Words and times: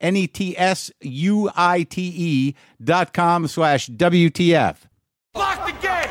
N 0.00 0.16
E 0.16 0.26
T 0.26 0.56
S 0.56 0.90
U 1.00 1.50
I 1.54 1.82
T 1.82 2.12
E 2.16 2.54
dot 2.82 3.12
com 3.12 3.46
slash 3.46 3.88
WTF. 3.88 4.76
Lock 5.34 5.66
the 5.66 5.72
gate! 5.80 6.06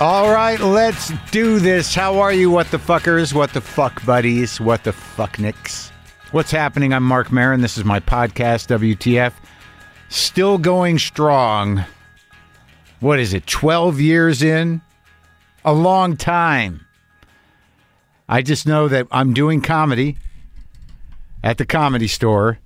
All 0.00 0.32
right, 0.32 0.58
let's 0.58 1.12
do 1.30 1.58
this. 1.58 1.94
How 1.94 2.20
are 2.20 2.32
you, 2.32 2.50
what 2.50 2.70
the 2.70 2.78
fuckers, 2.78 3.34
what 3.34 3.52
the 3.52 3.60
fuck 3.60 4.02
buddies, 4.06 4.58
what 4.58 4.82
the 4.82 4.94
fuck 4.94 5.38
nicks? 5.38 5.92
What's 6.32 6.50
happening? 6.50 6.94
I'm 6.94 7.02
Marc 7.02 7.30
Maron. 7.30 7.60
This 7.60 7.76
is 7.76 7.84
my 7.84 8.00
podcast, 8.00 8.68
WTF. 8.68 9.34
Still 10.08 10.56
going 10.56 10.98
strong. 10.98 11.84
What 13.00 13.18
is 13.18 13.34
it, 13.34 13.46
12 13.46 14.00
years 14.00 14.42
in? 14.42 14.80
A 15.64 15.72
long 15.72 16.16
time. 16.16 16.86
I 18.28 18.42
just 18.42 18.66
know 18.66 18.88
that 18.88 19.06
I'm 19.10 19.34
doing 19.34 19.60
comedy 19.60 20.16
at 21.42 21.58
the 21.58 21.66
comedy 21.66 22.06
store, 22.06 22.58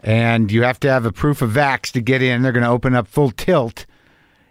and 0.00 0.50
you 0.50 0.62
have 0.62 0.80
to 0.80 0.90
have 0.90 1.04
a 1.04 1.12
proof 1.12 1.42
of 1.42 1.50
vax 1.50 1.92
to 1.92 2.00
get 2.00 2.22
in. 2.22 2.42
They're 2.42 2.52
going 2.52 2.64
to 2.64 2.70
open 2.70 2.94
up 2.94 3.06
full 3.06 3.30
tilt. 3.30 3.86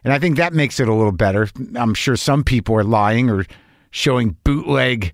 And 0.03 0.13
I 0.13 0.19
think 0.19 0.37
that 0.37 0.53
makes 0.53 0.79
it 0.79 0.87
a 0.87 0.93
little 0.93 1.11
better. 1.11 1.49
I'm 1.75 1.93
sure 1.93 2.15
some 2.15 2.43
people 2.43 2.75
are 2.75 2.83
lying 2.83 3.29
or 3.29 3.45
showing 3.89 4.37
bootleg, 4.43 5.13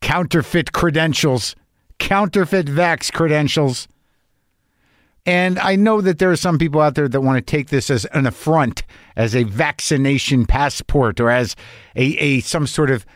counterfeit 0.00 0.72
credentials, 0.72 1.54
counterfeit 1.98 2.66
vax 2.66 3.12
credentials. 3.12 3.86
And 5.30 5.60
I 5.60 5.76
know 5.76 6.00
that 6.00 6.18
there 6.18 6.32
are 6.32 6.36
some 6.36 6.58
people 6.58 6.80
out 6.80 6.96
there 6.96 7.06
that 7.06 7.20
want 7.20 7.36
to 7.36 7.40
take 7.40 7.68
this 7.68 7.88
as 7.88 8.04
an 8.06 8.26
affront, 8.26 8.82
as 9.14 9.36
a 9.36 9.44
vaccination 9.44 10.44
passport, 10.44 11.20
or 11.20 11.30
as 11.30 11.54
a, 11.94 12.16
a 12.18 12.40
some 12.40 12.66
sort 12.66 12.90
of 12.90 13.06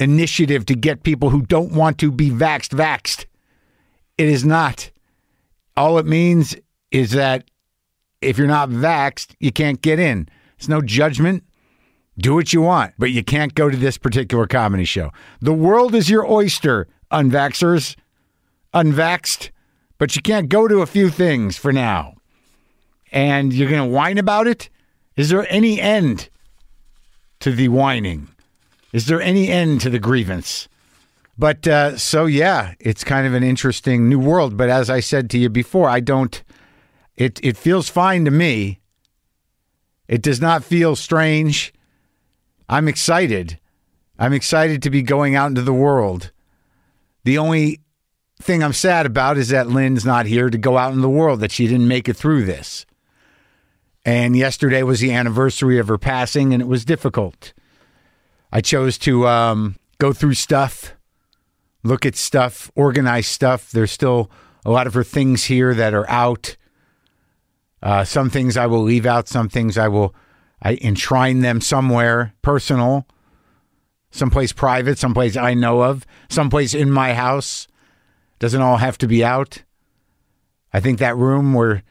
initiative 0.00 0.64
to 0.64 0.74
get 0.74 1.02
people 1.02 1.28
who 1.28 1.42
don't 1.42 1.72
want 1.72 1.98
to 1.98 2.10
be 2.10 2.30
vaxxed 2.30 2.70
vaxxed. 2.70 3.26
It 4.16 4.30
is 4.30 4.46
not. 4.46 4.90
All 5.76 5.98
it 5.98 6.06
means 6.06 6.56
is 6.90 7.10
that 7.10 7.50
if 8.22 8.38
you're 8.38 8.46
not 8.46 8.70
vaxxed, 8.70 9.34
you 9.38 9.52
can't 9.52 9.82
get 9.82 9.98
in. 9.98 10.26
It's 10.56 10.68
no 10.68 10.80
judgment. 10.80 11.44
Do 12.16 12.34
what 12.34 12.54
you 12.54 12.62
want, 12.62 12.94
but 12.96 13.10
you 13.10 13.22
can't 13.22 13.54
go 13.54 13.68
to 13.68 13.76
this 13.76 13.98
particular 13.98 14.46
comedy 14.46 14.86
show. 14.86 15.12
The 15.42 15.52
world 15.52 15.94
is 15.94 16.08
your 16.08 16.26
oyster, 16.26 16.88
unvaxxers, 17.12 17.94
unvaxxed, 18.72 19.50
but 19.98 20.14
you 20.16 20.22
can't 20.22 20.48
go 20.48 20.68
to 20.68 20.80
a 20.80 20.86
few 20.86 21.10
things 21.10 21.56
for 21.56 21.72
now. 21.72 22.14
And 23.12 23.52
you're 23.52 23.70
going 23.70 23.82
to 23.82 23.94
whine 23.94 24.18
about 24.18 24.46
it? 24.46 24.70
Is 25.16 25.28
there 25.28 25.46
any 25.50 25.80
end 25.80 26.28
to 27.40 27.50
the 27.52 27.68
whining? 27.68 28.28
Is 28.92 29.06
there 29.06 29.20
any 29.20 29.48
end 29.48 29.80
to 29.82 29.90
the 29.90 29.98
grievance? 29.98 30.68
But 31.36 31.66
uh, 31.68 31.96
so, 31.96 32.26
yeah, 32.26 32.74
it's 32.80 33.04
kind 33.04 33.26
of 33.26 33.34
an 33.34 33.42
interesting 33.42 34.08
new 34.08 34.18
world. 34.18 34.56
But 34.56 34.70
as 34.70 34.90
I 34.90 35.00
said 35.00 35.30
to 35.30 35.38
you 35.38 35.48
before, 35.48 35.88
I 35.88 36.00
don't, 36.00 36.42
it, 37.16 37.40
it 37.42 37.56
feels 37.56 37.88
fine 37.88 38.24
to 38.24 38.30
me. 38.30 38.80
It 40.08 40.22
does 40.22 40.40
not 40.40 40.64
feel 40.64 40.96
strange. 40.96 41.72
I'm 42.68 42.88
excited. 42.88 43.58
I'm 44.18 44.32
excited 44.32 44.82
to 44.82 44.90
be 44.90 45.02
going 45.02 45.36
out 45.36 45.48
into 45.48 45.62
the 45.62 45.72
world. 45.72 46.32
The 47.24 47.38
only 47.38 47.80
thing 48.40 48.62
I'm 48.62 48.72
sad 48.72 49.06
about 49.06 49.38
is 49.38 49.48
that 49.48 49.68
Lynn's 49.68 50.04
not 50.04 50.26
here 50.26 50.50
to 50.50 50.58
go 50.58 50.78
out 50.78 50.92
in 50.92 51.00
the 51.00 51.08
world, 51.08 51.40
that 51.40 51.52
she 51.52 51.66
didn't 51.66 51.88
make 51.88 52.08
it 52.08 52.14
through 52.14 52.44
this. 52.44 52.86
And 54.04 54.36
yesterday 54.36 54.82
was 54.82 55.00
the 55.00 55.12
anniversary 55.12 55.78
of 55.78 55.88
her 55.88 55.98
passing, 55.98 56.52
and 56.52 56.62
it 56.62 56.66
was 56.66 56.84
difficult. 56.84 57.52
I 58.50 58.60
chose 58.60 58.96
to 58.98 59.26
um, 59.26 59.76
go 59.98 60.12
through 60.12 60.34
stuff, 60.34 60.94
look 61.82 62.06
at 62.06 62.16
stuff, 62.16 62.70
organize 62.74 63.26
stuff. 63.26 63.70
There's 63.70 63.92
still 63.92 64.30
a 64.64 64.70
lot 64.70 64.86
of 64.86 64.94
her 64.94 65.04
things 65.04 65.44
here 65.44 65.74
that 65.74 65.92
are 65.92 66.08
out. 66.08 66.56
Uh, 67.82 68.04
some 68.04 68.30
things 68.30 68.56
I 68.56 68.66
will 68.66 68.82
leave 68.82 69.06
out. 69.06 69.28
Some 69.28 69.48
things 69.48 69.76
I 69.76 69.88
will 69.88 70.14
I 70.62 70.74
enshrine 70.80 71.40
them 71.40 71.60
somewhere 71.60 72.34
personal, 72.42 73.06
someplace 74.10 74.52
private, 74.52 74.98
someplace 74.98 75.36
I 75.36 75.54
know 75.54 75.82
of, 75.82 76.06
someplace 76.28 76.74
in 76.74 76.90
my 76.90 77.14
house. 77.14 77.68
Doesn't 78.38 78.60
all 78.60 78.76
have 78.76 78.98
to 78.98 79.08
be 79.08 79.24
out. 79.24 79.62
I 80.72 80.80
think 80.80 80.98
that 80.98 81.16
room 81.16 81.54
where 81.54 81.82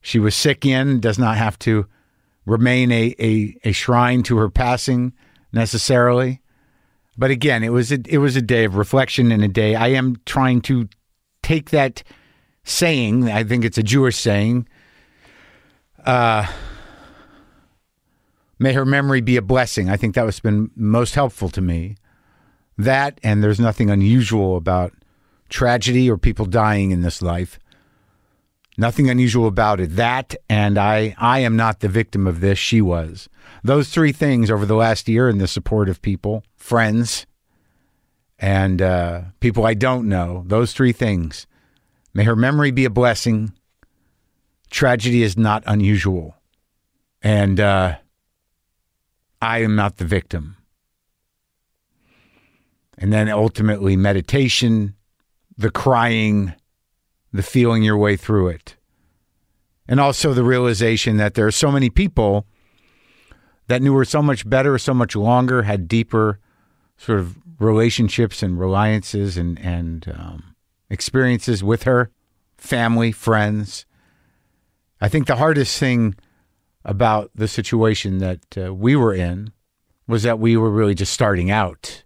she 0.00 0.18
was 0.18 0.34
sick 0.34 0.66
in 0.66 1.00
does 1.00 1.18
not 1.18 1.36
have 1.36 1.58
to 1.60 1.86
remain 2.44 2.90
a, 2.90 3.14
a, 3.18 3.56
a 3.64 3.72
shrine 3.72 4.22
to 4.24 4.36
her 4.38 4.48
passing 4.48 5.12
necessarily. 5.52 6.40
But 7.16 7.30
again, 7.30 7.62
it 7.62 7.72
was 7.72 7.92
a, 7.92 7.98
it 8.08 8.18
was 8.18 8.36
a 8.36 8.42
day 8.42 8.64
of 8.64 8.76
reflection 8.76 9.30
and 9.30 9.44
a 9.44 9.48
day. 9.48 9.74
I 9.74 9.88
am 9.88 10.16
trying 10.24 10.60
to 10.62 10.88
take 11.42 11.70
that 11.70 12.02
saying. 12.64 13.30
I 13.30 13.44
think 13.44 13.64
it's 13.64 13.78
a 13.78 13.82
Jewish 13.82 14.16
saying. 14.16 14.66
Uh, 16.04 16.46
may 18.58 18.72
her 18.72 18.84
memory 18.84 19.20
be 19.20 19.36
a 19.36 19.42
blessing. 19.42 19.90
I 19.90 19.96
think 19.96 20.14
that 20.14 20.24
was 20.24 20.40
been 20.40 20.70
most 20.74 21.14
helpful 21.14 21.48
to 21.50 21.60
me. 21.60 21.96
That 22.78 23.20
and 23.22 23.42
there's 23.42 23.60
nothing 23.60 23.90
unusual 23.90 24.56
about 24.56 24.92
tragedy 25.52 26.10
or 26.10 26.18
people 26.18 26.46
dying 26.46 26.90
in 26.90 27.02
this 27.02 27.22
life. 27.22 27.58
Nothing 28.76 29.10
unusual 29.10 29.46
about 29.46 29.80
it. 29.80 29.96
That 29.96 30.34
and 30.48 30.78
I 30.78 31.14
I 31.18 31.40
am 31.40 31.56
not 31.56 31.80
the 31.80 31.88
victim 31.88 32.26
of 32.26 32.40
this, 32.40 32.58
she 32.58 32.80
was. 32.80 33.28
Those 33.62 33.90
three 33.90 34.12
things 34.12 34.50
over 34.50 34.66
the 34.66 34.74
last 34.74 35.08
year 35.08 35.28
in 35.28 35.38
the 35.38 35.46
support 35.46 35.88
of 35.88 36.02
people, 36.02 36.42
friends, 36.56 37.26
and 38.38 38.80
uh, 38.80 39.22
people 39.40 39.66
I 39.66 39.74
don't 39.74 40.08
know, 40.08 40.42
those 40.46 40.72
three 40.72 40.92
things. 40.92 41.46
May 42.14 42.24
her 42.24 42.36
memory 42.36 42.70
be 42.70 42.84
a 42.84 42.90
blessing. 42.90 43.52
Tragedy 44.70 45.22
is 45.22 45.36
not 45.36 45.62
unusual. 45.66 46.36
And 47.22 47.60
uh, 47.60 47.96
I 49.40 49.58
am 49.58 49.76
not 49.76 49.96
the 49.96 50.04
victim. 50.04 50.56
And 52.98 53.12
then 53.12 53.28
ultimately, 53.28 53.96
meditation, 53.96 54.94
the 55.62 55.70
crying, 55.70 56.52
the 57.32 57.42
feeling 57.42 57.82
your 57.82 57.96
way 57.96 58.16
through 58.16 58.48
it. 58.48 58.76
And 59.88 59.98
also 59.98 60.34
the 60.34 60.44
realization 60.44 61.16
that 61.16 61.34
there 61.34 61.46
are 61.46 61.52
so 61.52 61.70
many 61.70 61.88
people 61.88 62.46
that 63.68 63.80
knew 63.80 63.94
her 63.96 64.04
so 64.04 64.22
much 64.22 64.48
better, 64.48 64.76
so 64.76 64.92
much 64.92 65.16
longer, 65.16 65.62
had 65.62 65.88
deeper 65.88 66.38
sort 66.96 67.20
of 67.20 67.36
relationships 67.58 68.42
and 68.42 68.58
reliances 68.58 69.36
and, 69.36 69.58
and 69.60 70.12
um, 70.16 70.54
experiences 70.90 71.64
with 71.64 71.84
her, 71.84 72.10
family, 72.56 73.12
friends. 73.12 73.86
I 75.00 75.08
think 75.08 75.26
the 75.26 75.36
hardest 75.36 75.78
thing 75.78 76.16
about 76.84 77.30
the 77.34 77.48
situation 77.48 78.18
that 78.18 78.40
uh, 78.56 78.74
we 78.74 78.96
were 78.96 79.14
in 79.14 79.52
was 80.06 80.24
that 80.24 80.38
we 80.38 80.56
were 80.56 80.70
really 80.70 80.94
just 80.94 81.12
starting 81.12 81.50
out. 81.50 82.02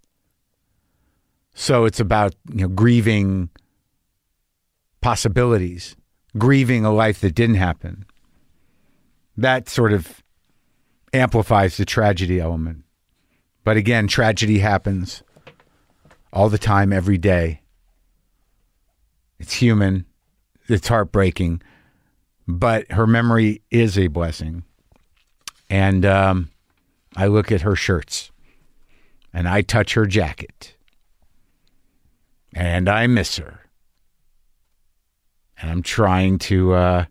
So 1.58 1.86
it's 1.86 2.00
about 2.00 2.34
you 2.52 2.60
know 2.60 2.68
grieving 2.68 3.48
possibilities, 5.00 5.96
grieving 6.36 6.84
a 6.84 6.92
life 6.92 7.20
that 7.22 7.34
didn't 7.34 7.56
happen. 7.56 8.04
That 9.38 9.68
sort 9.70 9.94
of 9.94 10.22
amplifies 11.14 11.78
the 11.78 11.86
tragedy 11.86 12.38
element. 12.40 12.84
But 13.64 13.78
again, 13.78 14.06
tragedy 14.06 14.58
happens 14.58 15.22
all 16.30 16.50
the 16.50 16.58
time, 16.58 16.92
every 16.92 17.16
day. 17.16 17.62
It's 19.38 19.54
human. 19.54 20.04
It's 20.68 20.88
heartbreaking, 20.88 21.62
but 22.46 22.90
her 22.92 23.06
memory 23.06 23.62
is 23.70 23.98
a 23.98 24.08
blessing. 24.08 24.64
And 25.70 26.04
um, 26.04 26.50
I 27.16 27.28
look 27.28 27.50
at 27.50 27.62
her 27.62 27.76
shirts 27.76 28.30
and 29.32 29.48
I 29.48 29.62
touch 29.62 29.94
her 29.94 30.06
jacket 30.06 30.75
and 32.56 32.88
I 32.88 33.06
miss 33.06 33.36
her. 33.36 33.60
And 35.60 35.70
I'm 35.70 35.82
trying 35.82 36.38
to 36.38 36.72
uh, 36.72 37.04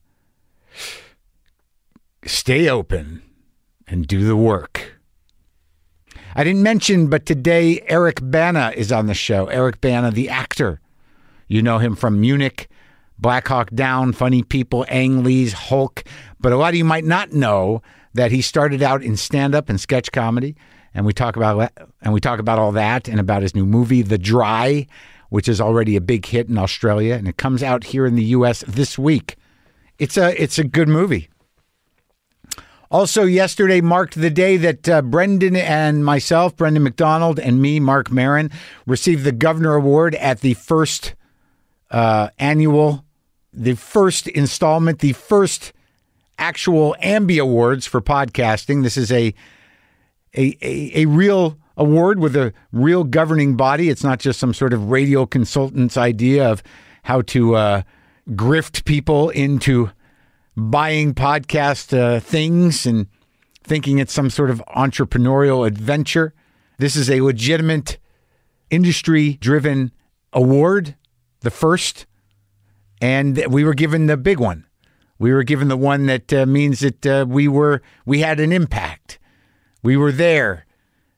stay 2.26 2.68
open 2.68 3.22
and 3.88 4.08
do 4.08 4.26
the 4.26 4.36
work. 4.36 5.00
I 6.36 6.44
didn't 6.44 6.64
mention, 6.64 7.08
but 7.08 7.28
today 7.28 7.80
Eric 7.88 8.20
Bana 8.22 8.74
is 8.76 8.92
on 8.92 9.06
the 9.06 9.14
show. 9.14 9.46
Eric 9.46 9.80
Bana, 9.82 10.12
the 10.12 10.30
actor. 10.30 10.82
You 11.48 11.62
know 11.62 11.78
him 11.78 11.96
from 11.96 12.20
Munich, 12.20 12.68
Black 13.20 13.48
Hawk 13.48 13.70
Down, 13.70 14.14
Funny 14.14 14.42
People, 14.42 14.86
Ang 14.90 15.24
Lee's 15.24 15.54
Hulk. 15.54 16.04
But 16.40 16.54
a 16.54 16.58
lot 16.58 16.70
of 16.70 16.76
you 16.76 16.84
might 16.84 17.06
not 17.06 17.34
know 17.34 17.84
that 18.16 18.32
he 18.32 18.42
started 18.42 18.82
out 18.82 19.04
in 19.04 19.16
stand 19.16 19.54
up 19.54 19.70
and 19.70 19.80
sketch 19.80 20.12
comedy. 20.12 20.56
And 20.96 21.06
we 21.06 21.14
talk 21.14 21.36
about 21.36 21.72
and 22.02 22.14
we 22.14 22.20
talk 22.20 22.40
about 22.40 22.58
all 22.58 22.72
that 22.72 23.08
and 23.08 23.20
about 23.20 23.44
his 23.44 23.54
new 23.54 23.66
movie, 23.66 24.02
The 24.02 24.18
Dry, 24.18 24.88
which 25.36 25.50
is 25.50 25.60
already 25.60 25.98
a 25.98 26.02
big 26.02 26.26
hit 26.28 26.48
in 26.48 26.58
Australia, 26.58 27.14
and 27.14 27.28
it 27.28 27.36
comes 27.36 27.62
out 27.62 27.84
here 27.84 28.06
in 28.06 28.16
the 28.16 28.24
U.S. 28.38 28.64
this 28.70 28.98
week. 28.98 29.36
It's 30.00 30.16
a 30.16 30.42
it's 30.42 30.58
a 30.58 30.64
good 30.64 30.88
movie. 30.88 31.28
Also, 32.90 33.26
yesterday 33.26 33.82
marked 33.82 34.16
the 34.16 34.30
day 34.30 34.56
that 34.56 34.88
uh, 34.88 35.02
Brendan 35.02 35.58
and 35.58 36.06
myself, 36.06 36.56
Brendan 36.56 36.84
McDonald, 36.84 37.38
and 37.38 37.62
me, 37.62 37.82
Marc 37.82 38.10
Maron, 38.10 38.50
received 38.88 39.26
the 39.26 39.34
Governor 39.34 39.76
Award 39.76 40.16
at 40.16 40.40
the 40.40 40.54
first 40.54 41.16
uh, 41.92 42.30
annual, 42.40 43.04
the 43.52 43.76
first 43.76 44.30
installment, 44.30 45.00
the 45.00 45.12
first 45.12 45.74
actual 46.40 46.96
Ambie 47.04 47.42
Awards 47.42 47.86
for 47.86 48.00
podcasting. 48.00 48.84
This 48.84 48.96
is 48.96 49.12
a 49.12 49.36
a, 50.34 50.58
a, 50.62 51.02
a 51.02 51.06
real 51.08 51.58
award 51.78 52.20
with 52.20 52.36
a 52.36 52.54
real 52.72 53.04
governing 53.04 53.56
body. 53.56 53.90
It's 53.90 54.04
not 54.04 54.20
just 54.20 54.40
some 54.40 54.54
sort 54.54 54.74
of 54.74 54.90
radio 54.90 55.26
consultant's 55.26 55.98
idea 55.98 56.50
of 56.50 56.64
how 57.04 57.22
to 57.22 57.56
uh, 57.56 57.82
grift 58.30 58.86
people 58.86 59.30
into 59.30 59.92
buying 60.56 61.14
podcast 61.14 61.98
uh, 61.98 62.20
things 62.20 62.86
and 62.86 63.08
thinking 63.64 64.00
it's 64.00 64.14
some 64.14 64.30
sort 64.30 64.50
of 64.50 64.64
entrepreneurial 64.76 65.68
adventure. 65.68 66.34
This 66.78 66.96
is 66.96 67.10
a 67.10 67.22
legitimate 67.22 67.98
industry 68.70 69.34
driven 69.34 69.92
award, 70.34 70.96
the 71.42 71.52
first, 71.52 72.06
and 73.02 73.44
we 73.50 73.64
were 73.64 73.74
given 73.74 74.08
the 74.08 74.18
big 74.18 74.40
one. 74.40 74.66
We 75.18 75.34
were 75.34 75.44
given 75.44 75.68
the 75.68 75.78
one 75.78 76.08
that 76.08 76.34
uh, 76.34 76.46
means 76.46 76.80
that 76.82 77.06
uh, 77.06 77.26
we 77.28 77.48
were 77.48 77.82
we 78.06 78.20
had 78.20 78.40
an 78.40 78.52
impact. 78.52 79.20
We 79.82 79.96
were 79.96 80.12
there 80.12 80.65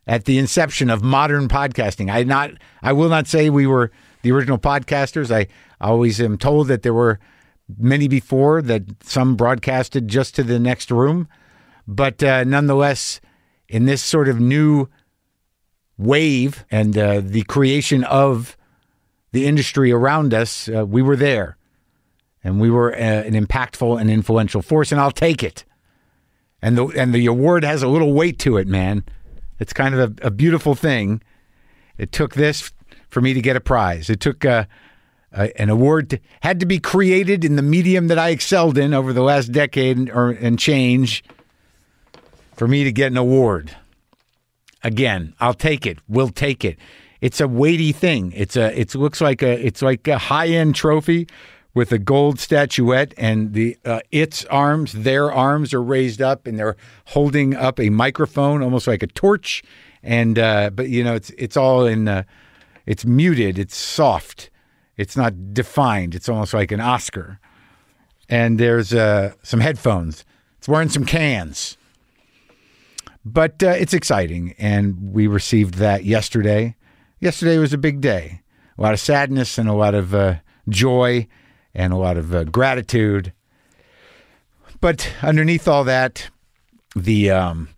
at 0.07 0.25
the 0.25 0.38
inception 0.38 0.89
of 0.89 1.04
modern 1.04 1.48
podcasting. 1.48 2.12
I 2.12 2.24
not 2.24 2.51
I 2.81 2.94
will 2.94 3.09
not 3.09 3.27
say 3.27 3.50
we 3.50 3.68
were 3.68 3.92
the 4.21 4.31
original 4.31 4.57
podcasters. 4.57 5.30
I 5.36 5.48
always 5.80 6.19
am 6.21 6.38
told 6.38 6.69
that 6.69 6.81
there 6.81 6.94
were 6.94 7.19
many 7.77 8.07
before 8.07 8.62
that 8.62 8.83
some 9.04 9.36
broadcasted 9.36 10.07
just 10.07 10.33
to 10.36 10.44
the 10.44 10.57
next 10.57 10.89
room, 10.89 11.27
but 11.88 12.24
uh, 12.24 12.45
nonetheless, 12.45 13.19
in 13.68 13.86
this 13.86 14.01
sort 14.01 14.30
of 14.30 14.39
new 14.39 14.88
wave 15.98 16.63
and 16.71 16.98
uh, 16.98 17.21
the 17.21 17.44
creation 17.44 18.04
of 18.06 18.56
the 19.33 19.45
industry 19.45 19.92
around 19.92 20.33
us, 20.33 20.69
uh, 20.69 20.86
we 20.86 21.01
were 21.01 21.18
there, 21.18 21.57
and 22.44 22.62
we 22.62 22.69
were 22.69 22.94
uh, 22.94 22.98
an 22.98 23.33
impactful 23.33 24.00
and 24.00 24.09
influential 24.09 24.62
force, 24.62 24.94
and 24.94 25.01
I'll 25.01 25.12
take 25.12 25.44
it. 25.44 25.65
And 26.62 26.77
the 26.77 26.88
and 26.88 27.13
the 27.13 27.25
award 27.25 27.63
has 27.63 27.83
a 27.83 27.88
little 27.88 28.13
weight 28.13 28.39
to 28.39 28.57
it, 28.57 28.68
man. 28.68 29.04
It's 29.59 29.74
kind 29.74 29.95
of 29.95 30.19
a, 30.21 30.27
a 30.27 30.31
beautiful 30.31 30.75
thing. 30.75 31.21
It 31.98 32.12
took 32.12 32.36
this 32.36 32.71
for 33.09 33.21
me 33.21 33.33
to 33.33 33.42
get 33.42 33.56
a 33.56 33.59
prize. 33.59 34.09
It 34.09 34.19
took 34.19 34.45
uh, 34.45 34.65
an 35.31 35.69
award 35.69 36.12
to, 36.12 36.19
had 36.42 36.59
to 36.59 36.65
be 36.65 36.80
created 36.80 37.44
in 37.44 37.56
the 37.56 37.62
medium 37.62 38.07
that 38.07 38.19
I 38.19 38.30
excelled 38.30 38.77
in 38.77 38.94
over 38.94 39.13
the 39.13 39.21
last 39.21 39.51
decade 39.51 40.09
or 40.09 40.30
and 40.30 40.57
change 40.57 41.24
for 42.56 42.68
me 42.68 42.83
to 42.83 42.92
get 42.92 43.12
an 43.12 43.18
award. 43.18 43.75
Again, 44.83 45.33
I'll 45.39 45.54
take 45.54 45.86
it. 45.86 46.00
We'll 46.07 46.30
take 46.30 46.63
it. 46.63 46.77
It's 47.19 47.42
a 47.42 47.48
weighty 47.48 47.92
thing. 47.92 48.31
It's 48.36 48.56
a. 48.56 48.80
It 48.80 48.94
looks 48.94 49.21
like 49.21 49.42
a. 49.42 49.65
It's 49.65 49.81
like 49.81 50.07
a 50.07 50.18
high 50.18 50.48
end 50.48 50.75
trophy 50.75 51.27
with 51.78 51.92
a 51.92 52.00
gold 52.00 52.40
statuette, 52.40 53.14
and 53.18 53.54
the 53.54 53.78
uh, 53.86 54.02
its 54.12 54.44
arms, 54.46 54.94
their 54.94 55.32
arms 55.32 55.76
are 55.76 55.84
raised 55.84 56.22
up, 56.22 56.48
and 56.48 56.58
they're 56.58 56.76
holding 57.06 57.56
up 57.56 57.80
a 57.80 57.92
microphone, 57.92 58.64
almost 58.64 58.88
like 58.88 59.04
a 59.04 59.08
torch. 59.08 59.64
And 60.02 60.40
uh, 60.40 60.72
but 60.72 60.90
you 60.90 61.04
know, 61.04 61.14
it's 61.14 61.30
it's 61.38 61.56
all 61.56 61.86
in. 61.86 62.08
Uh, 62.08 62.24
it's 62.88 63.06
muted. 63.06 63.60
It's 63.60 63.76
soft. 63.76 64.50
It's 64.96 65.16
not 65.16 65.54
defined. 65.54 66.16
It's 66.16 66.30
almost 66.30 66.54
like 66.54 66.72
an 66.72 66.80
Oscar. 66.80 67.40
And 68.30 68.60
there's 68.60 68.94
uh, 68.94 69.34
some 69.44 69.60
headphones. 69.60 70.26
It's 70.58 70.68
wearing 70.68 70.90
some 70.90 71.06
cans. 71.06 71.78
But 73.24 73.62
uh, 73.62 73.76
it's 73.78 73.94
exciting. 73.94 74.56
And 74.58 75.14
we 75.14 75.28
received 75.28 75.76
that 75.76 76.06
yesterday. 76.06 76.76
Yesterday 77.20 77.58
was 77.58 77.74
a 77.74 77.78
big 77.78 78.00
day. 78.00 78.42
A 78.78 78.82
lot 78.82 78.94
of 78.94 79.02
sadness 79.02 79.58
and 79.58 79.68
a 79.68 79.74
lot 79.74 79.94
of 79.94 80.16
uh, 80.16 80.36
joy 80.70 81.28
and 81.78 81.94
a 81.94 81.98
lot 81.98 82.18
of 82.18 82.34
uh, 82.36 82.44
gratitude. 82.44 83.32
But 84.82 85.14
underneath 85.22 85.68
all 85.68 85.86
that, 85.86 86.30
the 86.96 87.32
um, 87.32 87.70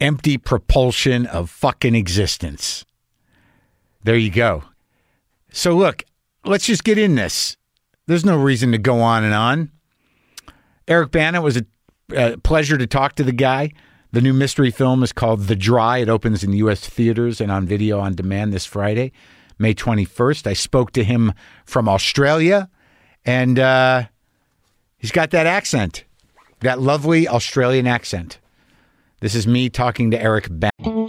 empty 0.00 0.38
propulsion 0.38 1.26
of 1.26 1.50
fucking 1.50 1.94
existence. 1.94 2.84
There 4.02 4.16
you 4.16 4.30
go. 4.30 4.64
So, 5.52 5.76
look, 5.76 6.04
let's 6.44 6.66
just 6.66 6.82
get 6.82 6.98
in 6.98 7.14
this. 7.14 7.56
There's 8.06 8.24
no 8.24 8.36
reason 8.36 8.72
to 8.72 8.78
go 8.78 9.00
on 9.00 9.22
and 9.22 9.34
on. 9.34 9.70
Eric 10.88 11.12
Bana 11.12 11.40
was 11.40 11.58
a, 11.58 11.64
a 12.16 12.36
pleasure 12.38 12.78
to 12.78 12.86
talk 12.86 13.14
to 13.16 13.22
the 13.22 13.32
guy. 13.32 13.70
The 14.10 14.20
new 14.20 14.32
mystery 14.32 14.70
film 14.70 15.02
is 15.02 15.12
called 15.12 15.42
The 15.42 15.56
Dry. 15.56 15.98
It 15.98 16.08
opens 16.08 16.42
in 16.42 16.52
U.S. 16.54 16.86
theaters 16.86 17.40
and 17.40 17.52
on 17.52 17.66
video 17.66 18.00
on 18.00 18.14
demand 18.14 18.52
this 18.52 18.66
Friday, 18.66 19.12
May 19.58 19.74
21st. 19.74 20.46
I 20.46 20.52
spoke 20.54 20.90
to 20.92 21.04
him 21.04 21.32
from 21.64 21.88
Australia, 21.88 22.68
and 23.24 23.58
uh, 23.58 24.04
he's 24.98 25.12
got 25.12 25.30
that 25.30 25.46
accent, 25.46 26.04
that 26.60 26.80
lovely 26.80 27.28
Australian 27.28 27.86
accent. 27.86 28.38
This 29.20 29.34
is 29.34 29.46
me 29.46 29.68
talking 29.68 30.10
to 30.10 30.20
Eric 30.20 30.48
Bana. 30.50 31.01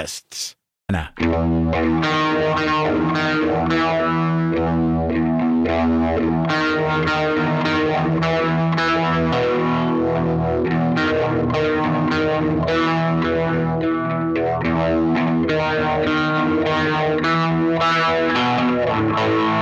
podcasts. 0.00 0.54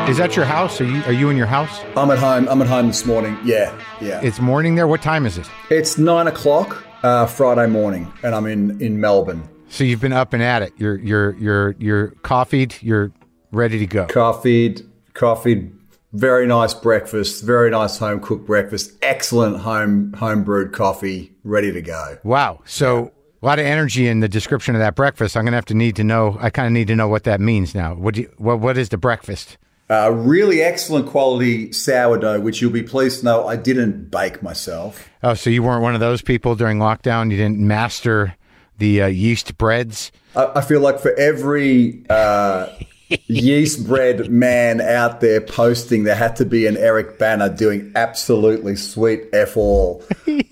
Is 0.09 0.17
that 0.17 0.35
your 0.35 0.47
house? 0.47 0.81
Are 0.81 0.85
you 0.85 1.03
are 1.05 1.13
you 1.13 1.29
in 1.29 1.37
your 1.37 1.47
house? 1.47 1.81
I'm 1.97 2.11
at 2.11 2.19
home. 2.19 2.49
I'm 2.49 2.63
at 2.63 2.67
home 2.69 2.89
this 2.89 3.05
morning. 3.05 3.39
Yeah, 3.45 3.79
yeah. 4.01 4.21
It's 4.23 4.41
morning 4.41 4.75
there. 4.75 4.89
What 4.89 5.03
time 5.03 5.27
is 5.27 5.37
it? 5.37 5.49
It's 5.71 5.99
nine 5.99 6.27
o'clock 6.27 6.83
uh, 7.03 7.27
Friday 7.27 7.67
morning, 7.67 8.11
and 8.23 8.35
I'm 8.35 8.47
in 8.47 8.81
in 8.81 9.01
Melbourne. 9.01 9.47
So 9.69 9.85
you've 9.85 10.01
been 10.01 10.13
up 10.13 10.33
and 10.33 10.43
at 10.43 10.63
it. 10.63 10.73
You're 10.77 10.99
you're 10.99 11.37
you're 11.37 11.77
you're 11.79 12.09
coffeeed. 12.23 12.75
You're 12.81 13.13
ready 13.53 13.79
to 13.79 13.87
go. 13.87 14.07
Coffeed, 14.07 14.83
coffeed. 15.15 15.75
Very 16.13 16.47
nice 16.47 16.73
breakfast. 16.73 17.45
Very 17.45 17.71
nice 17.71 17.99
home 17.99 18.21
cooked 18.21 18.47
breakfast. 18.47 18.93
Excellent 19.03 19.59
home 19.59 20.13
home 20.15 20.43
brewed 20.43 20.73
coffee. 20.73 21.33
Ready 21.45 21.71
to 21.73 21.83
go. 21.83 22.19
Wow. 22.25 22.61
So 22.65 23.13
a 23.43 23.47
lot 23.47 23.59
of 23.59 23.67
energy 23.67 24.09
in 24.09 24.21
the 24.21 24.29
description 24.29 24.75
of 24.75 24.81
that 24.81 24.95
breakfast. 24.95 25.37
I'm 25.37 25.45
gonna 25.45 25.57
have 25.57 25.67
to 25.67 25.75
need 25.75 25.97
to 25.97 26.05
know. 26.05 26.39
I 26.41 26.51
kind 26.51 26.67
of 26.67 26.73
need 26.73 26.89
to 26.89 26.97
know 26.97 27.09
what 27.09 27.25
that 27.25 27.41
means 27.41 27.75
now. 27.75 27.95
What 27.95 28.15
do 28.15 28.23
you, 28.23 28.33
what 28.39 28.61
what 28.61 28.79
is 28.79 28.89
the 28.89 28.99
breakfast? 28.99 29.59
Uh, 29.91 30.11
really 30.13 30.61
excellent 30.61 31.07
quality 31.07 31.73
sourdough, 31.73 32.41
which 32.41 32.61
you'll 32.61 32.71
be 32.71 32.83
pleased 32.83 33.21
to 33.21 33.25
know 33.25 33.47
I 33.47 33.57
didn't 33.57 34.11
bake 34.11 34.43
myself. 34.43 35.09
Oh, 35.23 35.33
so 35.33 35.49
you 35.49 35.63
weren't 35.63 35.81
one 35.83 35.95
of 35.95 36.01
those 36.01 36.21
people 36.21 36.55
during 36.55 36.79
lockdown. 36.79 37.31
You 37.31 37.39
didn't 37.39 37.59
master 37.59 38.35
the 38.79 39.03
uh, 39.03 39.07
yeast 39.07 39.59
breads. 39.59 40.11
I, 40.35 40.53
I 40.57 40.61
feel 40.63 40.81
like 40.81 41.01
for 41.01 41.13
every 41.15 42.05
uh, 42.09 42.69
yeast 43.27 43.87
bread 43.87 44.31
man 44.31 44.81
out 44.81 45.21
there 45.21 45.41
posting, 45.41 46.05
there 46.05 46.15
had 46.15 46.37
to 46.37 46.45
be 46.45 46.67
an 46.67 46.77
Eric 46.77 47.19
Bana 47.19 47.55
doing 47.55 47.93
absolutely 47.95 48.77
sweet 48.77 49.25
f 49.33 49.57
all 49.57 50.03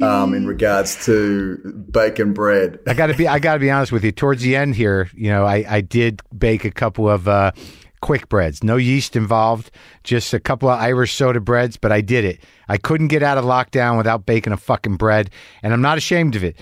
um, 0.00 0.35
in 0.35 0.47
regards 0.47 1.04
to 1.06 1.56
bacon 1.90 2.33
bread. 2.33 2.78
I 2.87 2.95
got 2.95 3.06
to 3.09 3.14
be 3.14 3.28
I 3.28 3.38
got 3.38 3.54
to 3.54 3.61
be 3.61 3.71
honest 3.71 3.92
with 3.92 4.04
you. 4.04 4.12
Towards 4.12 4.42
the 4.42 4.56
end 4.56 4.75
here, 4.75 5.11
you 5.14 5.30
know, 5.30 5.45
I 5.45 5.64
I 5.68 5.80
did 5.80 6.21
bake 6.37 6.64
a 6.64 6.71
couple 6.71 7.09
of. 7.09 7.28
Uh, 7.28 7.52
quick 8.02 8.28
breads, 8.28 8.62
no 8.62 8.76
yeast 8.76 9.16
involved, 9.16 9.71
just 10.04 10.33
a 10.33 10.38
couple 10.38 10.68
of 10.68 10.78
Irish 10.78 11.14
soda 11.14 11.40
breads, 11.40 11.76
but 11.76 11.90
I 11.90 12.02
did 12.02 12.25
it. 12.25 12.40
I 12.68 12.76
couldn't 12.76 13.09
get 13.09 13.23
out 13.23 13.38
of 13.38 13.45
lockdown 13.45 13.97
without 13.97 14.26
baking 14.26 14.52
a 14.52 14.56
fucking 14.56 14.97
bread, 14.97 15.30
and 15.62 15.73
I'm 15.73 15.80
not 15.80 15.99
ashamed 15.99 16.37
of 16.37 16.45
it. 16.45 16.56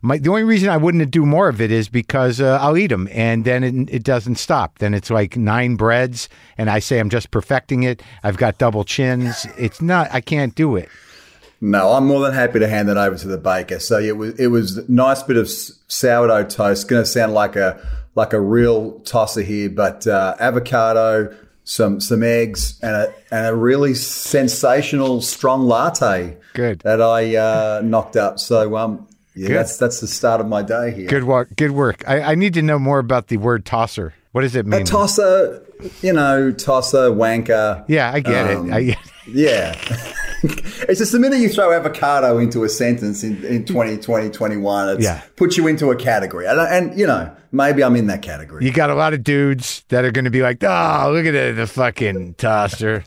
My, 0.00 0.18
the 0.18 0.30
only 0.30 0.44
reason 0.44 0.68
I 0.68 0.76
wouldn't 0.76 1.10
do 1.10 1.26
more 1.26 1.48
of 1.48 1.60
it 1.60 1.72
is 1.72 1.88
because 1.88 2.40
uh, 2.40 2.58
I'll 2.60 2.76
eat 2.76 2.88
them, 2.88 3.08
and 3.10 3.44
then 3.44 3.64
it, 3.64 3.94
it 3.94 4.04
doesn't 4.04 4.36
stop. 4.36 4.78
Then 4.78 4.94
it's 4.94 5.10
like 5.10 5.36
nine 5.36 5.74
breads, 5.74 6.28
and 6.56 6.70
I 6.70 6.78
say 6.78 7.00
I'm 7.00 7.10
just 7.10 7.30
perfecting 7.30 7.82
it. 7.82 8.02
I've 8.22 8.36
got 8.36 8.58
double 8.58 8.84
chins. 8.84 9.46
It's 9.58 9.82
not. 9.82 10.08
I 10.12 10.20
can't 10.20 10.54
do 10.54 10.76
it. 10.76 10.88
No, 11.60 11.92
I'm 11.92 12.06
more 12.06 12.20
than 12.20 12.34
happy 12.34 12.60
to 12.60 12.68
hand 12.68 12.88
that 12.88 12.96
over 12.96 13.16
to 13.16 13.26
the 13.26 13.38
baker. 13.38 13.80
So 13.80 13.98
it 13.98 14.16
was 14.16 14.38
it 14.38 14.46
was 14.46 14.78
a 14.78 14.90
nice 14.90 15.24
bit 15.24 15.36
of 15.36 15.50
sourdough 15.50 16.44
toast. 16.44 16.86
Going 16.86 17.02
to 17.02 17.06
sound 17.06 17.34
like 17.34 17.56
a 17.56 17.84
like 18.14 18.32
a 18.32 18.40
real 18.40 19.00
tosser 19.00 19.42
here, 19.42 19.68
but 19.68 20.06
uh, 20.06 20.36
avocado, 20.38 21.34
some 21.64 22.00
some 22.00 22.22
eggs, 22.22 22.78
and 22.80 22.94
a 22.94 23.14
and 23.32 23.46
a 23.48 23.56
really 23.56 23.94
sensational 23.94 25.20
strong 25.20 25.66
latte. 25.66 26.36
Good. 26.54 26.80
that 26.80 27.00
I 27.00 27.36
uh, 27.36 27.82
knocked 27.84 28.16
up. 28.16 28.38
So 28.38 28.76
um, 28.76 29.07
yeah, 29.38 29.48
Good. 29.48 29.56
that's 29.56 29.76
that's 29.76 30.00
the 30.00 30.06
start 30.08 30.40
of 30.40 30.46
my 30.48 30.62
day 30.62 30.92
here. 30.92 31.06
Good 31.08 31.24
work. 31.24 31.54
Good 31.56 31.70
work. 31.72 32.02
I, 32.08 32.20
I 32.20 32.34
need 32.34 32.54
to 32.54 32.62
know 32.62 32.78
more 32.78 32.98
about 32.98 33.28
the 33.28 33.36
word 33.36 33.64
tosser. 33.64 34.14
What 34.32 34.42
does 34.42 34.54
it 34.56 34.66
mean? 34.66 34.82
A 34.82 34.84
tosser, 34.84 35.62
you 36.02 36.12
know, 36.12 36.52
tosser, 36.52 37.10
wanker. 37.10 37.84
yeah, 37.88 38.12
I 38.12 38.20
get 38.20 38.50
Um, 38.56 38.72
it. 38.72 38.74
I, 38.96 38.96
Yeah. 39.26 39.74
it's 40.88 40.98
just 40.98 41.12
the 41.12 41.18
minute 41.18 41.38
you 41.40 41.48
throw 41.48 41.72
avocado 41.72 42.38
into 42.38 42.64
a 42.64 42.68
sentence 42.68 43.22
in, 43.24 43.44
in 43.44 43.64
2020, 43.64 44.30
21, 44.30 44.88
it 44.90 45.00
Yeah. 45.00 45.22
puts 45.36 45.56
you 45.56 45.66
into 45.66 45.90
a 45.90 45.96
category. 45.96 46.46
And, 46.46 46.58
and, 46.60 46.98
you 46.98 47.06
know, 47.06 47.34
maybe 47.52 47.82
I'm 47.82 47.96
in 47.96 48.06
that 48.08 48.22
category. 48.22 48.64
You 48.64 48.72
got 48.72 48.90
a 48.90 48.94
lot 48.94 49.14
of 49.14 49.24
dudes 49.24 49.84
that 49.88 50.04
are 50.04 50.10
going 50.10 50.26
to 50.26 50.30
be 50.30 50.42
like, 50.42 50.62
"Oh, 50.62 51.10
look 51.12 51.24
at 51.26 51.32
the, 51.32 51.52
the 51.52 51.66
fucking 51.66 52.34
tosser, 52.34 53.04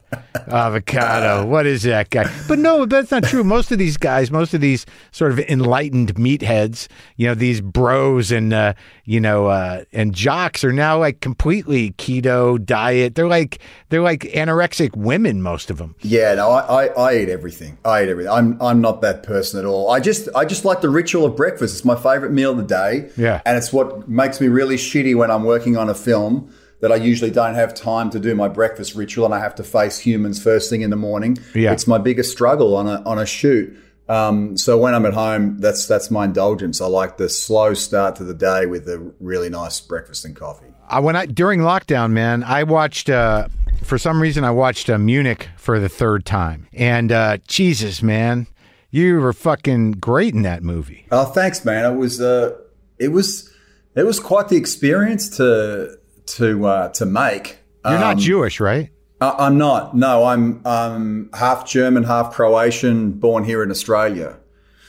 avocado. 0.47 1.45
What 1.51 1.65
is 1.65 1.83
that 1.83 2.09
guy?" 2.09 2.31
But 2.47 2.59
no, 2.59 2.85
that's 2.85 3.11
not 3.11 3.23
true. 3.23 3.43
Most 3.43 3.71
of 3.71 3.77
these 3.79 3.97
guys, 3.97 4.31
most 4.31 4.53
of 4.53 4.61
these 4.61 4.85
sort 5.11 5.31
of 5.31 5.39
enlightened 5.39 6.15
meatheads, 6.15 6.87
you 7.17 7.27
know, 7.27 7.35
these 7.35 7.61
bros 7.61 8.31
and 8.31 8.53
uh, 8.53 8.73
you 9.05 9.19
know 9.19 9.47
uh, 9.47 9.83
and 9.93 10.13
jocks 10.13 10.63
are 10.63 10.73
now 10.73 10.97
like 10.99 11.19
completely 11.21 11.91
keto 11.93 12.63
diet. 12.63 13.15
They're 13.15 13.27
like 13.27 13.59
they're 13.89 14.01
like 14.01 14.21
anorexic 14.21 14.95
women. 14.95 15.41
Most 15.41 15.69
of 15.69 15.77
them. 15.77 15.95
Yeah, 16.01 16.35
no, 16.35 16.49
I, 16.51 16.85
I, 16.87 17.03
I 17.09 17.11
eat 17.21 17.29
everything. 17.29 17.77
I 17.85 18.03
eat 18.03 18.09
everything. 18.09 18.31
I'm 18.31 18.61
I'm 18.61 18.81
not 18.81 19.01
that 19.01 19.23
person 19.23 19.59
at 19.59 19.65
all. 19.65 19.91
I 19.91 19.99
just 19.99 20.29
I 20.35 20.45
just 20.45 20.65
like 20.65 20.81
the 20.81 20.89
ritual 20.89 21.25
of 21.25 21.35
breakfast. 21.35 21.75
It's 21.75 21.85
my 21.85 21.95
favorite 21.95 22.31
meal 22.31 22.51
of 22.51 22.57
the 22.57 22.63
day. 22.63 23.09
Yeah. 23.17 23.41
And 23.45 23.57
it's 23.57 23.71
what 23.71 24.07
makes 24.07 24.41
me 24.41 24.47
really 24.47 24.77
shitty 24.77 25.15
when 25.15 25.31
I'm 25.31 25.43
working 25.43 25.77
on 25.77 25.89
a 25.89 25.95
film 25.95 26.53
that 26.81 26.91
I 26.91 26.95
usually 26.95 27.31
don't 27.31 27.55
have 27.55 27.73
time 27.73 28.09
to 28.09 28.19
do 28.19 28.35
my 28.35 28.47
breakfast 28.47 28.95
ritual 28.95 29.25
and 29.25 29.33
I 29.33 29.39
have 29.39 29.55
to 29.55 29.63
face 29.63 29.99
humans 29.99 30.41
first 30.41 30.69
thing 30.69 30.81
in 30.81 30.89
the 30.89 30.95
morning. 30.95 31.37
Yeah. 31.53 31.71
It's 31.71 31.87
my 31.87 31.99
biggest 31.99 32.31
struggle 32.31 32.75
on 32.75 32.87
a 32.87 33.01
on 33.03 33.19
a 33.19 33.25
shoot. 33.25 33.77
Um, 34.09 34.57
so 34.57 34.77
when 34.77 34.93
I'm 34.93 35.05
at 35.05 35.13
home, 35.13 35.57
that's 35.59 35.87
that's 35.87 36.11
my 36.11 36.25
indulgence. 36.25 36.81
I 36.81 36.87
like 36.87 37.17
the 37.17 37.29
slow 37.29 37.73
start 37.73 38.17
to 38.17 38.25
the 38.25 38.33
day 38.33 38.65
with 38.65 38.89
a 38.89 39.13
really 39.19 39.49
nice 39.49 39.79
breakfast 39.79 40.25
and 40.25 40.35
coffee. 40.35 40.65
I, 40.89 40.99
when 40.99 41.15
I 41.15 41.27
during 41.27 41.61
lockdown, 41.61 42.11
man, 42.11 42.43
I 42.43 42.63
watched. 42.63 43.09
Uh, 43.09 43.47
for 43.83 43.97
some 43.97 44.21
reason, 44.21 44.43
I 44.43 44.51
watched 44.51 44.89
uh, 44.89 44.97
Munich 44.97 45.49
for 45.57 45.79
the 45.79 45.89
third 45.89 46.25
time, 46.25 46.67
and 46.73 47.11
uh, 47.11 47.37
Jesus, 47.47 48.01
man, 48.01 48.47
you 48.89 49.19
were 49.19 49.33
fucking 49.33 49.93
great 49.93 50.33
in 50.33 50.41
that 50.43 50.63
movie. 50.63 51.05
Oh, 51.11 51.25
thanks, 51.25 51.63
man. 51.65 51.91
It 51.93 51.97
was 51.97 52.19
uh, 52.21 52.57
it 52.99 53.09
was 53.09 53.51
it 53.95 54.03
was 54.03 54.19
quite 54.19 54.49
the 54.49 54.57
experience 54.57 55.29
to 55.37 55.97
to 56.37 56.65
uh, 56.65 56.89
to 56.89 57.05
make. 57.05 57.57
You're 57.85 57.97
not 57.99 58.13
Um, 58.15 58.19
Jewish, 58.19 58.59
right? 58.59 58.89
I- 59.21 59.35
I'm 59.39 59.57
not. 59.57 59.95
No, 59.95 60.25
I'm 60.25 60.61
um, 60.65 61.29
half 61.33 61.67
German, 61.67 62.03
half 62.03 62.33
Croatian, 62.33 63.11
born 63.13 63.43
here 63.43 63.63
in 63.63 63.71
Australia. 63.71 64.37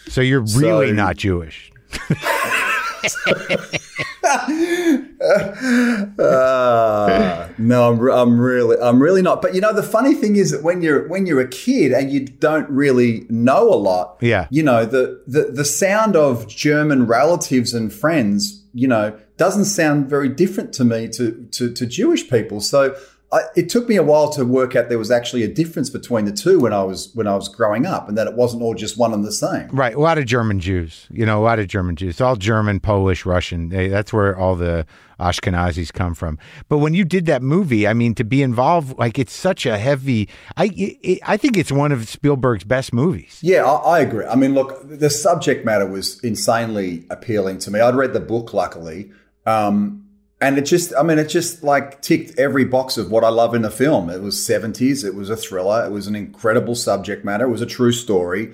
So 0.09 0.21
you're 0.21 0.45
really 0.57 0.89
so- 0.89 0.95
not 0.95 1.17
Jewish. 1.17 1.73
Uh, 6.19 7.49
no, 7.59 7.93
I'm, 7.93 8.11
I'm 8.11 8.41
really, 8.41 8.77
I'm 8.81 9.03
really 9.03 9.23
not. 9.23 9.43
But 9.43 9.55
you 9.55 9.61
know, 9.61 9.73
the 9.73 9.83
funny 9.83 10.15
thing 10.15 10.37
is 10.37 10.51
that 10.51 10.63
when 10.63 10.83
you're 10.83 11.09
when 11.09 11.27
you're 11.27 11.41
a 11.41 11.49
kid 11.49 11.93
and 11.93 12.11
you 12.11 12.27
don't 12.27 12.69
really 12.71 13.27
know 13.29 13.69
a 13.69 13.77
lot, 13.77 14.19
Yeah. 14.21 14.47
you 14.51 14.63
know, 14.63 14.85
the 14.85 15.23
the 15.27 15.45
the 15.53 15.65
sound 15.65 16.17
of 16.17 16.49
German 16.49 17.07
relatives 17.07 17.75
and 17.75 17.93
friends, 17.93 18.65
you 18.73 18.89
know, 18.89 19.19
doesn't 19.37 19.65
sound 19.67 20.09
very 20.09 20.29
different 20.29 20.73
to 20.75 20.85
me 20.85 21.09
to 21.09 21.47
to, 21.53 21.73
to 21.73 21.87
Jewish 21.87 22.29
people. 22.29 22.61
So. 22.61 22.95
I, 23.33 23.45
it 23.57 23.71
took 23.71 23.89
me 23.89 23.97
a 23.97 24.03
while 24.03 24.31
to 24.35 24.45
work 24.45 24.77
out 24.77 24.91
there 24.91 24.99
was 24.99 25.11
actually 25.11 25.43
a 25.43 25.49
difference 25.49 25.89
between 25.89 26.27
the 26.27 26.33
two 26.33 26.61
when 26.61 26.75
I 26.75 26.83
was 26.83 27.11
when 27.15 27.27
I 27.27 27.35
was 27.35 27.49
growing 27.49 27.87
up, 27.87 28.09
and 28.09 28.19
that 28.19 28.27
it 28.27 28.35
wasn't 28.35 28.63
all 28.63 28.75
just 28.75 28.99
one 28.99 29.15
and 29.15 29.25
the 29.25 29.33
same. 29.33 29.69
Right, 29.69 29.95
a 29.95 30.01
lot 30.01 30.19
of 30.19 30.27
German 30.27 30.61
Jews. 30.61 31.07
You 31.11 31.25
know, 31.25 31.41
a 31.41 31.45
lot 31.45 31.59
of 31.59 31.67
German 31.67 31.97
Jews. 31.97 32.21
All 32.21 32.37
German, 32.37 32.79
Polish, 32.79 33.25
Russian. 33.25 33.71
They, 33.71 33.89
that's 33.89 34.13
where 34.13 34.39
all 34.39 34.55
the 34.55 34.85
Ashkenazis 35.19 35.93
come 35.93 36.15
from. 36.15 36.39
But 36.69 36.79
when 36.79 36.93
you 36.93 37.07
did 37.07 37.25
that 37.27 37.41
movie, 37.43 37.89
I 37.89 37.95
mean, 37.95 38.15
to 38.17 38.25
be 38.25 38.43
involved, 38.43 38.99
like 38.99 39.19
it's 39.19 39.33
such 39.33 39.65
a 39.65 39.79
heavy. 39.79 40.29
I 40.59 40.71
it, 40.75 41.21
I 41.25 41.39
think 41.39 41.57
it's 41.57 41.73
one 41.73 41.91
of 41.91 42.09
Spielberg's 42.09 42.65
best 42.65 42.93
movies. 42.93 43.39
Yeah, 43.41 43.65
I, 43.65 43.99
I 43.99 44.01
agree. 44.01 44.27
I 44.27 44.35
mean, 44.35 44.53
look, 44.53 44.87
the 44.87 45.09
subject 45.09 45.65
matter 45.65 45.87
was 45.87 46.23
insanely 46.23 47.07
appealing 47.09 47.59
to 47.61 47.71
me. 47.71 47.81
I'd 47.81 47.95
read 47.95 48.13
the 48.13 48.21
book, 48.21 48.53
luckily. 48.53 49.11
Um, 49.47 50.02
and 50.43 50.59
it 50.59 50.63
just, 50.63 50.93
I 50.99 51.05
mean, 51.05 51.21
it 51.21 51.29
just 51.29 51.63
like 51.63 52.03
ticked 52.03 52.37
every 52.37 52.65
box 52.65 52.99
of 52.99 53.13
what 53.13 53.23
I 53.23 53.29
love 53.29 53.55
in 53.55 53.65
a 53.65 53.71
film. 53.71 54.11
It 54.11 54.23
was 54.23 54.35
70s. 54.35 55.05
It 55.05 55.15
was 55.15 55.31
a 55.31 55.37
thriller. 55.37 55.87
It 55.87 55.93
was 55.93 56.09
an 56.09 56.17
incredible 56.17 56.75
subject 56.75 57.25
matter. 57.25 57.45
It 57.45 57.51
was 57.51 57.63
a 57.63 57.67
true 57.67 57.93
story. 57.93 58.53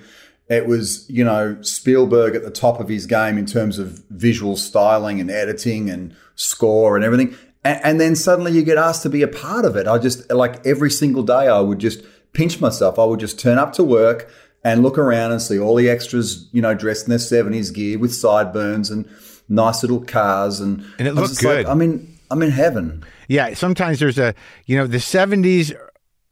It 0.49 0.67
was, 0.67 1.09
you 1.09 1.23
know, 1.23 1.59
Spielberg 1.63 2.35
at 2.35 2.43
the 2.43 2.51
top 2.51 2.79
of 2.79 2.89
his 2.89 3.07
game 3.07 3.39
in 3.39 3.47
terms 3.47 3.79
of 3.79 4.03
visual 4.11 4.55
styling 4.55 5.19
and 5.19 5.31
editing 5.31 5.89
and 5.89 6.15
score 6.35 6.95
and 6.95 7.03
everything. 7.03 7.35
And, 7.63 7.79
and 7.83 7.99
then 7.99 8.15
suddenly 8.15 8.51
you 8.51 8.61
get 8.61 8.77
asked 8.77 9.01
to 9.03 9.09
be 9.09 9.23
a 9.23 9.27
part 9.27 9.65
of 9.65 9.75
it. 9.75 9.87
I 9.87 9.97
just, 9.97 10.29
like 10.31 10.63
every 10.67 10.91
single 10.91 11.23
day, 11.23 11.47
I 11.47 11.59
would 11.59 11.79
just 11.79 12.03
pinch 12.33 12.61
myself. 12.61 12.99
I 12.99 13.05
would 13.05 13.19
just 13.19 13.39
turn 13.39 13.57
up 13.57 13.73
to 13.73 13.83
work 13.83 14.31
and 14.63 14.83
look 14.83 14.99
around 14.99 15.31
and 15.31 15.41
see 15.41 15.57
all 15.57 15.73
the 15.73 15.89
extras, 15.89 16.49
you 16.51 16.61
know, 16.61 16.75
dressed 16.75 17.05
in 17.05 17.09
their 17.09 17.17
70s 17.17 17.73
gear 17.73 17.97
with 17.97 18.13
sideburns 18.13 18.91
and 18.91 19.09
nice 19.49 19.83
little 19.83 20.01
cars. 20.01 20.59
And, 20.59 20.85
And 20.97 21.07
it 21.07 21.13
looks 21.13 21.29
just 21.29 21.43
like, 21.43 21.57
good. 21.57 21.65
I'm 21.65 21.81
in, 21.81 22.17
I'm 22.31 22.41
in 22.41 22.51
heaven. 22.51 23.03
Yeah, 23.27 23.53
sometimes 23.53 23.99
there's 23.99 24.17
a 24.17 24.33
you 24.65 24.77
know 24.77 24.87
the 24.87 24.97
'70s. 24.97 25.75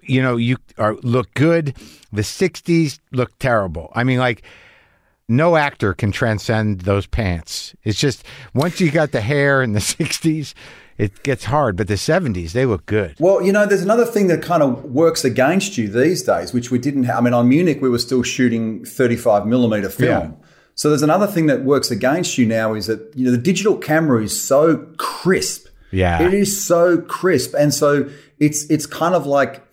You 0.02 0.22
know, 0.22 0.38
you 0.38 0.58
are 0.78 0.96
look 1.04 1.34
good. 1.34 1.76
The 2.14 2.22
'60s 2.22 3.00
look 3.12 3.38
terrible. 3.40 3.92
I 3.94 4.04
mean, 4.04 4.20
like 4.20 4.44
no 5.28 5.58
actor 5.58 5.94
can 5.94 6.12
transcend 6.12 6.82
those 6.82 7.06
pants. 7.06 7.76
It's 7.84 8.00
just 8.00 8.24
once 8.54 8.80
you 8.80 8.90
got 8.92 9.12
the 9.12 9.22
hair 9.22 9.62
in 9.62 9.74
the 9.74 9.80
'60s, 9.94 10.54
it 10.98 11.22
gets 11.24 11.46
hard. 11.46 11.76
But 11.76 11.88
the 11.88 11.96
'70s, 11.96 12.54
they 12.54 12.66
look 12.66 12.86
good. 12.86 13.16
Well, 13.20 13.42
you 13.42 13.52
know, 13.52 13.66
there's 13.66 13.82
another 13.84 14.06
thing 14.06 14.28
that 14.28 14.42
kind 14.42 14.64
of 14.64 14.86
works 14.86 15.24
against 15.26 15.78
you 15.78 15.90
these 15.90 16.24
days, 16.24 16.54
which 16.54 16.72
we 16.72 16.80
didn't 16.80 17.04
have. 17.04 17.18
I 17.18 17.22
mean, 17.22 17.34
on 17.34 17.50
Munich, 17.50 17.82
we 17.82 17.90
were 17.90 18.00
still 18.00 18.24
shooting 18.24 18.86
35 18.86 19.46
millimeter 19.46 19.90
film. 19.90 20.10
Yeah. 20.40 20.47
So 20.78 20.90
there's 20.90 21.02
another 21.02 21.26
thing 21.26 21.48
that 21.48 21.64
works 21.64 21.90
against 21.90 22.38
you 22.38 22.46
now 22.46 22.76
is 22.76 22.86
that, 22.86 23.12
you 23.16 23.26
know, 23.26 23.32
the 23.32 23.38
digital 23.38 23.76
camera 23.76 24.24
is 24.24 24.40
so 24.40 24.78
crisp 24.98 25.68
Yeah. 25.92 26.22
It 26.22 26.34
is 26.34 26.64
so 26.64 27.02
crisp. 27.02 27.56
And 27.58 27.74
so 27.74 28.10
it's 28.40 28.70
it's 28.70 28.86
kind 28.86 29.16
of 29.16 29.26
like 29.26 29.64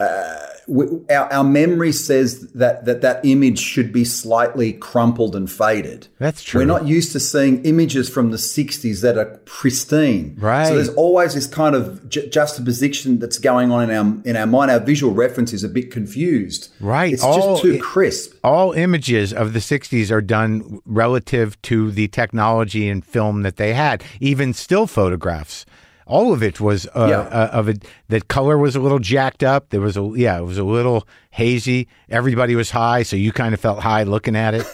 uh, 0.00 0.46
we, 0.66 0.86
our, 1.10 1.32
our 1.32 1.44
memory 1.44 1.92
says 1.92 2.48
that, 2.52 2.84
that 2.84 3.00
that 3.02 3.24
image 3.24 3.58
should 3.58 3.92
be 3.92 4.04
slightly 4.04 4.72
crumpled 4.72 5.36
and 5.36 5.50
faded. 5.50 6.08
That's 6.18 6.42
true. 6.42 6.60
We're 6.60 6.66
not 6.66 6.86
used 6.86 7.12
to 7.12 7.20
seeing 7.20 7.64
images 7.64 8.08
from 8.08 8.30
the 8.30 8.36
60s 8.36 9.02
that 9.02 9.18
are 9.18 9.38
pristine. 9.44 10.36
Right. 10.38 10.66
So 10.68 10.74
there's 10.76 10.88
always 10.90 11.34
this 11.34 11.46
kind 11.46 11.74
of 11.74 12.08
ju- 12.08 12.26
juxtaposition 12.28 13.18
that's 13.18 13.38
going 13.38 13.70
on 13.70 13.90
in 13.90 13.96
our 13.96 14.22
in 14.24 14.36
our 14.36 14.46
mind. 14.46 14.70
Our 14.70 14.80
visual 14.80 15.12
reference 15.14 15.52
is 15.52 15.64
a 15.64 15.68
bit 15.68 15.90
confused. 15.90 16.72
Right. 16.80 17.12
It's 17.12 17.22
All- 17.22 17.54
just 17.54 17.62
too 17.62 17.78
crisp. 17.80 18.34
all 18.42 18.72
images 18.72 19.32
of 19.32 19.52
the 19.52 19.58
60s 19.58 20.10
are 20.10 20.20
done 20.20 20.80
relative 20.86 21.60
to 21.62 21.90
the 21.90 22.08
technology 22.08 22.88
and 22.88 23.04
film 23.04 23.42
that 23.42 23.56
they 23.56 23.74
had 23.74 24.02
even 24.20 24.52
still 24.52 24.86
photographs 24.86 25.64
all 26.06 26.32
of 26.32 26.42
it 26.42 26.60
was 26.60 26.86
uh, 26.94 27.06
Yeah. 27.08 27.20
uh, 27.20 27.48
of 27.52 27.68
it 27.68 27.84
that 28.08 28.28
color 28.28 28.56
was 28.58 28.76
a 28.76 28.80
little 28.80 28.98
jacked 28.98 29.42
up 29.42 29.70
there 29.70 29.80
was 29.80 29.96
a 29.96 30.10
yeah 30.16 30.38
it 30.38 30.44
was 30.44 30.58
a 30.58 30.64
little 30.64 31.06
hazy 31.30 31.88
everybody 32.08 32.54
was 32.56 32.70
high 32.70 33.02
so 33.02 33.16
you 33.16 33.32
kind 33.32 33.54
of 33.54 33.60
felt 33.60 33.80
high 33.80 34.02
looking 34.04 34.36
at 34.36 34.54
it 34.54 34.66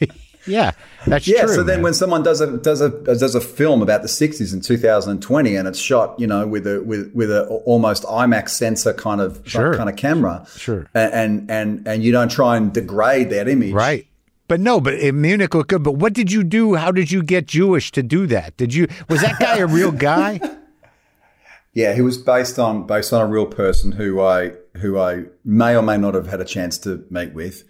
yeah 0.46 0.72
that's 1.06 1.26
Yeah. 1.26 1.42
true 1.44 1.54
so 1.54 1.62
then 1.64 1.76
man. 1.78 1.82
when 1.84 1.94
someone 1.94 2.22
does 2.22 2.40
a 2.40 2.56
does 2.58 2.80
a 2.80 2.88
does 2.90 3.34
a 3.34 3.40
film 3.40 3.82
about 3.82 4.02
the 4.02 4.08
60s 4.08 4.52
in 4.52 4.60
2020 4.60 5.56
and 5.56 5.66
it's 5.68 5.78
shot, 5.78 6.18
you 6.20 6.26
know, 6.26 6.46
with 6.46 6.66
a 6.66 6.82
with 6.82 7.12
with 7.14 7.30
a 7.30 7.44
almost 7.64 8.04
IMAX 8.04 8.50
sensor 8.50 8.92
kind 8.92 9.20
of 9.20 9.40
Sure. 9.44 9.74
kind 9.76 9.88
of 9.88 9.96
camera. 9.96 10.46
Sure. 10.56 10.86
And 10.94 11.50
and 11.50 11.86
and 11.86 12.02
you 12.04 12.12
don't 12.12 12.30
try 12.30 12.56
and 12.56 12.72
degrade 12.72 13.30
that 13.30 13.48
image. 13.48 13.72
right 13.72 14.06
but 14.48 14.60
no 14.60 14.80
but 14.80 14.94
in 14.94 15.20
munich 15.20 15.54
looked 15.54 15.70
good 15.70 15.82
but 15.82 15.92
what 15.92 16.12
did 16.12 16.30
you 16.32 16.42
do 16.42 16.74
how 16.74 16.90
did 16.90 17.10
you 17.10 17.22
get 17.22 17.46
jewish 17.46 17.90
to 17.92 18.02
do 18.02 18.26
that 18.26 18.56
did 18.56 18.74
you 18.74 18.86
was 19.08 19.20
that 19.20 19.38
guy 19.38 19.58
a 19.58 19.66
real 19.66 19.92
guy 19.92 20.40
Yeah, 21.76 21.92
he 21.92 22.00
was 22.00 22.16
based 22.16 22.58
on 22.58 22.86
based 22.86 23.12
on 23.12 23.20
a 23.20 23.26
real 23.26 23.44
person 23.44 23.92
who 23.92 24.22
I 24.22 24.52
who 24.78 24.98
I 24.98 25.24
may 25.44 25.76
or 25.76 25.82
may 25.82 25.98
not 25.98 26.14
have 26.14 26.26
had 26.26 26.40
a 26.40 26.44
chance 26.46 26.78
to 26.78 27.04
meet 27.10 27.34
with. 27.34 27.64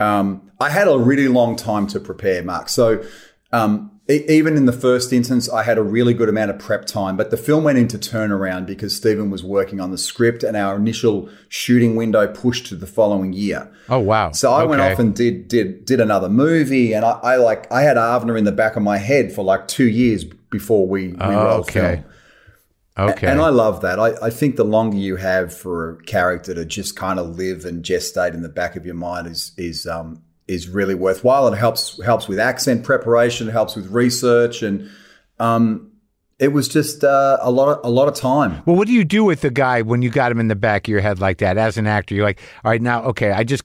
Um, 0.00 0.50
I 0.58 0.70
had 0.70 0.88
a 0.88 0.98
really 0.98 1.28
long 1.28 1.54
time 1.54 1.86
to 1.88 2.00
prepare, 2.00 2.42
Mark. 2.42 2.68
So 2.68 3.04
um, 3.52 3.93
e- 4.08 4.24
even 4.28 4.56
in 4.56 4.66
the 4.66 4.72
first 4.72 5.12
instance, 5.12 5.48
I 5.48 5.62
had 5.62 5.78
a 5.78 5.82
really 5.82 6.14
good 6.14 6.28
amount 6.28 6.50
of 6.50 6.58
prep 6.58 6.84
time. 6.86 7.16
But 7.16 7.30
the 7.30 7.36
film 7.36 7.64
went 7.64 7.78
into 7.78 7.98
turnaround 7.98 8.66
because 8.66 8.94
Stephen 8.94 9.30
was 9.30 9.42
working 9.42 9.80
on 9.80 9.90
the 9.90 9.98
script, 9.98 10.42
and 10.42 10.56
our 10.56 10.76
initial 10.76 11.28
shooting 11.48 11.96
window 11.96 12.26
pushed 12.26 12.66
to 12.66 12.76
the 12.76 12.86
following 12.86 13.32
year. 13.32 13.70
oh 13.88 13.98
wow 13.98 14.32
So 14.32 14.52
I 14.52 14.64
went 14.64 14.82
off 14.82 14.98
and 14.98 15.14
did 15.14 15.48
did 15.48 15.84
did 15.84 16.00
another 16.00 16.28
movie, 16.28 16.92
and 16.92 17.04
I, 17.04 17.18
I 17.22 17.36
like 17.36 17.70
I 17.72 17.82
had 17.82 17.96
Avner 17.96 18.38
in 18.38 18.44
the 18.44 18.52
back 18.52 18.76
of 18.76 18.82
my 18.82 18.98
head 18.98 19.32
for 19.32 19.44
like 19.44 19.68
two 19.68 19.88
years 19.88 20.24
before 20.24 20.86
we 20.86 21.08
we 21.08 21.18
rolled 21.18 21.68
okay. 21.68 21.96
film. 21.96 23.08
okay 23.10 23.26
And 23.26 23.40
I 23.40 23.48
love 23.48 23.80
that. 23.80 23.98
I, 23.98 24.14
I 24.22 24.30
think 24.30 24.56
the 24.56 24.64
longer 24.64 24.96
you 24.96 25.16
have 25.16 25.52
for 25.52 25.90
a 25.90 26.02
character 26.04 26.54
to 26.54 26.64
just 26.64 26.94
kind 26.94 27.18
of 27.18 27.36
live 27.36 27.64
and 27.64 27.82
gestate 27.84 28.34
in 28.34 28.42
the 28.42 28.48
back 28.48 28.76
of 28.76 28.86
your 28.86 28.94
mind 28.94 29.26
is 29.26 29.52
is 29.56 29.86
um 29.86 30.22
is 30.46 30.68
really 30.68 30.94
worthwhile. 30.94 31.48
It 31.48 31.56
helps 31.56 32.02
helps 32.02 32.28
with 32.28 32.38
accent 32.38 32.84
preparation, 32.84 33.48
helps 33.48 33.76
with 33.76 33.88
research, 33.88 34.62
and 34.62 34.90
um 35.38 35.90
it 36.40 36.48
was 36.48 36.66
just 36.66 37.04
uh, 37.04 37.38
a 37.40 37.50
lot 37.50 37.68
of 37.68 37.86
a 37.86 37.88
lot 37.88 38.08
of 38.08 38.14
time. 38.14 38.60
Well, 38.66 38.74
what 38.74 38.88
do 38.88 38.92
you 38.92 39.04
do 39.04 39.22
with 39.22 39.40
the 39.42 39.50
guy 39.50 39.82
when 39.82 40.02
you 40.02 40.10
got 40.10 40.32
him 40.32 40.40
in 40.40 40.48
the 40.48 40.56
back 40.56 40.86
of 40.86 40.90
your 40.90 41.00
head 41.00 41.20
like 41.20 41.38
that? 41.38 41.56
As 41.56 41.78
an 41.78 41.86
actor, 41.86 42.14
you're 42.14 42.24
like, 42.24 42.40
all 42.64 42.72
right, 42.72 42.82
now, 42.82 43.04
okay, 43.04 43.30
I 43.30 43.44
just, 43.44 43.62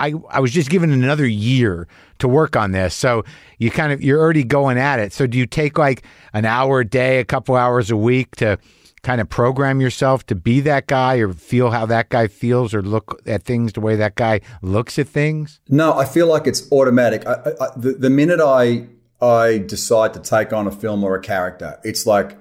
I, 0.00 0.14
I 0.28 0.40
was 0.40 0.50
just 0.50 0.68
given 0.68 0.90
another 0.90 1.26
year 1.26 1.86
to 2.18 2.26
work 2.26 2.56
on 2.56 2.72
this, 2.72 2.92
so 2.92 3.24
you 3.58 3.70
kind 3.70 3.92
of, 3.92 4.02
you're 4.02 4.20
already 4.20 4.42
going 4.42 4.78
at 4.78 4.98
it. 4.98 5.12
So 5.12 5.28
do 5.28 5.38
you 5.38 5.46
take 5.46 5.78
like 5.78 6.02
an 6.32 6.44
hour 6.44 6.80
a 6.80 6.84
day, 6.84 7.20
a 7.20 7.24
couple 7.24 7.54
hours 7.54 7.88
a 7.88 7.96
week 7.96 8.34
to 8.36 8.58
kind 9.02 9.20
of 9.20 9.28
program 9.28 9.80
yourself 9.80 10.26
to 10.26 10.34
be 10.34 10.60
that 10.60 10.86
guy, 10.86 11.16
or 11.16 11.32
feel 11.32 11.70
how 11.70 11.86
that 11.86 12.08
guy 12.08 12.26
feels, 12.28 12.74
or 12.74 12.82
look 12.82 13.20
at 13.26 13.44
things 13.44 13.72
the 13.72 13.80
way 13.80 13.96
that 13.96 14.14
guy 14.14 14.40
looks 14.62 14.98
at 14.98 15.08
things? 15.08 15.60
No, 15.68 15.94
I 15.98 16.04
feel 16.04 16.26
like 16.26 16.46
it's 16.46 16.70
automatic. 16.72 17.26
I, 17.26 17.34
I, 17.60 17.68
the, 17.76 17.92
the 17.92 18.10
minute 18.10 18.40
I 18.40 18.88
I 19.20 19.58
decide 19.58 20.14
to 20.14 20.20
take 20.20 20.52
on 20.52 20.66
a 20.66 20.70
film 20.70 21.02
or 21.02 21.16
a 21.16 21.20
character, 21.20 21.80
it's 21.82 22.06
like 22.06 22.38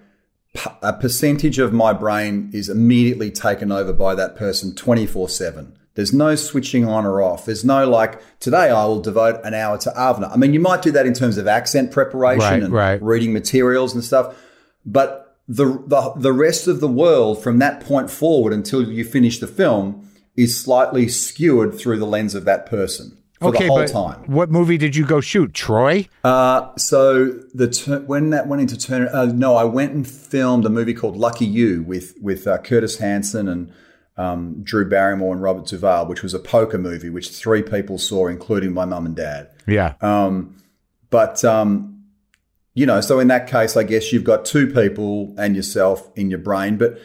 a 0.82 0.94
percentage 0.94 1.60
of 1.60 1.74
my 1.74 1.94
brain 1.94 2.50
is 2.54 2.70
immediately 2.70 3.32
taken 3.32 3.72
over 3.72 3.94
by 3.94 4.16
that 4.16 4.36
person 4.36 4.76
24 4.76 5.30
7. 5.30 5.74
There's 5.96 6.14
no 6.14 6.36
switching 6.36 6.88
on 6.88 7.08
or 7.08 7.24
off. 7.24 7.46
There's 7.46 7.66
no 7.66 7.90
like, 7.90 8.22
today 8.40 8.70
I 8.70 8.86
will 8.86 9.02
devote 9.02 9.44
an 9.44 9.56
hour 9.56 9.80
to 9.80 9.90
Avner. 9.98 10.32
I 10.32 10.36
mean, 10.38 10.54
you 10.54 10.60
might 10.60 10.84
do 10.84 10.92
that 10.92 11.08
in 11.08 11.14
terms 11.16 11.40
of 11.40 11.48
accent 11.48 11.92
preparation 11.92 12.40
Right, 12.40 12.64
and 12.64 12.72
right. 12.72 13.02
reading 13.02 13.34
materials 13.34 13.96
and 13.96 14.04
stuff, 14.04 14.36
but 14.86 15.27
the, 15.48 15.66
the, 15.88 16.14
the 16.18 16.34
rest 16.34 16.68
of 16.68 16.80
the 16.80 16.88
world 16.88 17.42
from 17.42 17.60
that 17.60 17.80
point 17.80 18.10
forward 18.10 18.54
until 18.54 18.82
you 18.82 19.04
finish 19.04 19.40
the 19.40 19.48
film 19.48 20.10
is 20.36 20.60
slightly 20.60 21.08
skewered 21.08 21.74
through 21.74 21.98
the 21.98 22.06
lens 22.06 22.36
of 22.36 22.46
that 22.46 22.66
person 22.66 23.18
for 23.40 23.52
the 23.52 23.68
whole 23.68 23.78
but 23.78 23.88
time. 23.88 24.24
what 24.26 24.50
movie 24.50 24.78
did 24.78 24.96
you 24.96 25.06
go 25.06 25.22
shoot? 25.22 25.54
Troy? 25.54 26.08
Uh, 26.24 26.76
so 26.76 27.26
the 27.54 28.04
when 28.08 28.32
that 28.32 28.48
went 28.48 28.62
into 28.62 28.78
turn, 28.78 29.08
uh, 29.10 29.26
no, 29.26 29.56
I 29.56 29.64
went 29.64 29.94
and 29.94 30.08
filmed 30.08 30.66
a 30.66 30.70
movie 30.70 30.94
called 30.94 31.16
Lucky 31.16 31.46
You 31.46 31.84
with 31.84 32.16
with 32.22 32.48
uh, 32.48 32.58
Curtis 32.60 32.98
Hanson 32.98 33.48
and 33.48 33.72
um, 34.18 34.64
Drew 34.64 34.90
Barrymore 34.90 35.34
and 35.34 35.42
Robert 35.42 35.68
Duvall, 35.68 36.08
which 36.08 36.24
was 36.24 36.34
a 36.34 36.40
poker 36.40 36.80
movie, 36.80 37.10
which 37.12 37.30
three 37.30 37.62
people 37.62 38.00
saw, 38.00 38.28
including 38.28 38.74
my 38.74 38.86
mum 38.86 39.06
and 39.06 39.16
dad. 39.16 39.50
Yeah. 39.68 39.94
Um, 40.02 40.58
But 41.12 41.46
um, 41.46 41.97
you 42.78 42.86
know, 42.86 43.02
so 43.02 43.18
in 43.20 43.28
that 43.30 43.48
case, 43.48 43.76
I 43.76 43.82
guess 43.82 44.14
you've 44.14 44.24
got 44.24 44.46
two 44.46 44.68
people 44.72 45.34
and 45.36 45.56
yourself 45.56 46.12
in 46.16 46.30
your 46.30 46.38
brain. 46.38 46.78
But 46.78 47.00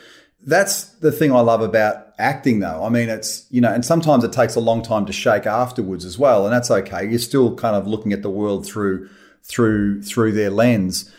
that's 0.45 0.85
the 0.85 1.11
thing 1.11 1.33
I 1.33 1.41
love 1.41 1.63
about 1.63 2.09
acting, 2.19 2.61
though. 2.61 2.85
I 2.85 2.91
mean, 2.91 3.09
it's 3.09 3.47
you 3.51 3.63
know, 3.63 3.73
and 3.73 3.83
sometimes 3.83 4.23
it 4.23 4.35
takes 4.35 4.55
a 4.55 4.61
long 4.61 4.83
time 4.83 5.07
to 5.07 5.15
shake 5.15 5.47
afterwards 5.47 6.05
as 6.05 6.19
well, 6.19 6.45
and 6.45 6.53
that's 6.53 6.71
okay. 6.71 7.09
You're 7.09 7.19
still 7.19 7.55
kind 7.57 7.75
of 7.75 7.87
looking 7.87 8.13
at 8.13 8.21
the 8.21 8.29
world 8.29 8.67
through 8.67 9.09
through 9.45 10.03
through 10.03 10.33
their 10.33 10.51
lens. 10.51 11.11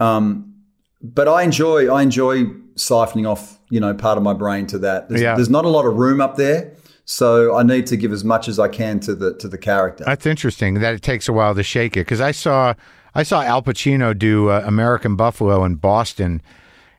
Um, 0.00 0.54
but 1.00 1.28
I 1.28 1.44
enjoy 1.44 1.88
I 1.88 2.02
enjoy 2.02 2.46
siphoning 2.74 3.30
off 3.30 3.60
you 3.70 3.78
know 3.78 3.94
part 3.94 4.18
of 4.18 4.24
my 4.24 4.34
brain 4.34 4.66
to 4.68 4.78
that. 4.78 5.08
There's, 5.08 5.22
Yeah. 5.22 5.36
there's 5.36 5.50
not 5.50 5.64
a 5.64 5.68
lot 5.68 5.86
of 5.86 5.94
room 5.94 6.20
up 6.20 6.34
there. 6.34 6.74
So 7.04 7.56
I 7.56 7.62
need 7.62 7.86
to 7.88 7.96
give 7.96 8.12
as 8.12 8.24
much 8.24 8.48
as 8.48 8.58
I 8.58 8.66
can 8.66 8.98
to 9.00 9.14
the 9.14 9.34
to 9.34 9.46
the 9.46 9.58
character. 9.58 10.02
That's 10.04 10.26
interesting 10.26 10.74
that 10.80 10.94
it 10.94 11.02
takes 11.02 11.28
a 11.28 11.32
while 11.32 11.54
to 11.54 11.62
shake 11.62 11.96
it 11.96 12.00
because 12.00 12.20
I 12.20 12.32
saw 12.32 12.74
I 13.14 13.22
saw 13.22 13.42
Al 13.42 13.62
Pacino 13.62 14.16
do 14.16 14.48
uh, 14.50 14.62
American 14.64 15.16
Buffalo 15.16 15.64
in 15.64 15.76
Boston 15.76 16.42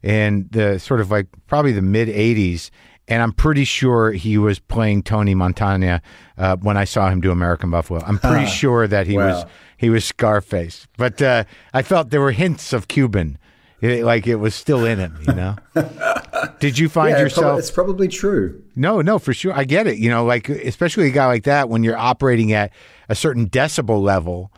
in 0.04 0.48
the 0.52 0.80
sort 0.80 1.00
of 1.02 1.12
like 1.12 1.28
probably 1.48 1.72
the 1.72 1.82
mid 1.82 2.08
'80s, 2.08 2.70
and 3.08 3.22
I'm 3.22 3.32
pretty 3.34 3.64
sure 3.66 4.12
he 4.12 4.38
was 4.38 4.60
playing 4.60 5.04
Tony 5.04 5.36
Montana 5.36 6.02
uh, 6.38 6.58
when 6.58 6.78
I 6.78 6.84
saw 6.86 7.10
him 7.10 7.22
do 7.22 7.32
American 7.32 7.70
Buffalo. 7.70 8.02
I'm 8.06 8.18
pretty 8.20 8.48
sure 8.48 8.88
that 8.88 9.08
he 9.08 9.16
was 9.18 9.44
Wow. 9.44 9.50
he 9.78 9.90
was 9.90 10.04
Scarface, 10.06 10.88
but 10.98 11.22
uh, 11.22 11.44
I 11.74 11.82
felt 11.84 12.10
there 12.10 12.22
were 12.22 12.32
hints 12.32 12.74
of 12.74 12.88
Cuban, 12.88 13.38
It- 13.80 14.04
like 14.04 14.28
it 14.28 14.36
was 14.38 14.54
still 14.56 14.86
in 14.86 15.00
him. 15.00 15.18
You 15.28 15.34
know? 15.34 15.56
Did 16.60 16.78
you 16.78 16.90
find 16.90 17.12
Yeah, 17.12 17.20
yourself? 17.22 17.60
it's 17.60 17.72
probably 17.72 18.08
true. 18.08 18.62
No, 18.76 19.02
no, 19.02 19.18
for 19.20 19.34
sure. 19.34 19.54
I 19.54 19.64
get 19.64 19.88
it. 19.88 19.98
You 19.98 20.10
know, 20.10 20.26
like 20.26 20.50
especially 20.50 21.08
a 21.08 21.12
guy 21.12 21.26
like 21.28 21.44
that 21.44 21.70
when 21.70 21.84
you're 21.84 21.98
operating 21.98 22.52
at 22.54 22.72
a 23.10 23.16
certain 23.16 23.50
decibel 23.50 24.02
level. 24.02 24.52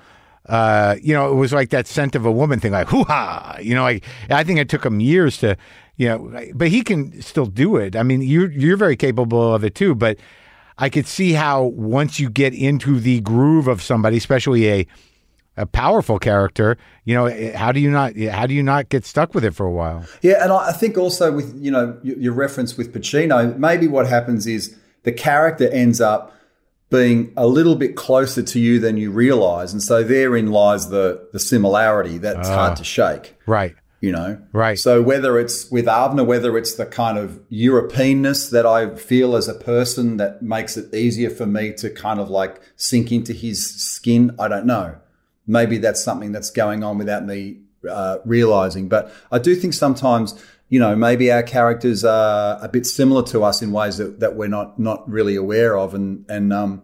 Uh, 0.47 0.95
you 1.01 1.13
know, 1.13 1.31
it 1.31 1.35
was 1.35 1.53
like 1.53 1.69
that 1.69 1.87
scent 1.87 2.15
of 2.15 2.25
a 2.25 2.31
woman 2.31 2.59
thing, 2.59 2.71
like 2.71 2.87
hoo 2.87 3.03
ha. 3.05 3.57
You 3.61 3.75
know, 3.75 3.83
like 3.83 4.03
I 4.29 4.43
think 4.43 4.59
it 4.59 4.69
took 4.69 4.85
him 4.85 4.99
years 4.99 5.37
to, 5.37 5.55
you 5.95 6.07
know, 6.07 6.51
but 6.53 6.67
he 6.67 6.81
can 6.81 7.21
still 7.21 7.45
do 7.45 7.77
it. 7.77 7.95
I 7.95 8.03
mean, 8.03 8.21
you're 8.21 8.51
you're 8.51 8.77
very 8.77 8.95
capable 8.95 9.53
of 9.53 9.63
it 9.63 9.75
too. 9.75 9.95
But 9.95 10.17
I 10.77 10.89
could 10.89 11.07
see 11.07 11.33
how 11.33 11.63
once 11.63 12.19
you 12.19 12.29
get 12.29 12.53
into 12.53 12.99
the 12.99 13.21
groove 13.21 13.67
of 13.67 13.81
somebody, 13.81 14.17
especially 14.17 14.69
a 14.69 14.87
a 15.55 15.65
powerful 15.67 16.17
character, 16.17 16.77
you 17.05 17.13
know, 17.13 17.29
how 17.55 17.71
do 17.71 17.79
you 17.79 17.91
not 17.91 18.17
how 18.17 18.47
do 18.47 18.53
you 18.53 18.63
not 18.63 18.89
get 18.89 19.05
stuck 19.05 19.33
with 19.35 19.45
it 19.45 19.53
for 19.53 19.65
a 19.65 19.71
while? 19.71 20.05
Yeah, 20.21 20.43
and 20.43 20.51
I 20.51 20.69
I 20.69 20.71
think 20.73 20.97
also 20.97 21.31
with 21.31 21.55
you 21.57 21.71
know 21.71 21.97
your 22.03 22.33
reference 22.33 22.75
with 22.77 22.93
Pacino, 22.93 23.57
maybe 23.57 23.87
what 23.87 24.07
happens 24.07 24.47
is 24.47 24.75
the 25.03 25.11
character 25.11 25.69
ends 25.69 26.01
up 26.01 26.33
being 26.93 27.33
a 27.35 27.47
little 27.47 27.75
bit 27.75 27.95
closer 27.95 28.43
to 28.43 28.59
you 28.59 28.79
than 28.79 28.97
you 28.97 29.09
realize, 29.09 29.73
and 29.73 29.81
so 29.81 30.03
therein 30.03 30.51
lies 30.51 30.89
the 30.89 31.27
the 31.33 31.39
similarity 31.39 32.19
that's 32.19 32.47
hard 32.47 32.77
to 32.77 32.83
shake. 32.83 33.35
Right. 33.47 33.75
You 33.99 34.11
know, 34.11 34.41
Right. 34.51 34.77
So 34.77 35.01
whether 35.01 35.39
it's 35.39 35.71
with 35.71 35.85
Avner, 35.85 36.25
whether 36.25 36.57
it's 36.57 36.75
the 36.75 36.85
kind 36.85 37.17
of 37.17 37.39
Europeanness 37.49 38.51
that 38.51 38.65
I 38.65 38.95
feel 38.95 39.35
as 39.37 39.47
a 39.47 39.53
person 39.53 40.17
that 40.17 40.41
makes 40.41 40.75
it 40.75 40.93
easier 40.93 41.29
for 41.29 41.45
me 41.45 41.71
to 41.77 41.89
kind 41.89 42.19
of 42.19 42.29
like 42.29 42.61
sink 42.75 43.13
into 43.13 43.31
his 43.31 43.65
skin, 43.81 44.35
I 44.37 44.49
don't 44.49 44.65
know. 44.65 44.97
Maybe 45.47 45.77
that's 45.77 46.03
something 46.03 46.33
that's 46.33 46.51
going 46.51 46.83
on 46.83 46.97
without 46.97 47.25
me 47.25 47.61
uh, 47.89 48.17
realizing. 48.25 48.89
But 48.89 49.11
I 49.31 49.39
do 49.39 49.55
think 49.55 49.73
sometimes, 49.73 50.33
you 50.73 50.79
know, 50.79 50.95
maybe 50.95 51.31
our 51.31 51.43
characters 51.43 52.03
are 52.03 52.57
a 52.59 52.67
bit 52.67 52.87
similar 52.87 53.21
to 53.27 53.43
us 53.43 53.61
in 53.61 53.71
ways 53.71 53.97
that, 53.97 54.19
that 54.21 54.35
we're 54.35 54.47
not 54.47 54.79
not 54.79 55.07
really 55.07 55.35
aware 55.35 55.77
of, 55.77 55.93
and 55.93 56.25
and 56.27 56.51
um, 56.51 56.81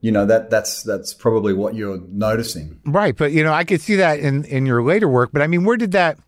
you 0.00 0.10
know 0.10 0.24
that 0.24 0.48
that's 0.48 0.82
that's 0.82 1.12
probably 1.12 1.52
what 1.52 1.74
you're 1.74 2.00
noticing. 2.08 2.80
Right, 2.86 3.14
but 3.14 3.32
you 3.32 3.44
know, 3.44 3.52
I 3.52 3.64
could 3.64 3.82
see 3.82 3.96
that 3.96 4.18
in 4.18 4.46
in 4.46 4.64
your 4.64 4.82
later 4.82 5.08
work. 5.08 5.28
But 5.30 5.42
I 5.42 5.46
mean, 5.46 5.66
where 5.66 5.76
did 5.76 5.92
that 5.92 6.18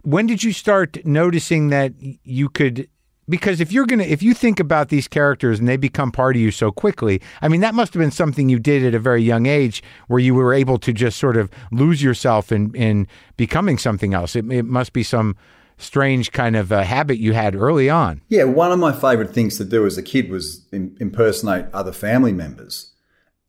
when 0.00 0.26
did 0.26 0.42
you 0.42 0.54
start 0.54 1.04
noticing 1.04 1.68
that 1.68 1.92
you 1.98 2.48
could 2.48 2.88
because 3.28 3.60
if 3.60 3.70
you're 3.70 3.86
gonna 3.86 4.04
if 4.04 4.22
you 4.22 4.32
think 4.32 4.60
about 4.60 4.88
these 4.88 5.06
characters 5.06 5.58
and 5.58 5.68
they 5.68 5.76
become 5.76 6.12
part 6.12 6.36
of 6.36 6.42
you 6.42 6.50
so 6.50 6.70
quickly 6.70 7.22
i 7.40 7.48
mean 7.48 7.62
that 7.62 7.74
must 7.74 7.94
have 7.94 8.00
been 8.02 8.10
something 8.10 8.50
you 8.50 8.58
did 8.58 8.84
at 8.84 8.94
a 8.94 8.98
very 8.98 9.22
young 9.22 9.46
age 9.46 9.82
where 10.08 10.20
you 10.20 10.34
were 10.34 10.52
able 10.52 10.76
to 10.76 10.92
just 10.92 11.18
sort 11.18 11.38
of 11.38 11.50
lose 11.72 12.02
yourself 12.02 12.52
in 12.52 12.74
in 12.74 13.08
becoming 13.38 13.78
something 13.78 14.12
else 14.12 14.36
it, 14.36 14.44
it 14.52 14.64
must 14.64 14.92
be 14.92 15.02
some 15.02 15.34
strange 15.76 16.32
kind 16.32 16.56
of 16.56 16.72
uh, 16.72 16.82
habit 16.82 17.18
you 17.18 17.32
had 17.32 17.54
early 17.54 17.90
on 17.90 18.20
Yeah, 18.28 18.44
one 18.44 18.72
of 18.72 18.78
my 18.78 18.92
favorite 18.92 19.32
things 19.32 19.56
to 19.58 19.64
do 19.64 19.86
as 19.86 19.98
a 19.98 20.02
kid 20.02 20.30
was 20.30 20.66
im- 20.72 20.96
impersonate 21.00 21.66
other 21.72 21.92
family 21.92 22.32
members. 22.32 22.92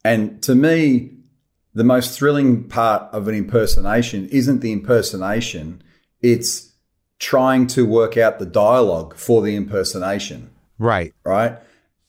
And 0.04 0.42
to 0.44 0.56
me, 0.56 1.12
the 1.74 1.84
most 1.84 2.18
thrilling 2.18 2.64
part 2.64 3.14
of 3.14 3.28
an 3.28 3.36
impersonation 3.36 4.28
isn't 4.30 4.62
the 4.62 4.72
impersonation, 4.72 5.84
it's 6.22 6.74
trying 7.20 7.68
to 7.68 7.86
work 7.86 8.18
out 8.18 8.40
the 8.40 8.46
dialogue 8.46 9.16
for 9.16 9.42
the 9.42 9.56
impersonation, 9.56 10.50
right 10.80 11.14
right? 11.24 11.58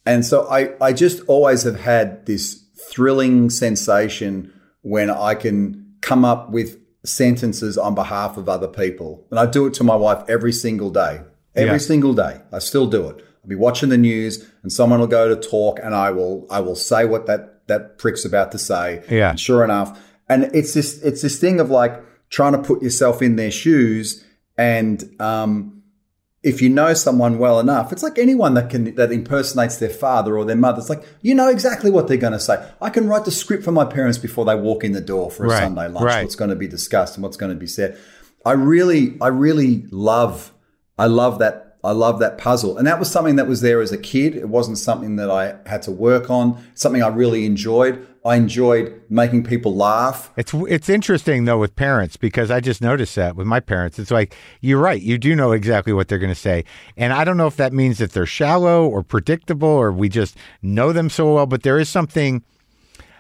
And 0.05 0.25
so 0.25 0.47
I, 0.49 0.73
I 0.81 0.93
just 0.93 1.21
always 1.27 1.65
have 1.65 1.81
had 1.81 2.27
this 2.27 2.65
thrilling 2.77 3.51
sensation 3.51 4.53
when 4.83 5.11
I 5.11 5.35
can 5.35 5.95
come 6.01 6.25
up 6.25 6.51
with 6.51 6.79
sentences 7.07 7.79
on 7.79 7.95
behalf 7.95 8.37
of 8.37 8.49
other 8.49 8.69
people. 8.69 9.25
And 9.31 9.39
I 9.39 9.47
do 9.47 9.67
it 9.67 9.75
to 9.75 9.85
my 9.85 9.97
wife 9.97 10.25
every 10.29 10.53
single 10.53 10.91
day. 10.91 11.21
Every 11.55 11.73
Yeah. 11.73 11.79
single 11.79 12.13
day. 12.15 12.41
I 12.53 12.59
still 12.59 12.87
do 12.87 13.09
it. 13.09 13.17
I'll 13.43 13.49
be 13.49 13.55
watching 13.55 13.89
the 13.89 13.97
news 13.99 14.45
and 14.63 14.73
someone 14.73 15.01
will 15.01 15.07
go 15.07 15.29
to 15.35 15.37
talk 15.49 15.79
and 15.83 15.95
I 15.95 16.11
will 16.11 16.47
I 16.51 16.61
will 16.61 16.75
say 16.77 17.05
what 17.05 17.27
that 17.27 17.67
that 17.69 17.99
prick's 17.99 18.25
about 18.25 18.53
to 18.53 18.59
say. 18.59 19.03
Yeah. 19.11 19.31
And 19.31 19.41
sure 19.41 19.65
enough. 19.65 19.99
And 20.29 20.51
it's 20.53 20.75
this 20.75 21.01
it's 21.03 21.23
this 21.23 21.39
thing 21.39 21.61
of 21.61 21.71
like 21.71 22.03
trying 22.29 22.53
to 22.53 22.59
put 22.59 22.83
yourself 22.83 23.23
in 23.23 23.37
their 23.37 23.51
shoes 23.53 24.25
and 24.59 25.05
um 25.21 25.76
if 26.47 26.63
you 26.63 26.69
know 26.69 26.95
someone 26.95 27.39
well 27.39 27.59
enough, 27.59 27.93
it's 27.93 28.03
like 28.03 28.19
anyone 28.19 28.55
that 28.55 28.71
can 28.71 28.95
that 28.95 29.11
impersonates 29.13 29.77
their 29.79 29.91
father 29.91 30.39
or 30.39 30.45
their 30.45 30.57
mother. 30.57 30.79
It's 30.79 30.89
like 30.89 31.03
you 31.21 31.35
know 31.35 31.49
exactly 31.49 31.91
what 31.91 32.07
they're 32.09 32.17
going 32.17 32.33
to 32.33 32.41
say. 32.41 32.57
I 32.81 32.89
can 32.91 33.09
write 33.09 33.25
the 33.25 33.31
script 33.33 33.65
for 33.65 33.73
my 33.73 33.85
parents 33.85 34.17
before 34.17 34.45
they 34.45 34.55
walk 34.55 34.85
in 34.85 34.93
the 34.93 35.01
door 35.01 35.31
for 35.31 35.45
a 35.45 35.49
Right, 35.49 35.63
Sunday 35.63 35.89
lunch. 35.89 36.05
right. 36.05 36.23
What's 36.23 36.37
going 36.37 36.51
to 36.51 36.57
be 36.57 36.69
discussed 36.69 37.17
and 37.17 37.23
what's 37.25 37.37
going 37.37 37.51
to 37.53 37.59
be 37.59 37.67
said. 37.67 37.99
I 38.45 38.53
really, 38.53 39.17
I 39.21 39.27
really 39.29 39.87
love, 39.91 40.53
I 40.99 41.07
love 41.07 41.41
that. 41.41 41.65
I 41.85 41.93
love 41.93 42.19
that 42.19 42.37
puzzle, 42.39 42.79
and 42.79 42.87
that 42.89 42.99
was 42.99 43.09
something 43.09 43.37
that 43.37 43.47
was 43.47 43.61
there 43.61 43.81
as 43.81 43.93
a 43.93 43.99
kid. 43.99 44.35
It 44.35 44.49
wasn't 44.49 44.79
something 44.79 45.17
that 45.17 45.31
I 45.31 45.55
had 45.69 45.83
to 45.83 45.93
work 45.93 46.31
on. 46.31 46.61
Something 46.75 47.01
I 47.01 47.09
really 47.09 47.47
enjoyed. 47.47 48.05
I 48.27 48.37
enjoyed 48.37 49.01
making 49.09 49.45
people 49.45 49.75
laugh. 49.75 50.33
It's 50.37 50.53
it's 50.55 50.89
interesting 50.89 51.45
though 51.45 51.59
with 51.59 51.77
parents 51.77 52.17
because 52.17 52.51
I 52.51 52.61
just 52.61 52.83
noticed 52.83 53.15
that 53.17 53.37
with 53.37 53.47
my 53.47 53.61
parents. 53.61 53.99
It's 53.99 54.11
like 54.11 54.35
you're 54.61 54.81
right. 54.81 55.01
You 55.01 55.19
do 55.19 55.35
know 55.37 55.53
exactly 55.53 55.93
what 55.93 56.09
they're 56.09 56.19
going 56.19 56.33
to 56.33 56.35
say, 56.35 56.65
and 56.97 57.13
I 57.13 57.25
don't 57.25 57.37
know 57.37 57.47
if 57.47 57.57
that 57.57 57.73
means 57.73 57.99
that 57.99 58.13
they're 58.13 58.27
shallow 58.27 58.87
or 58.87 59.03
predictable 59.03 59.69
or 59.69 59.93
we 59.93 60.09
just 60.09 60.37
know 60.63 60.93
them 60.93 61.09
so 61.09 61.35
well. 61.35 61.47
But 61.47 61.63
there 61.63 61.79
is 61.79 61.89
something. 61.89 62.43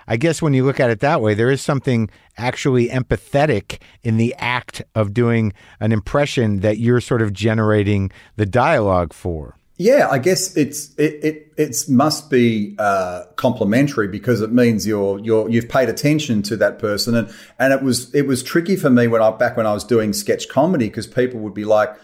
I 0.08 0.16
guess 0.16 0.40
when 0.40 0.54
you 0.54 0.64
look 0.64 0.78
at 0.78 0.88
it 0.88 1.00
that 1.00 1.20
way, 1.20 1.34
there 1.34 1.50
is 1.50 1.60
something 1.60 2.08
actually 2.36 2.88
empathetic 2.90 3.80
in 4.04 4.18
the 4.18 4.36
act 4.38 4.80
of 4.94 5.12
doing 5.12 5.52
an 5.80 5.90
impression 5.90 6.60
that 6.60 6.78
you're 6.78 7.00
sort 7.00 7.22
of 7.22 7.32
generating 7.32 8.12
the 8.36 8.46
dialogue 8.46 9.12
for. 9.12 9.56
Yeah, 9.78 10.08
I 10.10 10.18
guess 10.18 10.56
it's 10.56 10.94
it 10.94 11.22
it 11.22 11.52
it's 11.58 11.86
must 11.86 12.30
be 12.30 12.74
uh, 12.78 13.24
complimentary 13.36 14.08
because 14.08 14.40
it 14.40 14.50
means 14.50 14.86
you're 14.86 15.18
you're 15.18 15.50
you've 15.50 15.68
paid 15.68 15.90
attention 15.90 16.42
to 16.44 16.56
that 16.56 16.78
person 16.78 17.14
and 17.14 17.30
and 17.58 17.74
it 17.74 17.82
was 17.82 18.14
it 18.14 18.22
was 18.26 18.42
tricky 18.42 18.76
for 18.76 18.88
me 18.88 19.06
when 19.06 19.20
I 19.20 19.30
back 19.32 19.54
when 19.56 19.66
I 19.66 19.74
was 19.74 19.84
doing 19.84 20.14
sketch 20.14 20.48
comedy 20.48 20.88
because 20.88 21.06
people 21.06 21.40
would 21.40 21.52
be 21.52 21.66
like, 21.66 21.94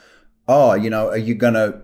oh, 0.48 0.74
you 0.74 0.90
know, 0.90 1.08
are 1.08 1.16
you 1.16 1.34
gonna 1.34 1.80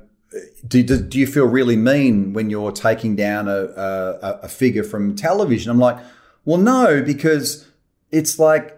do, 0.67 0.83
do, 0.83 1.01
do 1.01 1.19
you 1.19 1.27
feel 1.27 1.47
really 1.47 1.77
mean 1.77 2.35
when 2.35 2.51
you're 2.51 2.73
taking 2.73 3.17
down 3.17 3.49
a, 3.49 3.57
a 3.57 4.41
a 4.43 4.49
figure 4.49 4.85
from 4.85 5.17
television? 5.17 5.71
I'm 5.71 5.79
like, 5.79 5.99
well, 6.45 6.59
no, 6.59 7.03
because 7.03 7.67
it's 8.13 8.39
like 8.39 8.78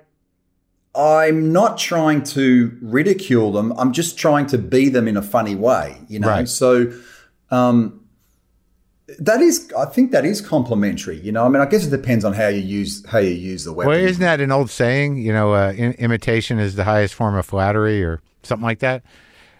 I'm 0.95 1.53
not 1.53 1.79
trying 1.79 2.23
to 2.25 2.77
ridicule 2.83 3.53
them. 3.53 3.73
I'm 3.79 3.93
just 3.93 4.19
trying 4.19 4.47
to 4.47 4.59
be 4.59 4.89
them 4.89 5.07
in 5.07 5.17
a 5.17 5.23
funny 5.23 5.55
way, 5.55 5.97
you 6.09 6.19
know. 6.19 6.29
Right. 6.29 6.49
So 6.49 6.93
um, 7.51 8.05
that 9.19 9.41
is, 9.41 9.73
I 9.79 9.85
think 9.87 10.11
that 10.13 10.25
is 10.25 10.41
complimentary. 10.41 11.21
You 11.21 11.33
know, 11.33 11.45
I 11.45 11.49
mean, 11.49 11.63
I 11.63 11.67
guess 11.67 11.87
it 11.87 11.91
depends 11.91 12.25
on 12.25 12.33
how 12.33 12.49
you 12.49 12.61
use 12.61 13.05
how 13.07 13.19
you 13.19 13.31
use 13.31 13.65
the 13.65 13.73
weapon. 13.73 13.91
Well, 13.91 14.01
isn't 14.01 14.21
that 14.21 14.41
an 14.41 14.51
old 14.51 14.71
saying? 14.71 15.19
You 15.19 15.33
know, 15.33 15.55
uh, 15.55 15.73
in, 15.77 15.93
imitation 15.93 16.59
is 16.59 16.75
the 16.75 16.85
highest 16.85 17.15
form 17.15 17.37
of 17.37 17.47
flattery, 17.47 18.03
or 18.03 18.21
something 18.43 18.65
like 18.65 18.81
that. 18.81 19.03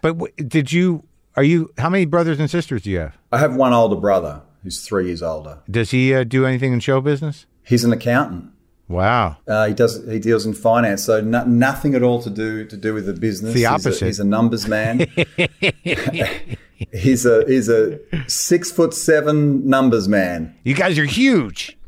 But 0.03 0.19
w- 0.19 0.35
did 0.37 0.73
you? 0.73 1.05
Are 1.37 1.45
you? 1.45 1.73
How 1.79 1.89
many 1.89 2.07
brothers 2.07 2.41
and 2.41 2.51
sisters 2.51 2.83
do 2.83 2.91
you 2.91 2.99
have? 2.99 3.17
I 3.31 3.39
have 3.39 3.55
one 3.55 3.73
older 3.73 3.97
brother 3.97 4.43
who's 4.63 4.85
three 4.85 5.07
years 5.07 5.23
older. 5.23 5.61
Does 5.71 5.91
he 5.93 6.13
uh, 6.15 6.25
do 6.25 6.45
anything 6.45 6.73
in 6.73 6.81
show 6.81 7.01
business? 7.01 7.47
He's 7.65 7.85
an 7.85 7.93
accountant. 7.93 8.51
Wow. 8.91 9.37
Uh, 9.47 9.69
he 9.69 9.75
does. 9.75 10.05
He 10.09 10.19
deals 10.19 10.45
in 10.45 10.53
finance, 10.53 11.05
so 11.05 11.21
no, 11.21 11.45
nothing 11.45 11.95
at 11.95 12.03
all 12.03 12.21
to 12.23 12.29
do 12.29 12.65
to 12.67 12.77
do 12.77 12.93
with 12.93 13.07
the 13.07 13.13
business. 13.13 13.55
The 13.55 13.61
He's 13.61 13.67
a- 13.69 13.71
opposite. 13.71 14.07
He's 14.07 14.19
a, 14.19 14.25
numbers 14.25 14.67
man. 14.67 15.07
he's 16.93 17.25
a 17.27 17.45
he's 17.47 17.69
a 17.69 17.99
six 18.29 18.71
foot 18.73 18.93
seven 18.95 19.69
numbers 19.69 20.09
man. 20.09 20.55
You 20.65 20.75
guys 20.75 20.99
are 20.99 21.05
huge. 21.05 21.79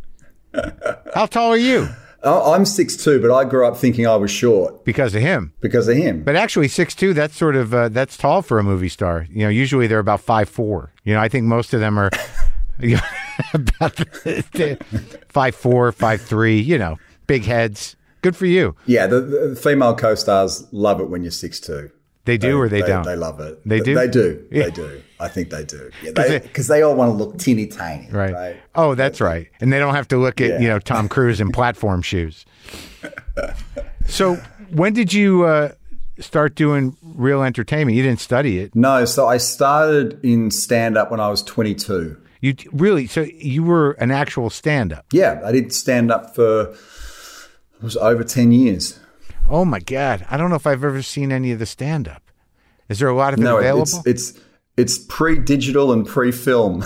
How 1.14 1.26
tall 1.26 1.50
are 1.52 1.56
you? 1.56 1.88
I'm 2.24 2.64
six 2.64 2.96
two, 2.96 3.20
but 3.20 3.34
I 3.34 3.44
grew 3.44 3.66
up 3.66 3.76
thinking 3.76 4.06
I 4.06 4.14
was 4.14 4.30
short 4.30 4.84
Because 4.84 5.12
of 5.16 5.22
him. 5.22 5.52
because 5.60 5.88
of 5.88 5.96
him. 5.96 6.22
But 6.22 6.36
actually, 6.36 6.68
six 6.68 6.94
two. 6.94 7.14
That's 7.14 7.34
sort 7.36 7.56
of 7.56 7.74
uh, 7.74 7.88
that's 7.88 8.16
tall 8.16 8.42
for 8.42 8.60
a 8.60 8.62
movie 8.62 8.88
star. 8.88 9.26
You 9.28 9.42
know, 9.44 9.48
usually 9.48 9.88
they're 9.88 9.98
about 9.98 10.20
five 10.20 10.48
four. 10.48 10.92
You 11.02 11.14
know, 11.14 11.20
I 11.20 11.28
think 11.28 11.46
most 11.46 11.74
of 11.74 11.80
them 11.80 11.98
are 11.98 12.10
you 12.80 12.96
know, 12.96 13.02
about 13.54 13.98
five 15.28 15.54
four, 15.54 15.90
five 15.92 16.20
three. 16.20 16.60
You 16.60 16.78
know, 16.78 16.98
big 17.26 17.44
heads. 17.44 17.96
Good 18.22 18.36
for 18.36 18.46
you. 18.46 18.76
Yeah, 18.86 19.06
the, 19.08 19.20
the 19.20 19.56
female 19.56 19.96
co-stars 19.96 20.66
love 20.72 21.00
it 21.00 21.08
when 21.10 21.22
you're 21.22 21.32
six 21.32 21.58
two. 21.58 21.90
They 22.24 22.38
do 22.38 22.56
or 22.60 22.68
they, 22.68 22.82
don't. 22.82 23.04
They 23.04 23.16
love 23.16 23.40
it. 23.40 23.60
They 23.68 23.80
do? 23.80 23.96
They 23.96 24.06
do. 24.06 24.46
Yeah. 24.52 24.64
They 24.66 24.70
do. 24.70 25.02
I 25.18 25.26
think 25.26 25.50
they 25.50 25.64
do. 25.64 25.90
Yeah, 26.04 26.12
'Cause 26.12 26.28
because 26.40 26.66
it- 26.66 26.68
they, 26.68 26.78
they 26.78 26.82
all 26.82 26.94
want 26.94 27.08
to 27.10 27.14
look 27.16 27.36
teeny 27.38 27.66
tiny. 27.66 28.08
Right. 28.12 28.32
Right. 28.32 28.56
Oh, 28.76 28.94
that's 28.94 29.20
right. 29.20 29.48
And 29.60 29.72
they 29.72 29.80
don't 29.80 29.94
have 29.96 30.06
to 30.08 30.18
look 30.18 30.40
at, 30.40 30.50
Yeah. 30.50 30.60
you 30.60 30.68
know, 30.68 30.78
Tom 30.78 31.08
Cruise 31.08 31.40
in 31.40 31.50
platform 31.50 32.00
shoes. 32.02 32.44
So, 34.06 34.34
when 34.70 34.92
did 34.94 35.12
you 35.12 35.44
uh, 35.44 35.72
start 36.18 36.54
doing 36.54 36.96
real 37.02 37.42
entertainment? 37.42 37.96
You 37.96 38.02
didn't 38.02 38.20
study 38.20 38.58
it. 38.58 38.74
No, 38.74 39.04
so 39.04 39.28
I 39.28 39.36
started 39.36 40.18
in 40.24 40.50
stand 40.50 40.96
up 40.98 41.10
when 41.10 41.20
I 41.20 41.28
was 41.28 41.42
22. 41.42 42.16
You 42.42 42.54
really 42.72 43.06
so 43.06 43.22
you 43.22 43.62
were 43.62 43.92
an 43.92 44.10
actual 44.10 44.50
stand-up. 44.50 45.06
Yeah, 45.12 45.40
I 45.44 45.52
did 45.52 45.72
stand 45.72 46.10
up 46.10 46.34
for 46.34 46.72
it 46.72 47.82
was 47.82 47.96
over 47.96 48.24
10 48.24 48.50
years. 48.52 48.98
Oh 49.48 49.64
my 49.64 49.78
god. 49.78 50.26
I 50.28 50.36
don't 50.36 50.50
know 50.50 50.56
if 50.56 50.66
I've 50.66 50.84
ever 50.84 51.02
seen 51.02 51.30
any 51.32 51.52
of 51.52 51.58
the 51.60 51.66
stand-up. 51.66 52.22
Is 52.88 52.98
there 52.98 53.08
a 53.08 53.14
lot 53.14 53.32
of 53.32 53.38
it 53.38 53.44
No, 53.44 53.58
available? 53.58 53.82
it's 54.04 54.06
it's 54.06 54.40
it's 54.76 54.98
pre-digital 54.98 55.92
and 55.92 56.06
pre-film. 56.06 56.82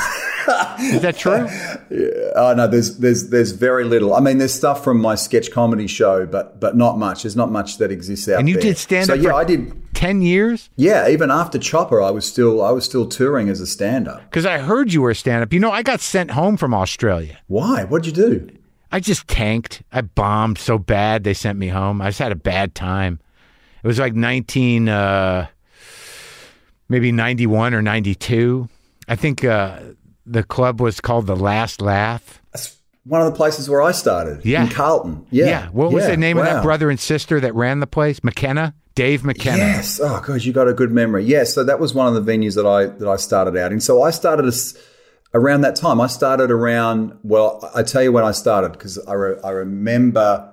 Is 0.78 1.02
that 1.02 1.16
true? 1.16 1.32
oh 2.36 2.54
no, 2.56 2.66
there's 2.66 2.98
there's 2.98 3.30
there's 3.30 3.52
very 3.52 3.84
little. 3.84 4.14
I 4.14 4.20
mean, 4.20 4.38
there's 4.38 4.52
stuff 4.54 4.84
from 4.84 5.00
my 5.00 5.14
sketch 5.14 5.50
comedy 5.50 5.86
show, 5.86 6.26
but 6.26 6.60
but 6.60 6.76
not 6.76 6.98
much. 6.98 7.22
There's 7.22 7.36
not 7.36 7.50
much 7.50 7.78
that 7.78 7.90
exists 7.90 8.28
out 8.28 8.32
there. 8.32 8.38
And 8.40 8.48
you 8.48 8.54
there. 8.54 8.62
did 8.62 8.78
stand 8.78 9.10
up. 9.10 9.16
So 9.16 9.22
yeah, 9.22 9.30
for- 9.30 9.34
I 9.34 9.44
did. 9.44 9.82
10 9.94 10.20
years? 10.20 10.68
Yeah, 10.76 11.08
even 11.08 11.30
after 11.30 11.58
Chopper, 11.58 12.02
I 12.02 12.10
was 12.10 12.26
still 12.26 12.62
I 12.62 12.70
was 12.70 12.84
still 12.84 13.06
touring 13.08 13.48
as 13.48 13.60
a 13.60 13.66
stand-up. 13.66 14.30
Cuz 14.30 14.44
I 14.44 14.58
heard 14.58 14.92
you 14.92 15.00
were 15.00 15.10
a 15.10 15.14
stand-up. 15.14 15.54
You 15.54 15.58
know, 15.60 15.70
I 15.72 15.82
got 15.82 16.00
sent 16.00 16.32
home 16.32 16.58
from 16.58 16.74
Australia. 16.74 17.38
Why? 17.46 17.84
What'd 17.84 18.06
you 18.06 18.12
do? 18.12 18.50
I 18.92 19.00
just 19.00 19.26
tanked. 19.26 19.82
I 19.90 20.02
bombed 20.02 20.58
so 20.58 20.76
bad 20.78 21.24
they 21.24 21.32
sent 21.32 21.58
me 21.58 21.68
home. 21.68 22.02
I 22.02 22.08
just 22.08 22.18
had 22.18 22.30
a 22.30 22.36
bad 22.36 22.74
time. 22.74 23.20
It 23.82 23.86
was 23.86 23.98
like 23.98 24.14
19 24.14 24.88
uh 24.90 25.46
maybe 26.88 27.12
91 27.12 27.74
or 27.74 27.82
92. 27.82 28.68
I 29.08 29.16
think 29.16 29.44
uh 29.44 29.78
the 30.24 30.42
club 30.42 30.80
was 30.80 31.00
called 31.00 31.26
The 31.26 31.36
Last 31.36 31.80
Laugh. 31.80 32.42
That's 32.52 32.76
one 33.04 33.20
of 33.20 33.30
the 33.32 33.36
places 33.36 33.70
where 33.70 33.80
I 33.80 33.92
started. 33.92 34.44
Yeah. 34.44 34.64
in 34.64 34.68
Carlton. 34.70 35.24
Yeah. 35.30 35.46
yeah. 35.46 35.68
What 35.68 35.92
was 35.92 36.04
Yeah. 36.04 36.10
the 36.10 36.16
name 36.16 36.38
of 36.38 36.44
that 36.44 36.62
brother 36.64 36.90
and 36.90 36.98
sister 36.98 37.38
that 37.38 37.54
ran 37.54 37.78
the 37.78 37.86
place? 37.86 38.24
McKenna? 38.24 38.74
Dave 38.96 39.24
McKenna. 39.24 39.58
Yes. 39.58 40.00
Oh 40.02 40.20
god, 40.26 40.42
you 40.42 40.52
got 40.52 40.68
a 40.68 40.72
good 40.74 40.90
memory. 40.90 41.24
Yes. 41.24 41.54
So 41.54 41.62
that 41.64 41.78
was 41.78 41.94
one 41.94 42.08
of 42.08 42.14
the 42.24 42.32
venues 42.32 42.54
that 42.56 42.66
I 42.66 42.86
that 42.86 43.08
I 43.08 43.16
started 43.16 43.56
out 43.56 43.70
in. 43.72 43.78
So 43.80 44.02
I 44.02 44.10
started 44.10 44.46
as, 44.46 44.76
around 45.34 45.60
that 45.60 45.76
time. 45.76 46.00
I 46.00 46.06
started 46.06 46.50
around. 46.50 47.16
Well, 47.22 47.70
I 47.74 47.82
tell 47.82 48.02
you 48.02 48.10
when 48.10 48.24
I 48.24 48.32
started 48.32 48.72
because 48.72 48.98
I 49.06 49.12
re, 49.12 49.36
I 49.44 49.50
remember 49.50 50.52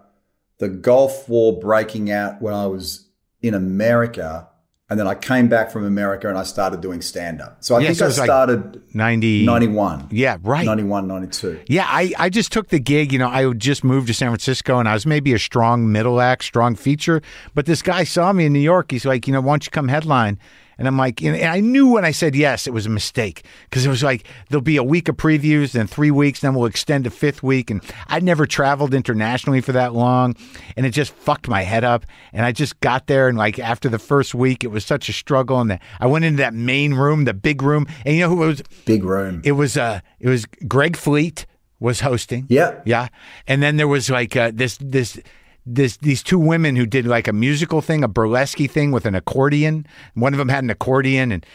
the 0.60 0.68
Gulf 0.70 1.28
War 1.30 1.58
breaking 1.58 2.12
out 2.12 2.42
when 2.42 2.54
I 2.54 2.68
was 2.68 3.08
in 3.42 3.54
America, 3.54 4.50
and 4.94 5.00
then 5.00 5.08
I 5.08 5.16
came 5.16 5.50
back 5.50 5.72
from 5.72 5.86
America 5.86 6.30
and 6.30 6.38
I 6.38 6.44
started 6.44 6.80
doing 6.80 7.02
stand 7.02 7.42
up. 7.42 7.58
So 7.64 7.74
I 7.74 7.80
Yeah, 7.80 7.88
think 7.88 7.98
so 7.98 8.06
I 8.06 8.10
it's 8.10 8.20
like 8.20 8.28
started 8.28 8.84
90 8.94 9.44
91. 9.44 10.10
Yeah, 10.12 10.38
right. 10.44 10.64
91, 10.64 11.08
92. 11.08 11.62
Yeah, 11.68 11.88
I, 11.90 12.14
I 12.20 12.30
just 12.30 12.52
took 12.52 12.68
the 12.68 12.78
gig. 12.78 13.12
You 13.12 13.18
know, 13.18 13.28
I 13.28 13.52
just 13.54 13.84
moved 13.84 14.06
to 14.10 14.14
San 14.14 14.30
Francisco 14.30 14.78
and 14.78 14.88
I 14.88 14.94
was 14.94 15.08
maybe 15.08 15.34
a 15.34 15.40
strong 15.40 15.92
middle 15.92 16.22
act, 16.22 16.44
strong 16.44 16.76
feature. 16.76 17.24
But 17.56 17.66
this 17.66 17.82
guy 17.82 18.04
saw 18.04 18.32
me 18.34 18.46
in 18.46 18.54
New 18.54 18.60
York. 18.60 18.92
He's 18.92 19.04
like, 19.04 19.26
you 19.26 19.34
know, 19.34 19.42
why 19.42 19.54
don't 19.54 19.66
you 19.66 19.72
come 19.72 19.88
headline? 19.88 20.38
And 20.78 20.88
I'm 20.88 20.98
like, 20.98 21.22
and 21.22 21.36
I 21.44 21.60
knew 21.60 21.88
when 21.88 22.06
I 22.06 22.12
said 22.12 22.36
yes, 22.36 22.68
it 22.68 22.74
was 22.74 22.86
a 22.86 22.90
mistake 22.90 23.46
because 23.70 23.86
it 23.86 23.90
was 23.90 24.04
like 24.04 24.26
there'll 24.50 24.62
be 24.62 24.78
a 24.78 24.84
week 24.84 25.08
of 25.10 25.18
previews, 25.18 25.72
then 25.72 25.88
three 25.88 26.12
weeks, 26.12 26.42
then 26.42 26.54
we'll 26.56 26.66
extend 26.66 27.04
to 27.04 27.10
fifth 27.10 27.44
week. 27.44 27.70
And 27.70 27.82
I'd 28.08 28.24
never 28.24 28.46
traveled 28.46 28.94
internationally 28.94 29.62
for 29.62 29.72
that 29.74 29.94
long, 29.94 30.36
and 30.76 30.86
it 30.86 30.92
just 30.92 31.14
fucked 31.14 31.48
my 31.48 31.62
head 31.62 31.84
up. 31.84 32.06
And 32.32 32.46
I 32.46 32.52
just 32.52 32.80
got 32.80 33.08
there, 33.08 33.28
and 33.28 33.38
like 33.38 33.60
after 33.60 33.90
the 33.90 34.00
first 34.00 34.34
week, 34.36 34.64
it 34.64 34.68
was 34.68 34.86
such 34.86 35.10
a 35.10 35.14
struggle. 35.14 35.60
And 35.60 35.72
the, 35.72 35.80
I 36.00 36.08
went 36.08 36.26
into 36.26 36.38
that 36.38 36.54
main 36.54 36.94
room, 36.94 37.26
the 37.26 37.34
big 37.34 37.62
room, 37.62 37.88
and 38.06 38.16
you 38.16 38.22
know 38.22 38.30
who 38.30 38.44
it 38.44 38.48
was? 38.48 38.64
Big 38.86 39.04
room. 39.04 39.42
It 39.44 39.54
was 39.54 39.78
uh, 39.78 40.02
it 40.20 40.30
was 40.30 40.46
Greg 40.68 40.98
Fleet 40.98 41.46
was 41.84 42.00
hosting. 42.00 42.46
Yeah. 42.50 42.80
Yeah. 42.86 43.10
And 43.46 43.62
then 43.62 43.76
there 43.78 43.88
was 43.88 44.10
like 44.10 44.36
uh, 44.36 44.52
this 44.54 44.78
this 44.82 45.20
this 45.66 45.98
these 45.98 46.22
two 46.22 46.40
women 46.40 46.76
who 46.76 46.86
did 46.86 47.06
like 47.06 47.28
a 47.28 47.34
musical 47.34 47.82
thing, 47.82 48.04
a 48.04 48.08
burlesque 48.08 48.58
thing 48.58 48.92
with 48.92 49.06
an 49.06 49.16
accordion. 49.16 49.86
One 50.14 50.34
of 50.34 50.38
them 50.38 50.50
had 50.50 50.64
an 50.64 50.70
accordion 50.70 51.32
and 51.32 51.46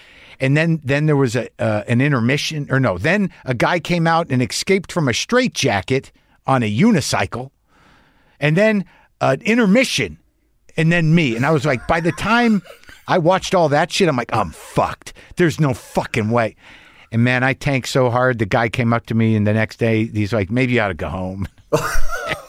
and 0.40 0.57
then 0.57 0.81
then 0.85 1.07
there 1.07 1.16
was 1.16 1.37
a 1.37 1.49
uh, 1.59 1.85
an 1.88 2.01
intermission 2.01 2.66
or 2.71 2.81
no, 2.81 2.99
then 2.99 3.31
a 3.44 3.55
guy 3.55 3.81
came 3.81 4.07
out 4.07 4.29
and 4.31 4.42
escaped 4.42 4.92
from 4.92 5.09
a 5.09 5.14
straitjacket 5.14 6.12
on 6.47 6.62
a 6.62 6.73
unicycle. 6.73 7.51
And 8.40 8.57
then 8.57 8.85
an 9.21 9.42
intermission 9.42 10.18
and 10.77 10.92
then 10.92 11.14
me. 11.14 11.35
And 11.37 11.44
I 11.44 11.51
was 11.51 11.66
like 11.66 11.87
by 11.87 12.01
the 12.01 12.12
time 12.12 12.62
I 13.09 13.18
watched 13.18 13.55
all 13.55 13.68
that 13.71 13.90
shit, 13.90 14.09
I'm 14.09 14.16
like, 14.16 14.33
I'm 14.33 14.51
fucked. 14.51 15.12
There's 15.37 15.59
no 15.59 15.75
fucking 15.75 16.31
way. 16.31 16.57
And 17.11 17.25
man, 17.25 17.42
I 17.42 17.55
tanked 17.55 17.88
so 17.88 18.11
hard. 18.11 18.38
The 18.38 18.47
guy 18.47 18.68
came 18.68 18.92
up 18.92 19.07
to 19.07 19.14
me, 19.14 19.35
and 19.35 19.47
the 19.47 19.55
next 19.55 19.79
day 19.79 20.05
he's 20.07 20.33
like, 20.33 20.51
"Maybe 20.51 20.75
you 20.75 20.81
ought 20.81 20.88
to 20.88 20.94
go 20.94 21.09
home." 21.09 21.49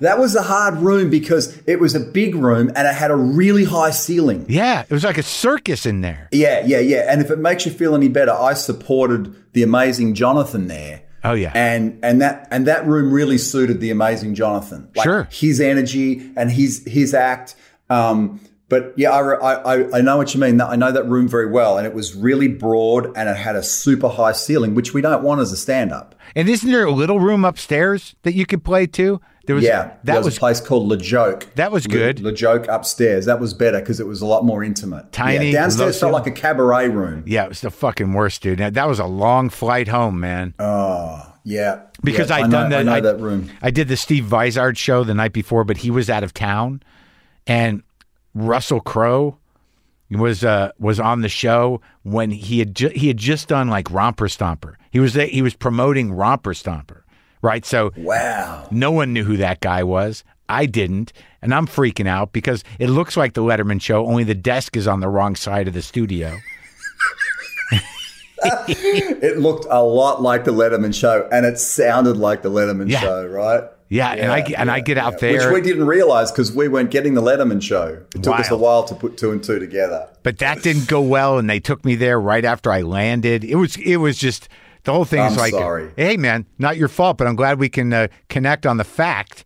That 0.00 0.18
was 0.18 0.36
a 0.36 0.42
hard 0.42 0.76
room 0.76 1.10
because 1.10 1.60
it 1.66 1.80
was 1.80 1.94
a 1.94 2.00
big 2.00 2.34
room 2.34 2.70
and 2.76 2.86
it 2.86 2.94
had 2.94 3.10
a 3.10 3.16
really 3.16 3.64
high 3.64 3.90
ceiling. 3.90 4.46
Yeah, 4.48 4.82
it 4.82 4.90
was 4.90 5.04
like 5.04 5.18
a 5.18 5.22
circus 5.22 5.86
in 5.86 6.00
there. 6.02 6.28
Yeah, 6.30 6.64
yeah, 6.64 6.78
yeah. 6.78 7.06
And 7.12 7.20
if 7.20 7.30
it 7.30 7.38
makes 7.38 7.66
you 7.66 7.72
feel 7.72 7.94
any 7.94 8.08
better, 8.08 8.32
I 8.32 8.54
supported 8.54 9.34
the 9.54 9.62
amazing 9.62 10.14
Jonathan 10.14 10.68
there. 10.68 11.02
Oh, 11.24 11.32
yeah. 11.32 11.50
and 11.54 11.98
and 12.04 12.20
that 12.20 12.46
and 12.52 12.68
that 12.68 12.86
room 12.86 13.12
really 13.12 13.38
suited 13.38 13.80
the 13.80 13.90
amazing 13.90 14.36
Jonathan. 14.36 14.88
Like 14.94 15.04
Sure. 15.04 15.28
his 15.32 15.60
energy 15.60 16.30
and 16.36 16.48
his 16.50 16.84
his 16.86 17.12
act. 17.12 17.56
Um, 17.90 18.40
but 18.68 18.92
yeah, 18.96 19.10
I, 19.10 19.54
I 19.80 19.98
I 19.98 20.00
know 20.00 20.16
what 20.16 20.32
you 20.34 20.40
mean. 20.40 20.60
I 20.60 20.76
know 20.76 20.92
that 20.92 21.04
room 21.08 21.26
very 21.26 21.50
well, 21.50 21.76
and 21.78 21.86
it 21.86 21.94
was 21.94 22.14
really 22.14 22.48
broad 22.48 23.16
and 23.16 23.28
it 23.28 23.36
had 23.36 23.56
a 23.56 23.62
super 23.62 24.08
high 24.08 24.32
ceiling, 24.32 24.74
which 24.74 24.94
we 24.94 25.00
don't 25.00 25.22
want 25.24 25.40
as 25.40 25.50
a 25.52 25.56
stand 25.56 25.90
up. 25.90 26.14
And 26.34 26.48
isn't 26.48 26.70
there 26.70 26.84
a 26.84 26.90
little 26.90 27.20
room 27.20 27.44
upstairs 27.44 28.14
that 28.22 28.34
you 28.34 28.46
could 28.46 28.64
play 28.64 28.86
too? 28.86 29.20
There 29.46 29.54
was 29.56 29.64
Yeah, 29.64 29.84
that 29.84 30.04
there 30.04 30.16
was, 30.16 30.24
was 30.26 30.36
a 30.36 30.40
place 30.40 30.60
called 30.60 30.88
Le 30.88 30.96
Joke. 30.98 31.46
That 31.54 31.72
was 31.72 31.86
good. 31.86 32.20
Le, 32.20 32.28
Le 32.28 32.34
Joke 32.34 32.66
upstairs. 32.68 33.24
That 33.24 33.40
was 33.40 33.54
better 33.54 33.80
because 33.80 33.98
it 33.98 34.06
was 34.06 34.20
a 34.20 34.26
lot 34.26 34.44
more 34.44 34.62
intimate. 34.62 35.10
Tiny, 35.12 35.46
Yeah, 35.50 35.60
downstairs 35.62 35.98
felt 35.98 36.12
like 36.12 36.26
a 36.26 36.30
cabaret 36.30 36.88
room. 36.88 37.24
yeah, 37.26 37.44
it 37.44 37.48
was 37.48 37.62
the 37.62 37.70
fucking 37.70 38.12
worst, 38.12 38.42
dude. 38.42 38.58
That 38.58 38.86
was 38.88 38.98
a 38.98 39.06
long 39.06 39.48
flight 39.48 39.88
home, 39.88 40.20
man. 40.20 40.52
Oh, 40.58 41.32
yeah. 41.44 41.80
because 42.04 42.28
Yeah, 42.28 42.36
I'd 42.36 42.42
I 42.44 42.46
know, 42.46 42.50
done 42.50 42.70
that. 42.70 42.78
I 42.80 42.82
know 42.82 42.92
I, 42.92 43.00
that 43.00 43.20
room. 43.20 43.50
I 43.62 43.70
did 43.70 43.88
the 43.88 43.96
Steve 43.96 44.26
Vizard 44.26 44.76
show 44.76 45.02
the 45.02 45.14
night 45.14 45.32
before, 45.32 45.64
but 45.64 45.78
he 45.78 45.90
was 45.90 46.10
out 46.10 46.22
of 46.24 46.34
town, 46.34 46.82
and 47.46 47.82
Russell 48.34 48.80
Crowe 48.80 49.38
was 50.10 50.44
uh, 50.44 50.72
was 50.78 51.00
on 51.00 51.22
the 51.22 51.28
show 51.28 51.80
when 52.02 52.30
he 52.30 52.58
had 52.58 52.74
ju- 52.74 52.92
he 52.94 53.08
had 53.08 53.16
just 53.16 53.48
done 53.48 53.68
like 53.68 53.90
Romper 53.90 54.26
Stomper. 54.26 54.74
He 54.90 55.00
was 55.00 55.14
he 55.14 55.42
was 55.42 55.54
promoting 55.54 56.12
Romper 56.12 56.54
Stomper, 56.54 57.02
right? 57.42 57.64
So 57.66 57.92
Wow. 57.96 58.66
no 58.70 58.90
one 58.90 59.12
knew 59.12 59.24
who 59.24 59.36
that 59.38 59.60
guy 59.60 59.82
was. 59.82 60.24
I 60.48 60.64
didn't, 60.64 61.12
and 61.42 61.52
I'm 61.54 61.66
freaking 61.66 62.06
out 62.08 62.32
because 62.32 62.64
it 62.78 62.88
looks 62.88 63.16
like 63.18 63.34
the 63.34 63.42
Letterman 63.42 63.82
show, 63.82 64.06
only 64.06 64.24
the 64.24 64.34
desk 64.34 64.76
is 64.78 64.86
on 64.88 65.00
the 65.00 65.08
wrong 65.08 65.36
side 65.36 65.68
of 65.68 65.74
the 65.74 65.82
studio. 65.82 66.38
It 68.70 69.38
looked 69.38 69.66
a 69.68 69.82
lot 69.82 70.22
like 70.22 70.44
the 70.44 70.52
Letterman 70.52 70.94
show, 70.94 71.28
and 71.32 71.44
it 71.44 71.58
sounded 71.58 72.16
like 72.16 72.42
the 72.42 72.50
Letterman 72.50 72.88
Yeah. 72.88 73.00
show, 73.00 73.26
right? 73.26 73.64
Yeah, 73.88 74.10
and 74.10 74.30
I 74.30 74.40
and 74.56 74.70
I 74.70 74.78
get 74.80 74.96
out 74.96 75.18
there. 75.18 75.50
Which 75.52 75.62
we 75.62 75.68
didn't 75.68 75.86
realize 75.86 76.30
because 76.30 76.52
we 76.52 76.68
weren't 76.68 76.90
getting 76.92 77.14
the 77.14 77.22
Letterman 77.22 77.60
show. 77.62 77.98
It 78.14 78.22
took 78.22 78.38
us 78.38 78.50
a 78.50 78.56
while 78.56 78.84
to 78.84 78.94
put 78.94 79.16
two 79.16 79.32
and 79.32 79.42
two 79.42 79.58
together. 79.58 80.06
but 80.22 80.38
that 80.38 80.62
didn't 80.62 80.86
go 80.88 81.00
well 81.00 81.38
and 81.38 81.48
they 81.50 81.58
took 81.58 81.84
me 81.84 81.94
there 81.96 82.20
right 82.20 82.44
after 82.44 82.70
I 82.70 82.82
landed. 82.82 83.42
It 83.44 83.56
was 83.56 83.76
it 83.78 83.96
was 83.96 84.18
just 84.18 84.48
the 84.88 84.94
whole 84.94 85.04
thing 85.04 85.22
is 85.24 85.32
I'm 85.32 85.38
like 85.38 85.52
sorry. 85.52 85.90
hey 85.96 86.16
man, 86.16 86.46
not 86.58 86.76
your 86.78 86.88
fault, 86.88 87.18
but 87.18 87.26
I'm 87.26 87.36
glad 87.36 87.58
we 87.58 87.68
can 87.68 87.92
uh, 87.92 88.08
connect 88.28 88.64
on 88.64 88.78
the 88.78 88.84
fact 88.84 89.44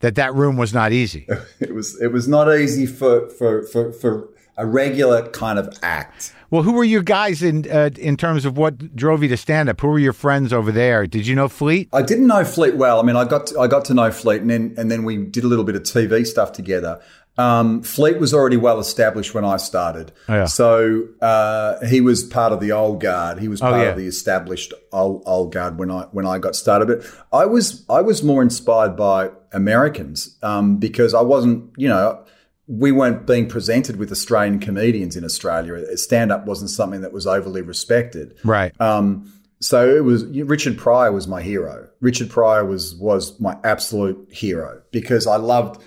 that 0.00 0.16
that 0.16 0.34
room 0.34 0.56
was 0.56 0.74
not 0.74 0.92
easy. 0.92 1.26
It 1.60 1.74
was 1.74 2.00
it 2.00 2.12
was 2.12 2.28
not 2.28 2.52
easy 2.54 2.86
for 2.86 3.28
for 3.30 3.62
for, 3.62 3.92
for 3.92 4.28
a 4.58 4.66
regular 4.66 5.28
kind 5.30 5.58
of 5.58 5.74
act. 5.82 6.34
well, 6.50 6.62
who 6.62 6.72
were 6.72 6.84
you 6.84 7.02
guys 7.02 7.42
in 7.42 7.70
uh, 7.70 7.88
in 7.96 8.16
terms 8.18 8.44
of 8.44 8.58
what 8.58 8.94
drove 8.94 9.22
you 9.22 9.28
to 9.30 9.36
stand 9.36 9.70
up? 9.70 9.80
Who 9.80 9.88
were 9.88 9.98
your 9.98 10.12
friends 10.12 10.52
over 10.52 10.70
there? 10.70 11.06
Did 11.06 11.26
you 11.26 11.34
know 11.34 11.48
Fleet? 11.48 11.88
I 11.92 12.02
didn't 12.02 12.26
know 12.26 12.44
Fleet 12.44 12.76
well. 12.76 13.00
I 13.00 13.02
mean, 13.02 13.16
I 13.16 13.24
got 13.24 13.46
to, 13.46 13.60
I 13.60 13.66
got 13.66 13.86
to 13.86 13.94
know 13.94 14.10
Fleet, 14.10 14.42
and 14.42 14.50
then 14.50 14.74
and 14.76 14.90
then 14.90 15.04
we 15.04 15.16
did 15.16 15.44
a 15.44 15.46
little 15.46 15.64
bit 15.64 15.76
of 15.76 15.82
TV 15.84 16.26
stuff 16.26 16.52
together. 16.52 17.00
Um, 17.38 17.82
Fleet 17.82 18.18
was 18.18 18.34
already 18.34 18.58
well 18.58 18.78
established 18.78 19.32
when 19.34 19.44
I 19.44 19.56
started, 19.56 20.12
Oh, 20.28 20.34
yeah. 20.34 20.44
so 20.44 21.08
uh, 21.22 21.84
he 21.86 22.02
was 22.02 22.24
part 22.24 22.52
of 22.52 22.60
the 22.60 22.72
old 22.72 23.00
guard. 23.00 23.38
He 23.38 23.48
was 23.48 23.60
part 23.60 23.74
Oh, 23.74 23.82
yeah. 23.82 23.88
of 23.90 23.96
the 23.96 24.06
established 24.06 24.74
old, 24.92 25.22
old 25.24 25.50
guard 25.52 25.78
when 25.78 25.90
I 25.90 26.02
when 26.12 26.26
I 26.26 26.38
got 26.38 26.54
started. 26.54 26.88
But 26.88 27.06
I 27.32 27.46
was 27.46 27.84
I 27.88 28.02
was 28.02 28.22
more 28.22 28.42
inspired 28.42 28.96
by 28.96 29.30
Americans 29.52 30.36
um, 30.42 30.76
because 30.76 31.14
I 31.14 31.22
wasn't 31.22 31.70
you 31.78 31.88
know 31.88 32.22
we 32.68 32.92
weren't 32.92 33.26
being 33.26 33.48
presented 33.48 33.96
with 33.96 34.12
Australian 34.12 34.58
comedians 34.60 35.16
in 35.16 35.24
Australia. 35.24 35.96
Stand 35.96 36.30
up 36.32 36.44
wasn't 36.46 36.70
something 36.70 37.00
that 37.00 37.12
was 37.12 37.26
overly 37.26 37.62
respected. 37.62 38.36
Right. 38.44 38.78
Um, 38.80 39.32
so 39.60 39.88
it 39.88 40.04
was 40.04 40.24
Richard 40.26 40.76
Pryor 40.76 41.12
was 41.12 41.26
my 41.26 41.40
hero. 41.40 41.88
Richard 42.00 42.28
Pryor 42.28 42.64
was 42.64 42.94
was 42.96 43.40
my 43.40 43.56
absolute 43.64 44.28
hero 44.30 44.82
because 44.90 45.26
I 45.26 45.36
loved 45.36 45.80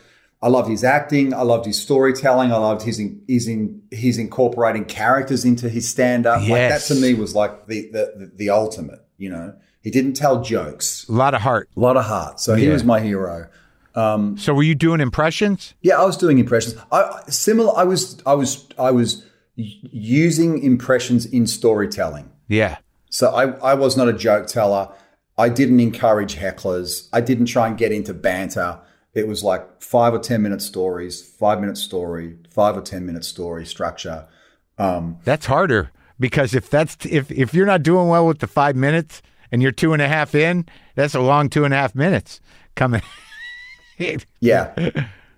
I 0.46 0.48
loved 0.48 0.70
his 0.70 0.84
acting, 0.84 1.34
I 1.34 1.42
loved 1.42 1.66
his 1.66 1.82
storytelling, 1.82 2.54
I 2.54 2.58
loved 2.58 2.84
his 2.84 3.00
in, 3.00 3.20
his 3.28 3.48
in, 3.48 3.82
his 3.90 4.20
incorporating 4.20 4.86
characters 4.86 5.44
into 5.44 5.70
his 5.70 5.90
stand 5.90 6.28
up. 6.28 6.40
Like 6.42 6.70
that 6.70 6.82
to 6.82 6.94
me 6.94 7.16
was 7.16 7.34
like 7.34 7.66
the, 7.66 7.90
the 7.90 8.14
the 8.16 8.32
the 8.36 8.50
ultimate. 8.52 9.04
You 9.18 9.32
know, 9.32 9.56
he 9.82 9.90
didn't 9.90 10.14
tell 10.14 10.44
jokes, 10.44 11.08
a 11.10 11.14
lot 11.14 11.34
of 11.34 11.42
heart. 11.42 11.68
a 11.76 11.80
lot 11.80 11.98
of 11.98 12.06
heart. 12.06 12.40
So 12.40 12.54
he 12.54 12.68
was 12.68 12.84
my 12.84 13.00
hero. 13.00 13.50
Um, 13.96 14.38
so 14.38 14.54
were 14.54 14.62
you 14.62 14.76
doing 14.76 15.02
impressions? 15.02 15.74
Yeah, 15.82 16.00
I 16.00 16.06
was 16.06 16.16
doing 16.16 16.38
impressions. 16.38 16.76
I 16.92 17.24
similar. 17.28 17.76
I 17.76 17.84
was 17.84 18.22
I 18.28 18.36
was 18.36 18.68
I 18.78 18.92
was 18.92 19.26
using 19.56 20.62
impressions 20.62 21.26
in 21.26 21.48
storytelling. 21.48 22.32
Yeah. 22.48 22.78
So 23.10 23.34
I, 23.34 23.46
I 23.72 23.74
was 23.74 23.98
not 23.98 24.10
a 24.10 24.14
joke 24.14 24.46
teller. 24.46 24.94
I 25.40 25.50
didn't 25.50 25.80
encourage 25.80 26.36
hecklers. 26.36 27.10
I 27.12 27.22
didn't 27.22 27.48
try 27.48 27.68
and 27.68 27.76
get 27.76 27.92
into 27.92 28.14
banter. 28.14 28.80
It 29.16 29.28
was 29.28 29.44
like 29.44 29.82
five 29.82 30.14
or 30.14 30.20
10 30.20 30.42
minute 30.42 30.62
stories, 30.62 31.22
five 31.24 31.60
minute 31.60 31.78
story, 31.78 32.36
five 32.50 32.78
or 32.78 32.82
10 32.82 33.06
minute 33.06 33.26
story 33.26 33.66
structure. 33.66 34.28
Um, 34.78 35.18
that's 35.24 35.46
harder 35.46 35.92
because 36.20 36.54
if 36.54 36.70
that's 36.70 36.98
if 37.06 37.32
if 37.32 37.54
you're 37.54 37.66
not 37.66 37.82
doing 37.82 38.10
well 38.10 38.28
with 38.28 38.40
the 38.40 38.48
five 38.48 38.76
minutes 38.76 39.22
and 39.52 39.62
you're 39.62 39.72
two 39.72 39.94
and 39.94 40.02
a 40.02 40.08
half 40.08 40.36
in, 40.36 40.66
that's 40.96 41.16
a 41.16 41.22
long 41.22 41.50
two 41.50 41.64
and 41.64 41.74
a 41.74 41.78
half 41.78 41.96
minutes 41.96 42.42
coming. 42.76 43.02
Yeah. 44.42 44.74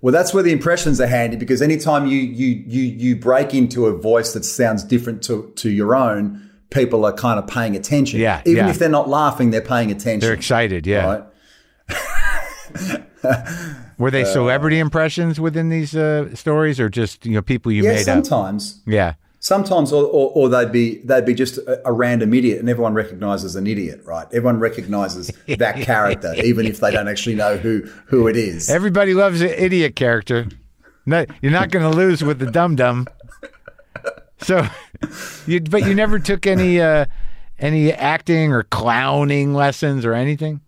Well, 0.02 0.12
that's 0.12 0.34
where 0.34 0.42
the 0.42 0.52
impressions 0.52 1.00
are 1.00 1.06
handy 1.06 1.38
because 1.38 1.62
anytime 1.62 2.08
you 2.08 2.18
you 2.18 2.63
you 2.68 2.82
you 2.82 3.16
break 3.16 3.54
into 3.54 3.86
a 3.86 3.96
voice 3.96 4.34
that 4.34 4.46
sounds 4.46 4.84
different 4.84 5.22
to 5.26 5.52
to 5.58 5.70
your 5.70 5.96
own, 5.96 6.50
people 6.72 7.06
are 7.06 7.13
kind 7.13 7.38
of 7.40 7.48
paying 7.48 7.76
attention. 7.76 8.20
Yeah, 8.20 8.42
Even 8.46 8.66
yeah. 8.66 8.72
if 8.72 8.80
they're 8.80 8.90
not 8.90 9.10
laughing, 9.10 9.52
they're 9.52 9.62
paying 9.62 9.92
attention. 9.92 10.20
They're 10.22 10.34
excited, 10.34 10.88
yeah. 10.88 11.06
Right? 11.06 11.24
Were 13.98 14.12
they 14.12 14.26
celebrity 14.26 14.80
impressions 14.80 15.40
within 15.40 15.70
these 15.70 15.96
uh, 15.96 16.34
stories, 16.36 16.80
or 16.80 16.90
just 16.90 17.26
you 17.26 17.34
know 17.34 17.42
people 17.42 17.72
you 17.72 17.84
Yeah, 17.84 17.94
made 17.94 18.10
up? 18.10 18.26
sometimes. 18.26 18.82
Yeah, 18.86 19.13
Sometimes, 19.40 19.94
or, 19.94 20.04
or, 20.04 20.32
or 20.34 20.50
they'd 20.50 20.72
be 20.72 20.98
they'd 21.06 21.26
be 21.26 21.34
just 21.34 21.58
a, 21.60 21.88
a 21.88 21.92
random 21.94 22.34
idiot, 22.34 22.60
and 22.60 22.68
everyone 22.70 22.94
recognizes 22.94 23.56
an 23.56 23.66
idiot, 23.68 24.02
right? 24.04 24.26
Everyone 24.34 24.60
recognizes 24.60 25.32
that 25.48 25.82
character, 25.82 26.34
even 26.44 26.66
if 26.66 26.80
they 26.80 26.92
don't 26.92 27.08
actually 27.08 27.36
know 27.36 27.56
who 27.58 27.82
who 28.08 28.28
it 28.28 28.36
is. 28.36 28.70
everybody 28.70 29.13
loves 29.13 29.42
an 29.42 29.50
idiot 29.50 29.96
character. 29.96 30.48
No, 31.06 31.26
you're 31.42 31.52
not 31.54 31.70
going 31.72 31.90
to 31.90 31.96
lose 31.96 32.24
with 32.24 32.40
the 32.40 32.52
dum 32.52 32.76
dum. 32.76 33.08
So, 34.40 34.68
you 35.48 35.62
but 35.62 35.86
you 35.86 35.96
never 35.96 36.20
took 36.20 36.46
any 36.46 36.82
uh, 36.82 37.06
any 37.60 37.94
acting 37.94 38.52
or 38.52 38.63
clowning 38.63 39.54
lessons 39.54 40.04
or 40.04 40.13
anything. 40.13 40.62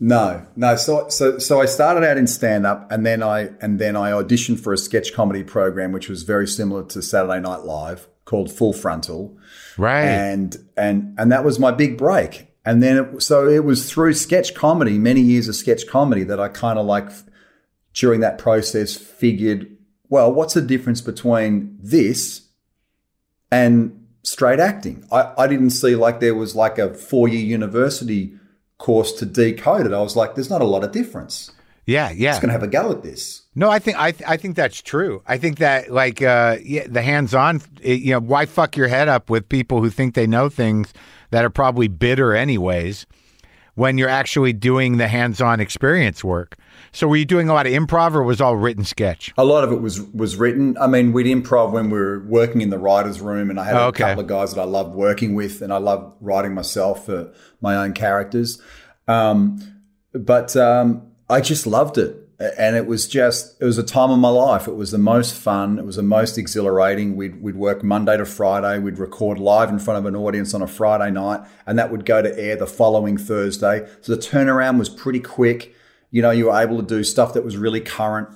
No, 0.00 0.46
no. 0.54 0.76
So, 0.76 1.08
so, 1.08 1.38
so 1.38 1.60
I 1.60 1.66
started 1.66 2.06
out 2.06 2.16
in 2.16 2.26
stand 2.28 2.64
up, 2.66 2.90
and 2.90 3.04
then 3.04 3.22
I 3.22 3.50
and 3.60 3.78
then 3.80 3.96
I 3.96 4.12
auditioned 4.12 4.60
for 4.60 4.72
a 4.72 4.78
sketch 4.78 5.12
comedy 5.12 5.42
program, 5.42 5.90
which 5.92 6.08
was 6.08 6.22
very 6.22 6.46
similar 6.46 6.84
to 6.84 7.02
Saturday 7.02 7.40
Night 7.40 7.64
Live, 7.64 8.06
called 8.24 8.52
Full 8.52 8.72
Frontal, 8.72 9.36
Right. 9.76 10.04
and 10.04 10.56
and 10.76 11.14
and 11.18 11.32
that 11.32 11.44
was 11.44 11.58
my 11.58 11.72
big 11.72 11.98
break. 11.98 12.46
And 12.64 12.82
then, 12.82 12.98
it, 12.98 13.22
so 13.22 13.48
it 13.48 13.64
was 13.64 13.90
through 13.90 14.12
sketch 14.14 14.54
comedy, 14.54 14.98
many 14.98 15.20
years 15.22 15.48
of 15.48 15.56
sketch 15.56 15.86
comedy, 15.88 16.22
that 16.24 16.38
I 16.38 16.48
kind 16.48 16.78
of 16.78 16.86
like 16.86 17.10
during 17.94 18.20
that 18.20 18.38
process 18.38 18.94
figured, 18.94 19.74
well, 20.08 20.32
what's 20.32 20.54
the 20.54 20.60
difference 20.60 21.00
between 21.00 21.78
this 21.82 22.46
and 23.50 24.06
straight 24.22 24.60
acting? 24.60 25.04
I, 25.10 25.32
I 25.38 25.46
didn't 25.48 25.70
see 25.70 25.96
like 25.96 26.20
there 26.20 26.34
was 26.34 26.54
like 26.54 26.78
a 26.78 26.94
four 26.94 27.26
year 27.26 27.40
university 27.40 28.34
course 28.78 29.12
to 29.12 29.26
decode 29.26 29.86
it. 29.86 29.92
I 29.92 30.00
was 30.00 30.16
like, 30.16 30.34
there's 30.34 30.50
not 30.50 30.60
a 30.62 30.64
lot 30.66 30.84
of 30.84 30.92
difference. 30.92 31.50
yeah, 31.86 32.10
yeah. 32.10 32.34
I'm 32.34 32.40
going 32.40 32.48
to 32.48 32.52
have 32.52 32.62
a 32.62 32.68
go 32.68 32.90
at 32.92 33.02
this. 33.02 33.42
No, 33.54 33.70
I 33.70 33.78
think 33.80 33.98
I 33.98 34.14
I 34.26 34.36
think 34.36 34.54
that's 34.56 34.80
true. 34.80 35.22
I 35.26 35.36
think 35.36 35.58
that 35.58 35.90
like 35.90 36.22
uh 36.22 36.58
yeah, 36.62 36.86
the 36.88 37.02
hands-on 37.02 37.60
it- 37.82 38.00
you 38.00 38.12
know, 38.12 38.20
why 38.20 38.46
fuck 38.46 38.76
your 38.76 38.86
head 38.88 39.08
up 39.08 39.28
with 39.30 39.48
people 39.48 39.80
who 39.82 39.90
think 39.90 40.14
they 40.14 40.26
know 40.26 40.48
things 40.48 40.92
that 41.30 41.44
are 41.44 41.50
probably 41.50 41.88
bitter 41.88 42.34
anyways 42.36 43.04
when 43.74 43.98
you're 43.98 44.08
actually 44.08 44.52
doing 44.52 44.96
the 44.98 45.08
hands-on 45.08 45.58
experience 45.60 46.22
work. 46.22 46.56
So 46.98 47.06
were 47.06 47.16
you 47.16 47.26
doing 47.26 47.48
a 47.48 47.54
lot 47.54 47.64
of 47.64 47.72
improv 47.72 48.14
or 48.14 48.24
was 48.24 48.40
all 48.40 48.56
written 48.56 48.82
sketch? 48.82 49.32
A 49.38 49.44
lot 49.44 49.62
of 49.62 49.70
it 49.70 49.80
was 49.80 50.00
was 50.00 50.34
written. 50.34 50.76
I 50.78 50.88
mean, 50.88 51.12
we'd 51.12 51.26
improv 51.26 51.70
when 51.70 51.90
we 51.90 51.98
were 52.00 52.18
working 52.26 52.60
in 52.60 52.70
the 52.70 52.78
writers' 52.78 53.20
room, 53.20 53.50
and 53.50 53.60
I 53.60 53.66
had 53.66 53.76
Oh, 53.76 53.88
a 53.90 53.92
couple 53.92 54.22
of 54.22 54.26
guys 54.26 54.52
that 54.52 54.60
I 54.60 54.64
loved 54.64 54.96
working 54.96 55.36
with, 55.36 55.62
and 55.62 55.72
I 55.72 55.76
loved 55.76 56.16
writing 56.20 56.54
myself 56.54 57.06
for 57.06 57.32
my 57.60 57.76
own 57.76 57.92
characters. 57.92 58.60
Um, 59.06 59.60
but 60.12 60.56
um, 60.56 61.12
I 61.30 61.40
just 61.40 61.68
loved 61.68 61.98
it, 61.98 62.16
and 62.58 62.74
it 62.74 62.88
was 62.88 63.06
just 63.06 63.62
it 63.62 63.64
was 63.64 63.78
a 63.78 63.84
time 63.84 64.10
of 64.10 64.18
my 64.18 64.30
life. 64.30 64.66
It 64.66 64.74
was 64.74 64.90
the 64.90 64.98
most 64.98 65.36
fun. 65.36 65.78
It 65.78 65.84
was 65.84 65.94
the 65.94 66.02
most 66.02 66.36
exhilarating. 66.36 67.14
We'd 67.14 67.40
we'd 67.40 67.54
work 67.54 67.84
Monday 67.84 68.16
to 68.16 68.24
Friday. 68.24 68.80
We'd 68.80 68.98
record 68.98 69.38
live 69.38 69.68
in 69.68 69.78
front 69.78 69.98
of 69.98 70.06
an 70.06 70.16
audience 70.16 70.52
on 70.52 70.62
a 70.62 70.66
Friday 70.66 71.12
night, 71.12 71.42
and 71.64 71.78
that 71.78 71.92
would 71.92 72.04
go 72.04 72.22
to 72.22 72.36
air 72.36 72.56
the 72.56 72.66
following 72.66 73.16
Thursday. 73.16 73.88
So 74.00 74.16
the 74.16 74.20
turnaround 74.20 74.80
was 74.80 74.88
pretty 74.88 75.20
quick. 75.20 75.76
You 76.10 76.22
know, 76.22 76.30
you 76.30 76.46
were 76.46 76.58
able 76.58 76.78
to 76.78 76.86
do 76.86 77.04
stuff 77.04 77.34
that 77.34 77.44
was 77.44 77.56
really 77.56 77.80
current. 77.80 78.28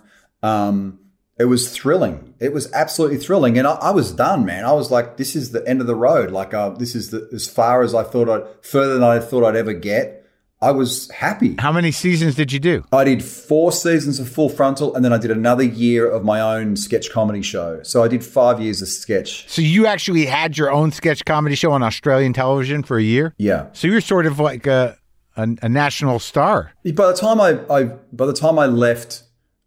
Um, 0.43 0.99
it 1.39 1.47
was 1.47 1.75
thrilling. 1.75 2.35
It 2.39 2.53
was 2.53 2.71
absolutely 2.73 3.19
thrilling, 3.19 3.59
and 3.59 3.67
I, 3.67 3.73
I 3.75 3.91
was 3.91 4.13
done, 4.13 4.45
man. 4.45 4.65
I 4.65 4.73
was 4.73 4.91
like, 4.91 5.17
"This 5.17 5.35
is 5.35 5.53
the 5.53 5.67
end 5.67 5.81
of 5.81 5.87
the 5.87 5.95
road. 5.95 6.31
Like, 6.31 6.53
uh, 6.55 6.71
this 6.71 6.95
is 6.95 7.11
the, 7.11 7.29
as 7.33 7.49
far 7.49 7.83
as 7.83 7.95
I 7.95 8.03
thought 8.03 8.29
I'd, 8.29 8.45
further 8.65 8.95
than 8.95 9.03
I 9.03 9.19
thought 9.19 9.45
I'd 9.45 9.57
ever 9.57 9.73
get." 9.73 10.23
I 10.63 10.71
was 10.71 11.11
happy. 11.11 11.57
How 11.59 11.73
many 11.73 11.91
seasons 11.91 12.37
did 12.37 12.53
you 12.53 12.61
do? 12.61 12.85
I 12.93 13.03
did 13.03 13.25
four 13.25 13.73
seasons 13.73 14.21
of 14.21 14.29
Full 14.29 14.49
Frontal, 14.49 14.95
and 14.95 15.05
then 15.05 15.13
I 15.13 15.19
did 15.19 15.33
another 15.33 15.65
year 15.65 16.09
of 16.09 16.25
my 16.25 16.41
own 16.41 16.77
sketch 16.77 17.11
comedy 17.11 17.43
show. 17.43 17.83
So 17.83 18.05
I 18.05 18.07
did 18.07 18.25
five 18.25 18.61
years 18.61 18.81
of 18.81 18.87
sketch. 18.87 19.49
So 19.49 19.61
you 19.61 19.87
actually 19.87 20.25
had 20.25 20.57
your 20.57 20.71
own 20.71 20.93
sketch 20.93 21.25
comedy 21.25 21.57
show 21.57 21.73
on 21.73 21.83
Australian 21.83 22.33
television 22.33 22.85
for 22.85 22.97
a 22.97 23.03
year? 23.03 23.35
Yeah. 23.39 23.67
So 23.73 23.89
you're 23.89 24.01
sort 24.01 24.25
of 24.25 24.39
like 24.39 24.69
a 24.69 24.97
a, 25.37 25.49
a 25.63 25.69
national 25.69 26.19
star. 26.19 26.73
By 26.85 27.07
the 27.09 27.15
time 27.15 27.41
I, 27.41 27.61
I 27.71 27.85
by 28.13 28.27
the 28.27 28.33
time 28.33 28.59
I 28.59 28.67
left 28.67 29.23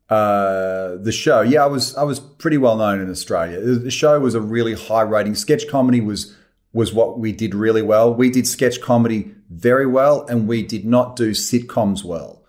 uh, 0.10 0.96
the 0.98 1.12
show, 1.12 1.42
yeah, 1.42 1.64
I 1.64 1.68
was 1.68 1.96
I 1.96 2.04
was 2.04 2.20
pretty 2.20 2.58
well 2.58 2.78
known 2.78 3.00
in 3.00 3.10
Australia. 3.10 3.60
The 3.60 3.92
show 3.92 4.20
was 4.20 4.36
a 4.36 4.42
really 4.42 4.74
high 4.74 5.02
rating. 5.02 5.36
Sketch 5.36 5.68
comedy 5.68 6.02
was 6.02 6.36
was 6.74 6.94
what 6.94 7.18
we 7.18 7.32
did 7.32 7.56
really 7.56 7.82
well. 7.82 8.14
We 8.14 8.30
did 8.30 8.48
sketch 8.48 8.82
comedy 8.82 9.34
very 9.50 9.86
well, 9.86 10.26
and 10.28 10.48
we 10.48 10.62
did 10.62 10.86
not 10.86 11.16
do 11.16 11.32
sitcoms 11.32 12.04
well. 12.04 12.44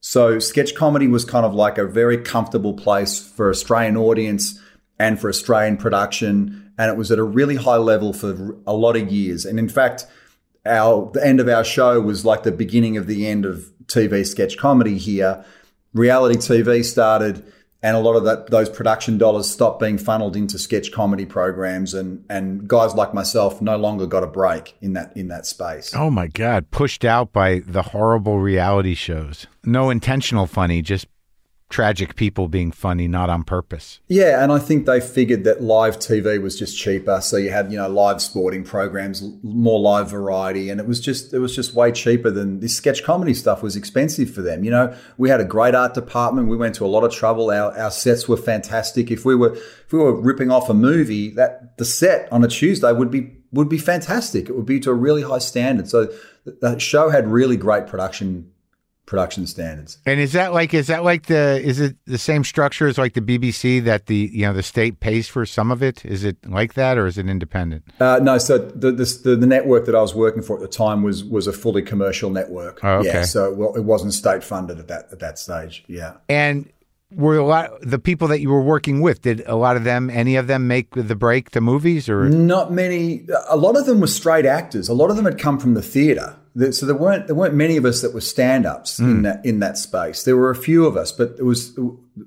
So 0.00 0.38
sketch 0.38 0.74
comedy 0.74 1.06
was 1.06 1.24
kind 1.24 1.44
of 1.44 1.54
like 1.54 1.76
a 1.76 1.86
very 1.86 2.18
comfortable 2.18 2.72
place 2.72 3.18
for 3.18 3.50
Australian 3.50 3.96
audience 3.96 4.58
and 4.98 5.20
for 5.20 5.28
Australian 5.28 5.76
production, 5.76 6.72
and 6.78 6.90
it 6.90 6.96
was 6.96 7.10
at 7.10 7.18
a 7.18 7.24
really 7.24 7.56
high 7.56 7.76
level 7.76 8.12
for 8.12 8.56
a 8.66 8.72
lot 8.72 8.96
of 8.96 9.12
years. 9.12 9.44
And 9.44 9.58
in 9.58 9.68
fact, 9.68 10.06
our 10.68 11.10
the 11.12 11.26
end 11.26 11.40
of 11.40 11.48
our 11.48 11.64
show 11.64 12.00
was 12.00 12.24
like 12.24 12.42
the 12.42 12.52
beginning 12.52 12.96
of 12.96 13.06
the 13.06 13.26
end 13.26 13.44
of 13.44 13.70
TV 13.86 14.26
sketch 14.26 14.56
comedy 14.56 14.98
here. 14.98 15.44
Reality 15.94 16.36
TV 16.36 16.84
started, 16.84 17.50
and 17.82 17.96
a 17.96 18.00
lot 18.00 18.14
of 18.14 18.24
that 18.24 18.50
those 18.50 18.68
production 18.68 19.18
dollars 19.18 19.50
stopped 19.50 19.80
being 19.80 19.98
funneled 19.98 20.36
into 20.36 20.58
sketch 20.58 20.92
comedy 20.92 21.26
programs, 21.26 21.94
and 21.94 22.24
and 22.28 22.68
guys 22.68 22.94
like 22.94 23.14
myself 23.14 23.62
no 23.62 23.76
longer 23.76 24.06
got 24.06 24.22
a 24.22 24.26
break 24.26 24.76
in 24.80 24.92
that 24.92 25.16
in 25.16 25.28
that 25.28 25.46
space. 25.46 25.92
Oh 25.94 26.10
my 26.10 26.26
God, 26.26 26.70
pushed 26.70 27.04
out 27.04 27.32
by 27.32 27.60
the 27.60 27.82
horrible 27.82 28.38
reality 28.38 28.94
shows. 28.94 29.46
No 29.64 29.90
intentional 29.90 30.46
funny, 30.46 30.82
just 30.82 31.06
tragic 31.68 32.16
people 32.16 32.48
being 32.48 32.72
funny, 32.72 33.06
not 33.06 33.28
on 33.28 33.44
purpose. 33.44 34.00
Yeah, 34.08 34.42
and 34.42 34.50
I 34.50 34.58
think 34.58 34.86
they 34.86 35.00
figured 35.00 35.44
that 35.44 35.62
live 35.62 35.98
TV 35.98 36.40
was 36.40 36.58
just 36.58 36.78
cheaper, 36.78 37.20
so 37.20 37.36
you 37.36 37.50
had 37.50 37.70
you 37.70 37.78
know 37.78 37.88
live 37.88 38.22
sporting 38.22 38.64
programs, 38.64 39.22
more 39.42 39.78
live 39.78 40.10
variety, 40.10 40.70
and 40.70 40.80
it 40.80 40.86
was 40.86 41.00
just 41.00 41.34
it 41.34 41.38
was 41.38 41.54
just 41.54 41.74
way 41.74 41.92
cheaper 41.92 42.30
than 42.30 42.60
this 42.60 42.76
sketch 42.76 43.04
comedy 43.04 43.34
stuff 43.34 43.62
was 43.62 43.76
expensive 43.76 44.32
for 44.32 44.42
them. 44.42 44.64
You 44.64 44.70
know, 44.70 44.96
we 45.18 45.28
had 45.28 45.40
a 45.40 45.44
great 45.44 45.74
art 45.74 45.94
department. 45.94 46.48
We 46.48 46.56
went 46.56 46.74
to 46.76 46.86
a 46.86 46.88
lot 46.88 47.04
of 47.04 47.12
trouble. 47.12 47.50
Our 47.50 47.76
our 47.78 47.90
sets 47.90 48.28
were 48.28 48.36
fantastic. 48.36 49.10
If 49.10 49.24
we 49.24 49.34
were 49.34 49.54
if 49.54 49.92
we 49.92 49.98
were 49.98 50.18
ripping 50.18 50.50
off 50.50 50.70
a 50.70 50.74
movie, 50.74 51.30
that 51.30 51.76
the 51.76 51.84
set 51.84 52.30
on 52.32 52.44
a 52.44 52.48
Tuesday 52.48 52.92
would 52.92 53.10
be 53.10 53.32
would 53.52 53.68
be 53.68 53.78
fantastic. 53.78 54.48
It 54.48 54.56
would 54.56 54.66
be 54.66 54.80
to 54.80 54.90
a 54.90 54.94
really 54.94 55.22
high 55.22 55.38
standard. 55.38 55.88
So 55.88 56.12
the, 56.44 56.78
show 56.78 57.10
had 57.10 57.28
really 57.28 57.56
great 57.56 57.86
production 57.86 58.52
production 59.08 59.46
standards. 59.46 59.98
And 60.04 60.20
is 60.20 60.32
that 60.32 60.52
like 60.52 60.74
is 60.74 60.86
that 60.88 61.02
like 61.02 61.26
the 61.26 61.60
is 61.64 61.80
it 61.80 61.96
the 62.04 62.18
same 62.18 62.44
structure 62.44 62.86
as 62.86 62.98
like 62.98 63.14
the 63.14 63.22
BBC 63.22 63.82
that 63.84 64.06
the 64.06 64.30
you 64.32 64.42
know 64.42 64.52
the 64.52 64.62
state 64.62 65.00
pays 65.00 65.26
for 65.26 65.46
some 65.46 65.72
of 65.72 65.82
it? 65.82 66.04
Is 66.04 66.24
it 66.24 66.36
like 66.46 66.74
that 66.74 66.98
or 66.98 67.06
is 67.06 67.16
it 67.16 67.26
independent? 67.26 67.84
Uh, 67.98 68.20
no, 68.22 68.36
so 68.36 68.58
the, 68.58 68.92
the 68.92 69.04
the 69.24 69.36
the 69.36 69.46
network 69.46 69.86
that 69.86 69.94
I 69.94 70.02
was 70.02 70.14
working 70.14 70.42
for 70.42 70.56
at 70.56 70.62
the 70.62 70.68
time 70.68 71.02
was 71.02 71.24
was 71.24 71.46
a 71.46 71.52
fully 71.52 71.82
commercial 71.82 72.30
network. 72.30 72.84
Oh, 72.84 72.98
okay. 72.98 73.08
Yeah, 73.08 73.22
so 73.22 73.52
well, 73.52 73.74
it 73.74 73.84
wasn't 73.84 74.12
state 74.12 74.44
funded 74.44 74.78
at 74.78 74.88
that 74.88 75.08
at 75.10 75.20
that 75.20 75.38
stage. 75.38 75.84
Yeah. 75.88 76.18
And 76.28 76.70
were 77.10 77.38
a 77.38 77.46
lot 77.46 77.70
the 77.80 77.98
people 77.98 78.28
that 78.28 78.40
you 78.40 78.50
were 78.50 78.60
working 78.60 79.00
with 79.00 79.22
did 79.22 79.42
a 79.46 79.56
lot 79.56 79.78
of 79.78 79.84
them 79.84 80.10
any 80.10 80.36
of 80.36 80.46
them 80.46 80.68
make 80.68 80.90
the 80.90 81.16
break 81.16 81.52
the 81.52 81.60
movies 81.62 82.08
or 82.08 82.28
Not 82.28 82.70
many. 82.72 83.26
A 83.48 83.56
lot 83.56 83.76
of 83.76 83.86
them 83.86 84.00
were 84.00 84.06
straight 84.06 84.44
actors. 84.44 84.88
A 84.90 84.94
lot 84.94 85.08
of 85.08 85.16
them 85.16 85.24
had 85.24 85.38
come 85.38 85.58
from 85.58 85.72
the 85.72 85.82
theatre. 85.82 86.36
So 86.72 86.86
there 86.86 86.96
weren't 86.96 87.26
there 87.26 87.36
weren't 87.36 87.54
many 87.54 87.76
of 87.76 87.84
us 87.84 88.00
that 88.00 88.12
were 88.12 88.20
stand 88.20 88.66
ups 88.66 88.98
in 88.98 89.22
that 89.22 89.44
in 89.44 89.60
that 89.60 89.78
space. 89.78 90.24
There 90.24 90.36
were 90.36 90.50
a 90.50 90.56
few 90.56 90.86
of 90.86 90.96
us, 90.96 91.12
but 91.12 91.36
it 91.38 91.44
was. 91.44 91.78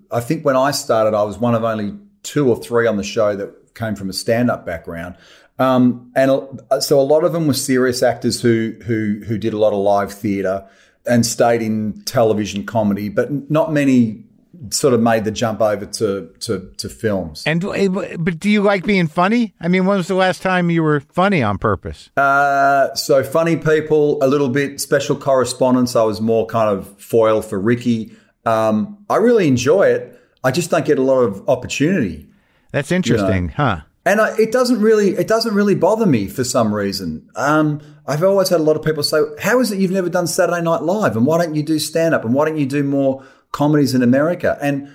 I 0.10 0.22
think 0.22 0.46
when 0.46 0.56
I 0.56 0.72
started, 0.72 1.14
I 1.14 1.24
was 1.24 1.38
one 1.38 1.54
of 1.54 1.64
only 1.64 1.98
two 2.24 2.50
or 2.50 2.56
three 2.56 2.88
on 2.88 2.96
the 2.96 3.04
show 3.04 3.36
that 3.36 3.76
came 3.76 3.96
from 3.96 4.10
a 4.10 4.14
stand 4.14 4.50
up 4.50 4.66
background. 4.66 5.16
Um, 5.60 6.12
and 6.16 6.62
so 6.80 7.00
a 7.00 7.04
lot 7.04 7.24
of 7.24 7.34
them 7.34 7.46
were 7.46 7.54
serious 7.54 8.02
actors 8.02 8.42
who 8.42 8.76
who 8.86 9.22
who 9.26 9.38
did 9.38 9.54
a 9.54 9.58
lot 9.58 9.74
of 9.74 9.80
live 9.80 10.14
theatre 10.14 10.66
and 11.06 11.26
stayed 11.26 11.62
in 11.62 12.02
television 12.06 12.66
comedy, 12.66 13.10
but 13.10 13.50
not 13.50 13.74
many 13.74 14.24
sort 14.70 14.94
of 14.94 15.02
made 15.02 15.24
the 15.24 15.32
jump 15.32 15.62
over 15.62 15.86
to 15.86 16.30
to, 16.40 16.72
to 16.78 16.90
films. 16.90 17.44
and 17.46 17.62
but 17.62 18.40
do 18.40 18.50
you 18.50 18.62
like 18.62 18.86
being 18.86 19.08
funny? 19.08 19.54
I 19.60 19.68
mean, 19.68 19.86
when 19.86 19.98
was 19.98 20.08
the 20.08 20.16
last 20.16 20.42
time 20.42 20.70
you 20.70 20.84
were 20.84 21.00
funny 21.00 21.42
on 21.42 21.58
purpose? 21.58 22.10
Uh, 22.16 22.94
so 22.96 23.24
funny 23.24 23.58
people, 23.58 24.24
a 24.24 24.28
little 24.28 24.50
bit 24.50 24.80
special 24.80 25.16
correspondence. 25.16 25.96
I 25.96 26.04
was 26.04 26.22
more 26.22 26.46
kind 26.46 26.70
of 26.70 27.00
foil 27.02 27.42
for 27.42 27.60
Ricky. 27.60 28.16
Um, 28.46 29.04
I 29.10 29.18
really 29.18 29.48
enjoy 29.48 29.88
it. 29.88 30.20
I 30.44 30.52
just 30.52 30.72
don't 30.72 30.86
get 30.86 30.98
a 30.98 31.04
lot 31.04 31.22
of 31.22 31.48
opportunity, 31.48 32.28
That's 32.72 32.92
interesting, 32.92 33.50
huh? 33.50 33.82
and 34.06 34.20
I, 34.20 34.36
it 34.38 34.52
doesn't 34.52 34.82
really 34.82 35.10
it 35.12 35.28
doesn't 35.28 35.54
really 35.54 35.76
bother 35.76 36.08
me 36.08 36.28
for 36.28 36.44
some 36.44 36.74
reason. 36.74 37.30
Um, 37.36 37.82
I've 38.08 38.24
always 38.24 38.50
had 38.50 38.60
a 38.60 38.64
lot 38.64 38.76
of 38.76 38.82
people 38.84 39.04
say, 39.04 39.20
"How 39.40 39.60
is 39.60 39.72
it 39.72 39.78
you've 39.78 39.92
never 39.92 40.10
done 40.10 40.26
Saturday 40.26 40.62
Night 40.64 40.82
Live? 40.82 41.16
And 41.16 41.28
why 41.28 41.38
don't 41.38 41.54
you 41.54 41.62
do 41.62 41.78
stand 41.78 42.16
up? 42.16 42.26
And 42.26 42.34
why 42.34 42.46
don't 42.46 42.58
you 42.58 42.66
do 42.66 42.84
more 42.84 43.24
comedies 43.52 43.94
in 43.94 44.02
America?" 44.02 44.58
And 44.62 44.94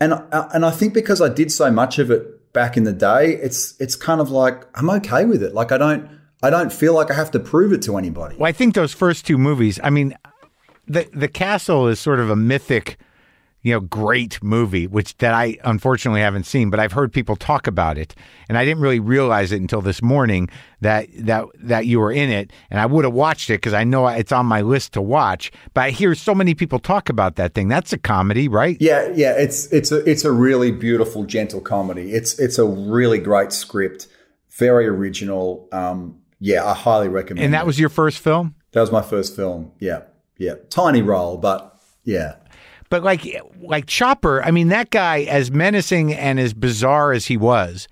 and 0.00 0.12
uh, 0.12 0.48
and 0.52 0.64
I 0.64 0.70
think 0.70 0.94
because 0.94 1.20
I 1.20 1.28
did 1.28 1.52
so 1.52 1.70
much 1.70 1.98
of 1.98 2.10
it 2.10 2.52
back 2.52 2.76
in 2.76 2.84
the 2.84 2.92
day, 2.92 3.34
it's 3.36 3.80
it's 3.80 3.96
kind 3.96 4.20
of 4.20 4.30
like 4.30 4.66
I'm 4.74 4.90
okay 4.90 5.24
with 5.24 5.42
it. 5.42 5.54
Like 5.54 5.72
I 5.72 5.78
don't 5.78 6.08
I 6.42 6.50
don't 6.50 6.72
feel 6.72 6.94
like 6.94 7.10
I 7.10 7.14
have 7.14 7.30
to 7.32 7.40
prove 7.40 7.72
it 7.72 7.82
to 7.82 7.96
anybody. 7.96 8.36
Well, 8.36 8.48
I 8.48 8.52
think 8.52 8.74
those 8.74 8.92
first 8.92 9.26
two 9.26 9.38
movies. 9.38 9.78
I 9.82 9.90
mean, 9.90 10.16
the 10.86 11.08
the 11.12 11.28
castle 11.28 11.88
is 11.88 12.00
sort 12.00 12.18
of 12.18 12.30
a 12.30 12.36
mythic, 12.36 12.98
you 13.62 13.72
know, 13.72 13.80
great 13.80 14.42
movie, 14.42 14.88
which 14.88 15.16
that 15.18 15.34
I 15.34 15.56
unfortunately 15.62 16.20
haven't 16.20 16.44
seen, 16.44 16.68
but 16.68 16.80
I've 16.80 16.92
heard 16.92 17.12
people 17.12 17.36
talk 17.36 17.68
about 17.68 17.96
it, 17.96 18.14
and 18.48 18.58
I 18.58 18.64
didn't 18.64 18.82
really 18.82 18.98
realize 18.98 19.52
it 19.52 19.60
until 19.60 19.80
this 19.80 20.02
morning 20.02 20.48
that 20.80 21.08
that 21.16 21.44
that 21.58 21.86
you 21.86 22.00
were 22.00 22.10
in 22.10 22.28
it, 22.28 22.52
and 22.70 22.80
I 22.80 22.86
would 22.86 23.04
have 23.04 23.14
watched 23.14 23.50
it 23.50 23.54
because 23.54 23.72
I 23.72 23.84
know 23.84 24.08
it's 24.08 24.32
on 24.32 24.46
my 24.46 24.62
list 24.62 24.92
to 24.94 25.02
watch. 25.02 25.52
But 25.74 25.82
I 25.82 25.90
hear 25.90 26.14
so 26.16 26.34
many 26.34 26.54
people 26.54 26.80
talk 26.80 27.08
about 27.08 27.36
that 27.36 27.54
thing. 27.54 27.68
That's 27.68 27.92
a 27.92 27.98
comedy, 27.98 28.48
right? 28.48 28.76
Yeah, 28.80 29.12
yeah, 29.14 29.34
it's 29.38 29.66
it's 29.72 29.92
a 29.92 29.98
it's 30.10 30.24
a 30.24 30.32
really 30.32 30.72
beautiful, 30.72 31.24
gentle 31.24 31.60
comedy. 31.60 32.12
It's 32.12 32.38
it's 32.40 32.58
a 32.58 32.66
really 32.66 33.18
great 33.18 33.52
script, 33.52 34.08
very 34.50 34.88
original. 34.88 35.68
Um, 35.70 36.18
yeah, 36.40 36.64
I 36.64 36.74
highly 36.74 37.08
recommend. 37.08 37.44
And 37.44 37.54
that 37.54 37.62
it. 37.62 37.66
was 37.66 37.78
your 37.78 37.88
first 37.90 38.18
film. 38.18 38.56
that 38.72 38.80
was 38.80 38.90
my 38.90 39.02
first 39.02 39.36
film. 39.36 39.70
Yeah, 39.78 40.02
yeah, 40.36 40.54
tiny 40.68 41.02
role, 41.02 41.36
but 41.36 41.78
yeah. 42.02 42.34
But 42.92 43.02
like 43.02 43.26
like 43.58 43.86
Chopper, 43.86 44.42
I 44.42 44.50
mean 44.50 44.68
that 44.68 44.90
guy 44.90 45.22
as 45.22 45.50
menacing 45.50 46.12
and 46.12 46.38
as 46.38 46.52
bizarre 46.52 47.14
as 47.14 47.24
he 47.24 47.38
was, 47.38 47.88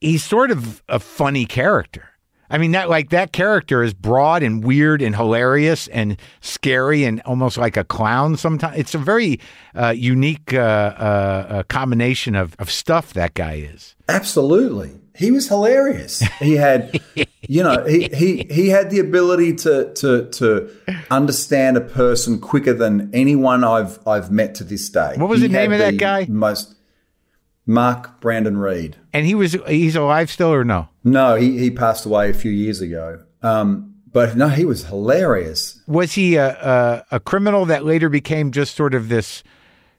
he's 0.00 0.24
sort 0.24 0.50
of 0.50 0.82
a 0.88 0.98
funny 0.98 1.46
character. 1.46 2.08
I 2.50 2.58
mean 2.58 2.72
that 2.72 2.90
like 2.90 3.10
that 3.10 3.32
character 3.32 3.80
is 3.80 3.94
broad 3.94 4.42
and 4.42 4.64
weird 4.64 5.02
and 5.02 5.14
hilarious 5.14 5.86
and 5.86 6.16
scary 6.40 7.04
and 7.04 7.20
almost 7.26 7.58
like 7.58 7.76
a 7.76 7.84
clown 7.84 8.36
sometimes. 8.36 8.76
It's 8.76 8.92
a 8.92 8.98
very 8.98 9.38
uh, 9.76 9.94
unique 9.96 10.52
uh, 10.52 10.58
uh, 10.58 11.62
combination 11.68 12.34
of, 12.34 12.56
of 12.58 12.72
stuff 12.72 13.12
that 13.12 13.34
guy 13.34 13.54
is. 13.72 13.94
Absolutely. 14.08 14.98
He 15.18 15.32
was 15.32 15.48
hilarious. 15.48 16.20
He 16.38 16.54
had, 16.54 17.00
you 17.42 17.64
know, 17.64 17.84
he, 17.84 18.08
he 18.14 18.46
he 18.50 18.68
had 18.68 18.90
the 18.90 19.00
ability 19.00 19.56
to 19.56 19.92
to 19.94 20.30
to 20.30 20.70
understand 21.10 21.76
a 21.76 21.80
person 21.80 22.40
quicker 22.40 22.72
than 22.72 23.10
anyone 23.12 23.64
I've 23.64 24.06
I've 24.06 24.30
met 24.30 24.54
to 24.56 24.64
this 24.64 24.88
day. 24.88 25.14
What 25.16 25.28
was 25.28 25.40
he 25.40 25.48
the 25.48 25.52
name 25.52 25.72
of 25.72 25.80
that 25.80 25.98
guy? 25.98 26.26
Most 26.28 26.76
Mark 27.66 28.20
Brandon 28.20 28.58
Read. 28.58 28.96
And 29.12 29.26
he 29.26 29.34
was 29.34 29.56
he's 29.66 29.96
alive 29.96 30.30
still 30.30 30.52
or 30.52 30.64
no? 30.64 30.88
No, 31.02 31.34
he 31.34 31.58
he 31.58 31.70
passed 31.70 32.06
away 32.06 32.30
a 32.30 32.34
few 32.34 32.52
years 32.52 32.80
ago. 32.80 33.22
Um, 33.42 33.96
but 34.10 34.36
no, 34.36 34.48
he 34.48 34.64
was 34.64 34.84
hilarious. 34.84 35.80
Was 35.86 36.12
he 36.12 36.36
a, 36.36 36.48
a 36.48 37.16
a 37.16 37.20
criminal 37.20 37.66
that 37.66 37.84
later 37.84 38.08
became 38.08 38.52
just 38.52 38.76
sort 38.76 38.94
of 38.94 39.08
this, 39.08 39.42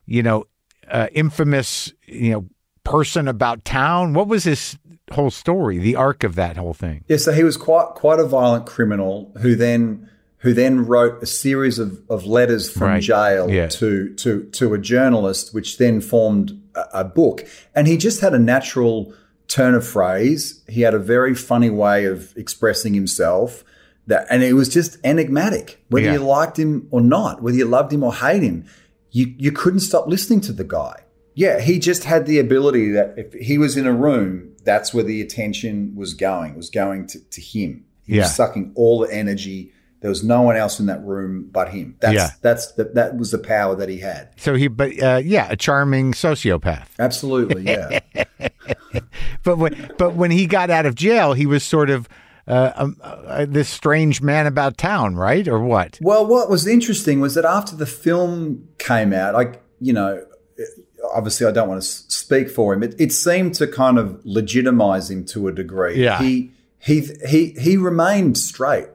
you 0.06 0.24
know, 0.24 0.46
uh, 0.90 1.08
infamous, 1.12 1.94
you 2.08 2.32
know, 2.32 2.46
person 2.84 3.28
about 3.28 3.66
town? 3.66 4.14
What 4.14 4.28
was 4.28 4.46
his 4.46 4.78
whole 5.12 5.32
story, 5.32 5.78
the 5.78 5.96
arc 5.96 6.24
of 6.24 6.36
that 6.36 6.58
whole 6.58 6.74
thing? 6.74 7.04
Yeah, 7.08 7.18
so 7.18 7.32
he 7.32 7.44
was 7.44 7.58
quite 7.58 7.90
quite 7.96 8.20
a 8.20 8.26
violent 8.26 8.66
criminal 8.66 9.32
who 9.42 9.56
then 9.56 10.10
who 10.40 10.54
then 10.54 10.86
wrote 10.86 11.22
a 11.22 11.26
series 11.26 11.80
of, 11.80 12.00
of 12.10 12.26
letters 12.26 12.70
from 12.70 12.84
Right. 12.88 13.04
jail 13.04 13.50
Yeah. 13.50 13.68
to 13.68 14.14
to 14.16 14.44
to 14.44 14.74
a 14.74 14.78
journalist, 14.78 15.54
which 15.54 15.78
then 15.78 16.00
formed 16.02 16.60
a, 16.76 16.86
a 17.02 17.04
book. 17.04 17.46
And 17.76 17.88
he 17.88 17.98
just 17.98 18.22
had 18.22 18.34
a 18.34 18.40
natural 18.40 19.14
turn 19.48 19.74
of 19.76 19.86
phrase. 19.86 20.62
He 20.70 20.82
had 20.82 20.94
a 20.94 21.00
very 21.00 21.36
funny 21.36 21.70
way 21.70 22.06
of 22.06 22.34
expressing 22.38 22.94
himself. 22.94 23.64
That 24.08 24.26
and 24.30 24.42
it 24.44 24.54
was 24.54 24.70
just 24.70 24.98
enigmatic. 25.04 25.84
Whether 25.90 26.08
Yeah. 26.08 26.14
you 26.14 26.20
liked 26.20 26.58
him 26.58 26.88
or 26.90 27.02
not, 27.02 27.44
whether 27.44 27.58
you 27.58 27.66
loved 27.66 27.92
him 27.94 28.04
or 28.04 28.14
hate 28.14 28.42
him, 28.44 28.66
you 29.12 29.34
you 29.38 29.52
couldn't 29.52 29.82
stop 29.82 30.08
listening 30.08 30.42
to 30.42 30.54
the 30.54 30.64
guy. 30.64 31.02
Yeah, 31.36 31.60
he 31.62 31.80
just 31.80 32.04
had 32.06 32.26
the 32.26 32.40
ability 32.40 32.92
that 32.92 33.14
if 33.18 33.34
he 33.34 33.58
was 33.58 33.78
in 33.78 33.86
a 33.86 33.94
room, 33.94 34.50
that's 34.70 34.94
where 34.94 35.04
the 35.04 35.20
attention 35.22 35.94
was 35.96 36.14
going, 36.14 36.56
was 36.56 36.70
going 36.70 37.08
to, 37.08 37.20
to 37.36 37.42
him. 37.42 37.86
He 38.06 38.16
Yeah. 38.16 38.22
was 38.24 38.36
sucking 38.36 38.72
all 38.76 39.00
the 39.00 39.12
energy. 39.12 39.72
There 40.02 40.10
was 40.10 40.24
no 40.24 40.42
one 40.44 40.56
else 40.56 40.80
in 40.80 40.86
that 40.86 41.04
room 41.04 41.50
but 41.52 41.70
him. 41.70 41.96
That's 42.00 42.14
Yeah. 42.16 42.30
that's 42.42 42.72
the, 42.74 42.84
that 42.94 43.18
was 43.18 43.32
the 43.32 43.40
power 43.40 43.76
that 43.76 43.90
he 43.90 43.98
had. 44.00 44.30
So 44.38 44.54
he, 44.56 44.68
but 44.68 44.92
uh, 45.02 45.22
yeah, 45.24 45.48
a 45.50 45.56
charming 45.56 46.14
sociopath. 46.14 46.86
Absolutely, 47.00 47.64
yeah. 47.64 48.00
But 49.44 49.58
when, 49.58 49.92
but 49.98 50.16
when 50.16 50.32
he 50.32 50.46
got 50.46 50.70
out 50.70 50.86
of 50.86 50.96
jail, 50.96 51.34
he 51.34 51.46
was 51.46 51.64
sort 51.64 51.90
of 51.90 52.08
uh, 52.48 52.72
um, 52.76 52.98
uh, 53.02 53.46
this 53.48 53.70
strange 53.70 54.22
man 54.22 54.46
about 54.48 54.78
town, 54.78 55.16
right? 55.16 55.48
Or 55.48 55.60
what? 55.60 55.98
well, 56.02 56.26
what 56.28 56.50
was 56.50 56.68
interesting 56.68 57.20
was 57.22 57.36
that 57.36 57.46
after 57.46 57.76
the 57.76 57.86
film 57.86 58.68
came 58.78 59.14
out, 59.14 59.34
like 59.34 59.62
you 59.80 59.94
know, 59.94 60.26
obviously 61.14 61.48
I 61.48 61.52
don't 61.52 61.70
want 61.70 61.82
to 61.82 61.88
speak 61.88 62.50
for 62.50 62.74
him. 62.74 62.84
It, 62.84 62.96
it 63.00 63.12
seemed 63.12 63.56
to 63.56 63.68
kind 63.68 63.98
of 63.98 64.22
legitimize 64.26 65.10
him 65.10 65.26
to 65.26 65.48
a 65.48 65.52
degree. 65.52 66.02
Yeah. 66.02 66.20
he 66.20 66.52
he 66.78 67.08
he 67.28 67.56
he 67.60 67.78
remained 67.78 68.38
straight. 68.38 68.88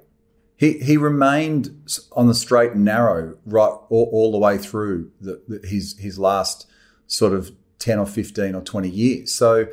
He 0.57 0.79
he 0.79 0.97
remained 0.97 1.89
on 2.13 2.29
the 2.29 2.35
straight 2.35 2.73
and 2.73 2.85
narrow 2.85 3.37
right 3.45 3.77
all, 3.89 4.09
all 4.13 4.33
the 4.33 4.39
way 4.39 4.59
through 4.59 5.11
the, 5.21 5.43
the, 5.49 5.67
his 5.67 5.99
his 5.99 6.19
last 6.19 6.67
sort 7.07 7.33
of 7.33 7.53
ten 7.79 7.99
or 7.99 8.07
fifteen 8.07 8.55
or 8.55 8.63
twenty 8.63 8.91
years. 8.91 9.33
So. 9.33 9.67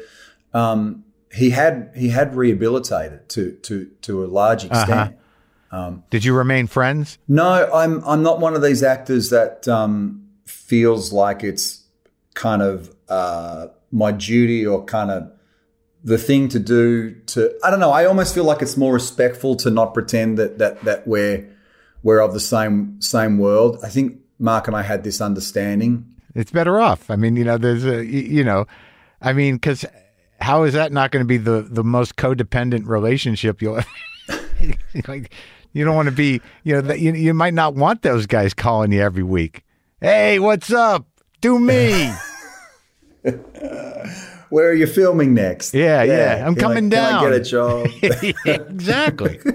Um, 0.54 1.06
he 1.34 1.52
had 1.52 1.92
he 1.96 2.10
had 2.10 2.36
rehabilitated 2.36 3.30
to 3.30 3.54
to 3.64 3.86
to 4.02 4.26
a 4.26 4.28
large 4.28 4.66
extent. 4.66 5.16
Did 6.10 6.26
you 6.26 6.34
remain 6.36 6.68
friends? 6.68 7.18
No, 7.28 7.70
I'm 7.74 8.04
I'm 8.06 8.22
not 8.22 8.40
one 8.40 8.56
of 8.56 8.62
these 8.62 8.84
actors 8.84 9.30
that 9.30 9.68
um, 9.68 10.28
feels 10.46 11.14
like 11.14 11.44
it's 11.44 11.81
kind 12.34 12.62
of 12.62 12.94
uh, 13.10 13.68
my 13.92 14.12
duty 14.12 14.66
or 14.66 14.84
kind 14.86 15.12
of 15.12 15.32
the 16.04 16.18
thing 16.18 16.48
to 16.50 16.60
do 16.60 17.14
to 17.28 17.54
I 17.64 17.70
don't 17.70 17.80
know. 17.80 17.92
I 17.92 18.06
almost 18.06 18.34
feel 18.34 18.44
like 18.44 18.62
it's 18.62 18.78
more 18.78 18.94
respectful 18.94 19.56
to 19.58 19.70
not 19.70 19.94
pretend 19.94 20.38
that 20.38 20.58
that 20.58 20.82
that 20.84 21.08
we're 21.08 21.48
we're 22.04 22.20
of 22.20 22.34
the 22.34 22.40
same 22.40 23.00
same 23.02 23.38
world. 23.38 23.80
I 23.84 23.90
think 23.90 24.20
Mark 24.40 24.68
and 24.68 24.76
I 24.76 24.82
had 24.82 25.04
this 25.04 25.22
understanding. 25.22 26.06
It's 26.34 26.52
better 26.52 26.80
off. 26.80 27.10
I 27.10 27.16
mean, 27.16 27.36
you 27.36 27.44
know, 27.44 27.58
there's 27.58 27.86
a 27.86 28.04
you 28.06 28.44
know, 28.44 28.66
I 29.22 29.34
mean, 29.34 29.56
because 29.56 29.86
how 30.40 30.64
is 30.64 30.74
that 30.74 30.92
not 30.92 31.12
going 31.12 31.22
to 31.22 31.28
be 31.28 31.38
the 31.38 31.62
the 31.62 31.84
most 31.84 32.16
codependent 32.16 32.88
relationship 32.88 33.62
you'll 33.62 33.82
like? 35.08 35.34
You 35.74 35.86
don't 35.86 35.96
want 35.96 36.08
to 36.08 36.16
be, 36.16 36.42
you 36.64 36.74
know, 36.74 36.82
that 36.82 37.00
you 37.00 37.14
you 37.14 37.34
might 37.34 37.54
not 37.54 37.76
want 37.76 38.02
those 38.02 38.26
guys 38.26 38.54
calling 38.54 38.92
you 38.92 39.02
every 39.02 39.24
week. 39.24 39.64
Hey, 40.02 40.40
what's 40.40 40.74
up? 40.74 41.06
Do 41.42 41.60
me. 41.60 42.12
Where 44.50 44.70
are 44.70 44.74
you 44.74 44.86
filming 44.88 45.34
next? 45.34 45.74
Yeah, 45.74 46.04
yeah. 46.04 46.46
I'm 46.46 46.56
Can 46.56 46.64
I- 46.64 46.68
coming 46.68 46.90
Can 46.90 47.00
I 47.04 47.10
down. 47.12 47.24
get 47.24 47.34
a 47.34 47.44
job? 47.44 47.88
exactly. 48.46 49.40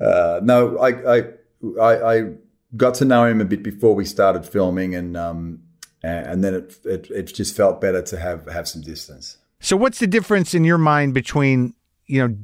Uh, 0.00 0.40
no, 0.42 0.76
I, 0.78 1.18
I, 1.18 1.22
I, 1.80 2.14
I 2.16 2.32
got 2.76 2.94
to 2.94 3.04
know 3.04 3.24
him 3.24 3.40
a 3.40 3.44
bit 3.44 3.62
before 3.62 3.94
we 3.94 4.04
started 4.04 4.44
filming, 4.44 4.96
and 4.96 5.16
um, 5.16 5.62
and 6.02 6.26
and 6.26 6.42
then 6.44 6.54
it, 6.54 6.76
it 6.84 7.08
it 7.08 7.22
just 7.32 7.54
felt 7.56 7.80
better 7.80 8.02
to 8.02 8.16
have 8.18 8.48
have 8.48 8.66
some 8.66 8.82
distance. 8.82 9.36
So, 9.60 9.76
what's 9.76 10.00
the 10.00 10.08
difference 10.08 10.54
in 10.54 10.64
your 10.64 10.78
mind 10.78 11.14
between 11.14 11.74
you 12.06 12.18
know 12.26 12.36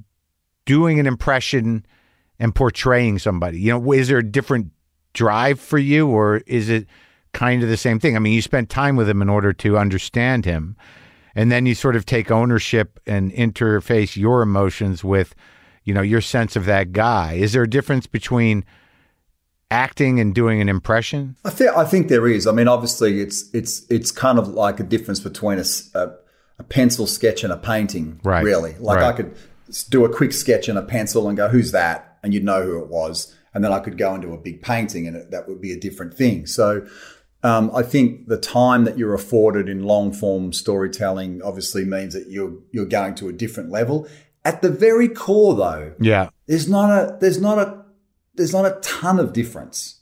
doing 0.66 1.00
an 1.00 1.06
impression 1.08 1.84
and 2.38 2.54
portraying 2.54 3.18
somebody? 3.18 3.58
You 3.58 3.72
know, 3.72 3.92
is 3.92 4.06
there 4.06 4.18
a 4.18 4.22
different 4.22 4.70
drive 5.18 5.58
for 5.58 5.78
you, 5.78 6.06
or 6.06 6.36
is 6.46 6.68
it 6.68 6.86
kind 7.32 7.64
of 7.64 7.68
the 7.68 7.76
same 7.76 7.98
thing? 7.98 8.14
I 8.14 8.20
mean, 8.20 8.32
you 8.32 8.40
spent 8.40 8.70
time 8.70 8.94
with 8.94 9.08
him 9.08 9.20
in 9.20 9.28
order 9.28 9.52
to 9.52 9.76
understand 9.76 10.44
him, 10.44 10.76
and 11.34 11.50
then 11.50 11.66
you 11.66 11.74
sort 11.74 11.96
of 11.96 12.06
take 12.06 12.30
ownership 12.30 13.00
and 13.04 13.32
interface 13.32 14.16
your 14.16 14.42
emotions 14.42 15.02
with 15.02 15.34
you 15.82 15.92
know 15.92 16.02
your 16.02 16.20
sense 16.20 16.54
of 16.54 16.66
that 16.66 16.92
guy. 16.92 17.32
Is 17.32 17.52
there 17.52 17.64
a 17.64 17.68
difference 17.68 18.06
between 18.06 18.64
acting 19.72 20.20
and 20.20 20.32
doing 20.36 20.60
an 20.60 20.68
impression? 20.68 21.34
I 21.44 21.50
think 21.50 21.76
I 21.76 21.84
think 21.84 22.06
there 22.06 22.28
is. 22.28 22.46
I 22.46 22.52
mean, 22.52 22.68
obviously, 22.68 23.20
it's 23.20 23.52
it's 23.52 23.84
it's 23.90 24.12
kind 24.12 24.38
of 24.38 24.46
like 24.46 24.78
a 24.78 24.84
difference 24.84 25.18
between 25.18 25.58
a 25.94 26.12
pencil 26.68 27.08
sketch 27.08 27.42
and 27.42 27.52
a 27.52 27.56
painting. 27.56 28.20
Right. 28.22 28.44
Really, 28.44 28.76
like 28.78 29.00
I 29.00 29.12
could 29.12 29.34
do 29.90 30.04
a 30.04 30.14
quick 30.14 30.32
sketch 30.32 30.68
and 30.68 30.78
a 30.78 30.82
pencil 30.82 31.26
and 31.26 31.36
go, 31.36 31.48
"Who's 31.48 31.72
that?" 31.72 32.04
and 32.22 32.34
you'd 32.34 32.44
know 32.44 32.62
who 32.62 32.78
it 32.80 32.88
was, 32.88 33.34
and 33.54 33.64
then 33.64 33.72
I 33.72 33.80
could 33.80 33.98
go 33.98 34.14
into 34.14 34.32
a 34.32 34.38
big 34.38 34.62
painting 34.62 35.06
and 35.06 35.16
it, 35.16 35.30
that 35.30 35.48
would 35.48 35.60
be 35.60 35.72
a 35.72 35.80
different 35.80 36.14
thing. 36.14 36.46
So. 36.46 36.86
Um, 37.44 37.70
I 37.72 37.84
think 37.84 38.26
the 38.26 38.36
time 38.36 38.82
that 38.82 38.98
you're 38.98 39.14
afforded 39.14 39.68
in 39.68 39.84
long 39.84 40.12
form 40.12 40.52
storytelling 40.52 41.40
obviously 41.40 41.84
means 41.84 42.12
that 42.14 42.28
you're 42.28 42.58
you're 42.72 42.84
going 42.84 43.14
to 43.14 43.28
a 43.28 43.32
different 43.32 43.70
level. 43.70 44.08
At 44.44 44.60
the 44.60 44.70
very 44.70 45.08
core, 45.08 45.54
though, 45.54 45.94
Yeah, 46.00 46.30
there's 46.48 46.68
not 46.68 46.90
a 46.90 47.16
there's 47.20 47.40
not 47.40 47.58
a 47.58 47.84
there's 48.34 48.52
not 48.52 48.64
a 48.64 48.80
ton 48.80 49.20
of 49.20 49.32
difference. 49.32 50.00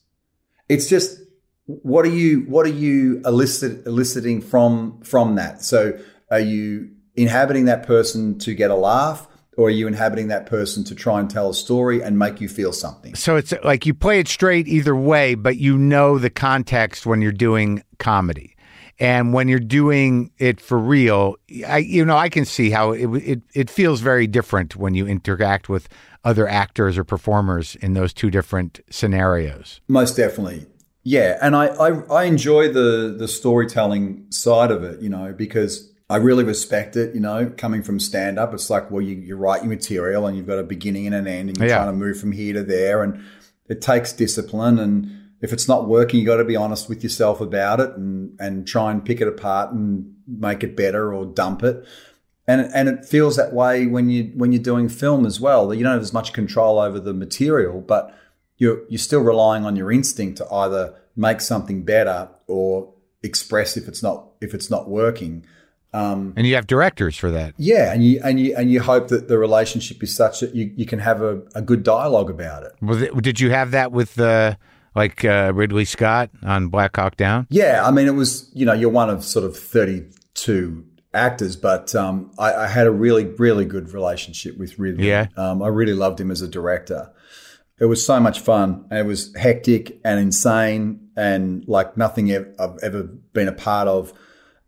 It's 0.68 0.88
just 0.88 1.18
what 1.66 2.05
are 2.05 2.11
you 2.11 2.40
what 2.42 2.64
are 2.64 2.70
you 2.70 3.20
elicit, 3.24 3.86
eliciting 3.86 4.40
from 4.40 5.01
from 5.03 5.34
that? 5.34 5.62
So 5.62 5.99
are 6.30 6.40
you 6.40 6.90
inhabiting 7.16 7.64
that 7.64 7.86
person 7.86 8.38
to 8.40 8.55
get 8.55 8.70
a 8.70 8.76
laugh, 8.76 9.26
or 9.57 9.68
are 9.68 9.70
you 9.70 9.86
inhabiting 9.86 10.28
that 10.28 10.46
person 10.46 10.84
to 10.84 10.94
try 10.94 11.18
and 11.18 11.30
tell 11.30 11.50
a 11.50 11.54
story 11.54 12.02
and 12.02 12.18
make 12.18 12.40
you 12.40 12.48
feel 12.48 12.72
something? 12.72 13.14
So 13.14 13.36
it's 13.36 13.52
like 13.64 13.86
you 13.86 13.94
play 13.94 14.20
it 14.20 14.28
straight 14.28 14.68
either 14.68 14.94
way, 14.94 15.34
but 15.34 15.57
you 15.57 15.78
know 15.78 16.18
the 16.18 16.30
context 16.30 17.07
when 17.07 17.22
you're 17.22 17.32
doing 17.32 17.82
comedy. 17.98 18.54
And 18.98 19.34
when 19.34 19.48
you're 19.48 19.59
doing 19.59 20.30
it 20.38 20.59
for 20.59 20.78
real, 20.78 21.36
I 21.66 21.78
you 21.78 22.04
know 22.04 22.16
I 22.16 22.30
can 22.30 22.46
see 22.46 22.70
how 22.70 22.92
it 22.92 23.07
it 23.16 23.42
it 23.52 23.70
feels 23.70 24.00
very 24.00 24.26
different 24.26 24.74
when 24.74 24.94
you 24.94 25.07
interact 25.07 25.68
with 25.68 25.86
other 26.24 26.48
actors 26.48 26.96
or 26.96 27.04
performers 27.04 27.76
in 27.76 27.92
those 27.92 28.14
two 28.14 28.30
different 28.30 28.80
scenarios. 28.88 29.80
Most 29.86 30.16
definitely. 30.16 30.66
Yeah, 31.02 31.38
and 31.42 31.54
I, 31.54 31.66
I 31.66 31.90
I 32.11 32.24
enjoy 32.24 32.72
the 32.72 33.14
the 33.16 33.28
storytelling 33.28 34.26
side 34.30 34.70
of 34.70 34.82
it, 34.82 35.00
you 35.00 35.11
know, 35.11 35.34
because 35.36 35.92
I 36.09 36.16
really 36.16 36.44
respect 36.44 36.96
it. 36.96 37.14
You 37.14 37.20
know, 37.20 37.52
coming 37.57 37.82
from 37.82 37.98
stand 37.98 38.38
up, 38.38 38.54
it's 38.54 38.70
like 38.70 38.90
well, 38.90 39.02
you, 39.02 39.16
you 39.16 39.36
write 39.36 39.62
your 39.62 39.70
material 39.70 40.26
and 40.26 40.36
you've 40.36 40.46
got 40.46 40.59
a 40.59 40.62
beginning 40.62 41.07
and 41.07 41.14
an 41.14 41.26
end, 41.26 41.48
and 41.48 41.59
you're 41.59 41.68
Yeah. 41.68 41.76
trying 41.76 41.88
to 41.88 41.92
move 41.96 42.18
from 42.18 42.32
here 42.32 42.54
to 42.54 42.62
there, 42.62 43.02
and 43.02 43.20
it 43.68 43.80
takes 43.80 44.12
discipline. 44.12 44.78
And 44.78 45.11
if 45.40 45.52
it's 45.52 45.66
not 45.68 45.88
working, 45.88 46.20
you 46.20 46.26
got 46.26 46.36
to 46.36 46.44
be 46.44 46.57
honest 46.57 46.88
with 46.88 47.02
yourself 47.02 47.40
about 47.40 47.80
it, 47.80 47.90
and 47.96 48.36
and 48.38 48.66
try 48.66 48.90
and 48.92 49.04
pick 49.04 49.20
it 49.20 49.28
apart 49.28 49.72
and 49.72 50.14
make 50.28 50.62
it 50.62 50.76
better 50.76 51.12
or 51.12 51.26
dump 51.26 51.62
it. 51.64 51.84
And 52.46 52.70
and 52.72 52.88
it 52.88 53.04
feels 53.04 53.34
that 53.36 53.52
way 53.52 53.86
when 53.86 54.09
you 54.09 54.30
when 54.36 54.52
you're 54.52 54.62
doing 54.62 54.88
film 54.88 55.26
as 55.26 55.40
well. 55.40 55.74
You 55.74 55.82
don't 55.82 55.92
have 55.94 56.02
as 56.02 56.12
much 56.12 56.32
control 56.32 56.78
over 56.78 57.00
the 57.00 57.14
material, 57.14 57.80
but 57.80 58.16
you're 58.59 58.82
you're 58.88 58.98
still 58.98 59.20
relying 59.22 59.64
on 59.64 59.74
your 59.74 59.90
instinct 59.90 60.38
to 60.38 60.52
either 60.54 60.94
make 61.16 61.40
something 61.40 61.82
better 61.82 62.28
or 62.46 62.92
express 63.24 63.76
if 63.76 63.88
it's 63.88 64.04
not 64.04 64.28
if 64.40 64.54
it's 64.54 64.70
not 64.70 64.88
working. 64.88 65.44
Um, 65.97 66.34
and 66.36 66.47
you 66.47 66.55
have 66.57 66.66
directors 66.66 67.16
for 67.16 67.30
that. 67.30 67.55
Yeah, 67.57 67.90
and 67.90 68.05
you 68.05 68.20
and 68.22 68.38
you 68.38 68.55
and 68.55 68.70
you 68.70 68.80
hope 68.80 69.09
that 69.09 69.28
the 69.28 69.38
relationship 69.38 70.03
is 70.03 70.14
such 70.14 70.40
that 70.40 70.55
you, 70.55 70.70
you 70.76 70.84
can 70.84 70.99
have 70.99 71.22
a, 71.22 71.40
a 71.55 71.62
good 71.62 71.82
dialogue 71.82 72.28
about 72.28 72.64
it. 72.64 72.72
Was 72.82 73.01
it, 73.01 73.16
did 73.22 73.40
you 73.40 73.51
have 73.51 73.70
that 73.70 73.92
with 73.92 74.20
uh, 74.20 74.57
like 74.94 75.24
uh, 75.24 75.53
Ridley 75.55 75.86
Scott 75.86 76.28
on 76.42 76.68
Black 76.68 76.97
Hawk 76.97 77.16
Down? 77.16 77.47
Yeah, 77.49 77.82
I 77.82 77.90
mean 77.92 78.07
it 78.07 78.14
was 78.14 78.51
you 78.53 78.66
know 78.66 78.74
you're 78.74 78.90
one 78.90 79.09
of 79.09 79.24
sort 79.24 79.47
of 79.47 79.57
thirty 79.57 80.05
two 80.34 80.84
actors, 81.14 81.57
but 81.57 81.94
um, 81.94 82.30
I, 82.38 82.53
I, 82.53 82.66
had 82.66 82.86
a 82.86 82.90
really 82.90 83.24
really 83.24 83.64
good 83.64 83.94
relationship 83.94 84.59
with 84.59 84.78
Ridley. 84.78 85.09
Yeah, 85.09 85.28
um, 85.38 85.62
I 85.62 85.68
really 85.68 85.94
loved 85.94 86.20
him 86.20 86.30
as 86.30 86.42
a 86.42 86.49
director. 86.49 87.11
It 87.78 87.86
was 87.86 88.05
so 88.05 88.20
much 88.20 88.40
fun. 88.40 88.86
And 88.90 88.99
it 88.99 89.07
was 89.07 89.34
hectic 89.34 89.99
and 90.05 90.18
insane 90.18 91.09
and 91.16 91.66
like 91.68 91.97
nothing 91.97 92.34
I've 92.34 92.78
ever 92.82 93.03
been 93.03 93.49
a 93.49 93.53
part 93.53 93.86
of 93.86 94.14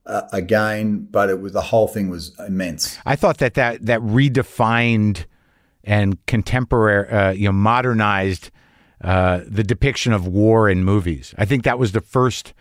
uh, 0.08 0.22
again, 0.32 1.06
but 1.10 1.30
it 1.30 1.40
was 1.40 1.52
the 1.52 1.60
whole 1.60 1.86
thing 1.86 2.08
was 2.08 2.34
immense. 2.40 2.98
I 3.06 3.14
thought 3.14 3.38
that 3.38 3.54
that 3.54 3.84
that 3.86 4.00
redefined 4.00 5.26
and 5.84 6.24
contemporary, 6.26 7.08
uh, 7.08 7.30
you 7.32 7.46
know, 7.46 7.52
modernized 7.52 8.50
uh, 9.02 9.40
the 9.46 9.62
depiction 9.62 10.12
of 10.12 10.26
war 10.26 10.68
in 10.68 10.84
movies. 10.84 11.34
I 11.38 11.44
think 11.44 11.64
that 11.64 11.78
was 11.78 11.92
the 11.92 12.00
first, 12.00 12.52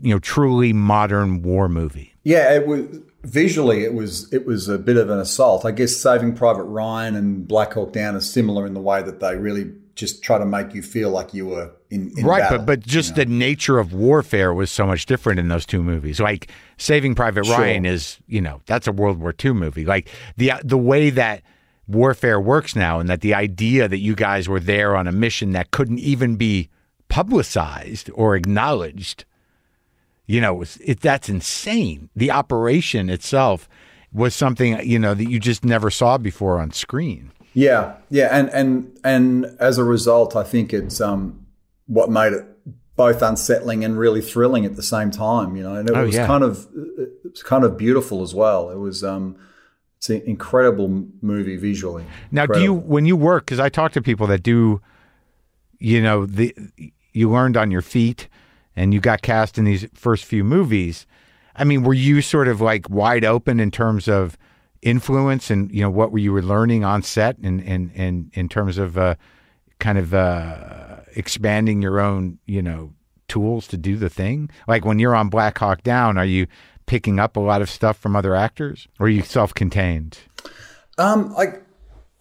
you 0.00 0.14
know, 0.14 0.18
truly 0.18 0.72
modern 0.72 1.42
war 1.42 1.68
movie. 1.68 2.14
Yeah, 2.22 2.54
it 2.54 2.66
was 2.66 3.00
visually 3.24 3.84
it 3.84 3.94
was 3.94 4.32
it 4.32 4.46
was 4.46 4.68
a 4.68 4.78
bit 4.78 4.96
of 4.96 5.10
an 5.10 5.18
assault. 5.18 5.64
I 5.64 5.72
guess 5.72 5.96
Saving 5.96 6.34
Private 6.34 6.64
Ryan 6.64 7.16
and 7.16 7.48
Black 7.48 7.72
Hawk 7.72 7.92
Down 7.92 8.14
are 8.14 8.20
similar 8.20 8.66
in 8.66 8.74
the 8.74 8.80
way 8.80 9.02
that 9.02 9.20
they 9.20 9.36
really 9.36 9.72
just 9.94 10.22
try 10.22 10.38
to 10.38 10.46
make 10.46 10.74
you 10.74 10.82
feel 10.82 11.10
like 11.10 11.34
you 11.34 11.46
were 11.46 11.70
in, 11.90 12.12
in 12.16 12.24
right, 12.24 12.40
battle, 12.40 12.58
but 12.58 12.66
but 12.66 12.80
just 12.80 13.10
you 13.10 13.24
know? 13.24 13.24
the 13.24 13.30
nature 13.30 13.78
of 13.78 13.92
warfare 13.92 14.54
was 14.54 14.70
so 14.70 14.86
much 14.86 15.06
different 15.06 15.38
in 15.38 15.48
those 15.48 15.66
two 15.66 15.82
movies. 15.82 16.20
Like 16.20 16.50
Saving 16.78 17.14
Private 17.14 17.46
sure. 17.46 17.58
Ryan 17.58 17.84
is, 17.84 18.18
you 18.26 18.40
know, 18.40 18.60
that's 18.66 18.86
a 18.86 18.92
World 18.92 19.18
War 19.18 19.34
II 19.42 19.52
movie. 19.52 19.84
Like 19.84 20.08
the 20.36 20.52
the 20.64 20.78
way 20.78 21.10
that 21.10 21.42
warfare 21.86 22.40
works 22.40 22.74
now, 22.74 23.00
and 23.00 23.08
that 23.08 23.20
the 23.20 23.34
idea 23.34 23.88
that 23.88 23.98
you 23.98 24.14
guys 24.14 24.48
were 24.48 24.60
there 24.60 24.96
on 24.96 25.06
a 25.06 25.12
mission 25.12 25.52
that 25.52 25.70
couldn't 25.70 25.98
even 25.98 26.36
be 26.36 26.70
publicized 27.08 28.10
or 28.14 28.34
acknowledged, 28.34 29.24
you 30.26 30.40
know, 30.40 30.64
it, 30.80 31.00
that's 31.00 31.28
insane. 31.28 32.08
The 32.16 32.30
operation 32.30 33.10
itself 33.10 33.68
was 34.12 34.34
something 34.34 34.80
you 34.88 34.98
know 34.98 35.14
that 35.14 35.30
you 35.30 35.38
just 35.38 35.64
never 35.64 35.90
saw 35.90 36.18
before 36.18 36.58
on 36.58 36.72
screen. 36.72 37.32
Yeah, 37.54 37.96
yeah, 38.10 38.28
and 38.30 38.48
and 38.50 38.98
and 39.04 39.56
as 39.60 39.78
a 39.78 39.84
result, 39.84 40.34
I 40.36 40.42
think 40.42 40.72
it's 40.72 41.00
um 41.00 41.46
what 41.86 42.10
made 42.10 42.32
it 42.32 42.46
both 42.96 43.22
unsettling 43.22 43.84
and 43.84 43.98
really 43.98 44.20
thrilling 44.20 44.64
at 44.64 44.76
the 44.76 44.82
same 44.82 45.10
time. 45.10 45.56
You 45.56 45.62
know, 45.62 45.74
and 45.74 45.88
it 45.88 45.96
oh, 45.96 46.04
was 46.06 46.14
yeah. 46.14 46.26
kind 46.26 46.44
of 46.44 46.66
it 46.74 47.10
was 47.24 47.42
kind 47.42 47.64
of 47.64 47.76
beautiful 47.76 48.22
as 48.22 48.34
well. 48.34 48.70
It 48.70 48.78
was 48.78 49.04
um 49.04 49.36
it's 49.98 50.10
an 50.10 50.22
incredible 50.26 51.06
movie 51.20 51.56
visually. 51.56 52.04
Now, 52.30 52.42
incredible. 52.42 52.60
do 52.60 52.64
you 52.64 52.74
when 52.74 53.06
you 53.06 53.16
work? 53.16 53.46
Because 53.46 53.60
I 53.60 53.68
talk 53.68 53.92
to 53.92 54.02
people 54.02 54.26
that 54.28 54.42
do, 54.42 54.80
you 55.78 56.02
know, 56.02 56.26
the 56.26 56.54
you 57.12 57.30
learned 57.30 57.56
on 57.56 57.70
your 57.70 57.82
feet, 57.82 58.28
and 58.74 58.94
you 58.94 59.00
got 59.00 59.22
cast 59.22 59.58
in 59.58 59.64
these 59.64 59.86
first 59.94 60.24
few 60.24 60.42
movies. 60.42 61.06
I 61.54 61.64
mean, 61.64 61.82
were 61.82 61.94
you 61.94 62.22
sort 62.22 62.48
of 62.48 62.60
like 62.60 62.88
wide 62.88 63.24
open 63.24 63.60
in 63.60 63.70
terms 63.70 64.08
of 64.08 64.38
influence 64.82 65.48
and 65.50 65.72
you 65.72 65.80
know 65.80 65.90
what 65.90 66.10
were 66.10 66.18
you 66.18 66.32
were 66.32 66.42
learning 66.42 66.84
on 66.84 67.02
set 67.02 67.38
and 67.38 67.62
and 67.62 67.90
and 67.94 68.30
in 68.34 68.48
terms 68.48 68.78
of 68.78 68.98
uh, 68.98 69.14
kind 69.78 69.96
of 69.96 70.12
uh, 70.12 70.96
expanding 71.14 71.80
your 71.80 72.00
own 72.00 72.38
you 72.46 72.60
know 72.60 72.92
tools 73.28 73.66
to 73.68 73.76
do 73.76 73.96
the 73.96 74.10
thing 74.10 74.50
like 74.66 74.84
when 74.84 74.98
you're 74.98 75.14
on 75.14 75.28
black 75.28 75.56
hawk 75.58 75.82
down 75.82 76.18
are 76.18 76.24
you 76.24 76.46
picking 76.86 77.18
up 77.18 77.36
a 77.36 77.40
lot 77.40 77.62
of 77.62 77.70
stuff 77.70 77.96
from 77.96 78.16
other 78.16 78.34
actors 78.34 78.88
or 78.98 79.06
are 79.06 79.08
you 79.08 79.22
self-contained 79.22 80.18
um 80.98 81.34
I, 81.38 81.54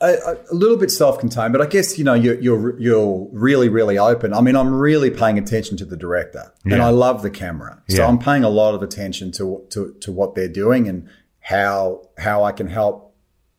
a 0.02 0.38
little 0.52 0.78
bit 0.78 0.90
self-contained, 0.90 1.54
but 1.54 1.62
I 1.62 1.68
guess 1.68 2.00
you 2.00 2.04
know 2.04 2.16
you're, 2.16 2.40
you're 2.40 2.80
you're 2.80 3.28
really 3.32 3.70
really 3.70 4.00
open. 4.00 4.34
I 4.34 4.42
mean, 4.42 4.56
I'm 4.56 4.74
really 4.74 5.12
paying 5.12 5.38
attention 5.38 5.78
to 5.78 5.86
the 5.86 5.96
director, 5.96 6.52
yeah. 6.66 6.74
and 6.74 6.82
I 6.82 6.90
love 6.90 7.22
the 7.22 7.30
camera, 7.30 7.84
so 7.88 7.98
yeah. 7.98 8.08
I'm 8.08 8.18
paying 8.18 8.44
a 8.44 8.50
lot 8.50 8.74
of 8.74 8.82
attention 8.82 9.32
to 9.34 9.64
to 9.70 9.94
to 10.02 10.12
what 10.12 10.34
they're 10.34 10.48
doing 10.48 10.88
and 10.88 11.08
how 11.42 12.08
how 12.18 12.44
I 12.44 12.52
can 12.52 12.68
help 12.68 13.16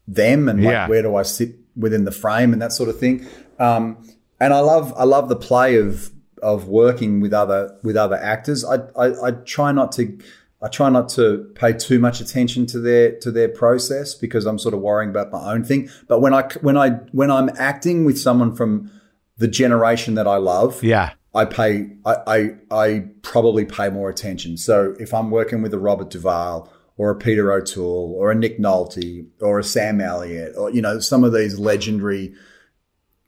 them 0.09 0.49
and 0.49 0.65
like 0.65 0.73
yeah. 0.73 0.89
where 0.89 1.03
do 1.03 1.17
I 1.17 1.23
sit 1.23 1.57
within 1.77 2.05
the 2.05 2.13
frame 2.13 2.53
and 2.53 2.63
that 2.63 2.73
sort 2.73 2.89
of 2.89 2.99
thing. 2.99 3.27
Um, 3.59 4.09
and 4.41 4.53
I 4.53 4.61
love 4.61 4.93
I 4.97 5.05
love 5.05 5.29
the 5.29 5.37
play 5.37 5.77
of 5.77 6.11
of 6.43 6.69
working 6.69 7.21
with 7.21 7.33
other 7.33 7.79
with 7.83 7.97
other 7.97 8.17
actors. 8.17 8.65
I, 8.65 8.77
I, 8.97 9.29
I 9.29 9.31
try 9.45 9.73
not 9.73 9.93
to 9.93 10.19
I 10.61 10.69
try 10.69 10.91
not 10.91 11.09
to 11.11 11.51
pay 11.55 11.73
too 11.73 11.99
much 11.99 12.21
attention 12.21 12.67
to 12.67 12.81
their 12.81 13.13
to 13.21 13.31
their 13.31 13.49
process 13.49 14.15
because 14.15 14.47
I'm 14.47 14.59
sort 14.59 14.75
of 14.75 14.81
worrying 14.81 15.11
about 15.11 15.31
my 15.31 15.53
own 15.53 15.65
thing. 15.65 15.89
But 16.09 16.21
when 16.21 16.35
I 16.35 16.43
when 16.61 16.77
I 16.77 16.91
when 17.13 17.31
I'm 17.31 17.51
acting 17.57 18.05
with 18.05 18.19
someone 18.19 18.55
from 18.55 18.91
the 19.39 19.49
generation 19.49 20.15
that 20.15 20.27
I 20.27 20.37
love, 20.37 20.83
yeah, 20.83 21.13
I 21.35 21.45
pay 21.45 21.97
I 22.05 22.17
I, 22.27 22.51
I 22.71 23.05
probably 23.23 23.65
pay 23.65 23.89
more 23.91 24.11
attention. 24.11 24.57
So 24.57 24.95
if 24.99 25.15
I'm 25.15 25.31
working 25.31 25.63
with 25.63 25.73
a 25.73 25.79
Robert 25.79 26.11
Duvall 26.11 26.73
or 26.97 27.11
a 27.11 27.17
Peter 27.17 27.53
O'Toole 27.53 28.15
or 28.17 28.31
a 28.31 28.35
Nick 28.35 28.59
Nolte 28.59 29.27
or 29.41 29.59
a 29.59 29.65
Sam 29.65 30.01
Elliott 30.01 30.55
or, 30.57 30.71
you 30.71 30.83
know, 30.83 31.01
some 31.01 31.25
of 31.25 31.33
these 31.33 31.59
legendary 31.59 32.35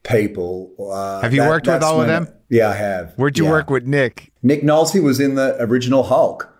people. 0.04 0.72
Uh, 0.78 1.20
have 1.22 1.34
you 1.34 1.40
that, 1.40 1.48
worked 1.48 1.66
with 1.66 1.82
all 1.82 2.00
of 2.00 2.06
them? 2.06 2.28
yeah, 2.48 2.68
I 2.68 2.74
have. 2.74 3.14
Where'd 3.16 3.36
you 3.36 3.44
yeah. 3.44 3.50
work 3.50 3.70
with 3.70 3.86
Nick? 3.86 4.32
Nick 4.42 4.62
Nolte 4.62 5.02
was 5.02 5.18
in 5.18 5.34
the 5.34 5.56
original 5.60 6.04
Hulk. 6.04 6.50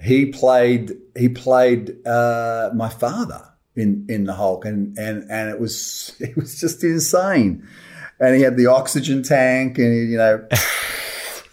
He 0.00 0.26
played 0.26 0.92
he 1.16 1.28
played 1.28 2.06
uh, 2.06 2.70
my 2.74 2.88
father 2.88 3.42
in 3.74 4.06
in 4.08 4.24
the 4.24 4.34
Hulk, 4.34 4.64
and 4.64 4.96
and 4.98 5.30
and 5.30 5.50
it 5.50 5.60
was 5.60 6.16
it 6.20 6.36
was 6.36 6.60
just 6.60 6.82
insane. 6.82 7.66
And 8.18 8.34
he 8.34 8.42
had 8.42 8.56
the 8.56 8.66
oxygen 8.66 9.22
tank, 9.22 9.78
and 9.78 9.92
he, 9.92 10.12
you 10.12 10.16
know. 10.16 10.46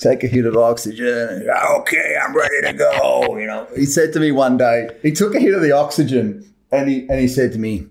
take 0.04 0.24
a 0.24 0.28
hit 0.28 0.46
of 0.46 0.58
oxygen. 0.58 1.48
Oh, 1.56 1.80
okay, 1.80 2.18
I'm 2.22 2.36
ready 2.36 2.62
to 2.64 2.74
go. 2.74 3.38
You 3.38 3.48
know, 3.48 3.68
he 3.76 3.86
said 3.86 4.14
to 4.14 4.20
me 4.20 4.32
one 4.32 4.58
day, 4.58 4.90
he 5.02 5.12
took 5.12 5.34
a 5.34 5.40
hit 5.40 5.54
of 5.54 5.62
the 5.62 5.72
oxygen 5.72 6.54
and 6.72 6.90
he 6.90 7.08
and 7.08 7.20
he 7.20 7.28
said 7.28 7.54
to 7.54 7.60
me, 7.60 7.88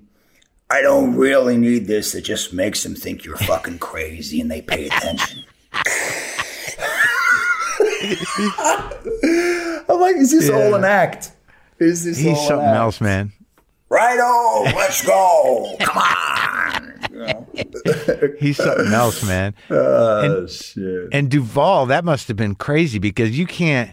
I 0.71 0.83
don't 0.83 1.17
really 1.17 1.57
need 1.57 1.87
this. 1.87 2.15
It 2.15 2.23
just 2.23 2.53
makes 2.53 2.83
them 2.83 2.95
think 2.95 3.25
you're 3.25 3.37
fucking 3.37 3.79
crazy 3.79 4.41
and 4.41 4.51
they 4.51 4.63
pay 4.63 4.87
attention. 4.87 5.45
I'm 9.89 10.01
like, 10.01 10.17
is 10.17 10.31
this 10.31 10.49
yeah. 10.49 10.55
all 10.55 10.75
an 10.75 10.85
act? 10.85 11.33
Is 11.79 12.05
this 12.05 12.19
He's 12.19 12.47
something 12.47 12.69
else, 12.69 13.01
man. 13.01 13.33
Right 13.89 14.19
on, 14.19 14.75
let's 14.75 15.05
go. 15.05 15.77
Come 15.81 15.99
on. 15.99 16.92
He's 18.39 18.57
something 18.57 18.93
else, 18.93 19.25
man. 19.25 19.55
Oh, 19.71 20.39
and, 20.39 20.51
shit. 20.51 21.09
And 21.13 21.31
Duvall, 21.31 21.87
that 21.87 22.05
must 22.05 22.29
have 22.29 22.37
been 22.37 22.55
crazy 22.55 22.99
because 22.99 23.37
you 23.39 23.47
can't. 23.47 23.93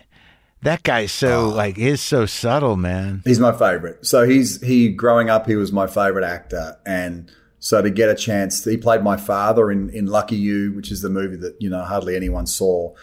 That 0.61 0.83
guy's 0.83 1.11
so 1.11 1.45
oh. 1.45 1.49
like 1.49 1.77
is 1.77 2.01
so 2.01 2.25
subtle, 2.25 2.75
man. 2.75 3.21
He's 3.25 3.39
my 3.39 3.51
favorite. 3.53 4.05
So 4.05 4.27
he's 4.27 4.61
he 4.61 4.89
growing 4.89 5.29
up, 5.29 5.47
he 5.47 5.55
was 5.55 5.71
my 5.71 5.87
favorite 5.87 6.25
actor, 6.25 6.77
and 6.85 7.31
so 7.59 7.81
to 7.81 7.89
get 7.89 8.09
a 8.09 8.15
chance, 8.15 8.63
he 8.63 8.77
played 8.77 9.03
my 9.03 9.17
father 9.17 9.71
in 9.71 9.89
in 9.91 10.07
Lucky 10.07 10.35
You, 10.35 10.73
which 10.73 10.91
is 10.91 11.01
the 11.01 11.09
movie 11.09 11.37
that 11.37 11.55
you 11.61 11.69
know 11.69 11.83
hardly 11.83 12.15
anyone 12.15 12.45
saw. 12.45 12.93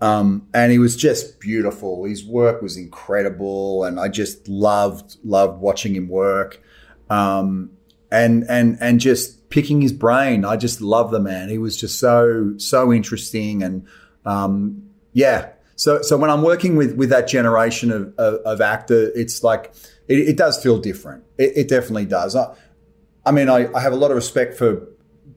Um, 0.00 0.46
and 0.52 0.70
he 0.70 0.78
was 0.78 0.94
just 0.96 1.40
beautiful. 1.40 2.04
His 2.04 2.24
work 2.24 2.60
was 2.60 2.76
incredible, 2.76 3.84
and 3.84 3.98
I 3.98 4.08
just 4.08 4.48
loved 4.48 5.16
loved 5.24 5.60
watching 5.60 5.94
him 5.94 6.08
work. 6.08 6.62
Um, 7.08 7.70
and 8.10 8.44
and 8.48 8.78
and 8.80 9.00
just 9.00 9.35
picking 9.48 9.80
his 9.80 9.92
brain. 9.92 10.44
I 10.44 10.56
just 10.56 10.80
love 10.80 11.10
the 11.10 11.20
man. 11.20 11.48
He 11.48 11.58
was 11.58 11.76
just 11.76 11.98
so 11.98 12.54
so 12.58 12.92
interesting, 12.92 13.62
and 13.62 13.86
um, 14.24 14.90
yeah. 15.12 15.50
So 15.76 16.02
so 16.02 16.16
when 16.16 16.30
I'm 16.30 16.42
working 16.42 16.76
with 16.76 16.96
with 16.96 17.10
that 17.10 17.28
generation 17.28 17.90
of 17.90 18.14
of, 18.18 18.34
of 18.46 18.60
actor, 18.60 19.10
it's 19.14 19.42
like 19.42 19.72
it, 20.08 20.18
it, 20.20 20.36
does 20.36 20.62
feel 20.62 20.78
different. 20.78 21.24
It, 21.38 21.52
it 21.56 21.68
definitely 21.68 22.06
does. 22.06 22.36
I, 22.36 22.54
I 23.24 23.32
mean, 23.32 23.48
I, 23.48 23.72
I 23.74 23.80
have 23.80 23.92
a 23.92 23.96
lot 23.96 24.10
of 24.10 24.16
respect 24.16 24.54
for 24.54 24.86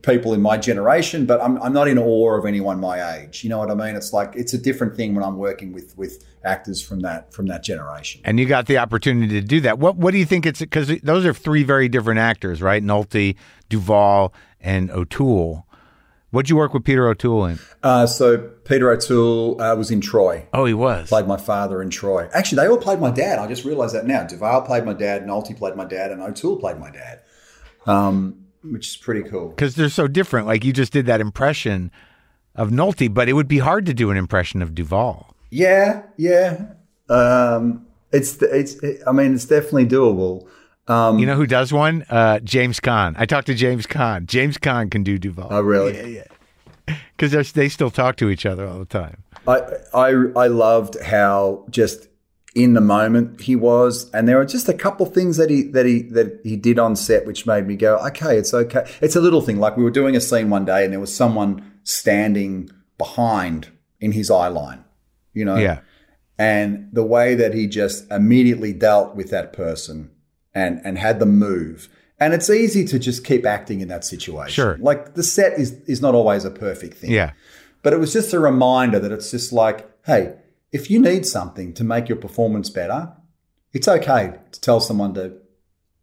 people 0.02 0.32
in 0.32 0.40
my 0.40 0.56
generation, 0.56 1.26
but 1.26 1.42
I'm, 1.42 1.60
I'm 1.62 1.72
not 1.72 1.88
in 1.88 1.98
awe 1.98 2.38
of 2.38 2.46
anyone 2.46 2.80
my 2.80 3.18
age. 3.18 3.44
You 3.44 3.50
know 3.50 3.58
what 3.58 3.70
I 3.70 3.74
mean? 3.74 3.96
It's 3.96 4.12
like 4.12 4.34
it's 4.34 4.54
a 4.54 4.58
different 4.58 4.96
thing 4.96 5.14
when 5.14 5.24
I'm 5.24 5.36
working 5.36 5.72
with 5.72 5.96
with 5.96 6.24
actors 6.44 6.80
from 6.82 7.00
that 7.00 7.32
from 7.32 7.46
that 7.46 7.62
generation. 7.62 8.20
And 8.24 8.38
you 8.38 8.46
got 8.46 8.66
the 8.66 8.78
opportunity 8.78 9.40
to 9.40 9.46
do 9.46 9.60
that. 9.62 9.78
What 9.78 9.96
what 9.96 10.12
do 10.12 10.18
you 10.18 10.26
think 10.26 10.46
it's 10.46 10.60
because 10.60 10.88
those 11.00 11.24
are 11.26 11.34
three 11.34 11.62
very 11.62 11.88
different 11.88 12.20
actors, 12.20 12.62
right? 12.62 12.82
Nolte, 12.82 13.36
Duvall, 13.68 14.32
and 14.60 14.90
O'Toole. 14.90 15.66
What'd 16.30 16.48
you 16.48 16.54
work 16.54 16.72
with 16.72 16.84
Peter 16.84 17.08
O'Toole 17.08 17.46
in? 17.46 17.58
Uh, 17.82 18.06
so 18.06 18.38
Peter 18.38 18.88
O'Toole 18.92 19.60
uh, 19.60 19.74
was 19.74 19.90
in 19.90 20.00
Troy. 20.00 20.46
Oh, 20.54 20.64
he 20.64 20.74
was. 20.74 21.08
Played 21.08 21.26
my 21.26 21.36
father 21.36 21.82
in 21.82 21.90
Troy. 21.90 22.28
Actually, 22.32 22.62
they 22.62 22.68
all 22.68 22.78
played 22.78 23.00
my 23.00 23.10
dad. 23.10 23.40
I 23.40 23.48
just 23.48 23.64
realized 23.64 23.96
that 23.96 24.06
now. 24.06 24.22
Duvall 24.22 24.62
played 24.62 24.84
my 24.84 24.92
dad, 24.92 25.26
Nolte 25.26 25.56
played 25.56 25.74
my 25.74 25.84
dad, 25.84 26.12
and 26.12 26.22
O'Toole 26.22 26.56
played 26.58 26.78
my 26.78 26.90
dad. 26.90 27.22
Um, 27.84 28.39
which 28.62 28.88
is 28.88 28.96
pretty 28.96 29.28
cool. 29.28 29.48
because 29.50 29.74
they're 29.74 29.88
so 29.88 30.06
different. 30.08 30.46
Like 30.46 30.64
you 30.64 30.72
just 30.72 30.92
did 30.92 31.06
that 31.06 31.20
impression 31.20 31.90
of 32.54 32.70
Nolte, 32.70 33.12
but 33.12 33.28
it 33.28 33.32
would 33.34 33.48
be 33.48 33.58
hard 33.58 33.86
to 33.86 33.94
do 33.94 34.10
an 34.10 34.16
impression 34.16 34.60
of 34.62 34.74
Duvall. 34.74 35.34
Yeah, 35.50 36.02
yeah. 36.16 36.66
Um, 37.08 37.86
it's 38.12 38.40
it's. 38.42 38.76
I 39.06 39.12
mean, 39.12 39.34
it's 39.34 39.44
definitely 39.46 39.86
doable. 39.86 40.46
Um, 40.88 41.18
You 41.18 41.26
know 41.26 41.36
who 41.36 41.46
does 41.46 41.72
one? 41.72 42.04
Uh, 42.10 42.40
James 42.40 42.80
Caan. 42.80 43.14
I 43.16 43.24
talked 43.26 43.46
to 43.46 43.54
James 43.54 43.86
Caan. 43.86 44.26
James 44.26 44.58
Caan 44.58 44.90
can 44.90 45.02
do 45.04 45.18
Duvall. 45.18 45.48
Oh, 45.50 45.60
really? 45.60 45.96
Yeah, 45.96 46.24
yeah. 46.86 46.96
Because 47.16 47.52
they 47.52 47.68
still 47.68 47.90
talk 47.90 48.16
to 48.16 48.30
each 48.30 48.44
other 48.46 48.66
all 48.66 48.78
the 48.78 48.84
time. 48.84 49.22
I, 49.46 49.60
I 49.94 50.08
I 50.36 50.46
loved 50.48 51.00
how 51.00 51.64
just 51.70 52.08
in 52.54 52.74
the 52.74 52.80
moment 52.80 53.40
he 53.42 53.54
was, 53.54 54.10
and 54.12 54.26
there 54.28 54.36
were 54.36 54.44
just 54.44 54.68
a 54.68 54.74
couple 54.74 55.06
things 55.06 55.36
that 55.36 55.50
he 55.50 55.62
that 55.62 55.86
he 55.86 56.02
that 56.02 56.40
he 56.42 56.56
did 56.56 56.78
on 56.78 56.96
set 56.96 57.26
which 57.26 57.46
made 57.46 57.66
me 57.66 57.76
go, 57.76 57.96
okay, 58.08 58.36
it's 58.36 58.52
okay. 58.52 58.84
It's 59.00 59.14
a 59.16 59.20
little 59.20 59.40
thing. 59.40 59.58
Like 59.60 59.76
we 59.76 59.84
were 59.84 59.90
doing 59.90 60.16
a 60.16 60.20
scene 60.20 60.50
one 60.50 60.64
day, 60.64 60.84
and 60.84 60.92
there 60.92 61.00
was 61.00 61.14
someone 61.14 61.70
standing 61.84 62.68
behind 62.98 63.68
in 64.00 64.12
his 64.12 64.30
eye 64.30 64.48
line, 64.48 64.84
you 65.32 65.44
know, 65.44 65.56
Yeah. 65.56 65.80
and 66.38 66.88
the 66.92 67.04
way 67.04 67.34
that 67.34 67.54
he 67.54 67.66
just 67.66 68.10
immediately 68.10 68.72
dealt 68.72 69.14
with 69.14 69.30
that 69.30 69.52
person 69.52 70.10
and 70.54 70.80
and 70.84 70.98
had 70.98 71.18
them 71.20 71.38
move. 71.38 71.88
And 72.18 72.34
it's 72.34 72.50
easy 72.50 72.84
to 72.86 72.98
just 72.98 73.24
keep 73.24 73.46
acting 73.46 73.80
in 73.80 73.88
that 73.88 74.04
situation. 74.04 74.52
Sure. 74.52 74.76
Like 74.80 75.14
the 75.14 75.22
set 75.22 75.58
is 75.58 75.72
is 75.86 76.02
not 76.02 76.14
always 76.14 76.44
a 76.44 76.50
perfect 76.50 76.94
thing. 76.98 77.10
Yeah. 77.12 77.32
But 77.82 77.92
it 77.94 77.98
was 77.98 78.12
just 78.12 78.34
a 78.34 78.38
reminder 78.40 78.98
that 78.98 79.10
it's 79.12 79.30
just 79.30 79.52
like, 79.54 79.88
hey, 80.04 80.34
if 80.72 80.90
you 80.90 81.00
need 81.00 81.26
something 81.26 81.72
to 81.74 81.84
make 81.84 82.08
your 82.08 82.18
performance 82.18 82.70
better, 82.70 83.12
it's 83.72 83.88
okay 83.88 84.34
to 84.52 84.60
tell 84.60 84.80
someone 84.80 85.14
to 85.14 85.36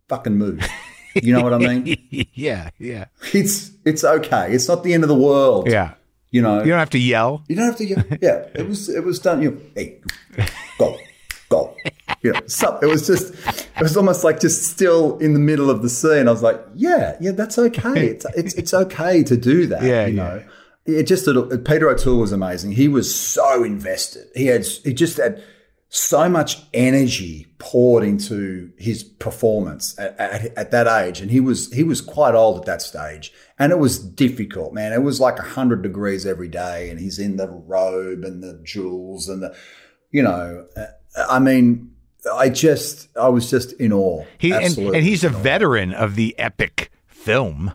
fucking 0.07 0.37
move. 0.37 0.67
You 1.15 1.33
know 1.33 1.41
what 1.41 1.53
I 1.53 1.57
mean? 1.57 1.97
yeah. 2.33 2.69
Yeah. 2.77 3.05
It's 3.33 3.71
it's 3.85 4.03
okay. 4.03 4.53
It's 4.53 4.67
not 4.67 4.83
the 4.83 4.93
end 4.93 5.03
of 5.03 5.09
the 5.09 5.15
world. 5.15 5.67
Yeah. 5.67 5.95
You 6.31 6.41
know. 6.41 6.59
You 6.59 6.69
don't 6.69 6.79
have 6.79 6.89
to 6.91 6.99
yell. 6.99 7.43
You 7.47 7.55
don't 7.55 7.65
have 7.65 7.77
to. 7.77 7.85
Yell. 7.85 8.03
Yeah, 8.21 8.47
it 8.53 8.67
was. 8.67 8.89
It 8.89 9.03
was 9.03 9.19
done. 9.19 9.41
You 9.41 9.51
know, 9.51 9.61
hey, 9.75 10.01
go, 10.77 10.97
go. 11.49 11.75
You 12.21 12.33
know, 12.33 12.41
so 12.47 12.77
it 12.81 12.85
was 12.85 13.07
just. 13.07 13.33
It 13.47 13.81
was 13.81 13.95
almost 13.95 14.23
like 14.23 14.39
just 14.39 14.63
still 14.63 15.17
in 15.19 15.33
the 15.33 15.39
middle 15.39 15.69
of 15.69 15.81
the 15.81 15.89
scene. 15.89 16.27
I 16.27 16.31
was 16.31 16.43
like, 16.43 16.59
yeah, 16.75 17.15
yeah, 17.21 17.31
that's 17.31 17.57
okay. 17.57 18.07
It's 18.07 18.25
it's 18.35 18.53
it's 18.55 18.73
okay 18.73 19.23
to 19.23 19.37
do 19.37 19.67
that. 19.67 19.83
Yeah, 19.83 20.07
you 20.07 20.17
yeah. 20.17 20.43
It 20.87 21.03
just 21.03 21.25
Peter 21.65 21.89
O'Toole 21.89 22.19
was 22.19 22.31
amazing. 22.31 22.71
He 22.71 22.87
was 22.87 23.13
so 23.13 23.63
invested. 23.63 24.27
He 24.35 24.47
had 24.47 24.65
he 24.65 24.93
just 24.93 25.17
had 25.17 25.43
so 25.89 26.27
much 26.27 26.63
energy 26.73 27.47
poured 27.59 28.03
into 28.03 28.71
his 28.77 29.03
performance 29.03 29.97
at, 29.97 30.19
at, 30.19 30.57
at 30.57 30.71
that 30.71 30.87
age, 30.87 31.21
and 31.21 31.31
he 31.31 31.39
was 31.39 31.71
he 31.73 31.83
was 31.83 32.01
quite 32.01 32.35
old 32.35 32.59
at 32.59 32.65
that 32.65 32.81
stage, 32.81 33.31
and 33.57 33.71
it 33.71 33.79
was 33.79 33.99
difficult, 33.99 34.73
man. 34.73 34.93
It 34.93 35.01
was 35.01 35.19
like 35.19 35.39
hundred 35.39 35.81
degrees 35.81 36.25
every 36.25 36.49
day, 36.49 36.89
and 36.89 36.99
he's 36.99 37.19
in 37.19 37.37
the 37.37 37.47
robe 37.47 38.23
and 38.23 38.43
the 38.43 38.59
jewels 38.63 39.29
and 39.29 39.43
the, 39.43 39.55
you 40.11 40.23
know, 40.23 40.67
uh, 40.75 40.85
I 41.29 41.39
mean, 41.39 41.93
I 42.33 42.49
just 42.49 43.09
I 43.17 43.29
was 43.29 43.49
just 43.49 43.73
in 43.73 43.93
awe. 43.93 44.25
He 44.37 44.51
and, 44.51 44.77
and 44.77 45.03
he's 45.03 45.23
a 45.23 45.29
veteran 45.29 45.93
of 45.93 46.15
the 46.15 46.37
epic 46.37 46.91
film. 47.07 47.73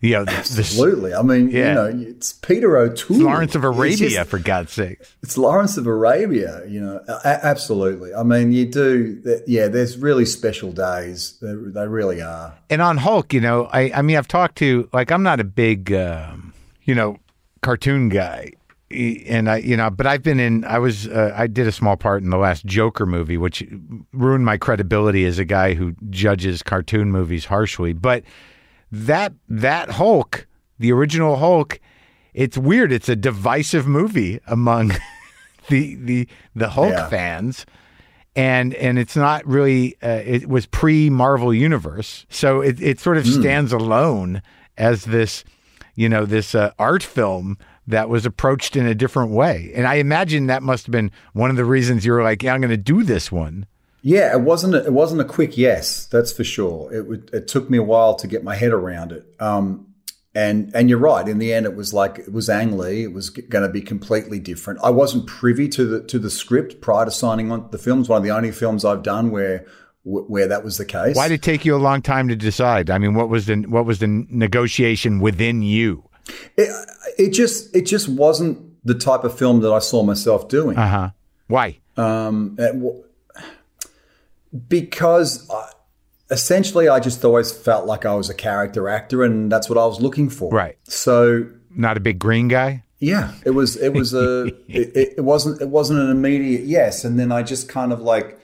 You 0.00 0.12
know, 0.12 0.24
the, 0.26 0.30
the 0.32 0.36
Absolutely. 0.36 1.14
I 1.14 1.22
mean, 1.22 1.48
Yeah. 1.50 1.68
you 1.68 1.74
know, 1.74 2.08
it's 2.10 2.34
Peter 2.34 2.76
O'Toole. 2.76 3.16
it's 3.16 3.24
Lawrence 3.24 3.54
of 3.54 3.64
Arabia, 3.64 3.96
just- 4.10 4.28
for 4.28 4.38
God's 4.38 4.72
sake. 4.72 4.98
It's 5.22 5.38
Lawrence 5.38 5.78
of 5.78 5.86
Arabia, 5.86 6.62
you 6.68 6.80
know. 6.80 7.00
A- 7.08 7.46
absolutely. 7.46 8.12
I 8.14 8.22
mean, 8.22 8.52
you 8.52 8.66
do. 8.66 9.20
th- 9.22 9.40
Yeah, 9.46 9.68
there's 9.68 9.96
really 9.96 10.26
special 10.26 10.70
days. 10.70 11.38
They, 11.40 11.54
they 11.54 11.88
really 11.88 12.20
are. 12.20 12.54
And 12.68 12.82
on 12.82 12.98
Hulk, 12.98 13.32
you 13.32 13.40
know, 13.40 13.68
I, 13.72 13.90
I 13.94 14.02
mean, 14.02 14.16
I've 14.18 14.28
talked 14.28 14.56
to 14.58 14.88
like 14.92 15.10
I'm 15.10 15.22
not 15.22 15.40
a 15.40 15.44
big, 15.44 15.92
um, 15.94 16.52
you 16.84 16.94
know, 16.94 17.16
cartoon 17.62 18.10
guy, 18.10 18.52
and 18.90 19.50
I, 19.50 19.56
you 19.56 19.76
know, 19.78 19.88
but 19.90 20.06
I've 20.06 20.22
been 20.22 20.38
in. 20.38 20.64
I 20.66 20.78
was, 20.78 21.08
uh, 21.08 21.32
I 21.34 21.46
did 21.46 21.66
a 21.66 21.72
small 21.72 21.96
part 21.96 22.22
in 22.22 22.28
the 22.30 22.36
last 22.36 22.66
Joker 22.66 23.06
movie, 23.06 23.38
which 23.38 23.66
ruined 24.12 24.44
my 24.44 24.58
credibility 24.58 25.24
as 25.24 25.38
a 25.38 25.44
guy 25.46 25.72
who 25.74 25.94
judges 26.10 26.62
cartoon 26.62 27.10
movies 27.10 27.46
harshly. 27.46 27.92
But 27.94 28.22
that 28.92 29.32
that 29.48 29.90
Hulk, 29.90 30.46
the 30.78 30.92
original 30.92 31.36
Hulk, 31.36 31.80
it's 32.34 32.56
weird. 32.58 32.92
It's 32.92 33.08
a 33.08 33.16
divisive 33.16 33.86
movie 33.86 34.40
among 34.46 34.92
the 35.68 35.94
the 35.96 36.28
the 36.54 36.70
Hulk 36.70 36.92
Yeah. 36.92 37.08
fans 37.08 37.66
and 38.34 38.74
and 38.74 38.98
it's 38.98 39.16
not 39.16 39.46
really 39.46 39.96
uh, 40.02 40.22
it 40.24 40.48
was 40.48 40.66
pre 40.66 41.08
Marvel 41.10 41.52
universe, 41.54 42.26
so 42.28 42.60
it 42.60 42.80
it 42.80 43.00
sort 43.00 43.16
of 43.16 43.24
Hmm. 43.24 43.40
stands 43.40 43.72
alone 43.72 44.42
as 44.76 45.04
this 45.04 45.42
you 45.94 46.08
know 46.08 46.26
this 46.26 46.54
uh, 46.54 46.70
art 46.78 47.02
film 47.02 47.56
that 47.88 48.08
was 48.08 48.26
approached 48.26 48.76
in 48.76 48.84
a 48.86 48.94
different 48.94 49.30
way, 49.30 49.72
and 49.74 49.86
I 49.86 49.94
imagine 49.94 50.46
that 50.48 50.62
must 50.62 50.86
have 50.86 50.92
been 50.92 51.10
one 51.32 51.50
of 51.50 51.56
the 51.56 51.64
reasons 51.64 52.04
you 52.04 52.12
were 52.12 52.22
like, 52.22 52.42
yeah, 52.42 52.52
I'm 52.52 52.60
going 52.60 52.70
to 52.70 52.76
do 52.76 53.02
this 53.04 53.30
one. 53.32 53.64
Yeah, 54.06 54.32
it 54.32 54.42
wasn't. 54.42 54.76
A, 54.76 54.84
it 54.84 54.92
wasn't 54.92 55.20
a 55.20 55.24
quick 55.24 55.58
yes. 55.58 56.06
That's 56.06 56.30
for 56.30 56.44
sure. 56.44 56.94
It 56.94 57.08
would. 57.08 57.28
It 57.32 57.48
took 57.48 57.68
me 57.68 57.76
a 57.76 57.82
while 57.82 58.14
to 58.14 58.28
get 58.28 58.44
my 58.44 58.54
head 58.54 58.70
around 58.70 59.10
it. 59.10 59.26
Um, 59.40 59.94
and 60.32 60.70
and 60.76 60.88
you're 60.88 61.00
right. 61.00 61.26
In 61.26 61.38
the 61.38 61.52
end, 61.52 61.66
it 61.66 61.74
was 61.74 61.92
like 61.92 62.20
it 62.20 62.32
was 62.32 62.48
Ang 62.48 62.78
Lee. 62.78 63.02
It 63.02 63.12
was 63.12 63.30
going 63.30 63.66
to 63.66 63.68
be 63.68 63.80
completely 63.80 64.38
different. 64.38 64.78
I 64.84 64.90
wasn't 64.90 65.26
privy 65.26 65.68
to 65.70 65.84
the 65.84 66.02
to 66.04 66.20
the 66.20 66.30
script 66.30 66.80
prior 66.80 67.04
to 67.04 67.10
signing 67.10 67.50
on 67.50 67.68
the 67.72 67.78
film. 67.78 67.98
It's 67.98 68.08
one 68.08 68.18
of 68.18 68.22
the 68.22 68.30
only 68.30 68.52
films 68.52 68.84
I've 68.84 69.02
done 69.02 69.32
where 69.32 69.66
where 70.04 70.46
that 70.46 70.62
was 70.62 70.78
the 70.78 70.84
case. 70.84 71.16
Why 71.16 71.26
did 71.26 71.34
it 71.34 71.42
take 71.42 71.64
you 71.64 71.74
a 71.74 71.78
long 71.78 72.00
time 72.00 72.28
to 72.28 72.36
decide? 72.36 72.90
I 72.90 72.98
mean, 72.98 73.14
what 73.14 73.28
was 73.28 73.46
the 73.46 73.56
what 73.62 73.86
was 73.86 73.98
the 73.98 74.06
negotiation 74.06 75.18
within 75.18 75.62
you? 75.62 76.08
it, 76.56 76.88
it 77.18 77.30
just 77.30 77.74
it 77.74 77.86
just 77.86 78.08
wasn't 78.08 78.86
the 78.86 78.94
type 78.94 79.24
of 79.24 79.36
film 79.36 79.62
that 79.62 79.72
I 79.72 79.80
saw 79.80 80.04
myself 80.04 80.48
doing. 80.48 80.78
Uh 80.78 80.88
huh. 80.88 81.10
Why? 81.48 81.80
Um, 81.96 82.56
because 84.68 85.48
I, 85.50 85.70
essentially, 86.30 86.88
I 86.88 87.00
just 87.00 87.24
always 87.24 87.52
felt 87.52 87.86
like 87.86 88.04
I 88.04 88.14
was 88.14 88.30
a 88.30 88.34
character 88.34 88.88
actor, 88.88 89.22
and 89.22 89.50
that's 89.50 89.68
what 89.68 89.78
I 89.78 89.86
was 89.86 90.00
looking 90.00 90.28
for. 90.28 90.50
Right. 90.50 90.78
So 90.84 91.46
Not 91.70 91.96
a 91.96 92.00
big 92.00 92.18
green 92.18 92.48
guy. 92.48 92.84
yeah, 92.98 93.32
it 93.44 93.50
was 93.50 93.76
it 93.76 93.92
was 93.92 94.14
a 94.14 94.46
it, 94.68 95.16
it, 95.18 95.24
wasn't 95.24 95.60
it 95.60 95.68
wasn't 95.68 96.00
an 96.00 96.10
immediate 96.10 96.62
yes, 96.64 97.04
and 97.04 97.18
then 97.18 97.32
I 97.32 97.42
just 97.42 97.68
kind 97.68 97.92
of 97.92 98.00
like. 98.00 98.40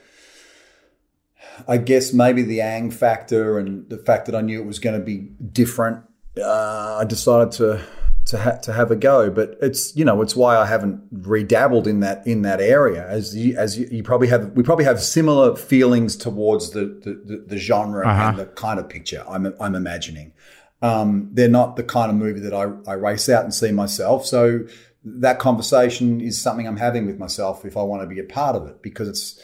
I 1.67 1.77
guess 1.77 2.13
maybe 2.13 2.41
the 2.41 2.61
Ang 2.61 2.89
factor 2.89 3.59
and 3.59 3.87
the 3.87 3.97
fact 3.97 4.25
that 4.25 4.33
I 4.33 4.41
knew 4.41 4.59
it 4.59 4.65
was 4.65 4.79
going 4.79 4.97
to 4.99 5.05
be 5.05 5.17
different, 5.51 6.03
uh, 6.35 6.97
I 6.99 7.05
decided 7.05 7.51
to 7.53 7.85
to 8.33 8.39
ha- 8.39 8.57
to 8.57 8.73
have 8.73 8.89
a 8.91 8.95
go. 8.95 9.29
But 9.29 9.57
it's 9.61 9.95
you 9.95 10.03
know 10.03 10.21
it's 10.21 10.35
why 10.35 10.57
I 10.57 10.65
haven't 10.65 11.23
redabbled 11.23 11.87
in 11.87 11.99
that 12.01 12.25
in 12.27 12.41
that 12.41 12.59
area 12.59 13.07
as 13.07 13.35
you, 13.35 13.55
as 13.55 13.77
you, 13.77 13.87
you 13.91 14.03
probably 14.03 14.27
have. 14.27 14.51
We 14.51 14.63
probably 14.63 14.85
have 14.85 15.01
similar 15.01 15.55
feelings 15.55 16.15
towards 16.15 16.71
the 16.71 16.85
the, 16.85 17.21
the, 17.25 17.43
the 17.47 17.57
genre 17.57 18.07
and 18.07 18.37
the 18.37 18.45
kind 18.45 18.79
of 18.79 18.89
picture 18.89 19.23
I'm 19.29 19.53
I'm 19.59 19.75
imagining. 19.75 20.33
Um, 20.81 21.29
they're 21.31 21.47
not 21.47 21.77
the 21.77 21.83
kind 21.83 22.11
of 22.11 22.17
movie 22.17 22.41
that 22.41 22.53
I, 22.53 22.63
I 22.91 22.95
race 22.95 23.29
out 23.29 23.45
and 23.45 23.53
see 23.53 23.71
myself. 23.71 24.25
So 24.25 24.65
that 25.05 25.39
conversation 25.39 26.19
is 26.19 26.41
something 26.41 26.67
I'm 26.67 26.75
having 26.75 27.05
with 27.05 27.17
myself 27.17 27.63
if 27.63 27.77
I 27.77 27.83
want 27.83 28.01
to 28.01 28.07
be 28.07 28.19
a 28.19 28.25
part 28.25 28.57
of 28.57 28.67
it 28.67 28.81
because 28.81 29.07
it's 29.07 29.41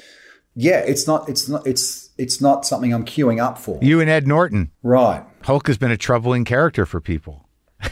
yeah, 0.56 0.80
it's 0.80 1.08
not 1.08 1.30
it's 1.30 1.48
not 1.48 1.66
it's 1.66 2.10
it's 2.18 2.42
not 2.42 2.66
something 2.66 2.94
I'm 2.94 3.06
queuing 3.06 3.42
up 3.42 3.58
for. 3.58 3.80
You 3.82 4.02
and 4.02 4.10
Ed 4.10 4.28
Norton. 4.28 4.72
Right. 4.84 5.24
Hulk 5.44 5.68
has 5.68 5.78
been 5.78 5.92
a 5.92 5.98
troubling 5.98 6.44
character 6.44 6.86
for 6.86 7.00
people. 7.00 7.48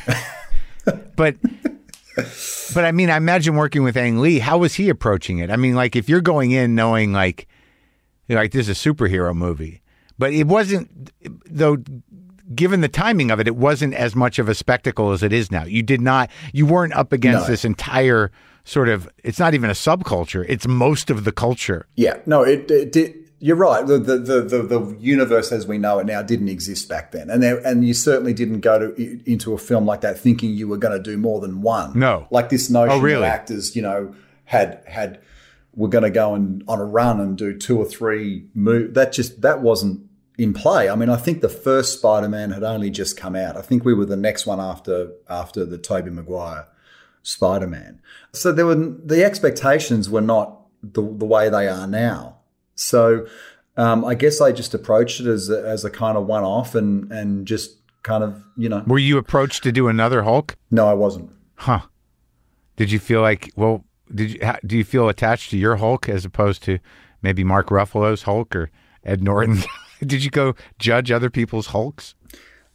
but 1.16 1.36
but 2.74 2.86
I 2.86 2.92
mean, 2.92 3.10
I 3.10 3.18
imagine 3.18 3.56
working 3.56 3.84
with 3.84 3.96
Ang 3.98 4.20
Lee, 4.20 4.40
how 4.40 4.58
was 4.58 4.74
he 4.76 4.90
approaching 4.90 5.40
it? 5.40 5.50
I 5.52 5.56
mean, 5.56 5.76
like 5.76 5.96
if 5.96 6.10
you're 6.10 6.22
going 6.22 6.52
in 6.52 6.76
knowing 6.76 7.14
like 7.14 7.48
like 8.30 8.52
this 8.52 8.68
is 8.68 8.86
a 8.86 8.90
superhero 8.90 9.36
movie, 9.36 9.82
but 10.18 10.34
it 10.34 10.48
wasn't 10.48 11.12
though 11.50 11.78
given 12.56 12.82
the 12.82 12.88
timing 12.88 13.30
of 13.30 13.40
it, 13.40 13.48
it 13.48 13.56
wasn't 13.56 13.94
as 13.94 14.16
much 14.16 14.40
of 14.40 14.48
a 14.50 14.56
spectacle 14.56 15.12
as 15.12 15.22
it 15.24 15.34
is 15.34 15.52
now. 15.52 15.64
You 15.66 15.84
did 15.84 16.02
not 16.02 16.30
you 16.54 16.66
weren't 16.66 16.94
up 16.94 17.12
against 17.14 17.44
No. 17.44 17.48
this 17.48 17.66
entire 17.66 18.32
sort 18.64 18.90
of 18.90 19.10
it's 19.24 19.40
not 19.40 19.54
even 19.54 19.70
a 19.70 19.74
subculture, 19.74 20.46
it's 20.50 20.68
most 20.68 21.10
of 21.10 21.24
the 21.24 21.32
culture. 21.32 21.88
Yeah. 21.96 22.18
No, 22.26 22.42
it, 22.44 22.70
it 22.72 22.92
did. 22.92 23.27
You're 23.40 23.56
right. 23.56 23.86
The, 23.86 24.00
the 24.00 24.18
the 24.18 24.62
the 24.64 24.98
universe 25.00 25.52
as 25.52 25.68
we 25.68 25.78
know 25.78 26.00
it 26.00 26.08
now 26.08 26.24
didn't 26.24 26.48
exist 26.50 26.90
back 26.90 27.12
then, 27.12 27.30
and 27.30 27.44
there, 27.44 27.60
and 27.60 27.86
you 27.88 27.94
certainly 27.94 28.34
didn't 28.34 28.62
go 28.62 28.80
to 28.80 29.32
into 29.32 29.54
a 29.54 29.60
film 29.60 29.86
like 29.86 30.02
that 30.02 30.20
thinking 30.20 30.52
you 30.52 30.68
were 30.68 30.78
going 30.78 30.98
to 30.98 31.04
do 31.04 31.18
more 31.18 31.40
than 31.40 31.62
one. 31.62 31.98
No. 31.98 32.28
like 32.32 32.50
this 32.50 32.70
oh, 32.70 32.74
notion 32.74 33.00
Oh, 33.00 33.02
really? 33.02 33.22
that 33.22 33.42
actors, 33.42 33.76
you 33.76 33.84
know, 33.84 34.16
had 34.46 34.82
had 34.88 35.22
were 35.76 35.88
going 35.88 36.04
to 36.04 36.10
go 36.10 36.34
and 36.34 36.64
on 36.68 36.80
a 36.80 36.86
run 36.86 37.20
and 37.20 37.38
do 37.38 37.56
two 37.56 37.78
or 37.78 37.86
three 37.86 38.48
movies. 38.56 38.96
That 38.96 39.12
just 39.12 39.42
that 39.42 39.62
wasn't 39.62 40.10
in 40.40 40.54
play. 40.54 40.90
I 40.90 40.96
mean, 40.96 41.10
I 41.10 41.18
think 41.18 41.42
the 41.42 41.50
first 41.50 42.00
Spider 42.00 42.28
Man 42.28 42.50
had 42.52 42.64
only 42.64 42.90
just 42.90 43.18
come 43.18 43.36
out. 43.36 43.56
I 43.56 43.62
think 43.62 43.86
we 43.86 43.94
were 43.94 44.06
the 44.06 44.18
next 44.18 44.48
one 44.48 44.60
after 44.60 45.12
after 45.30 45.64
the 45.64 45.78
Tobey 45.78 46.10
Maguire 46.10 46.68
Spider 47.22 47.68
Man. 47.68 48.02
So 48.34 48.52
there 48.52 48.66
were 48.66 48.76
the 48.76 49.24
expectations 49.24 50.10
were 50.10 50.22
not 50.22 50.62
the 50.82 51.02
the 51.02 51.26
way 51.26 51.50
they 51.50 51.68
are 51.68 51.86
now. 51.86 52.37
So 52.78 53.28
um, 53.76 54.06
I 54.06 54.16
guess 54.16 54.42
I 54.42 54.52
just 54.52 54.74
approached 54.74 55.20
it 55.20 55.28
as 55.28 55.50
a, 55.50 55.68
as 55.68 55.86
a 55.86 55.90
kind 55.90 56.18
of 56.18 56.26
one 56.26 56.44
off 56.44 56.76
and 56.76 57.12
and 57.12 57.46
just 57.46 57.78
kind 58.04 58.24
of 58.24 58.44
you 58.56 58.70
know. 58.70 58.84
Were 58.88 58.98
you 58.98 59.18
approached 59.18 59.64
to 59.64 59.72
do 59.72 59.88
another 59.88 60.24
Hulk? 60.24 60.56
No, 60.72 60.88
I 60.88 60.94
wasn't. 60.94 61.32
Huh. 61.56 61.82
Did 62.76 62.92
you 62.92 63.00
feel 63.00 63.22
like, 63.22 63.52
well, 63.56 63.84
did 64.14 64.32
you, 64.32 64.54
do 64.66 64.78
you 64.78 64.84
feel 64.84 65.10
attached 65.10 65.50
to 65.52 65.58
your 65.58 65.78
Hulk 65.78 66.08
as 66.08 66.26
opposed 66.26 66.64
to 66.64 66.80
maybe 67.22 67.44
Mark 67.44 67.68
Ruffalo's 67.68 68.24
Hulk 68.24 68.56
or 68.56 68.72
Ed 69.04 69.24
Norton? 69.24 69.64
did 70.06 70.24
you 70.24 70.30
go 70.30 70.56
judge 70.80 71.12
other 71.12 71.30
people's 71.30 71.68
Hulks? 71.68 72.16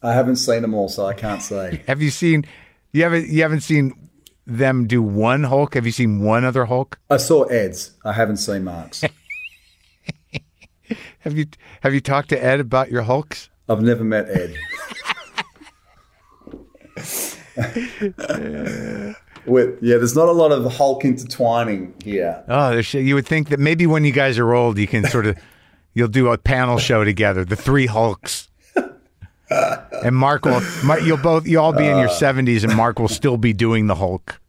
I 0.03 0.13
haven't 0.13 0.37
seen 0.37 0.63
them 0.63 0.75
all, 0.75 0.89
so 0.89 1.07
I 1.07 1.15
can't 1.15 1.41
say. 1.41 1.83
Have 1.87 2.03
you 2.03 2.11
seen, 2.11 2.45
you 2.91 3.05
haven't, 3.05 3.29
you 3.29 3.43
haven't 3.43 3.61
seen 3.61 4.11
them 4.47 4.89
do 4.89 5.01
one 5.01 5.45
Hulk? 5.45 5.75
Have 5.75 5.87
you 5.87 5.93
seen 5.93 6.21
one 6.21 6.45
other 6.45 6.65
Hulk? 6.65 6.99
I 7.09 7.19
saw 7.19 7.45
Ed's. 7.45 7.93
I 8.05 8.13
haven't 8.13 8.39
seen 8.39 8.65
Mark's. 8.65 9.05
Have 11.23 11.37
you, 11.39 11.47
have 11.83 11.95
you 11.95 12.01
talked 12.01 12.29
to 12.31 12.45
Ed 12.45 12.61
about 12.61 12.91
your 12.91 13.03
Hulks? 13.03 13.49
I've 13.69 13.81
never 13.81 14.05
met 14.05 14.29
Ed. 14.29 14.57
With, 19.47 19.83
yeah, 19.83 19.97
there's 19.97 20.15
not 20.15 20.29
a 20.29 20.33
lot 20.33 20.53
of 20.53 20.73
Hulk 20.73 21.05
intertwining 21.05 21.95
here. 22.05 22.45
Oh, 22.49 22.71
there's 22.71 22.95
you 22.95 23.15
would 23.15 23.27
think 23.27 23.49
that 23.49 23.59
maybe 23.59 23.87
when 23.87 24.05
you 24.05 24.13
guys 24.13 24.39
are 24.39 24.53
old, 24.53 24.79
you 24.79 24.87
can 24.87 25.05
sort 25.05 25.27
of, 25.27 25.37
you'll 25.95 26.09
do 26.09 26.29
a 26.33 26.39
panel 26.39 26.79
show 26.79 27.05
together, 27.05 27.45
the 27.45 27.57
three 27.57 27.87
Hulks. 27.87 28.49
And 30.03 30.17
Mark 30.17 30.47
will, 30.47 30.63
Mark, 30.83 31.03
you'll 31.03 31.19
both, 31.19 31.47
you'll 31.47 31.63
all 31.63 31.75
be 31.75 31.87
in 31.87 31.99
your 31.99 32.09
uh. 32.09 32.19
70s, 32.19 32.65
and 32.65 32.75
Mark 32.75 32.99
will 32.99 33.07
still 33.07 33.37
be 33.37 33.53
doing 33.53 33.87
the 33.87 33.95
Hulk. 33.95 34.41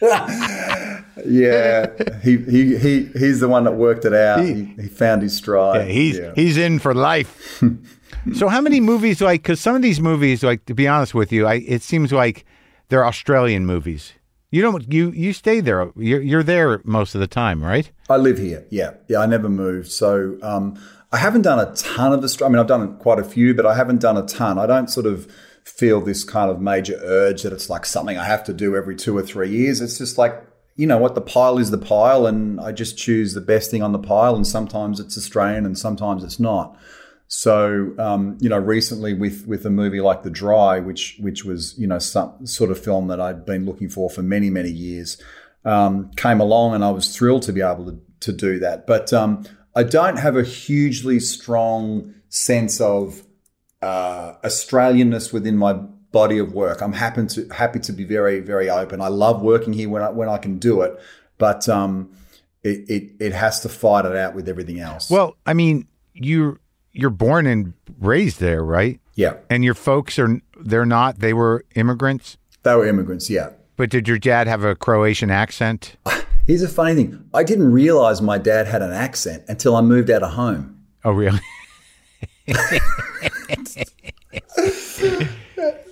Yeah, 1.24 1.90
he, 2.22 2.36
he 2.36 2.76
he 2.76 3.04
he's 3.18 3.40
the 3.40 3.48
one 3.48 3.64
that 3.64 3.72
worked 3.72 4.04
it 4.04 4.12
out. 4.12 4.44
He, 4.44 4.64
he 4.80 4.86
found 4.86 5.22
his 5.22 5.34
stride. 5.34 5.88
He's 5.88 6.18
Yeah. 6.18 6.32
he's 6.34 6.56
in 6.58 6.78
for 6.78 6.94
life. 6.94 7.62
so 8.34 8.48
how 8.48 8.60
many 8.60 8.80
movies 8.80 9.20
like 9.20 9.42
because 9.42 9.58
some 9.60 9.74
of 9.74 9.82
these 9.82 10.00
movies 10.00 10.44
like 10.44 10.66
to 10.66 10.74
be 10.74 10.86
honest 10.86 11.14
with 11.14 11.32
you, 11.32 11.46
I 11.46 11.54
it 11.66 11.82
seems 11.82 12.12
like 12.12 12.44
they're 12.88 13.04
Australian 13.04 13.64
movies. 13.66 14.12
You 14.50 14.62
don't 14.62 14.92
you 14.92 15.10
you 15.12 15.32
stay 15.32 15.60
there. 15.60 15.90
You're 15.96 16.20
you're 16.20 16.42
there 16.42 16.80
most 16.84 17.14
of 17.14 17.20
the 17.20 17.26
time, 17.26 17.64
right? 17.64 17.90
I 18.10 18.18
live 18.18 18.38
here. 18.38 18.64
Yeah, 18.70 18.92
yeah. 19.08 19.18
I 19.18 19.26
never 19.26 19.48
moved, 19.48 19.90
so 19.90 20.38
um, 20.42 20.78
I 21.12 21.16
haven't 21.16 21.42
done 21.42 21.58
a 21.58 21.74
ton 21.74 22.12
of 22.12 22.22
Australia. 22.22 22.50
I 22.50 22.52
mean, 22.52 22.60
I've 22.60 22.68
done 22.68 22.98
quite 22.98 23.18
a 23.18 23.24
few, 23.24 23.54
but 23.54 23.64
I 23.66 23.74
haven't 23.74 24.00
done 24.00 24.16
a 24.18 24.26
ton. 24.26 24.58
I 24.58 24.66
don't 24.66 24.88
sort 24.88 25.06
of 25.06 25.26
feel 25.66 26.00
this 26.00 26.22
kind 26.22 26.48
of 26.48 26.60
major 26.60 26.98
urge 27.02 27.42
that 27.42 27.52
it's 27.52 27.68
like 27.68 27.84
something 27.84 28.16
I 28.16 28.24
have 28.24 28.44
to 28.44 28.54
do 28.54 28.76
every 28.76 28.94
two 28.94 29.16
or 29.18 29.22
three 29.22 29.50
years. 29.50 29.80
It's 29.80 29.98
just 29.98 30.16
like 30.16 30.42
you 30.76 30.86
know 30.86 30.98
what 30.98 31.14
the 31.14 31.20
pile 31.20 31.58
is 31.58 31.70
the 31.70 31.78
pile, 31.78 32.26
and 32.26 32.60
I 32.60 32.72
just 32.72 32.96
choose 32.96 33.34
the 33.34 33.40
best 33.40 33.70
thing 33.70 33.82
on 33.82 33.92
the 33.92 33.98
pile. 33.98 34.36
And 34.36 34.46
sometimes 34.46 35.00
it's 35.00 35.18
Australian, 35.18 35.66
and 35.66 35.76
sometimes 35.76 36.22
it's 36.22 36.38
not. 36.38 36.78
So 37.28 37.94
um, 37.98 38.38
you 38.40 38.48
know, 38.48 38.58
recently 38.58 39.12
with 39.12 39.46
with 39.46 39.66
a 39.66 39.70
movie 39.70 40.00
like 40.00 40.22
The 40.22 40.30
Dry, 40.30 40.78
which 40.78 41.16
which 41.18 41.44
was 41.44 41.76
you 41.78 41.86
know 41.86 41.98
some 41.98 42.46
sort 42.46 42.70
of 42.70 42.78
film 42.78 43.08
that 43.08 43.20
I'd 43.20 43.44
been 43.44 43.66
looking 43.66 43.88
for 43.88 44.08
for 44.08 44.22
many 44.22 44.50
many 44.50 44.70
years, 44.70 45.20
um, 45.64 46.10
came 46.16 46.40
along, 46.40 46.74
and 46.74 46.84
I 46.84 46.90
was 46.90 47.14
thrilled 47.14 47.42
to 47.42 47.52
be 47.52 47.62
able 47.62 47.86
to 47.86 47.98
to 48.20 48.32
do 48.32 48.60
that. 48.60 48.86
But 48.86 49.12
um, 49.12 49.44
I 49.74 49.82
don't 49.82 50.18
have 50.18 50.36
a 50.36 50.44
hugely 50.44 51.18
strong 51.18 52.14
sense 52.28 52.80
of 52.80 53.25
uh, 53.82 54.34
Australianness 54.44 55.32
within 55.32 55.56
my 55.56 55.74
body 55.74 56.38
of 56.38 56.52
work. 56.52 56.80
I'm 56.80 56.92
happy 56.94 57.26
to 57.26 57.48
happy 57.48 57.78
to 57.80 57.92
be 57.92 58.04
very 58.04 58.40
very 58.40 58.70
open. 58.70 59.00
I 59.00 59.08
love 59.08 59.42
working 59.42 59.72
here 59.72 59.88
when 59.88 60.02
I 60.02 60.10
when 60.10 60.28
I 60.28 60.38
can 60.38 60.58
do 60.58 60.80
it, 60.82 60.98
but 61.38 61.68
um, 61.68 62.10
it, 62.62 62.88
it 62.88 63.12
it 63.20 63.32
has 63.32 63.60
to 63.60 63.68
fight 63.68 64.04
it 64.04 64.16
out 64.16 64.34
with 64.34 64.48
everything 64.48 64.80
else. 64.80 65.10
Well, 65.10 65.36
I 65.46 65.54
mean, 65.54 65.86
you 66.14 66.58
you're 66.92 67.10
born 67.10 67.46
and 67.46 67.74
raised 68.00 68.40
there, 68.40 68.64
right? 68.64 68.98
yeah, 69.14 69.34
And 69.50 69.62
your 69.64 69.74
folks 69.74 70.18
are 70.18 70.40
they're 70.60 70.86
not. 70.86 71.18
They 71.18 71.32
were 71.34 71.64
immigrants. 71.74 72.38
they 72.62 72.74
were 72.74 72.86
immigrants. 72.86 73.28
Yeah. 73.28 73.50
But 73.76 73.90
did 73.90 74.08
your 74.08 74.18
dad 74.18 74.46
have 74.46 74.64
a 74.64 74.74
Croatian 74.74 75.30
accent? 75.30 75.96
Here's 76.46 76.62
a 76.62 76.68
funny 76.68 76.94
thing. 76.94 77.28
I 77.34 77.42
didn't 77.42 77.72
realize 77.72 78.22
my 78.22 78.38
dad 78.38 78.66
had 78.66 78.80
an 78.80 78.92
accent 78.92 79.44
until 79.48 79.76
I 79.76 79.82
moved 79.82 80.08
out 80.10 80.22
of 80.22 80.32
home. 80.32 80.80
Oh, 81.04 81.10
really? 81.12 81.40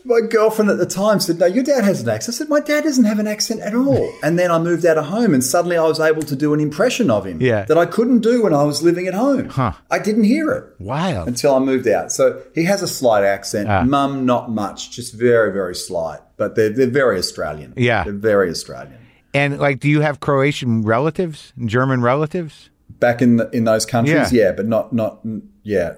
My 0.06 0.20
girlfriend 0.20 0.70
at 0.70 0.76
the 0.76 0.84
time 0.86 1.18
said, 1.18 1.38
No, 1.38 1.46
your 1.46 1.64
dad 1.64 1.82
has 1.82 2.02
an 2.02 2.08
accent. 2.10 2.34
I 2.34 2.38
said, 2.38 2.48
My 2.50 2.60
dad 2.60 2.84
doesn't 2.84 3.04
have 3.04 3.18
an 3.18 3.26
accent 3.26 3.62
at 3.62 3.74
all. 3.74 4.12
And 4.22 4.38
then 4.38 4.50
I 4.50 4.58
moved 4.58 4.84
out 4.84 4.98
of 4.98 5.06
home 5.06 5.32
and 5.32 5.42
suddenly 5.42 5.78
I 5.78 5.84
was 5.84 5.98
able 5.98 6.20
to 6.22 6.36
do 6.36 6.52
an 6.52 6.60
impression 6.60 7.10
of 7.10 7.24
him 7.24 7.40
Yeah. 7.40 7.64
that 7.64 7.78
I 7.78 7.86
couldn't 7.86 8.20
do 8.20 8.42
when 8.42 8.52
I 8.52 8.64
was 8.64 8.82
living 8.82 9.06
at 9.06 9.14
home. 9.14 9.48
Huh. 9.48 9.72
I 9.90 9.98
didn't 9.98 10.24
hear 10.24 10.50
it 10.52 10.64
Wild. 10.78 11.26
until 11.26 11.54
I 11.54 11.58
moved 11.58 11.88
out. 11.88 12.12
So 12.12 12.42
he 12.54 12.64
has 12.64 12.82
a 12.82 12.88
slight 12.88 13.24
accent. 13.24 13.68
Ah. 13.70 13.82
Mum, 13.82 14.26
not 14.26 14.50
much, 14.50 14.90
just 14.90 15.14
very, 15.14 15.52
very 15.54 15.74
slight. 15.74 16.20
But 16.36 16.54
they're, 16.54 16.70
they're 16.70 16.86
very 16.86 17.16
Australian. 17.18 17.72
Yeah. 17.76 18.04
They're 18.04 18.12
very 18.12 18.50
Australian. 18.50 18.98
And 19.32 19.58
like, 19.58 19.80
do 19.80 19.88
you 19.88 20.02
have 20.02 20.20
Croatian 20.20 20.82
relatives, 20.82 21.52
German 21.64 22.02
relatives? 22.02 22.70
back 23.00 23.20
in 23.20 23.36
the, 23.36 23.50
in 23.50 23.64
those 23.64 23.84
countries, 23.84 24.32
Yeah. 24.32 24.44
yeah, 24.48 24.52
but 24.52 24.66
not 24.66 24.92
not 24.92 25.18
yeah. 25.62 25.94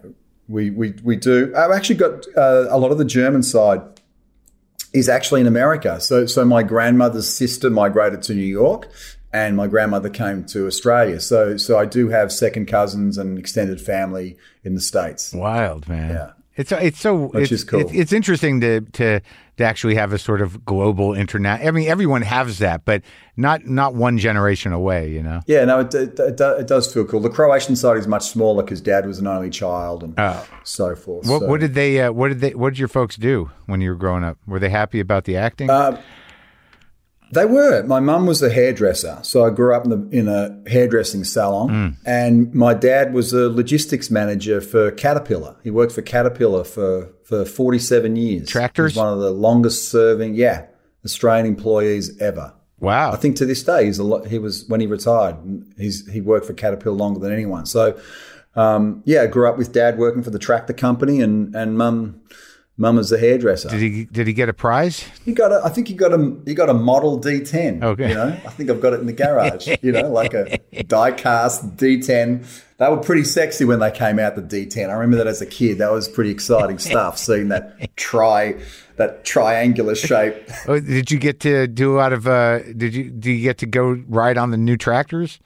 We 0.49 0.71
we 0.71 0.95
we 1.03 1.17
do. 1.17 1.53
I've 1.57 1.71
actually 1.71 1.97
got 1.97 2.27
uh, 2.37 2.67
a 2.71 2.79
lot 2.79 2.93
of 2.93 2.99
the 2.99 3.05
German 3.05 3.43
side 3.43 3.81
is 4.93 5.09
actually 5.09 5.41
in 5.41 5.47
America. 5.47 6.01
So 6.01 6.27
so 6.27 6.45
my 6.45 6.63
grandmother's 6.63 7.29
sister 7.29 7.71
migrated 7.71 8.23
to 8.23 8.35
New 8.35 8.43
York, 8.43 8.89
and 9.33 9.57
my 9.57 9.67
grandmother 9.67 10.09
came 10.09 10.45
to 10.47 10.67
Australia. 10.67 11.21
So 11.21 11.57
so 11.57 11.79
I 11.79 11.85
do 11.85 12.09
have 12.09 12.33
second 12.33 12.67
cousins 12.67 13.19
and 13.19 13.39
extended 13.39 13.81
family 13.81 14.37
in 14.63 14.75
the 14.75 14.81
states. 14.81 15.33
Wild 15.33 15.89
man. 15.89 16.11
Yeah. 16.11 16.33
It's 16.57 16.73
it's 16.73 17.01
so 17.01 17.29
Which 17.29 17.45
it's, 17.45 17.53
is 17.53 17.65
cool. 17.65 17.81
It's, 17.81 17.93
it's 17.93 18.13
interesting 18.13 18.61
to 18.61 18.81
to 18.81 19.21
to 19.57 19.65
actually 19.65 19.95
have 19.95 20.13
a 20.13 20.19
sort 20.19 20.41
of 20.43 20.65
global 20.65 21.15
internet. 21.15 21.67
I 21.67 21.71
mean, 21.71 21.89
everyone 21.89 22.23
has 22.23 22.59
that, 22.59 22.85
but 22.85 23.03
not 23.37 23.67
not 23.67 23.95
one 23.95 24.19
generation 24.19 24.73
away. 24.73 25.11
You 25.11 25.23
know. 25.23 25.41
Yeah, 25.47 25.65
no, 25.65 25.81
it, 25.81 25.95
it, 25.95 26.19
it, 26.19 26.41
it 26.41 26.67
does 26.67 26.93
feel 26.93 27.05
cool. 27.05 27.21
The 27.21 27.31
Croatian 27.31 27.77
side 27.77 27.97
is 27.97 28.07
much 28.07 28.29
smaller 28.29 28.63
because 28.63 28.81
Dad 28.81 29.07
was 29.07 29.19
an 29.19 29.27
only 29.27 29.51
child 29.51 30.03
and 30.03 30.15
so 30.65 30.95
forth. 30.95 31.27
What 31.27 31.41
so. 31.41 31.47
what 31.47 31.61
did 31.61 31.75
they 31.75 32.01
uh, 32.01 32.13
what 32.13 32.29
did 32.29 32.41
they 32.41 32.55
what 32.55 32.71
did 32.71 32.79
your 32.79 32.89
folks 32.89 33.17
do 33.17 33.51
when 33.67 33.81
you 33.81 33.91
were 33.91 33.97
growing 33.97 34.25
up? 34.25 34.39
Were 34.47 34.59
they 34.59 34.71
happy 34.71 35.01
about 35.01 35.25
the 35.25 35.37
acting? 35.37 35.71
Uh, 35.71 36.01
They 37.33 37.45
were. 37.45 37.83
My 37.83 37.99
mum 37.99 38.27
was 38.27 38.41
a 38.41 38.49
hairdresser, 38.49 39.19
so 39.23 39.45
I 39.45 39.51
grew 39.51 39.75
up 39.75 39.85
in, 39.85 39.91
the, 39.91 40.17
in 40.17 40.29
a 40.29 40.71
hairdressing 40.71 41.25
salon, 41.25 41.97
and 42.07 42.55
my 42.55 42.73
dad 42.73 43.13
was 43.13 43.33
a 43.33 43.49
logistics 43.51 44.13
manager 44.13 44.61
for 44.61 44.93
Caterpillar. 44.93 45.57
He 45.65 45.73
worked 45.73 45.93
for 45.93 46.03
Caterpillar 46.03 46.63
for 46.63 47.11
for 47.27 47.45
forty 47.45 47.79
seven 47.79 48.17
years. 48.17 48.49
Tractors? 48.49 48.93
He's 48.93 48.99
one 48.99 49.13
of 49.13 49.19
the 49.19 49.31
longest 49.31 49.91
serving, 49.91 50.35
yeah, 50.35 50.67
Australian 51.05 51.47
employees 51.47 52.17
ever. 52.21 52.53
wow. 52.79 53.13
I 53.13 53.17
think 53.17 53.37
to 53.37 53.47
this 53.47 53.63
day, 53.63 53.87
he's 53.87 53.99
a 53.99 54.05
lot. 54.05 54.27
He 54.27 54.39
was 54.39 54.65
when 54.69 54.81
he 54.81 54.87
retired. 54.87 55.37
He's 55.77 56.11
he 56.11 56.21
worked 56.21 56.47
for 56.47 56.53
Caterpillar 56.53 56.97
longer 56.97 57.21
than 57.21 57.33
anyone. 57.33 57.67
So, 57.67 57.99
um, 58.55 59.03
yeah, 59.05 59.23
I 59.23 59.27
grew 59.27 59.49
up 59.49 59.59
with 59.59 59.73
dad 59.73 59.99
working 59.99 60.23
for 60.23 60.31
the 60.31 60.39
tractor 60.39 60.73
company, 60.73 61.21
and 61.21 61.55
and 61.55 61.77
mum 61.77 62.21
mum 62.77 62.99
as 62.99 63.11
a 63.11 63.19
hairdresser. 63.19 63.69
did 63.69 63.81
he 63.81 64.05
did 64.05 64.27
he 64.27 64.33
get 64.33 64.49
a 64.49 64.53
prize? 64.53 65.05
He 65.25 65.33
got 65.33 65.53
a. 65.53 65.61
I 65.65 65.69
think 65.71 65.89
he 65.89 65.95
got 65.95 66.13
a. 66.13 66.37
He 66.45 66.55
got 66.55 66.69
a 66.69 66.75
model 66.75 67.21
D10. 67.21 67.83
Okay. 67.83 68.09
You 68.11 68.15
know, 68.15 68.29
I 68.47 68.51
think 68.51 68.71
I've 68.71 68.81
got 68.81 68.93
it 68.93 69.01
in 69.01 69.07
the 69.07 69.13
garage. 69.13 69.69
you 69.83 69.93
know, 69.93 70.11
like 70.11 70.35
a 70.35 70.59
die-cast 70.85 71.77
D10. 71.77 72.45
They 72.79 72.89
were 72.91 72.99
pretty 72.99 73.25
sexy 73.25 73.65
when 73.65 73.79
they 73.79 73.91
came 73.91 74.19
out. 74.19 74.37
The 74.37 74.43
D10. 74.43 74.91
I 74.91 74.93
remember 74.93 75.17
that 75.17 75.27
as 75.27 75.41
a 75.41 75.47
kid. 75.47 75.79
That 75.79 75.91
was 75.93 76.09
pretty 76.09 76.31
exciting 76.31 76.79
stuff. 76.91 77.17
Seeing 77.19 77.49
that 77.49 77.97
tri, 77.97 78.57
that 78.97 79.25
triangular 79.25 79.95
shape. 79.95 80.35
Oh, 80.69 80.79
did 80.81 81.11
you 81.11 81.19
get 81.19 81.41
to 81.41 81.67
do 81.69 81.95
a 81.95 81.97
lot 81.97 82.13
of? 82.13 82.27
Uh, 82.27 82.59
did 82.73 82.95
you 82.95 83.11
do 83.11 83.31
you 83.31 83.43
get 83.43 83.59
to 83.59 83.67
go 83.67 84.03
ride 84.09 84.37
on 84.37 84.51
the 84.51 84.57
new 84.57 84.77
tractors 84.77 85.39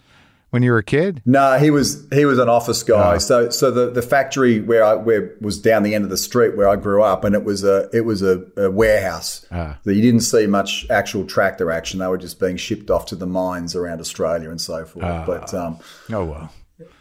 when 0.48 0.62
you 0.62 0.72
were 0.72 0.78
a 0.78 0.82
kid? 0.82 1.20
No, 1.26 1.58
he 1.58 1.70
was 1.70 2.06
he 2.12 2.24
was 2.24 2.38
an 2.38 2.48
office 2.48 2.82
guy. 2.82 3.18
So 3.18 3.50
so 3.50 3.70
the, 3.70 3.90
the 3.90 4.02
factory 4.02 4.60
where 4.60 4.82
I 4.82 4.94
where 4.94 5.36
was 5.40 5.60
down 5.60 5.82
the 5.82 5.94
end 5.94 6.04
of 6.04 6.10
the 6.10 6.16
street 6.16 6.56
where 6.56 6.68
I 6.68 6.76
grew 6.76 7.02
up, 7.02 7.22
and 7.22 7.34
it 7.34 7.44
was 7.44 7.62
a 7.62 7.88
it 7.92 8.00
was 8.06 8.22
a, 8.22 8.44
a 8.56 8.70
warehouse. 8.70 9.46
Ah. 9.52 9.78
So 9.84 9.90
you 9.90 10.00
didn't 10.02 10.22
see 10.22 10.46
much 10.46 10.86
actual 10.90 11.24
tractor 11.26 11.70
action. 11.70 12.00
They 12.00 12.06
were 12.08 12.18
just 12.18 12.40
being 12.40 12.56
shipped 12.56 12.90
off 12.90 13.06
to 13.06 13.14
the 13.16 13.26
mines 13.26 13.76
around 13.76 14.00
Australia 14.00 14.48
and 14.50 14.60
so 14.60 14.84
forth. 14.86 15.26
But 15.26 15.52
um, 15.54 15.78
Oh 16.10 16.24
well. 16.24 16.52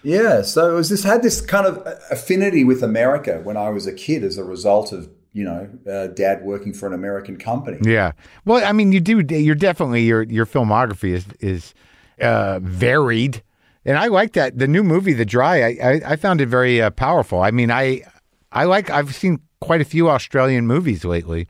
Yeah, 0.04 0.42
so 0.42 0.72
it 0.72 0.76
was 0.76 0.90
this 0.90 1.04
had 1.04 1.24
this 1.24 1.42
kind 1.42 1.66
of 1.66 1.86
affinity 2.10 2.64
with 2.64 2.84
America 2.84 3.42
when 3.44 3.58
I 3.58 3.70
was 3.70 3.88
a 3.88 3.94
kid 3.94 4.24
as 4.24 4.38
a 4.38 4.44
result 4.44 4.92
of 4.92 5.10
you 5.34 5.44
know 5.44 5.70
uh, 5.92 6.08
dad 6.08 6.44
working 6.44 6.74
for 6.74 6.88
an 6.88 6.94
American 6.94 7.38
company. 7.38 7.78
Yeah. 7.82 8.14
Well, 8.46 8.66
I 8.66 8.72
mean, 8.72 8.92
you 8.92 9.00
do. 9.00 9.22
You're 9.36 9.56
definitely 9.56 10.04
your 10.04 10.24
your 10.24 10.46
filmography 10.46 11.12
is 11.12 11.26
is 11.40 11.74
uh, 12.22 12.60
varied, 12.62 13.44
and 13.86 13.98
I 13.98 14.08
like 14.08 14.34
that. 14.34 14.58
The 14.58 14.68
new 14.68 14.84
movie, 14.84 15.14
The 15.14 15.26
Dry, 15.26 15.62
I 15.64 15.78
I, 15.82 16.02
I 16.06 16.16
found 16.16 16.42
it 16.42 16.48
very 16.48 16.82
uh, 16.82 16.90
powerful. 16.90 17.42
I 17.42 17.52
mean, 17.52 17.72
I 17.72 18.04
I 18.52 18.66
like. 18.66 18.90
I've 18.90 19.14
seen 19.14 19.40
quite 19.62 19.82
a 19.82 19.86
few 19.86 20.10
Australian 20.10 20.68
movies 20.68 21.04
lately. 21.06 21.48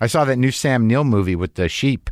I 0.00 0.06
saw 0.06 0.24
that 0.24 0.36
new 0.36 0.50
Sam 0.50 0.86
Neill 0.86 1.04
movie 1.04 1.36
with 1.36 1.54
the 1.54 1.68
sheep. 1.68 2.10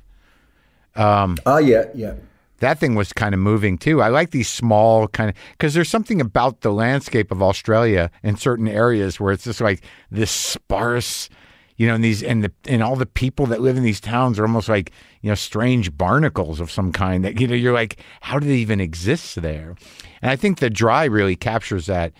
Oh 1.44 1.58
yeah, 1.58 1.84
yeah. 1.94 2.14
That 2.58 2.78
thing 2.78 2.94
was 2.94 3.12
kind 3.12 3.34
of 3.34 3.40
moving 3.40 3.78
too. 3.78 4.00
I 4.00 4.08
like 4.08 4.30
these 4.30 4.48
small 4.48 5.08
kind 5.08 5.30
of 5.30 5.36
because 5.52 5.74
there's 5.74 5.88
something 5.88 6.20
about 6.20 6.60
the 6.60 6.72
landscape 6.72 7.30
of 7.30 7.42
Australia 7.42 8.10
in 8.22 8.36
certain 8.36 8.68
areas 8.68 9.18
where 9.18 9.32
it's 9.32 9.44
just 9.44 9.60
like 9.60 9.82
this 10.10 10.30
sparse, 10.30 11.28
you 11.76 11.86
know, 11.86 11.94
and 11.94 12.04
these 12.04 12.22
and 12.22 12.44
the 12.44 12.52
and 12.66 12.82
all 12.82 12.96
the 12.96 13.06
people 13.06 13.46
that 13.46 13.60
live 13.60 13.76
in 13.76 13.82
these 13.82 14.00
towns 14.00 14.38
are 14.38 14.44
almost 14.44 14.68
like 14.68 14.92
you 15.20 15.30
know 15.30 15.34
strange 15.34 15.96
barnacles 15.96 16.60
of 16.60 16.70
some 16.70 16.92
kind 16.92 17.24
that 17.24 17.40
you 17.40 17.48
know 17.48 17.54
you're 17.54 17.74
like 17.74 17.98
how 18.20 18.38
do 18.38 18.46
they 18.46 18.56
even 18.56 18.80
exist 18.80 19.40
there? 19.42 19.74
And 20.22 20.30
I 20.30 20.36
think 20.36 20.58
the 20.58 20.70
dry 20.70 21.04
really 21.04 21.36
captures 21.36 21.86
that 21.86 22.12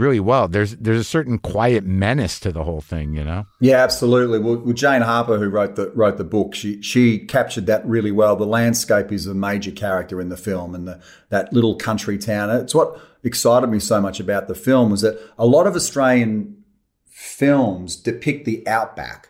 really 0.00 0.18
well. 0.18 0.48
There's 0.48 0.74
there's 0.76 1.00
a 1.00 1.04
certain 1.04 1.38
quiet 1.38 1.84
menace 1.84 2.40
to 2.40 2.50
the 2.50 2.64
whole 2.64 2.80
thing, 2.80 3.14
you 3.14 3.22
know. 3.22 3.46
Yeah, 3.60 3.76
absolutely. 3.76 4.38
Well, 4.38 4.56
well, 4.56 4.74
Jane 4.74 5.02
Harper, 5.02 5.38
who 5.38 5.48
wrote 5.48 5.76
the 5.76 5.90
wrote 5.90 6.16
the 6.16 6.24
book, 6.24 6.54
she 6.54 6.80
she 6.82 7.18
captured 7.18 7.66
that 7.66 7.86
really 7.86 8.10
well. 8.10 8.34
The 8.34 8.46
landscape 8.46 9.12
is 9.12 9.26
a 9.26 9.34
major 9.34 9.70
character 9.70 10.20
in 10.20 10.30
the 10.30 10.36
film, 10.36 10.74
and 10.74 10.88
the, 10.88 11.00
that 11.28 11.52
little 11.52 11.76
country 11.76 12.18
town. 12.18 12.50
It's 12.50 12.74
what 12.74 13.00
excited 13.22 13.68
me 13.68 13.78
so 13.78 14.00
much 14.00 14.18
about 14.18 14.48
the 14.48 14.54
film 14.54 14.90
was 14.90 15.02
that 15.02 15.20
a 15.38 15.46
lot 15.46 15.66
of 15.66 15.76
Australian 15.76 16.64
films 17.06 17.96
depict 17.96 18.46
the 18.46 18.66
outback, 18.66 19.28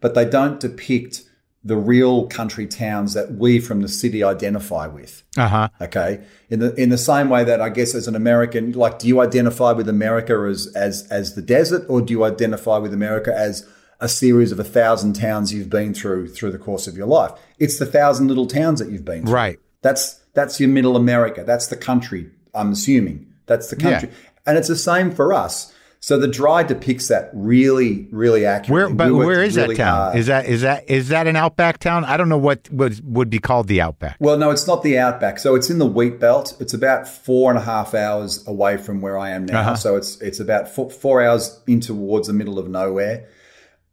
but 0.00 0.14
they 0.14 0.24
don't 0.24 0.58
depict 0.58 1.22
the 1.66 1.76
real 1.76 2.26
country 2.28 2.66
towns 2.66 3.14
that 3.14 3.32
we 3.32 3.58
from 3.58 3.80
the 3.82 3.88
city 3.88 4.22
identify 4.22 4.86
with. 4.86 5.22
Uh 5.36 5.48
huh. 5.48 5.68
Okay. 5.80 6.20
In 6.48 6.60
the 6.60 6.74
in 6.80 6.90
the 6.90 6.98
same 6.98 7.28
way 7.28 7.42
that 7.44 7.60
I 7.60 7.70
guess 7.70 7.94
as 7.94 8.06
an 8.06 8.14
American, 8.14 8.72
like, 8.72 8.98
do 9.00 9.08
you 9.08 9.20
identify 9.20 9.72
with 9.72 9.88
America 9.88 10.34
as 10.48 10.68
as 10.76 11.06
as 11.10 11.34
the 11.34 11.42
desert, 11.42 11.84
or 11.88 12.00
do 12.00 12.12
you 12.12 12.24
identify 12.24 12.78
with 12.78 12.94
America 12.94 13.34
as 13.36 13.66
a 14.00 14.08
series 14.08 14.52
of 14.52 14.60
a 14.60 14.64
thousand 14.64 15.14
towns 15.14 15.52
you've 15.52 15.70
been 15.70 15.92
through 15.92 16.28
through 16.28 16.52
the 16.52 16.58
course 16.58 16.86
of 16.86 16.96
your 16.96 17.06
life? 17.08 17.32
It's 17.58 17.78
the 17.78 17.86
thousand 17.86 18.28
little 18.28 18.46
towns 18.46 18.78
that 18.78 18.90
you've 18.90 19.04
been 19.04 19.24
through. 19.24 19.34
Right. 19.34 19.58
That's 19.82 20.20
that's 20.34 20.60
your 20.60 20.68
middle 20.68 20.96
America. 20.96 21.42
That's 21.44 21.66
the 21.66 21.76
country. 21.76 22.30
I'm 22.54 22.72
assuming 22.72 23.26
that's 23.46 23.68
the 23.70 23.76
country, 23.76 24.08
Yeah. 24.10 24.30
and 24.46 24.56
it's 24.58 24.68
the 24.68 24.76
same 24.76 25.10
for 25.10 25.32
us. 25.32 25.72
So 26.06 26.16
the 26.16 26.28
dry 26.28 26.62
depicts 26.62 27.08
that 27.08 27.30
really, 27.32 28.06
really 28.12 28.42
Where, 28.42 28.54
accurately. 28.54 28.94
but 28.94 29.12
We 29.12 29.26
where 29.26 29.42
is 29.42 29.56
really 29.56 29.74
that 29.74 29.82
town? 29.82 29.96
hard. 29.96 30.16
Is 30.16 30.26
that 30.26 30.46
is 30.46 30.62
that 30.62 30.88
is 30.88 31.08
that 31.08 31.26
an 31.26 31.34
outback 31.34 31.78
town? 31.78 32.04
I 32.04 32.16
don't 32.16 32.28
know 32.28 32.38
what 32.38 32.70
would 32.70 33.00
would 33.12 33.28
be 33.28 33.40
called 33.40 33.66
the 33.66 33.80
outback. 33.80 34.16
Well, 34.20 34.38
no, 34.38 34.50
it's 34.50 34.68
not 34.68 34.84
the 34.84 35.00
outback. 35.00 35.40
So 35.40 35.56
it's 35.56 35.68
in 35.68 35.78
the 35.78 35.86
wheat 35.86 36.20
belt. 36.20 36.56
It's 36.60 36.72
about 36.72 37.08
four 37.08 37.50
and 37.50 37.58
a 37.58 37.62
half 37.62 37.92
hours 37.92 38.46
away 38.46 38.76
from 38.76 39.00
where 39.00 39.18
I 39.18 39.30
am 39.30 39.46
now. 39.46 39.62
Uh-huh. 39.62 39.74
So 39.74 39.96
it's 39.96 40.20
it's 40.20 40.38
about 40.38 40.68
four, 40.68 40.90
four 40.92 41.20
hours 41.20 41.60
in 41.66 41.80
towards 41.80 42.28
the 42.28 42.34
middle 42.34 42.60
of 42.60 42.68
nowhere, 42.68 43.28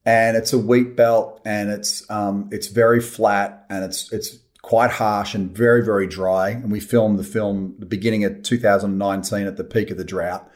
and 0.05 0.37
it's 0.37 0.53
a 0.53 0.59
wheat 0.59 0.95
belt, 0.95 1.41
and 1.45 1.71
it's 1.71 2.07
um 2.11 2.47
it's 2.51 2.67
very 2.67 3.01
flat, 3.01 3.65
and 3.71 3.83
it's 3.83 4.13
it's 4.13 4.37
quite 4.61 4.91
harsh 4.91 5.33
and 5.33 5.49
very 5.49 5.83
very 5.83 6.05
dry. 6.05 6.49
And 6.49 6.71
we 6.71 6.79
filmed 6.79 7.17
the 7.17 7.23
film 7.23 7.73
the 7.79 7.87
beginning 7.87 8.23
of 8.23 8.43
2019 8.43 9.47
at 9.47 9.57
the 9.57 9.63
peak 9.63 9.89
of 9.89 9.97
the 9.97 10.03
drought 10.03 10.47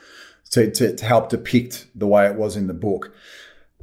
to 0.51 0.71
to, 0.71 0.95
to 0.95 1.05
help 1.05 1.29
depict 1.29 1.87
the 1.95 2.07
way 2.07 2.25
it 2.25 2.35
was 2.35 2.55
in 2.55 2.67
the 2.67 2.73
book. 2.73 3.13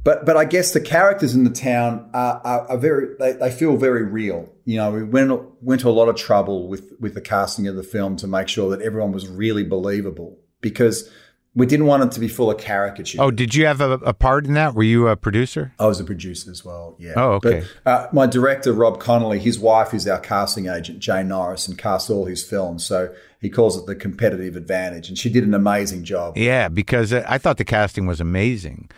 But 0.03 0.25
but 0.25 0.37
I 0.37 0.45
guess 0.45 0.71
the 0.71 0.81
characters 0.81 1.33
in 1.33 1.43
the 1.43 1.49
town 1.49 2.09
are, 2.13 2.39
are, 2.43 2.67
are 2.69 2.77
very 2.77 3.15
they, 3.17 3.33
they 3.33 3.51
feel 3.51 3.75
very 3.75 4.03
real. 4.03 4.53
You 4.63 4.77
know, 4.77 4.91
we 4.91 5.03
went 5.03 5.31
went 5.61 5.81
to 5.81 5.89
a 5.89 5.91
lot 5.91 6.09
of 6.09 6.15
trouble 6.15 6.67
with 6.67 6.93
with 6.99 7.15
the 7.15 7.21
casting 7.21 7.67
of 7.67 7.75
the 7.75 7.83
film 7.83 8.15
to 8.17 8.27
make 8.27 8.47
sure 8.47 8.69
that 8.69 8.81
everyone 8.81 9.11
was 9.11 9.27
really 9.27 9.63
believable 9.63 10.37
because 10.61 11.09
we 11.55 11.65
didn't 11.65 11.85
want 11.85 12.03
it 12.03 12.11
to 12.11 12.19
be 12.19 12.27
full 12.27 12.51
of 12.51 12.57
caricature. 12.57 13.21
Oh, 13.21 13.31
did 13.31 13.55
you 13.55 13.65
have 13.65 13.79
a, 13.79 13.93
a 13.93 14.13
part 14.13 14.45
in 14.45 14.53
that? 14.55 14.75
Were 14.75 14.83
you 14.83 15.07
a 15.07 15.15
producer? 15.15 15.73
I 15.79 15.87
was 15.87 15.99
a 15.99 16.03
producer 16.03 16.51
as 16.51 16.65
well. 16.65 16.95
Yeah. 16.99 17.13
Oh, 17.15 17.31
okay. 17.33 17.63
But, 17.83 17.89
uh, 17.89 18.09
my 18.11 18.27
director 18.27 18.73
Rob 18.73 18.99
Connolly, 18.99 19.39
his 19.39 19.57
wife 19.57 19.93
is 19.93 20.05
our 20.07 20.19
casting 20.19 20.67
agent 20.67 20.99
Jane 20.99 21.29
Norris, 21.29 21.67
and 21.67 21.77
casts 21.77 22.09
all 22.09 22.25
his 22.25 22.43
films. 22.43 22.85
So 22.85 23.13
he 23.39 23.49
calls 23.49 23.77
it 23.77 23.85
the 23.85 23.95
competitive 23.95 24.55
advantage, 24.55 25.07
and 25.07 25.17
she 25.17 25.29
did 25.29 25.45
an 25.45 25.53
amazing 25.53 26.03
job. 26.03 26.37
Yeah, 26.37 26.67
because 26.67 27.13
I 27.13 27.23
I 27.35 27.37
thought 27.37 27.57
the 27.57 27.65
casting 27.65 28.05
was 28.05 28.19
amazing. 28.19 28.89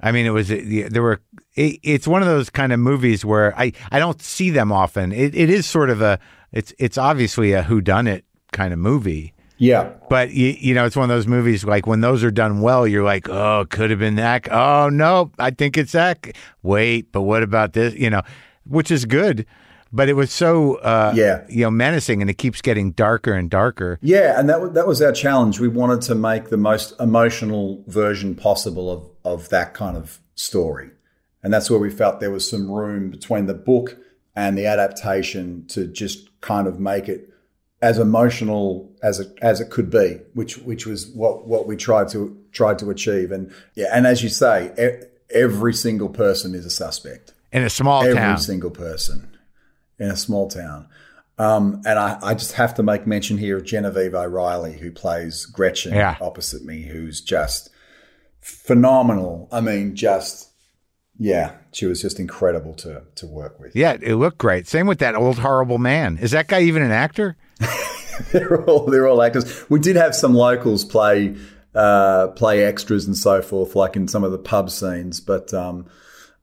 I 0.00 0.10
mean, 0.12 0.26
it 0.26 0.30
was 0.30 0.48
there 0.48 1.02
were. 1.02 1.20
It, 1.54 1.78
it's 1.82 2.08
one 2.08 2.22
of 2.22 2.28
those 2.28 2.48
kind 2.48 2.72
of 2.72 2.80
movies 2.80 3.24
where 3.24 3.56
I 3.58 3.72
I 3.90 3.98
don't 3.98 4.20
see 4.22 4.50
them 4.50 4.72
often. 4.72 5.12
It 5.12 5.34
it 5.34 5.50
is 5.50 5.66
sort 5.66 5.90
of 5.90 6.00
a 6.00 6.18
it's 6.52 6.72
it's 6.78 6.96
obviously 6.96 7.52
a 7.52 7.62
whodunit 7.62 8.22
kind 8.52 8.72
of 8.72 8.78
movie. 8.78 9.31
Yeah. 9.58 9.90
But 10.08 10.30
you, 10.32 10.56
you 10.58 10.74
know, 10.74 10.84
it's 10.84 10.96
one 10.96 11.04
of 11.04 11.14
those 11.14 11.26
movies 11.26 11.64
like 11.64 11.86
when 11.86 12.00
those 12.00 12.24
are 12.24 12.30
done 12.30 12.60
well, 12.60 12.86
you're 12.86 13.04
like, 13.04 13.28
oh, 13.28 13.66
could 13.70 13.90
have 13.90 13.98
been 13.98 14.16
that. 14.16 14.50
Oh 14.52 14.88
no, 14.88 15.30
I 15.38 15.50
think 15.50 15.78
it's 15.78 15.92
that. 15.92 16.26
Wait, 16.62 17.12
but 17.12 17.22
what 17.22 17.42
about 17.42 17.72
this? 17.72 17.94
You 17.94 18.10
know, 18.10 18.22
which 18.66 18.90
is 18.90 19.04
good, 19.04 19.46
but 19.92 20.08
it 20.08 20.14
was 20.14 20.32
so 20.32 20.76
uh, 20.76 21.12
Yeah. 21.14 21.44
you 21.48 21.62
know 21.62 21.70
menacing, 21.70 22.20
and 22.20 22.30
it 22.30 22.38
keeps 22.38 22.60
getting 22.60 22.92
darker 22.92 23.32
and 23.34 23.48
darker. 23.50 23.98
Yeah, 24.02 24.38
and 24.38 24.48
that 24.48 24.60
was, 24.60 24.72
that 24.72 24.86
was 24.86 25.00
our 25.02 25.12
challenge. 25.12 25.60
We 25.60 25.68
wanted 25.68 26.00
to 26.02 26.14
make 26.14 26.48
the 26.48 26.56
most 26.56 26.94
emotional 26.98 27.84
version 27.86 28.34
possible 28.34 28.90
of, 28.90 29.08
of 29.24 29.48
that 29.50 29.74
kind 29.74 29.96
of 29.96 30.18
story. 30.34 30.90
And 31.44 31.52
that's 31.52 31.68
where 31.70 31.78
we 31.80 31.90
felt 31.90 32.20
there 32.20 32.30
was 32.30 32.48
some 32.48 32.70
room 32.70 33.10
between 33.10 33.46
the 33.46 33.54
book 33.54 33.96
and 34.36 34.56
the 34.56 34.66
adaptation 34.66 35.66
to 35.68 35.86
just 35.86 36.28
kind 36.40 36.66
of 36.66 36.78
make 36.80 37.08
it 37.08 37.31
as 37.82 37.98
emotional 37.98 38.90
as 39.02 39.20
it 39.20 39.36
as 39.42 39.60
it 39.60 39.68
could 39.70 39.90
be, 39.90 40.18
which 40.34 40.56
which 40.58 40.86
was 40.86 41.08
what 41.08 41.46
what 41.46 41.66
we 41.66 41.76
tried 41.76 42.08
to 42.10 42.34
tried 42.52 42.78
to 42.78 42.88
achieve. 42.90 43.30
And 43.32 43.52
yeah, 43.74 43.88
and 43.92 44.06
as 44.06 44.22
you 44.22 44.28
say, 44.30 44.72
e- 44.78 45.04
every 45.34 45.74
single 45.74 46.08
person 46.08 46.54
is 46.54 46.64
a 46.64 46.70
suspect 46.70 47.34
In 47.52 47.62
a 47.62 47.68
small 47.70 48.02
every 48.02 48.14
town, 48.14 48.30
Every 48.32 48.42
single 48.42 48.70
person 48.70 49.36
in 49.98 50.08
a 50.08 50.16
small 50.16 50.48
town. 50.48 50.88
Um, 51.38 51.82
and 51.86 51.98
I, 51.98 52.18
I 52.22 52.34
just 52.34 52.52
have 52.52 52.74
to 52.74 52.82
make 52.82 53.06
mention 53.06 53.36
here 53.38 53.56
of 53.56 53.64
Genevieve 53.64 54.14
O'Reilly, 54.14 54.74
who 54.78 54.92
plays 54.92 55.44
Gretchen 55.46 55.92
Yeah. 55.94 56.16
opposite 56.20 56.64
me, 56.64 56.82
who's 56.82 57.20
just 57.20 57.70
phenomenal. 58.40 59.48
I 59.50 59.60
mean, 59.60 59.96
just 59.96 60.50
yeah, 61.18 61.52
she 61.72 61.86
was 61.86 62.00
just 62.02 62.18
incredible 62.20 62.74
to 62.74 63.02
to 63.16 63.26
work 63.26 63.58
with. 63.60 63.74
yeah, 63.74 63.96
it 64.00 64.14
looked 64.16 64.38
great. 64.38 64.66
Same 64.68 64.86
with 64.86 64.98
that 65.00 65.14
old 65.14 65.38
horrible 65.38 65.78
man. 65.78 66.18
Is 66.18 66.30
that 66.32 66.48
guy 66.48 66.62
even 66.62 66.82
an 66.82 66.90
actor? 66.92 67.36
they're 68.32 68.62
all 68.64 68.86
they're 68.86 69.08
all 69.08 69.22
actors. 69.22 69.68
We 69.70 69.80
did 69.80 69.96
have 69.96 70.14
some 70.14 70.34
locals 70.34 70.84
play 70.84 71.36
uh, 71.74 72.28
play 72.28 72.64
extras 72.64 73.06
and 73.06 73.16
so 73.16 73.42
forth, 73.42 73.74
like 73.74 73.96
in 73.96 74.08
some 74.08 74.24
of 74.24 74.32
the 74.32 74.38
pub 74.38 74.70
scenes, 74.70 75.20
but 75.20 75.52
um, 75.54 75.86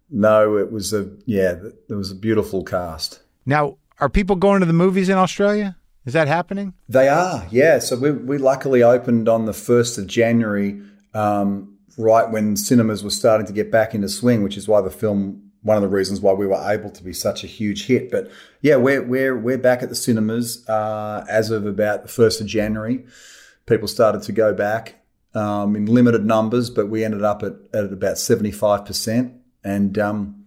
no, 0.10 0.58
it 0.58 0.72
was 0.72 0.94
a 0.94 1.10
yeah, 1.26 1.56
there 1.88 1.98
was 1.98 2.12
a 2.12 2.16
beautiful 2.16 2.64
cast. 2.64 3.22
Now, 3.46 3.78
are 4.00 4.10
people 4.10 4.36
going 4.36 4.62
to 4.62 4.66
the 4.66 4.74
movies 4.74 5.10
in 5.10 5.18
Australia? 5.18 5.76
Is 6.06 6.14
that 6.14 6.28
happening? 6.28 6.74
They 6.88 7.08
are, 7.08 7.46
yeah. 7.52 7.80
So 7.80 7.98
we, 7.98 8.12
we 8.12 8.38
luckily 8.38 8.82
opened 8.82 9.28
on 9.28 9.46
the 9.46 9.52
1st 9.52 9.98
of 10.00 10.08
January, 10.08 10.82
um, 11.14 11.78
right 11.98 12.30
when 12.30 12.56
cinemas 12.56 13.04
were 13.04 13.10
starting 13.10 13.46
to 13.48 13.54
get 13.54 13.70
back 13.72 13.94
into 13.94 14.10
swing, 14.10 14.42
which 14.42 14.58
is 14.58 14.68
why 14.68 14.82
the 14.82 14.90
film, 14.90 15.49
one 15.62 15.76
of 15.76 15.84
the 15.84 15.90
reasons 15.90 16.22
why 16.22 16.34
we 16.34 16.48
were 16.48 16.62
able 16.72 16.90
to 16.90 17.04
be 17.04 17.14
such 17.14 17.44
a 17.44 17.48
huge 17.48 17.88
hit. 17.88 18.12
But 18.12 18.32
yeah, 18.62 18.78
we're, 18.78 19.04
we're, 19.04 19.38
we're 19.38 19.58
back 19.58 19.84
at 19.84 19.90
the 19.90 19.96
cinemas 19.96 20.68
uh, 20.70 21.26
as 21.30 21.52
of 21.52 21.66
about 21.66 22.04
the 22.04 22.10
1st 22.10 22.42
of 22.42 22.48
January. 22.48 23.06
People 23.66 23.88
started 23.88 24.24
to 24.24 24.32
go 24.32 24.54
back 24.54 24.96
um, 25.34 25.76
in 25.76 25.86
limited 25.86 26.26
numbers, 26.26 26.70
but 26.70 26.90
we 26.90 27.04
ended 27.04 27.24
up 27.24 27.44
at, 27.44 27.54
at 27.74 27.86
about 27.86 28.16
75%. 28.16 29.38
And 29.64 29.98
um, 30.00 30.46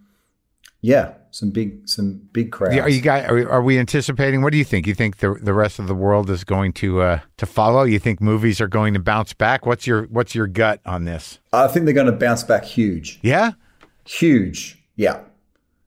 yeah, 0.81 1.15
some 1.31 1.51
big, 1.51 1.89
some 1.89 2.29
big 2.33 2.51
crowds. 2.51 2.77
Are 2.79 2.89
you 2.89 3.03
guys? 3.03 3.29
Are, 3.29 3.49
are 3.51 3.63
we 3.63 3.79
anticipating? 3.79 4.43
What 4.43 4.53
do 4.53 4.59
you 4.59 4.65
think? 4.65 4.87
You 4.87 4.95
think 4.95 5.19
the 5.19 5.35
the 5.35 5.53
rest 5.53 5.79
of 5.79 5.87
the 5.87 5.95
world 5.95 6.31
is 6.31 6.45
going 6.45 6.73
to 6.75 7.03
uh, 7.03 7.21
to 7.37 7.47
follow? 7.47 7.85
You 7.85 7.99
think 7.99 8.21
movies 8.21 8.61
are 8.61 8.69
going 8.69 8.95
to 8.95 9.01
bounce 9.01 9.35
back? 9.35 9.65
What's 9.67 9.87
your 9.87 10.05
What's 10.05 10.35
your 10.35 10.47
gut 10.47 10.81
on 10.87 11.05
this? 11.05 11.39
I 11.53 11.69
think 11.69 11.85
they're 11.85 11.95
going 11.95 12.07
to 12.07 12.13
bounce 12.13 12.43
back 12.43 12.65
huge. 12.65 13.21
Yeah, 13.23 13.53
Huge. 14.05 14.82
Yeah. 14.97 15.21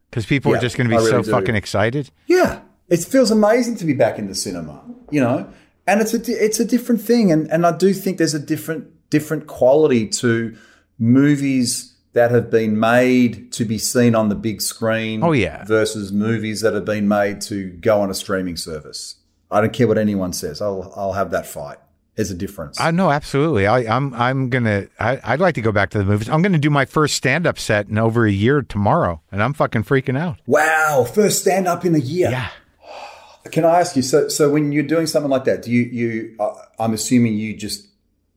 because 0.09 0.25
people 0.25 0.53
are 0.55 0.59
just 0.59 0.77
going 0.77 0.89
to 0.89 0.95
be 0.95 0.97
really 0.97 1.09
so 1.11 1.21
do. 1.21 1.31
fucking 1.31 1.55
excited. 1.55 2.09
Yeah. 2.27 2.61
It 2.89 3.03
feels 3.03 3.31
amazing 3.31 3.77
to 3.77 3.85
be 3.85 3.93
back 3.93 4.19
in 4.19 4.27
the 4.27 4.35
cinema, 4.35 4.81
you 5.11 5.19
know? 5.21 5.47
And 5.87 6.01
it's 6.01 6.13
a 6.13 6.19
it's 6.45 6.59
a 6.59 6.65
different 6.65 7.01
thing 7.01 7.31
and 7.31 7.49
and 7.51 7.65
I 7.65 7.75
do 7.77 7.93
think 7.93 8.17
there's 8.17 8.33
a 8.33 8.39
different 8.39 8.87
different 9.09 9.45
quality 9.47 10.07
to 10.21 10.55
movies 10.97 11.95
that 12.13 12.31
have 12.31 12.49
been 12.49 12.79
made 12.79 13.51
to 13.51 13.65
be 13.65 13.77
seen 13.77 14.15
on 14.15 14.29
the 14.29 14.35
big 14.35 14.61
screen 14.61 15.21
Oh, 15.23 15.33
yeah. 15.33 15.65
versus 15.65 16.11
movies 16.11 16.61
that 16.61 16.73
have 16.73 16.85
been 16.85 17.07
made 17.07 17.41
to 17.41 17.69
go 17.71 17.99
on 18.01 18.09
a 18.09 18.13
streaming 18.13 18.55
service. 18.57 19.15
I 19.51 19.61
don't 19.61 19.73
care 19.73 19.87
what 19.87 19.97
anyone 19.97 20.33
says. 20.33 20.61
I'll 20.61 20.91
I'll 20.95 21.13
have 21.13 21.31
that 21.31 21.45
fight. 21.45 21.77
There's 22.15 22.31
a 22.31 22.35
difference. 22.35 22.79
I 22.79 22.91
know 22.91 23.11
absolutely. 23.11 23.67
I, 23.67 23.79
I'm 23.93 24.13
I'm 24.13 24.49
gonna. 24.49 24.87
I, 24.99 25.19
I'd 25.23 25.39
like 25.41 25.55
to 25.55 25.61
go 25.61 25.71
back 25.71 25.89
to 25.91 25.97
the 25.97 26.05
movies. 26.05 26.29
I'm 26.29 26.41
gonna 26.41 26.57
do 26.57 26.69
my 26.69 26.85
first 26.85 27.15
stand 27.15 27.45
up 27.45 27.59
set 27.59 27.87
in 27.89 27.97
over 27.97 28.25
a 28.25 28.31
year 28.31 28.61
tomorrow, 28.61 29.21
and 29.31 29.43
I'm 29.43 29.53
fucking 29.53 29.83
freaking 29.83 30.17
out. 30.17 30.37
wow, 30.45 31.03
first 31.13 31.41
stand 31.41 31.67
up 31.67 31.83
in 31.83 31.93
a 31.93 31.99
year. 31.99 32.29
Yeah. 32.29 32.49
Can 33.51 33.65
I 33.65 33.79
ask 33.79 33.95
you? 33.95 34.01
So, 34.01 34.27
so 34.29 34.49
when 34.49 34.71
you're 34.71 34.83
doing 34.83 35.07
something 35.07 35.29
like 35.29 35.43
that, 35.43 35.61
do 35.61 35.71
you 35.71 35.81
you? 35.83 36.35
Uh, 36.39 36.53
I'm 36.79 36.93
assuming 36.93 37.33
you 37.35 37.55
just 37.55 37.87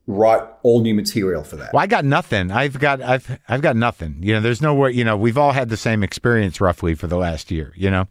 write 0.08 0.42
all 0.62 0.80
new 0.80 0.94
material 0.94 1.44
for 1.44 1.56
that. 1.56 1.72
Well, 1.72 1.82
I 1.82 1.86
got 1.86 2.04
nothing. 2.04 2.50
I've 2.50 2.78
got 2.80 3.00
I've 3.00 3.38
I've 3.48 3.62
got 3.62 3.76
nothing. 3.76 4.16
You 4.20 4.34
know, 4.34 4.40
there's 4.40 4.60
nowhere. 4.60 4.90
You 4.90 5.04
know, 5.04 5.16
we've 5.16 5.38
all 5.38 5.52
had 5.52 5.68
the 5.68 5.76
same 5.76 6.02
experience 6.02 6.60
roughly 6.60 6.94
for 6.94 7.06
the 7.06 7.16
last 7.16 7.50
year. 7.50 7.72
You 7.76 7.90
know, 7.90 8.08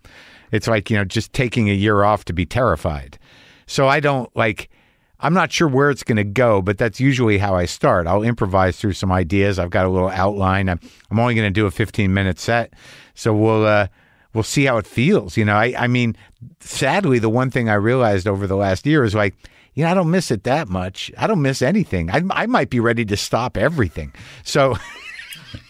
It's 0.51 0.67
like, 0.67 0.89
you 0.89 0.97
know, 0.97 1.03
just 1.03 1.33
taking 1.33 1.69
a 1.69 1.73
year 1.73 2.03
off 2.03 2.23
to 2.25 2.33
be 2.33 2.45
terrified. 2.45 3.19
So 3.65 3.87
I 3.87 3.99
don't 3.99 4.33
like, 4.35 4.69
I'm 5.19 5.33
not 5.33 5.51
sure 5.51 5.67
where 5.67 5.89
it's 5.89 6.03
going 6.03 6.17
to 6.17 6.23
go, 6.23 6.61
but 6.61 6.77
that's 6.77 6.99
usually 6.99 7.39
how 7.39 7.55
I 7.55 7.65
start. 7.65 8.05
I'll 8.05 8.23
improvise 8.23 8.77
through 8.77 8.93
some 8.93 9.11
ideas. 9.11 9.57
I've 9.57 9.71
got 9.71 9.85
a 9.85 9.89
little 9.89 10.09
outline. 10.09 10.69
I'm, 10.69 10.79
I'm 11.09 11.19
only 11.19 11.33
going 11.33 11.47
to 11.47 11.53
do 11.53 11.65
a 11.65 11.71
15 11.71 12.13
minute 12.13 12.39
set. 12.39 12.73
So 13.15 13.33
we'll, 13.33 13.65
uh, 13.65 13.87
we'll 14.33 14.43
see 14.43 14.65
how 14.65 14.77
it 14.77 14.85
feels. 14.85 15.35
You 15.35 15.45
know, 15.45 15.55
I, 15.55 15.73
I 15.77 15.87
mean, 15.87 16.15
sadly, 16.59 17.17
the 17.17 17.29
one 17.29 17.49
thing 17.49 17.67
I 17.67 17.73
realized 17.73 18.27
over 18.27 18.45
the 18.45 18.55
last 18.55 18.85
year 18.85 19.03
is 19.03 19.15
like, 19.15 19.35
you 19.73 19.83
know, 19.83 19.91
I 19.91 19.93
don't 19.93 20.11
miss 20.11 20.29
it 20.31 20.43
that 20.43 20.69
much. 20.69 21.11
I 21.17 21.27
don't 21.27 21.41
miss 21.41 21.61
anything. 21.61 22.11
I, 22.11 22.21
I 22.31 22.45
might 22.45 22.69
be 22.69 22.79
ready 22.79 23.05
to 23.05 23.17
stop 23.17 23.57
everything. 23.57 24.13
So, 24.43 24.75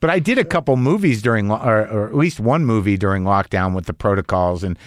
but 0.00 0.10
I 0.10 0.18
did 0.18 0.38
a 0.38 0.44
couple 0.44 0.76
movies 0.76 1.22
during, 1.22 1.50
or, 1.50 1.86
or 1.88 2.06
at 2.08 2.14
least 2.14 2.40
one 2.40 2.64
movie 2.64 2.96
during 2.96 3.24
lockdown 3.24 3.74
with 3.74 3.86
the 3.86 3.94
protocols, 3.94 4.62
and 4.62 4.78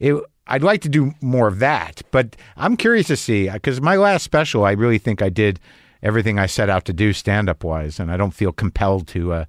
it. 0.00 0.20
I'd 0.46 0.62
like 0.62 0.82
to 0.82 0.88
do 0.88 1.14
more 1.20 1.48
of 1.48 1.58
that, 1.60 2.02
but 2.10 2.36
I'm 2.56 2.76
curious 2.76 3.06
to 3.06 3.16
see 3.16 3.48
because 3.48 3.80
my 3.80 3.96
last 3.96 4.24
special, 4.24 4.64
I 4.64 4.72
really 4.72 4.98
think 4.98 5.22
I 5.22 5.30
did 5.30 5.58
everything 6.02 6.38
I 6.38 6.46
set 6.46 6.68
out 6.68 6.84
to 6.84 6.92
do 6.92 7.12
stand 7.12 7.48
up 7.48 7.64
wise, 7.64 7.98
and 7.98 8.12
I 8.12 8.16
don't 8.16 8.32
feel 8.34 8.52
compelled 8.52 9.08
to 9.08 9.32
uh, 9.32 9.44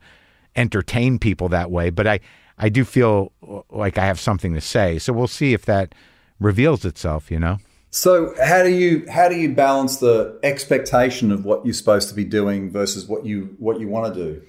entertain 0.56 1.20
people 1.20 1.50
that 1.50 1.70
way. 1.70 1.90
But 1.90 2.08
I, 2.08 2.20
I 2.58 2.70
do 2.70 2.86
feel 2.86 3.34
like 3.70 3.98
I 3.98 4.06
have 4.06 4.20
something 4.20 4.54
to 4.54 4.62
say, 4.62 4.98
so 4.98 5.12
we'll 5.12 5.28
see 5.28 5.54
if 5.54 5.66
that 5.66 5.94
reveals 6.40 6.86
itself. 6.86 7.30
You 7.30 7.40
know. 7.40 7.58
So 7.90 8.34
how 8.44 8.64
do 8.64 8.70
you 8.70 9.06
how 9.10 9.30
do 9.30 9.36
you 9.36 9.54
balance 9.54 9.98
the 9.98 10.40
expectation 10.44 11.32
of 11.32 11.46
what 11.46 11.66
you're 11.66 11.74
supposed 11.74 12.10
to 12.10 12.16
be 12.16 12.26
doing 12.26 12.70
versus 12.70 13.06
what 13.06 13.26
you 13.26 13.56
what 13.58 13.80
you 13.80 13.88
want 13.88 14.14
to 14.14 14.24
do? 14.24 14.42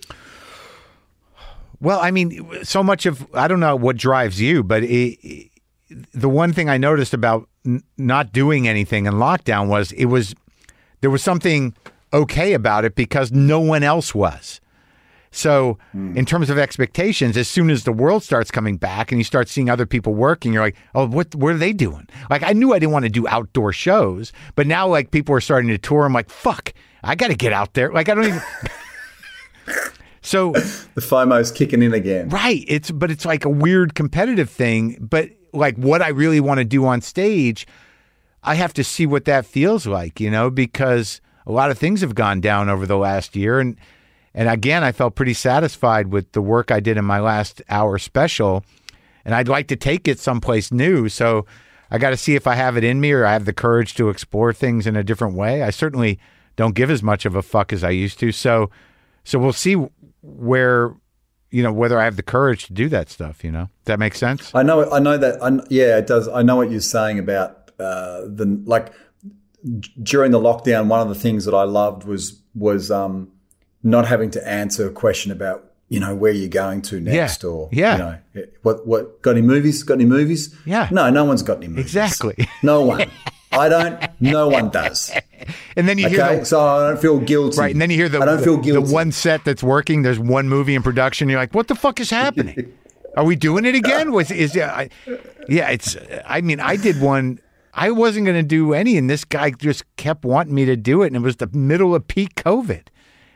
Well, 1.81 2.01
I 2.01 2.11
mean, 2.11 2.65
so 2.65 2.83
much 2.83 3.05
of 3.05 3.27
I 3.35 3.49
don't 3.49 3.61
know 3.61 3.77
what 3.77 3.97
drives 3.97 4.41
you, 4.41 4.63
but 4.63 4.83
it, 4.85 5.51
the 5.89 6.28
one 6.28 6.53
thing 6.53 6.68
I 6.68 6.78
noticed 6.78 7.14
about 7.14 7.49
n- 7.64 7.82
not 7.97 8.32
doing 8.32 8.66
anything 8.66 9.07
in 9.07 9.14
lockdown 9.14 9.68
was 9.68 9.93
it 9.93 10.07
was 10.07 10.34
there 11.01 11.11
was 11.11 11.22
something 11.22 11.74
okay 12.12 12.53
about 12.53 12.84
it 12.84 12.95
because 12.95 13.32
no 13.32 13.61
one 13.61 13.82
else 13.82 14.14
was. 14.14 14.61
So, 15.32 15.78
hmm. 15.93 16.16
in 16.16 16.24
terms 16.24 16.49
of 16.49 16.57
expectations, 16.57 17.37
as 17.37 17.47
soon 17.47 17.68
as 17.68 17.84
the 17.84 17.93
world 17.93 18.22
starts 18.22 18.51
coming 18.51 18.78
back 18.78 19.12
and 19.12 19.20
you 19.20 19.24
start 19.24 19.49
seeing 19.49 19.68
other 19.68 19.84
people 19.84 20.14
working, 20.14 20.53
you're 20.53 20.62
like, 20.62 20.76
oh, 20.95 21.07
what, 21.07 21.34
what 21.34 21.53
are 21.53 21.59
they 21.59 21.74
doing? 21.74 22.09
Like, 22.30 22.43
I 22.43 22.55
knew 22.55 22.72
I 22.72 22.78
didn't 22.78 22.93
want 22.93 23.05
to 23.05 23.11
do 23.11 23.28
outdoor 23.28 23.74
shows, 23.74 24.32
but 24.55 24.66
now, 24.66 24.89
like, 24.89 25.11
people 25.11 25.34
are 25.34 25.41
starting 25.43 25.68
to 25.68 25.76
tour. 25.76 26.05
I'm 26.05 26.14
like, 26.14 26.30
fuck, 26.30 26.72
I 27.05 27.16
got 27.16 27.28
to 27.28 27.34
get 27.34 27.53
out 27.53 27.74
there. 27.74 27.93
Like, 27.93 28.09
I 28.09 28.14
don't 28.14 28.24
even. 28.24 28.43
so, 30.27 30.53
The 30.95 31.01
FOMO's 31.01 31.53
kicking 31.53 31.83
in 31.83 31.95
again. 31.95 32.31
Right. 32.31 32.64
It's 32.66 32.91
but 32.91 33.12
it's 33.12 33.24
like 33.24 33.45
a 33.45 33.49
weird 33.49 33.95
competitive 33.95 34.51
thing. 34.51 34.99
But 35.01 35.31
like 35.53 35.77
what 35.77 36.03
I 36.03 36.09
really 36.09 36.41
want 36.41 36.59
to 36.59 36.64
do 36.64 36.85
on 36.85 37.01
stage, 37.01 37.64
I 38.43 38.57
have 38.57 38.72
to 38.74 38.83
see 38.83 39.07
what 39.07 39.24
that 39.27 39.47
feels 39.47 39.87
like, 39.87 40.18
you 40.18 40.29
know, 40.29 40.51
because 40.51 41.20
a 41.47 41.53
lot 41.53 41.70
of 41.70 41.79
things 41.79 42.01
have 42.01 42.16
gone 42.16 42.41
down 42.41 42.68
over 42.68 42.87
the 42.87 42.97
last 42.97 43.37
year 43.37 43.61
and 43.61 43.77
and 44.35 44.49
again 44.49 44.83
I 44.83 44.91
felt 44.91 45.14
pretty 45.14 45.33
satisfied 45.33 46.09
with 46.09 46.33
the 46.33 46.43
work 46.43 46.72
I 46.72 46.81
did 46.81 46.97
in 46.97 47.05
my 47.05 47.20
last 47.20 47.62
hour 47.68 47.97
special. 47.97 48.64
And 49.24 49.33
I'd 49.33 49.49
like 49.49 49.68
to 49.68 49.77
take 49.77 50.09
it 50.09 50.18
someplace 50.18 50.72
new. 50.72 51.09
So 51.09 51.47
I 51.89 51.99
got 51.99 52.11
to 52.11 52.16
see 52.16 52.35
if 52.35 52.49
I 52.49 52.57
have 52.57 52.77
it 52.77 52.83
in 52.83 53.01
me 53.01 53.12
or 53.12 53.24
I 53.24 53.33
have 53.33 53.45
the 53.45 53.53
courage 53.53 53.95
to 53.95 54.09
explore 54.09 54.53
things 54.53 54.89
in 54.89 54.97
a 54.97 55.05
different 55.05 55.37
way. 55.37 55.62
I 55.62 55.70
certainly 55.70 56.18
don't 56.57 56.74
give 56.74 56.91
as 56.91 57.03
much 57.03 57.27
of 57.27 57.37
a 57.37 57.43
fuck 57.43 57.72
as 57.72 57.85
I 57.85 57.91
used 57.91 58.18
to. 58.20 58.33
So 58.33 58.70
so 59.27 59.41
we'll 59.41 59.53
see 59.53 59.74
where 60.27 60.95
you 61.51 61.62
know 61.62 61.72
whether 61.72 61.99
I 61.99 62.05
have 62.05 62.16
the 62.16 62.22
courage 62.22 62.66
to 62.66 62.72
do 62.72 62.89
that 62.89 63.09
stuff. 63.09 63.45
You 63.45 63.53
know, 63.53 63.64
Does 63.64 63.85
that 63.87 63.99
makes 63.99 64.18
sense. 64.18 64.53
I 64.55 64.62
know. 64.62 64.91
I 64.91 64.99
know 64.99 65.16
that. 65.16 65.43
I, 65.43 65.51
yeah, 65.70 65.99
it 65.99 66.07
does. 66.07 66.29
I 66.29 66.43
know 66.43 66.57
what 66.57 66.70
you're 66.70 66.81
saying 66.81 67.18
about 67.18 67.70
uh, 67.79 68.22
the 68.27 68.61
like 68.64 68.93
during 70.03 70.33
the 70.33 70.41
lockdown. 70.41 70.89
One 70.89 71.01
of 71.01 71.09
the 71.09 71.14
things 71.14 71.45
that 71.45 71.55
I 71.55 71.62
loved 71.64 72.05
was 72.05 72.41
was 72.55 72.91
um, 72.91 73.31
not 73.83 74.07
having 74.07 74.31
to 74.33 74.49
answer 74.49 74.87
a 74.89 74.93
question 74.93 75.31
about 75.33 75.72
you 75.89 76.01
know 76.01 76.14
where 76.14 76.33
you're 76.33 76.49
going 76.49 76.83
to 76.83 77.01
next 77.01 77.43
Yeah. 77.45 77.49
or 77.49 77.68
Yeah. 77.72 77.93
you 77.97 78.03
know 78.03 78.47
what 78.62 78.87
what 78.87 79.22
got 79.22 79.33
any 79.33 79.43
movies? 79.43 79.83
Got 79.85 79.95
any 79.95 80.05
movies? 80.05 80.55
Yeah. 80.64 80.89
No, 80.91 81.11
no 81.11 81.24
one's 81.24 81.43
got 81.43 81.59
any 81.59 81.68
movies. 81.68 81.85
Exactly. 81.85 82.49
No 82.62 82.83
one. 82.83 83.11
I 83.59 83.69
don't. 83.69 84.03
No 84.21 84.49
one 84.49 84.71
does. 84.71 85.11
And 85.77 85.87
then 85.87 85.99
you 85.99 86.09
hear 86.09 86.23
Okay, 86.23 86.39
the, 86.41 86.45
so 86.47 86.59
I 86.61 86.89
don't 86.89 87.01
feel 87.01 87.21
guilty. 87.21 87.59
right, 87.59 87.71
and 87.71 87.81
then 87.81 87.91
you 87.91 87.97
hear 87.97 88.09
the 88.09 88.19
I 88.21 88.25
don't 88.25 88.43
feel 88.43 88.57
the 88.57 88.81
one 88.81 89.13
set 89.13 89.45
that's 89.45 89.63
working. 89.63 90.03
There's 90.03 90.19
one 90.19 90.49
movie 90.49 90.75
in 90.75 90.83
production. 90.83 91.29
You're 91.29 91.39
like, 91.39 91.55
what 91.55 91.69
the 91.69 91.75
fuck 91.77 92.01
is 92.01 92.09
happening? 92.11 92.73
Are 93.17 93.25
we 93.25 93.37
doing 93.37 93.65
it 93.67 93.75
again? 93.75 94.11
Was 94.13 94.31
is 94.31 94.57
yeah? 94.57 94.73
I, 94.75 94.89
yeah, 95.49 95.69
it's. 95.69 95.97
I 96.27 96.41
mean, 96.41 96.59
I 96.59 96.77
did 96.77 97.01
one. 97.01 97.39
I 97.75 97.91
wasn't 97.91 98.25
going 98.25 98.39
to 98.39 98.49
do 98.49 98.73
any, 98.73 98.97
and 98.97 99.09
this 99.09 99.25
guy 99.25 99.51
just 99.51 99.85
kept 99.97 100.25
wanting 100.25 100.55
me 100.55 100.65
to 100.65 100.75
do 100.77 101.03
it, 101.03 101.09
and 101.09 101.17
it 101.17 101.21
was 101.23 101.37
the 101.37 101.49
middle 101.53 101.95
of 101.95 102.09
peak 102.09 102.35
COVID, 102.37 102.83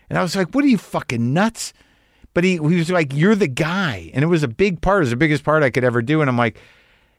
and 0.09 0.19
I 0.19 0.23
was 0.23 0.35
like, 0.35 0.53
"What 0.55 0.65
are 0.65 0.69
you 0.69 0.79
fucking 0.79 1.33
nuts?" 1.33 1.73
But 2.35 2.43
he, 2.45 2.53
he 2.53 2.59
was 2.61 2.91
like, 2.91 3.15
"You're 3.15 3.37
the 3.37 3.47
guy," 3.47 4.11
and 4.15 4.25
it 4.25 4.29
was 4.29 4.43
a 4.43 4.49
big 4.49 4.81
part. 4.81 4.99
It 4.99 5.01
was 5.01 5.11
the 5.11 5.17
biggest 5.17 5.45
part 5.45 5.63
I 5.63 5.71
could 5.71 5.85
ever 5.85 6.01
do, 6.03 6.23
and 6.23 6.29
I'm 6.31 6.39
like, 6.39 6.59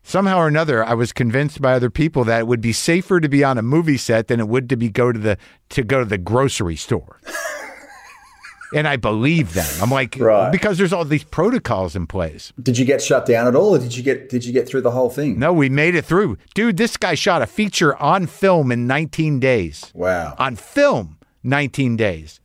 somehow 0.03 0.37
or 0.37 0.47
another, 0.47 0.83
I 0.83 0.93
was 0.93 1.11
convinced 1.13 1.61
by 1.61 1.73
other 1.73 1.89
people 1.89 2.23
that 2.25 2.39
it 2.39 2.47
would 2.47 2.61
be 2.61 2.73
safer 2.73 3.19
to 3.19 3.29
be 3.29 3.43
on 3.43 3.57
a 3.57 3.61
movie 3.61 3.97
set 3.97 4.27
than 4.27 4.39
it 4.39 4.47
would 4.47 4.69
to 4.69 4.75
be 4.77 4.89
go 4.89 5.11
to 5.11 5.19
the 5.19 5.37
to 5.69 5.83
go 5.83 5.99
to 5.99 6.05
the 6.05 6.17
grocery 6.17 6.75
store. 6.75 7.19
and 8.73 8.87
I 8.87 8.95
believe 8.95 9.53
them. 9.53 9.67
I'm 9.81 9.91
like, 9.91 10.15
Right. 10.17 10.51
because 10.51 10.77
there's 10.77 10.93
all 10.93 11.03
these 11.03 11.23
protocols 11.25 11.95
in 11.95 12.07
place. 12.07 12.53
Did 12.61 12.77
you 12.77 12.85
get 12.85 13.01
shut 13.01 13.25
down 13.25 13.47
at 13.47 13.55
all, 13.55 13.75
or 13.75 13.79
did 13.79 13.95
you 13.95 14.03
get 14.03 14.29
did 14.29 14.45
you 14.45 14.53
get 14.53 14.67
through 14.67 14.81
the 14.81 14.91
whole 14.91 15.09
thing? 15.09 15.37
No, 15.39 15.51
we 15.53 15.69
made 15.69 15.95
it 15.95 16.05
through, 16.05 16.37
dude. 16.55 16.77
This 16.77 16.95
guy 16.97 17.15
shot 17.15 17.41
a 17.41 17.47
feature 17.47 17.95
on 18.01 18.27
film 18.27 18.71
in 18.71 18.87
19 18.87 19.39
days. 19.39 19.91
Wow. 19.93 20.35
On 20.39 20.55
film, 20.55 21.17
19 21.43 21.97
days. 21.97 22.39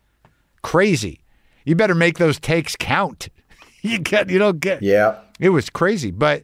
Crazy. 0.63 1.21
You 1.65 1.75
better 1.77 1.95
make 1.95 2.19
those 2.19 2.39
takes 2.39 2.77
count. 2.77 3.29
You 3.83 4.01
get, 4.01 4.29
you 4.31 4.41
don't 4.41 4.59
get. 4.59 4.83
Yeah. 4.83 5.21
It 5.39 5.51
was 5.51 5.71
crazy, 5.71 6.11
but 6.11 6.43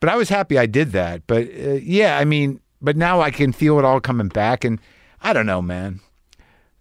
but 0.00 0.08
I 0.08 0.16
was 0.16 0.28
happy 0.28 0.58
I 0.58 0.66
did 0.66 0.92
that. 0.92 1.26
But 1.26 1.44
uh, 1.48 1.72
yeah, 1.82 2.18
I 2.18 2.24
mean, 2.24 2.60
but 2.80 2.96
now 2.96 3.20
I 3.20 3.30
can 3.30 3.52
feel 3.52 3.78
it 3.78 3.84
all 3.84 4.00
coming 4.00 4.28
back, 4.28 4.64
and 4.64 4.80
I 5.22 5.32
don't 5.32 5.46
know, 5.46 5.62
man. 5.62 6.00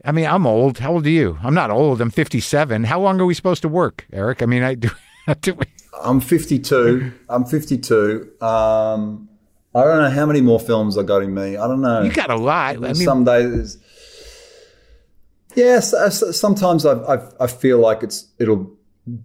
I 0.06 0.12
mean, 0.12 0.26
I'm 0.26 0.46
old. 0.46 0.80
How 0.80 0.94
old 0.94 1.06
are 1.06 1.10
you? 1.10 1.38
I'm 1.44 1.54
not 1.54 1.70
old. 1.72 2.00
I'm 2.00 2.12
57. 2.12 2.84
How 2.86 3.00
long 3.00 3.20
are 3.20 3.26
we 3.26 3.34
supposed 3.34 3.62
to 3.64 3.68
work, 3.68 4.06
Eric? 4.14 4.42
I 4.42 4.46
mean, 4.46 4.64
I 4.64 4.76
do. 4.76 4.90
do 5.42 5.56
we, 5.56 5.66
I'm 6.02 6.22
52. 6.22 7.12
I'm 7.28 7.46
52. 7.46 8.32
Um, 8.40 9.28
I 9.76 9.84
don't 9.84 9.98
know 9.98 10.10
how 10.10 10.26
many 10.26 10.42
more 10.42 10.60
films 10.60 10.98
I 10.98 11.04
got 11.04 11.24
in 11.24 11.34
me. 11.34 11.58
I 11.58 11.68
don't 11.68 11.82
know. 11.82 12.04
you 12.04 12.12
got 12.12 12.30
a 12.30 12.36
lot. 12.36 12.78
I 12.78 12.80
mean, 12.80 12.96
Some 12.96 13.24
days, 13.26 13.78
yes. 15.56 15.94
Yeah, 15.94 16.10
sometimes 16.10 16.86
I, 16.86 16.94
I 16.94 17.20
I 17.42 17.48
feel 17.48 17.80
like 17.80 18.04
it's 18.04 18.28
it'll 18.40 18.72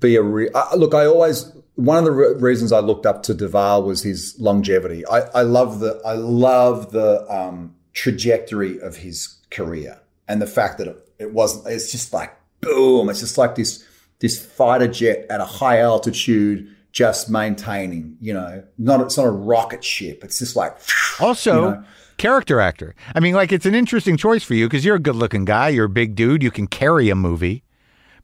be 0.00 0.16
a 0.16 0.22
re- 0.22 0.50
uh, 0.54 0.74
look. 0.76 0.94
I 0.94 1.06
always 1.06 1.52
one 1.82 1.98
of 1.98 2.04
the 2.04 2.12
re- 2.12 2.34
reasons 2.34 2.70
I 2.72 2.78
looked 2.78 3.06
up 3.06 3.24
to 3.24 3.34
Duvall 3.34 3.82
was 3.82 4.02
his 4.02 4.38
longevity. 4.38 5.04
I, 5.06 5.20
I 5.34 5.42
love 5.42 5.80
the 5.80 6.00
I 6.04 6.12
love 6.12 6.92
the 6.92 7.26
um, 7.32 7.74
trajectory 7.92 8.80
of 8.80 8.96
his 8.96 9.36
career 9.50 10.00
and 10.28 10.40
the 10.40 10.46
fact 10.46 10.78
that 10.78 10.86
it, 10.86 11.08
it 11.18 11.32
wasn't. 11.32 11.66
It's 11.66 11.90
just 11.90 12.12
like 12.12 12.34
boom. 12.60 13.08
It's 13.10 13.20
just 13.20 13.36
like 13.36 13.56
this 13.56 13.84
this 14.20 14.40
fighter 14.40 14.86
jet 14.86 15.26
at 15.28 15.40
a 15.40 15.44
high 15.44 15.80
altitude. 15.80 16.68
Just 16.92 17.30
maintaining, 17.30 18.18
you 18.20 18.34
know, 18.34 18.62
not 18.76 19.00
it's 19.00 19.16
not 19.16 19.24
a 19.24 19.30
rocket 19.30 19.82
ship. 19.82 20.22
It's 20.22 20.38
just 20.38 20.54
like 20.56 20.76
Also, 21.20 21.54
you 21.54 21.60
know. 21.76 21.84
character 22.18 22.60
actor. 22.60 22.94
I 23.14 23.20
mean, 23.20 23.34
like 23.34 23.50
it's 23.50 23.64
an 23.64 23.74
interesting 23.74 24.18
choice 24.18 24.44
for 24.44 24.52
you 24.52 24.68
because 24.68 24.84
you're 24.84 24.96
a 24.96 25.00
good-looking 25.00 25.46
guy. 25.46 25.70
You're 25.70 25.86
a 25.86 25.88
big 25.88 26.14
dude. 26.14 26.42
You 26.42 26.50
can 26.50 26.66
carry 26.66 27.08
a 27.08 27.14
movie, 27.14 27.64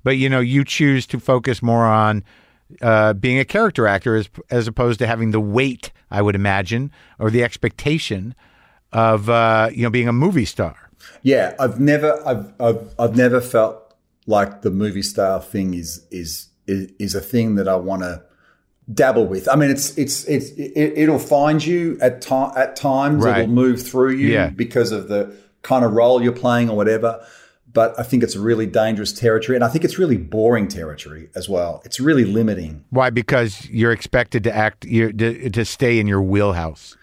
but 0.04 0.18
you 0.18 0.28
know 0.28 0.40
you 0.40 0.64
choose 0.64 1.06
to 1.06 1.18
focus 1.18 1.62
more 1.62 1.86
on 1.86 2.22
uh, 2.82 3.12
being 3.14 3.38
a 3.38 3.44
character 3.44 3.86
actor 3.86 4.16
as 4.16 4.28
as 4.50 4.66
opposed 4.66 4.98
to 5.00 5.06
having 5.06 5.30
the 5.30 5.40
weight, 5.40 5.90
I 6.10 6.22
would 6.22 6.34
imagine, 6.34 6.90
or 7.18 7.30
the 7.30 7.42
expectation 7.44 8.34
of 8.92 9.28
uh, 9.28 9.70
you 9.72 9.82
know 9.82 9.90
being 9.90 10.08
a 10.08 10.12
movie 10.12 10.44
star. 10.44 10.76
Yeah, 11.22 11.54
I've 11.58 11.78
never, 11.80 12.20
I've, 12.26 12.52
I've, 12.60 12.94
I've 12.98 13.16
never 13.16 13.40
felt 13.40 13.94
like 14.26 14.62
the 14.62 14.70
movie 14.70 15.02
star 15.02 15.40
thing 15.40 15.74
is 15.74 16.06
is 16.10 16.48
is, 16.66 16.90
is 16.98 17.14
a 17.14 17.20
thing 17.20 17.54
that 17.56 17.68
I 17.68 17.76
want 17.76 18.02
to 18.02 18.22
dabble 18.92 19.26
with. 19.26 19.48
I 19.48 19.56
mean, 19.56 19.70
it's 19.70 19.96
it's 19.96 20.24
it's 20.24 20.50
it, 20.50 20.92
it'll 20.96 21.18
find 21.18 21.64
you 21.64 21.98
at 22.00 22.20
time 22.22 22.52
at 22.56 22.76
times. 22.76 23.24
Right. 23.24 23.40
It'll 23.42 23.52
move 23.54 23.82
through 23.82 24.12
you 24.12 24.28
Yeah. 24.28 24.50
because 24.50 24.92
of 24.92 25.08
the 25.08 25.34
kind 25.62 25.84
of 25.84 25.92
role 25.92 26.22
you're 26.22 26.32
playing 26.32 26.70
or 26.70 26.76
whatever. 26.76 27.24
But 27.78 27.96
I 27.96 28.02
think 28.02 28.24
it's 28.24 28.34
really 28.34 28.66
dangerous 28.66 29.12
territory, 29.12 29.54
and 29.54 29.64
I 29.64 29.68
think 29.68 29.84
it's 29.84 30.00
really 30.00 30.16
boring 30.16 30.66
territory 30.66 31.30
as 31.36 31.48
well. 31.48 31.80
It's 31.84 32.00
really 32.00 32.24
limiting. 32.24 32.84
Why? 32.90 33.10
Because 33.10 33.70
you're 33.70 33.92
expected 33.92 34.42
to 34.42 34.52
act, 34.52 34.80
to, 34.80 35.48
to 35.48 35.64
stay 35.64 36.00
in 36.00 36.08
your 36.08 36.20
wheelhouse. 36.20 36.96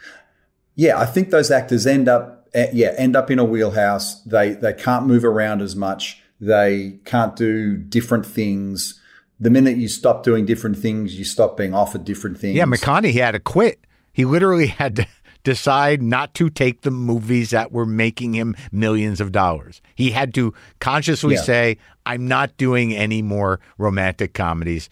Yeah, 0.76 1.00
I 1.00 1.06
think 1.06 1.30
those 1.30 1.50
actors 1.50 1.88
end 1.88 2.10
up 2.10 2.50
eh, 2.54 2.72
yeah 2.74 2.94
end 2.98 3.16
up 3.16 3.32
in 3.32 3.40
a 3.40 3.46
wheelhouse. 3.46 4.22
They 4.24 4.50
they 4.52 4.74
can't 4.74 5.06
move 5.08 5.24
around 5.24 5.62
as 5.62 5.78
much. 5.78 6.22
They 6.42 7.00
can't 7.06 7.38
do 7.38 7.78
different 7.78 8.26
things. 8.26 9.02
the 9.40 9.50
minute 9.50 9.78
you 9.78 9.88
stop 9.88 10.24
doing 10.24 10.46
different 10.46 10.78
things, 10.78 11.18
you 11.18 11.24
stop 11.24 11.56
being 11.56 11.74
offered 11.74 12.04
different 12.04 12.38
things. 12.38 12.58
Yeah, 12.58 12.66
McConaughey 12.66 13.14
had 13.14 13.32
to 13.32 13.40
quit. 13.40 13.80
He 14.12 14.26
literally 14.26 14.68
had 14.68 14.98
to 14.98 15.08
decide 15.46 16.02
not 16.02 16.34
to 16.34 16.50
take 16.50 16.82
the 16.82 16.91
movies 16.91 17.52
that 17.52 17.72
were 17.72 17.86
making 17.86 18.34
him 18.34 18.54
millions 18.74 19.22
of 19.22 19.32
dollars. 19.32 19.82
He 19.96 20.12
had 20.12 20.34
to 20.34 20.54
consciously 20.80 21.36
Yeah. 21.36 21.41
say, 21.41 21.78
I'm 22.06 22.28
not 22.28 22.58
doing 22.58 22.93
any 22.93 23.22
more 23.22 23.62
romantic 23.78 24.34
comedies. 24.34 24.89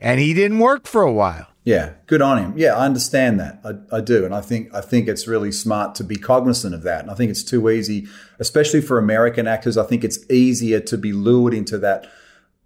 And 0.00 0.18
he 0.18 0.34
didn't 0.34 0.58
work 0.58 0.88
for 0.88 1.02
a 1.02 1.12
while. 1.12 1.46
Yeah, 1.62 1.90
good 2.06 2.22
on 2.22 2.38
him. 2.38 2.54
Yeah, 2.56 2.74
I 2.74 2.86
understand 2.86 3.38
that. 3.38 3.60
I, 3.62 3.98
I 3.98 4.00
do, 4.00 4.24
and 4.24 4.34
I 4.34 4.40
think 4.40 4.74
I 4.74 4.80
think 4.80 5.06
it's 5.08 5.28
really 5.28 5.52
smart 5.52 5.94
to 5.96 6.04
be 6.04 6.16
cognizant 6.16 6.74
of 6.74 6.82
that. 6.84 7.02
And 7.02 7.10
I 7.10 7.14
think 7.14 7.30
it's 7.30 7.44
too 7.44 7.68
easy, 7.68 8.08
especially 8.38 8.80
for 8.80 8.96
American 8.98 9.46
actors. 9.46 9.76
I 9.76 9.84
think 9.84 10.02
it's 10.02 10.18
easier 10.30 10.80
to 10.80 10.96
be 10.96 11.12
lured 11.12 11.52
into 11.52 11.76
that 11.78 12.08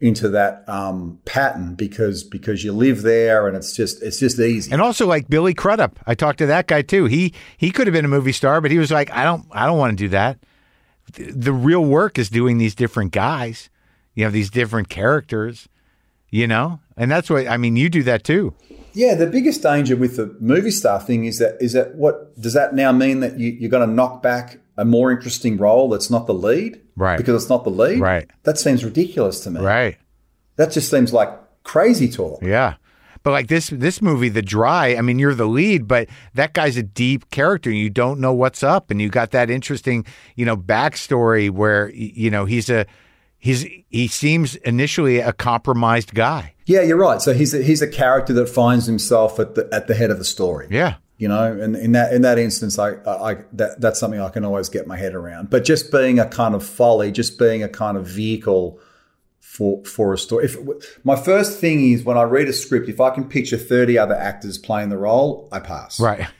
into 0.04 0.28
that 0.28 0.68
um, 0.68 1.18
pattern 1.24 1.74
because 1.74 2.22
because 2.22 2.62
you 2.62 2.74
live 2.74 3.00
there 3.00 3.48
and 3.48 3.56
it's 3.56 3.72
just 3.72 4.02
it's 4.02 4.20
just 4.20 4.38
easy. 4.38 4.70
And 4.70 4.82
also 4.82 5.06
like 5.06 5.30
Billy 5.30 5.54
Crudup. 5.54 5.98
I 6.06 6.14
talked 6.14 6.38
to 6.40 6.46
that 6.46 6.66
guy 6.66 6.82
too. 6.82 7.06
He 7.06 7.32
he 7.56 7.70
could 7.70 7.86
have 7.86 7.94
been 7.94 8.04
a 8.04 8.08
movie 8.08 8.32
star, 8.32 8.60
but 8.60 8.70
he 8.70 8.76
was 8.76 8.90
like, 8.90 9.10
I 9.12 9.24
don't 9.24 9.46
I 9.52 9.64
don't 9.64 9.78
want 9.78 9.96
to 9.96 10.04
do 10.04 10.10
that. 10.10 10.38
The, 11.14 11.32
the 11.32 11.52
real 11.54 11.82
work 11.82 12.18
is 12.18 12.28
doing 12.28 12.58
these 12.58 12.74
different 12.74 13.12
guys. 13.12 13.70
You 14.14 14.24
have 14.24 14.34
these 14.34 14.50
different 14.50 14.90
characters, 14.90 15.70
you 16.28 16.46
know? 16.46 16.80
And 16.98 17.10
that's 17.10 17.30
what 17.30 17.48
I 17.48 17.56
mean, 17.56 17.76
you 17.76 17.88
do 17.88 18.02
that 18.02 18.24
too. 18.24 18.54
Yeah, 18.92 19.14
the 19.14 19.26
biggest 19.26 19.62
danger 19.62 19.96
with 19.96 20.16
the 20.16 20.36
movie 20.38 20.70
star 20.70 21.00
thing 21.00 21.24
is 21.24 21.38
that 21.38 21.56
is 21.62 21.72
that 21.72 21.94
what 21.94 22.38
does 22.38 22.52
that 22.52 22.74
now 22.74 22.92
mean 22.92 23.20
that 23.20 23.38
you, 23.38 23.52
you're 23.52 23.70
going 23.70 23.88
to 23.88 23.94
knock 23.94 24.22
back 24.22 24.58
a 24.76 24.84
more 24.84 25.10
interesting 25.10 25.56
role 25.56 25.88
that's 25.88 26.10
not 26.10 26.26
the 26.26 26.34
lead, 26.34 26.82
Right. 26.96 27.16
Because 27.16 27.42
it's 27.42 27.50
not 27.50 27.64
the 27.64 27.70
lead, 27.70 28.00
Right. 28.00 28.30
That 28.44 28.58
seems 28.58 28.84
ridiculous 28.84 29.40
to 29.40 29.50
me. 29.50 29.60
Right. 29.60 29.96
That 30.56 30.70
just 30.70 30.90
seems 30.90 31.12
like 31.12 31.30
crazy 31.64 32.08
talk. 32.08 32.42
Yeah. 32.42 32.74
But 33.24 33.30
like 33.30 33.48
this 33.48 33.70
this 33.70 34.02
movie, 34.02 34.28
The 34.28 34.42
Dry, 34.42 34.96
I 34.96 35.00
mean, 35.00 35.18
you're 35.18 35.34
the 35.34 35.46
lead, 35.46 35.88
but 35.88 36.08
that 36.34 36.52
guy's 36.52 36.76
a 36.76 36.82
deep 36.82 37.30
character 37.30 37.70
and 37.70 37.78
you 37.78 37.88
don't 37.88 38.20
know 38.20 38.34
what's 38.34 38.62
up. 38.62 38.90
And 38.90 39.00
you 39.00 39.08
got 39.08 39.30
that 39.30 39.48
interesting, 39.48 40.04
you 40.36 40.44
know, 40.44 40.56
backstory 40.56 41.50
where 41.50 41.88
you 41.90 42.30
know, 42.30 42.44
he's 42.44 42.68
a 42.68 42.84
he's 43.38 43.66
he 43.88 44.08
seems 44.08 44.56
initially 44.56 45.20
a 45.20 45.32
compromised 45.32 46.14
guy. 46.14 46.54
Yeah, 46.66 46.82
you're 46.82 46.98
right. 46.98 47.20
So 47.20 47.32
he's 47.32 47.54
a, 47.54 47.62
he's 47.62 47.80
a 47.80 47.88
character 47.88 48.34
that 48.34 48.48
finds 48.48 48.84
himself 48.84 49.40
at 49.40 49.54
the 49.54 49.68
at 49.72 49.86
the 49.86 49.94
head 49.94 50.10
of 50.10 50.18
the 50.18 50.24
story. 50.24 50.68
Yeah. 50.70 50.96
You 51.16 51.28
know, 51.28 51.52
and 51.52 51.76
in 51.76 51.92
that 51.92 52.12
in 52.12 52.22
that 52.22 52.38
instance, 52.38 52.78
I, 52.78 52.94
I 53.06 53.36
that 53.52 53.80
that's 53.80 54.00
something 54.00 54.20
I 54.20 54.30
can 54.30 54.44
always 54.44 54.68
get 54.68 54.86
my 54.86 54.96
head 54.96 55.14
around. 55.14 55.48
But 55.48 55.64
just 55.64 55.92
being 55.92 56.18
a 56.18 56.26
kind 56.26 56.54
of 56.54 56.66
folly, 56.66 57.12
just 57.12 57.38
being 57.38 57.62
a 57.62 57.68
kind 57.68 57.96
of 57.96 58.06
vehicle 58.06 58.80
for 59.38 59.84
for 59.84 60.12
a 60.12 60.18
story. 60.18 60.46
If 60.46 61.04
my 61.04 61.14
first 61.14 61.60
thing 61.60 61.92
is 61.92 62.02
when 62.02 62.18
I 62.18 62.22
read 62.22 62.48
a 62.48 62.52
script, 62.52 62.88
if 62.88 63.00
I 63.00 63.10
can 63.10 63.28
picture 63.28 63.56
thirty 63.56 63.96
other 63.96 64.16
actors 64.16 64.58
playing 64.58 64.88
the 64.88 64.98
role, 64.98 65.48
I 65.52 65.60
pass. 65.60 66.00
Right. 66.00 66.26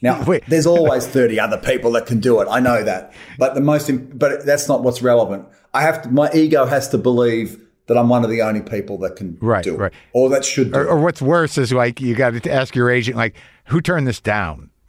Now, 0.00 0.24
Wait. 0.26 0.44
there's 0.46 0.66
always 0.66 1.06
30 1.08 1.40
other 1.40 1.58
people 1.58 1.90
that 1.92 2.06
can 2.06 2.20
do 2.20 2.40
it. 2.40 2.46
I 2.48 2.60
know 2.60 2.84
that. 2.84 3.12
But 3.36 3.56
the 3.56 3.60
most, 3.60 3.90
but 4.16 4.46
that's 4.46 4.68
not 4.68 4.84
what's 4.84 5.02
relevant. 5.02 5.48
I 5.74 5.82
have 5.82 6.02
to, 6.02 6.08
my 6.08 6.30
ego 6.32 6.66
has 6.66 6.90
to 6.90 6.98
believe 6.98 7.60
that 7.86 7.96
I'm 7.98 8.08
one 8.08 8.24
of 8.24 8.30
the 8.30 8.42
only 8.42 8.60
people 8.62 8.98
that 8.98 9.16
can 9.16 9.36
Right, 9.40 9.64
do 9.64 9.74
it. 9.74 9.78
right. 9.78 9.92
Or 10.12 10.28
that 10.30 10.44
should 10.44 10.72
do 10.72 10.78
Or, 10.78 10.86
or 10.88 11.00
what's 11.00 11.20
worse 11.22 11.58
is 11.58 11.72
like 11.72 12.00
you 12.00 12.14
got 12.14 12.40
to 12.42 12.52
ask 12.52 12.74
your 12.76 12.90
agent, 12.90 13.16
like, 13.16 13.34
who 13.66 13.80
turned 13.80 14.06
this 14.06 14.20
down? 14.20 14.70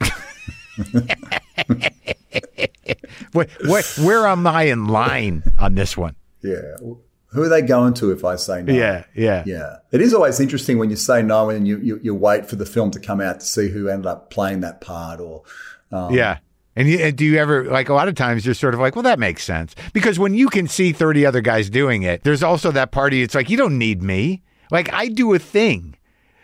what, 3.32 3.48
what, 3.64 3.84
where 4.02 4.26
am 4.26 4.46
I 4.46 4.64
in 4.64 4.86
line 4.86 5.42
on 5.58 5.74
this 5.74 5.96
one? 5.96 6.14
Yeah. 6.42 6.76
Who 6.80 7.42
are 7.42 7.48
they 7.48 7.62
going 7.62 7.94
to 7.94 8.12
if 8.12 8.24
I 8.24 8.36
say 8.36 8.62
no? 8.62 8.72
Yeah, 8.72 9.04
yeah, 9.14 9.42
Yeah. 9.44 9.76
It 9.90 10.00
is 10.00 10.14
always 10.14 10.38
interesting 10.38 10.78
when 10.78 10.90
you 10.90 10.96
say 10.96 11.20
no 11.22 11.50
and 11.50 11.66
you, 11.66 11.78
you, 11.78 11.98
you 12.02 12.14
wait 12.14 12.46
for 12.46 12.54
the 12.56 12.66
film 12.66 12.90
to 12.92 13.00
come 13.00 13.20
out 13.20 13.40
to 13.40 13.46
see 13.46 13.68
who 13.70 13.88
ended 13.88 14.06
up 14.06 14.30
playing 14.30 14.60
that 14.60 14.80
part 14.80 15.18
or, 15.20 15.42
um, 15.90 16.14
yeah. 16.14 16.38
And, 16.76 16.88
you, 16.88 16.98
and 16.98 17.16
do 17.16 17.24
you 17.24 17.38
ever 17.38 17.64
like 17.64 17.88
a 17.88 17.94
lot 17.94 18.08
of 18.08 18.14
times 18.14 18.44
you're 18.44 18.54
sort 18.54 18.74
of 18.74 18.80
like, 18.80 18.96
well, 18.96 19.04
that 19.04 19.18
makes 19.18 19.44
sense 19.44 19.74
because 19.92 20.18
when 20.18 20.34
you 20.34 20.48
can 20.48 20.66
see 20.66 20.92
30 20.92 21.24
other 21.24 21.40
guys 21.40 21.70
doing 21.70 22.02
it, 22.02 22.24
there's 22.24 22.42
also 22.42 22.70
that 22.72 22.90
party. 22.90 23.22
It's 23.22 23.34
like 23.34 23.50
you 23.50 23.56
don't 23.56 23.78
need 23.78 24.02
me. 24.02 24.42
Like 24.70 24.92
I 24.92 25.08
do 25.08 25.32
a 25.34 25.38
thing, 25.38 25.96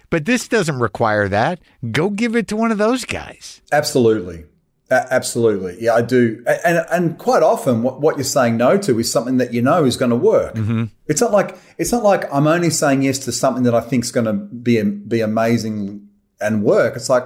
but 0.09 0.25
this 0.25 0.47
doesn't 0.49 0.79
require 0.79 1.29
that. 1.29 1.61
Go 1.91 2.11
give 2.11 2.37
it 2.37 2.49
to 2.49 2.57
one 2.57 2.71
of 2.71 2.79
those 2.79 3.05
guys. 3.05 3.63
Absolutely. 3.73 4.45
Absolutely. 4.91 5.77
Yeah, 5.81 5.95
I 5.95 6.03
do. 6.03 6.43
And, 6.65 6.85
and 6.91 7.17
quite 7.17 7.45
often 7.45 7.83
what, 7.83 8.01
what 8.01 8.17
you're 8.17 8.25
saying 8.25 8.57
no 8.57 8.77
to 8.79 8.99
is 8.99 9.11
something 9.11 9.37
that 9.37 9.55
you 9.55 9.63
know 9.63 9.85
is 9.85 9.97
going 9.97 10.11
to 10.11 10.17
work. 10.17 10.57
Mm-hmm. 10.57 10.87
It's 11.07 11.21
not 11.21 11.31
like 11.31 11.57
it's 11.79 11.93
not 11.93 12.03
like 12.03 12.33
I'm 12.35 12.49
only 12.49 12.71
saying 12.71 13.03
yes 13.03 13.19
to 13.21 13.33
something 13.33 13.63
that 13.65 13.75
I 13.75 13.81
think 13.81 14.05
is 14.05 14.11
going 14.11 14.27
to 14.27 14.33
be 14.33 14.83
be 14.83 15.21
amazing 15.21 16.09
and 16.41 16.65
work. 16.65 16.97
It's 16.97 17.09
like 17.09 17.25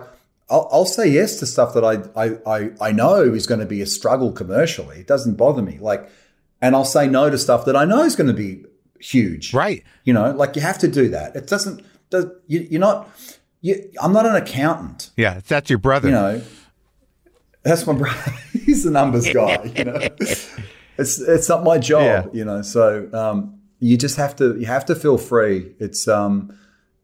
I'll, 0.51 0.69
I'll 0.71 0.87
say 0.87 1.09
yes 1.09 1.39
to 1.41 1.47
stuff 1.47 1.75
that 1.75 1.85
I, 1.85 2.03
I, 2.21 2.39
I, 2.47 2.71
I 2.81 2.93
know 2.93 3.23
is 3.23 3.47
going 3.47 3.61
to 3.61 3.67
be 3.67 3.81
a 3.81 3.87
struggle 3.87 4.33
commercially. 4.33 4.99
It 4.99 5.07
doesn't 5.07 5.35
bother 5.37 5.63
me. 5.63 5.79
Like, 5.79 6.11
and 6.61 6.75
I'll 6.75 6.85
say 6.85 7.09
no 7.09 7.31
to 7.31 7.39
stuff 7.39 7.65
that 7.65 7.77
I 7.77 7.85
know 7.85 8.03
is 8.03 8.17
going 8.17 8.29
to 8.29 8.35
be 8.35 8.65
huge. 9.01 9.55
Right. 9.55 9.85
You 10.05 10.13
know, 10.13 10.31
like 10.33 10.57
you 10.57 10.63
have 10.63 10.79
to 10.79 10.89
do 10.89 11.09
that. 11.11 11.37
It 11.37 11.47
doesn't. 11.47 11.85
Does, 12.11 12.27
you, 12.47 12.67
you're 12.71 12.81
not. 12.81 13.09
You, 13.61 13.91
I'm 14.01 14.13
not 14.13 14.27
an 14.27 14.35
accountant. 14.35 15.11
Yeah. 15.17 15.41
That's 15.47 15.71
your 15.71 15.79
brother. 15.79 16.09
You 16.09 16.15
know, 16.15 16.43
that's 17.63 17.87
my 17.87 17.95
brother. 17.95 18.33
He's 18.53 18.85
the 18.85 18.91
numbers 18.91 19.29
guy. 19.33 19.65
You 19.75 19.85
know, 19.85 19.99
it's 20.99 21.21
it's 21.21 21.49
not 21.49 21.65
my 21.65 21.79
job. 21.79 22.03
Yeah. 22.03 22.27
You 22.33 22.45
know, 22.45 22.63
so 22.63 23.09
um, 23.13 23.59
you 23.81 23.97
just 23.97 24.17
have 24.17 24.37
to 24.37 24.59
you 24.59 24.67
have 24.67 24.85
to 24.87 24.95
feel 24.95 25.19
free. 25.19 25.75
It's 25.79 26.07
um, 26.07 26.57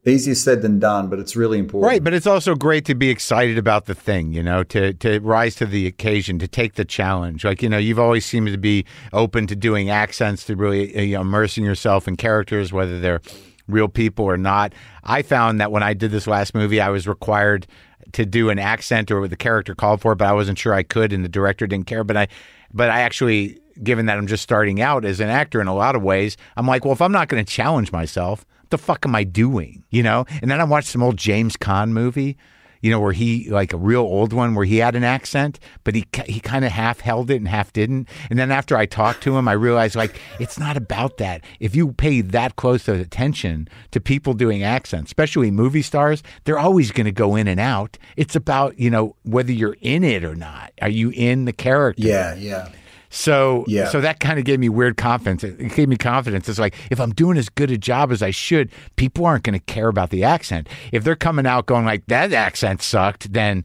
easier 0.07 0.35
said 0.35 0.63
than 0.63 0.79
done, 0.79 1.09
but 1.09 1.19
it's 1.19 1.37
really 1.37 1.59
important. 1.59 1.91
Right, 1.91 2.03
but 2.03 2.15
it's 2.15 2.27
also 2.27 2.55
great 2.55 2.85
to 2.87 2.95
be 2.95 3.11
excited 3.11 3.59
about 3.59 3.87
the 3.87 3.95
thing, 3.95 4.33
you 4.33 4.43
know, 4.43 4.63
to 4.65 4.95
to 4.95 5.21
rise 5.21 5.55
to 5.57 5.67
the 5.67 5.87
occasion, 5.87 6.39
to 6.39 6.49
take 6.49 6.75
the 6.75 6.85
challenge. 6.85 7.45
Like, 7.45 7.63
you 7.63 7.69
know, 7.69 7.79
you've 7.79 7.99
always 7.99 8.25
seemed 8.25 8.49
to 8.49 8.59
be 8.59 8.85
open 9.13 9.47
to 9.49 9.57
doing 9.57 9.91
accents, 9.91 10.45
to 10.45 10.57
really 10.57 10.97
uh, 10.97 11.01
you 11.03 11.15
know, 11.17 11.21
immersing 11.23 11.65
yourself 11.65 12.09
in 12.09 12.17
characters, 12.17 12.73
whether 12.73 12.99
they're 12.99 13.21
real 13.69 13.89
people 13.89 14.25
or 14.25 14.37
not. 14.37 14.73
I 15.05 15.23
found 15.23 15.61
that 15.61 15.71
when 15.71 15.83
I 15.83 15.95
did 15.95 16.11
this 16.11 16.27
last 16.27 16.55
movie, 16.55 16.81
I 16.81 16.89
was 16.89 17.07
required 17.07 17.67
to 18.13 18.27
do 18.27 18.51
an 18.51 18.59
accent 18.59 19.11
or 19.11 19.21
what 19.21 19.31
the 19.31 19.37
character 19.37 19.75
called 19.75 20.01
for, 20.01 20.15
but 20.15 20.27
I 20.27 20.33
wasn't 20.33 20.59
sure 20.59 20.75
I 20.75 20.83
could, 20.83 21.13
and 21.13 21.25
the 21.25 21.29
director 21.29 21.67
didn't 21.67 21.87
care. 21.87 22.05
But 22.05 22.17
I, 22.17 22.29
but 22.73 22.91
I 22.91 23.01
actually, 23.03 23.61
given 23.83 24.07
that 24.07 24.19
I'm 24.19 24.27
just 24.27 24.43
starting 24.43 24.81
out 24.81 25.05
as 25.05 25.21
an 25.21 25.29
actor 25.29 25.61
in 25.61 25.69
a 25.69 25.75
lot 25.75 25.95
of 25.95 26.03
ways, 26.03 26.37
I'm 26.57 26.67
like, 26.67 26.85
well, 26.85 26.93
if 26.93 27.03
I'm 27.03 27.13
not 27.13 27.29
going 27.29 27.45
to 27.45 27.51
challenge 27.51 27.93
myself, 27.93 28.45
the 28.71 28.79
fuck 28.79 29.05
am 29.05 29.15
I 29.15 29.25
doing? 29.25 29.85
You 29.91 30.03
know? 30.03 30.25
And 30.41 30.51
then 30.51 30.61
I 30.61 30.65
watched 30.65 30.89
some 30.89 31.03
old 31.03 31.17
James 31.17 31.57
Caan 31.57 31.91
movie, 31.91 32.37
you 32.81 32.91
know, 32.91 33.01
where 33.01 33.13
he 33.13 33.51
like 33.51 33.73
a 33.73 33.77
real 33.77 34.01
old 34.01 34.33
one 34.33 34.55
where 34.55 34.65
he 34.65 34.79
had 34.79 34.97
an 34.97 35.05
accent, 35.05 35.61
but 35.85 35.95
he 35.95 36.07
he 36.25 36.41
kind 36.41 36.65
of 36.65 36.73
half 36.73 37.01
held 37.01 37.31
it 37.31 37.37
and 37.37 37.49
half 37.49 37.73
didn't. 37.73 38.09
And 38.31 38.39
then 38.39 38.51
after 38.51 38.77
I 38.77 38.87
talked 38.87 39.23
to 39.25 39.37
him, 39.37 39.49
I 39.49 39.53
realized 39.53 39.97
like 39.97 40.19
it's 40.39 40.59
not 40.59 40.77
about 40.77 41.19
that. 41.19 41.45
If 41.59 41.77
you 41.77 41.93
pay 41.93 42.23
that 42.23 42.57
close 42.57 42.89
attention 42.89 43.69
to 43.91 44.01
people 44.01 44.33
doing 44.33 44.63
accents, 44.63 45.11
especially 45.11 45.51
movie 45.51 45.83
stars, 45.83 46.23
they're 46.45 46.59
always 46.59 46.91
going 46.91 47.05
to 47.05 47.13
go 47.13 47.37
in 47.37 47.49
and 47.49 47.61
out. 47.61 47.99
It's 48.17 48.35
about 48.35 48.79
you 48.79 48.91
know 48.91 49.17
whether 49.25 49.53
you're 49.53 49.77
in 49.81 50.03
it 50.03 50.25
or 50.25 50.35
not. 50.35 50.73
Are 50.81 50.89
you 50.89 51.11
in 51.11 51.45
the 51.45 51.53
character? 51.53 52.03
Yeah, 52.03 52.35
yeah. 52.35 52.71
So 53.13 53.65
Yeah. 53.67 53.89
so 53.89 54.01
that 54.01 54.21
kind 54.21 54.39
of 54.39 54.45
gave 54.45 54.61
me 54.61 54.69
weird 54.69 54.97
confidence. 54.97 55.43
It 55.45 55.75
gave 55.75 55.89
me 55.89 55.97
confidence. 55.97 56.49
It's 56.49 56.59
like 56.61 56.75
if 56.91 57.01
I'm 57.01 57.11
doing 57.13 57.37
as 57.37 57.49
good 57.49 57.71
a 57.71 57.77
job 57.77 58.13
as 58.13 58.23
I 58.23 58.31
should, 58.31 58.71
people 58.97 59.27
aren't 59.27 59.43
going 59.43 59.59
to 59.59 59.65
care 59.65 59.89
about 59.89 60.11
the 60.11 60.23
accent. 60.25 60.69
If 60.93 61.03
they're 61.05 61.17
coming 61.17 61.45
out 61.47 61.67
going 61.67 61.85
like 61.85 62.07
that 62.07 62.33
accent 62.33 62.83
sucked, 62.83 63.33
then 63.33 63.65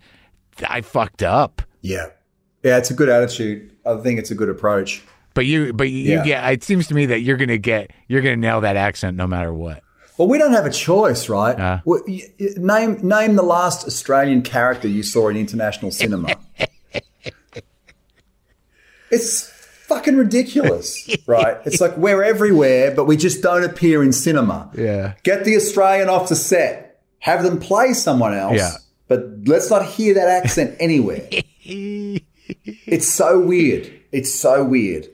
I 0.68 0.82
fucked 0.82 1.22
up. 1.24 1.62
Yeah. 1.82 2.08
Yeah, 2.64 2.78
it's 2.78 2.90
a 2.90 2.96
good 2.96 3.10
attitude. 3.10 3.72
I 3.86 3.98
think 3.98 4.18
it's 4.18 4.32
a 4.32 4.36
good 4.36 4.50
approach. 4.50 5.04
But 5.36 5.46
you 5.46 5.74
but 5.74 5.90
you 5.92 6.14
Yeah. 6.16 6.24
get 6.24 6.54
it 6.54 6.64
seems 6.64 6.88
to 6.88 6.96
me 6.96 7.06
that 7.08 7.20
you're 7.20 7.38
going 7.38 7.50
to 7.50 7.60
get 7.60 7.92
you're 8.08 8.22
going 8.22 8.36
to 8.36 8.42
nail 8.42 8.62
that 8.62 8.78
accent 8.78 9.16
no 9.16 9.28
matter 9.28 9.54
what. 9.54 9.84
Well, 10.18 10.30
we 10.30 10.38
don't 10.38 10.54
have 10.54 10.66
a 10.66 10.72
choice, 10.72 11.28
right? 11.28 11.60
Uh. 11.60 11.80
Well, 11.86 12.02
y- 12.08 12.22
y- 12.40 12.48
name 12.58 13.00
name 13.08 13.36
the 13.36 13.44
last 13.44 13.86
Australian 13.86 14.42
character 14.42 14.88
you 14.88 15.04
saw 15.04 15.28
in 15.28 15.36
international 15.38 15.92
cinema. 15.92 16.30
it's 19.12 19.50
fucking 19.88 20.18
ridiculous, 20.18 21.08
right? 21.28 21.58
It's 21.66 21.80
like 21.82 21.96
we're 21.98 22.24
everywhere, 22.24 22.92
but 22.96 23.06
we 23.06 23.18
just 23.18 23.42
don't 23.44 23.64
appear 23.64 24.04
in 24.04 24.12
cinema. 24.14 24.70
Yeah. 24.76 25.14
Get 25.24 25.46
the 25.46 25.56
Australian 25.56 26.10
off 26.10 26.30
the 26.30 26.36
set. 26.36 27.02
Have 27.20 27.44
them 27.44 27.60
play 27.60 27.94
someone 27.94 28.34
else. 28.34 28.58
Yeah. 28.58 28.72
But 29.08 29.26
let's 29.46 29.70
not 29.70 29.86
hear 29.86 30.14
that 30.16 30.28
accent 30.28 30.76
anywhere. 30.80 31.28
it's 31.64 33.08
so 33.08 33.40
weird. 33.40 33.92
It's 34.12 34.34
so 34.34 34.64
weird. 34.64 35.08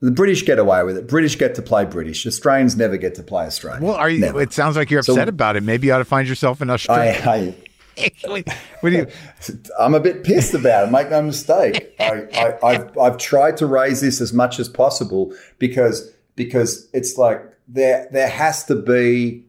The 0.00 0.12
British 0.12 0.44
get 0.44 0.60
away 0.60 0.84
with 0.84 0.96
it. 0.96 1.08
British 1.08 1.36
get 1.38 1.56
to 1.56 1.62
play 1.62 1.84
British. 1.84 2.24
Australians 2.26 2.76
never 2.76 2.96
get 2.96 3.16
to 3.16 3.22
play 3.24 3.46
Australian. 3.46 3.82
Well, 3.82 3.96
are 3.96 4.08
you 4.08 4.20
Never. 4.20 4.40
it 4.40 4.52
sounds 4.52 4.76
like 4.76 4.90
you're 4.92 5.02
So- 5.02 5.12
upset 5.14 5.28
about 5.28 5.56
it. 5.56 5.64
Maybe 5.64 5.88
you 5.88 5.92
ought 5.92 5.98
to 5.98 6.04
find 6.04 6.28
yourself 6.28 6.62
in 6.62 6.70
I, 6.70 6.74
Australia. 6.74 7.20
I, 7.24 7.54
what 8.80 8.90
do 8.90 8.96
you 8.96 9.06
I'm 9.78 9.94
a 9.94 10.00
bit 10.00 10.24
pissed 10.24 10.54
about 10.54 10.88
it. 10.88 10.90
Make 10.90 11.10
no 11.10 11.22
mistake. 11.22 11.94
I, 12.00 12.26
I, 12.34 12.66
I've, 12.66 12.98
I've 12.98 13.18
tried 13.18 13.56
to 13.58 13.66
raise 13.66 14.00
this 14.00 14.20
as 14.20 14.32
much 14.32 14.58
as 14.58 14.68
possible 14.68 15.32
because 15.58 16.10
because 16.36 16.88
it's 16.92 17.16
like 17.16 17.42
there 17.66 18.08
there 18.12 18.28
has 18.28 18.64
to 18.64 18.76
be 18.76 19.44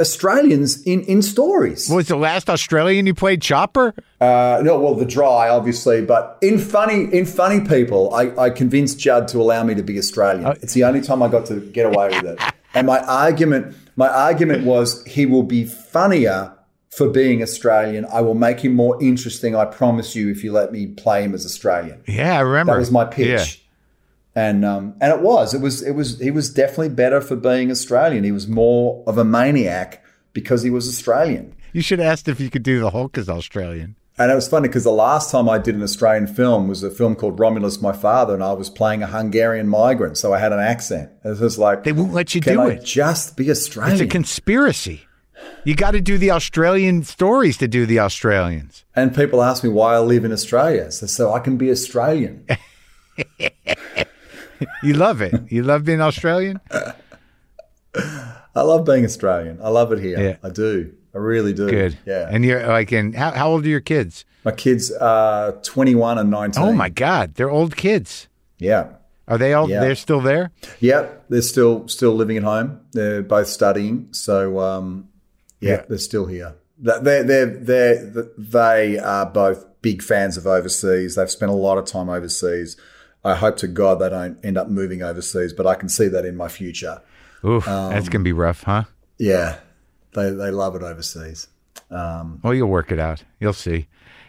Australians 0.00 0.82
in 0.82 1.02
in 1.02 1.22
stories. 1.22 1.88
Was 1.88 2.08
the 2.08 2.16
last 2.16 2.50
Australian 2.50 3.06
you 3.06 3.14
played 3.14 3.40
Chopper? 3.42 3.94
Uh, 4.20 4.60
no, 4.62 4.78
well, 4.78 4.94
the 4.94 5.04
dry, 5.04 5.48
obviously, 5.48 6.02
but 6.02 6.38
in 6.42 6.58
funny 6.58 7.04
in 7.12 7.26
funny 7.26 7.60
people, 7.60 8.12
I, 8.14 8.34
I 8.36 8.50
convinced 8.50 8.98
Judd 8.98 9.28
to 9.28 9.38
allow 9.40 9.62
me 9.62 9.74
to 9.74 9.82
be 9.82 9.98
Australian. 9.98 10.46
Oh. 10.46 10.54
it's 10.62 10.74
the 10.74 10.84
only 10.84 11.00
time 11.00 11.22
I 11.22 11.28
got 11.28 11.46
to 11.46 11.60
get 11.60 11.86
away 11.86 12.08
with 12.08 12.24
it. 12.24 12.40
And 12.74 12.86
my 12.86 13.00
argument, 13.00 13.76
my 13.96 14.08
argument 14.08 14.64
was 14.64 15.04
he 15.04 15.26
will 15.26 15.42
be 15.42 15.66
funnier 15.66 16.56
for 16.92 17.08
being 17.08 17.42
Australian. 17.42 18.04
I 18.12 18.20
will 18.20 18.34
make 18.34 18.60
him 18.60 18.74
more 18.74 19.02
interesting. 19.02 19.56
I 19.56 19.64
promise 19.64 20.14
you, 20.14 20.28
if 20.30 20.44
you 20.44 20.52
let 20.52 20.72
me 20.72 20.86
play 20.88 21.22
him 21.24 21.34
as 21.34 21.46
Australian. 21.46 22.02
Yeah, 22.06 22.36
I 22.36 22.40
remember. 22.40 22.74
That 22.74 22.78
was 22.78 22.90
my 22.90 23.06
pitch. 23.06 23.26
Yeah. 23.28 24.42
And 24.44 24.64
um, 24.64 24.94
and 25.00 25.12
it 25.12 25.20
was 25.20 25.52
it 25.54 25.60
was 25.60 25.82
it 25.82 25.92
was 25.92 26.18
he 26.18 26.30
was 26.30 26.52
definitely 26.52 26.90
better 26.90 27.20
for 27.20 27.36
being 27.36 27.70
Australian. 27.70 28.24
He 28.24 28.32
was 28.32 28.46
more 28.48 29.02
of 29.06 29.18
a 29.18 29.24
maniac 29.24 30.02
because 30.32 30.62
he 30.62 30.70
was 30.70 30.88
Australian. 30.88 31.54
You 31.72 31.82
should 31.82 31.98
have 31.98 32.12
asked 32.12 32.28
if 32.28 32.40
you 32.40 32.48
could 32.50 32.62
do 32.62 32.80
the 32.80 32.90
Hulk 32.90 33.16
as 33.18 33.28
Australian. 33.28 33.96
And 34.18 34.30
it 34.30 34.34
was 34.34 34.46
funny 34.46 34.68
because 34.68 34.84
the 34.84 34.90
last 34.90 35.30
time 35.30 35.48
I 35.48 35.56
did 35.58 35.74
an 35.74 35.82
Australian 35.82 36.26
film 36.26 36.68
was 36.68 36.82
a 36.82 36.90
film 36.90 37.14
called 37.16 37.40
Romulus, 37.40 37.80
My 37.80 37.92
Father, 37.92 38.34
and 38.34 38.44
I 38.44 38.52
was 38.52 38.68
playing 38.68 39.02
a 39.02 39.06
Hungarian 39.06 39.68
migrant, 39.68 40.18
so 40.18 40.34
I 40.34 40.38
had 40.38 40.52
an 40.52 40.60
accent. 40.60 41.10
It 41.24 41.40
was 41.40 41.58
like 41.58 41.84
They 41.84 41.92
won't 41.92 42.12
let 42.12 42.34
you 42.34 42.42
do 42.42 42.60
I 42.60 42.72
it. 42.72 42.84
just 42.84 43.36
be 43.38 43.50
Australian? 43.50 43.94
It's 43.94 44.02
a 44.02 44.06
conspiracy. 44.06 45.06
You 45.64 45.74
got 45.76 45.92
to 45.92 46.00
do 46.00 46.18
the 46.18 46.30
Australian 46.32 47.04
stories 47.04 47.56
to 47.58 47.68
do 47.68 47.86
the 47.86 48.00
Australians. 48.00 48.84
and 48.96 49.14
people 49.14 49.42
ask 49.42 49.62
me 49.62 49.70
why 49.70 49.94
I 49.94 50.00
live 50.00 50.24
in 50.24 50.32
Australia, 50.32 50.90
so, 50.90 51.06
so 51.06 51.32
I 51.32 51.38
can 51.38 51.56
be 51.56 51.70
Australian. 51.70 52.46
You 54.82 54.94
love 54.94 55.20
it. 55.20 55.34
You 55.50 55.64
love 55.64 55.84
being 55.84 56.00
Australian. 56.00 56.60
I 57.94 58.62
love 58.62 58.84
being 58.84 59.04
Australian. 59.04 59.58
I 59.62 59.68
love 59.68 59.92
it 59.92 59.98
here. 59.98 60.20
Yeah. 60.20 60.36
I 60.42 60.50
do. 60.50 60.92
I 61.14 61.18
really 61.18 61.52
do. 61.52 61.68
Good. 61.68 61.98
Yeah. 62.06 62.28
And 62.30 62.44
you're 62.44 62.66
like, 62.66 62.92
and 62.92 63.14
how, 63.14 63.32
how 63.32 63.50
old 63.50 63.64
are 63.64 63.68
your 63.68 63.80
kids? 63.80 64.24
My 64.44 64.52
kids 64.52 64.92
are 64.92 65.52
21 65.62 66.18
and 66.18 66.30
19. 66.30 66.62
Oh 66.62 66.72
my 66.72 66.88
God, 66.88 67.34
they're 67.34 67.50
old 67.50 67.76
kids. 67.76 68.28
Yeah. 68.58 68.88
Are 69.28 69.38
they 69.38 69.52
all? 69.54 69.68
Yeah. 69.68 69.80
They're 69.80 69.94
still 69.94 70.20
there. 70.20 70.50
Yep, 70.80 71.26
they're 71.28 71.42
still 71.42 71.86
still 71.88 72.12
living 72.14 72.36
at 72.36 72.42
home. 72.42 72.80
They're 72.92 73.22
both 73.22 73.48
studying, 73.48 74.08
so 74.12 74.58
um, 74.58 75.08
yeah, 75.62 75.70
Yeah. 75.70 75.82
they're 75.88 75.98
still 75.98 76.26
here. 76.26 76.54
They're, 76.78 77.22
they're, 77.22 77.46
they're, 77.46 78.26
they 78.36 78.98
are 78.98 79.26
both 79.26 79.64
big 79.82 80.02
fans 80.02 80.36
of 80.36 80.46
overseas. 80.46 81.14
They've 81.14 81.30
spent 81.30 81.50
a 81.52 81.54
lot 81.54 81.78
of 81.78 81.84
time 81.86 82.08
overseas. 82.08 82.76
I 83.24 83.34
hope 83.36 83.56
to 83.58 83.68
God 83.68 84.00
they 84.00 84.08
don't 84.10 84.36
end 84.44 84.58
up 84.58 84.68
moving 84.68 85.02
overseas, 85.02 85.52
but 85.52 85.66
I 85.66 85.74
can 85.76 85.88
see 85.88 86.08
that 86.08 86.24
in 86.24 86.36
my 86.36 86.48
future. 86.48 87.00
Oof, 87.44 87.66
Um, 87.68 87.92
that's 87.92 88.08
gonna 88.08 88.24
be 88.24 88.32
rough, 88.32 88.64
huh? 88.64 88.84
Yeah, 89.18 89.58
they 90.14 90.30
they 90.30 90.50
love 90.50 90.74
it 90.76 90.82
overseas. 90.82 91.46
Um, 91.90 92.40
Well, 92.42 92.54
you'll 92.54 92.68
work 92.70 92.90
it 92.90 92.98
out. 92.98 93.22
You'll 93.38 93.52
see. 93.52 93.86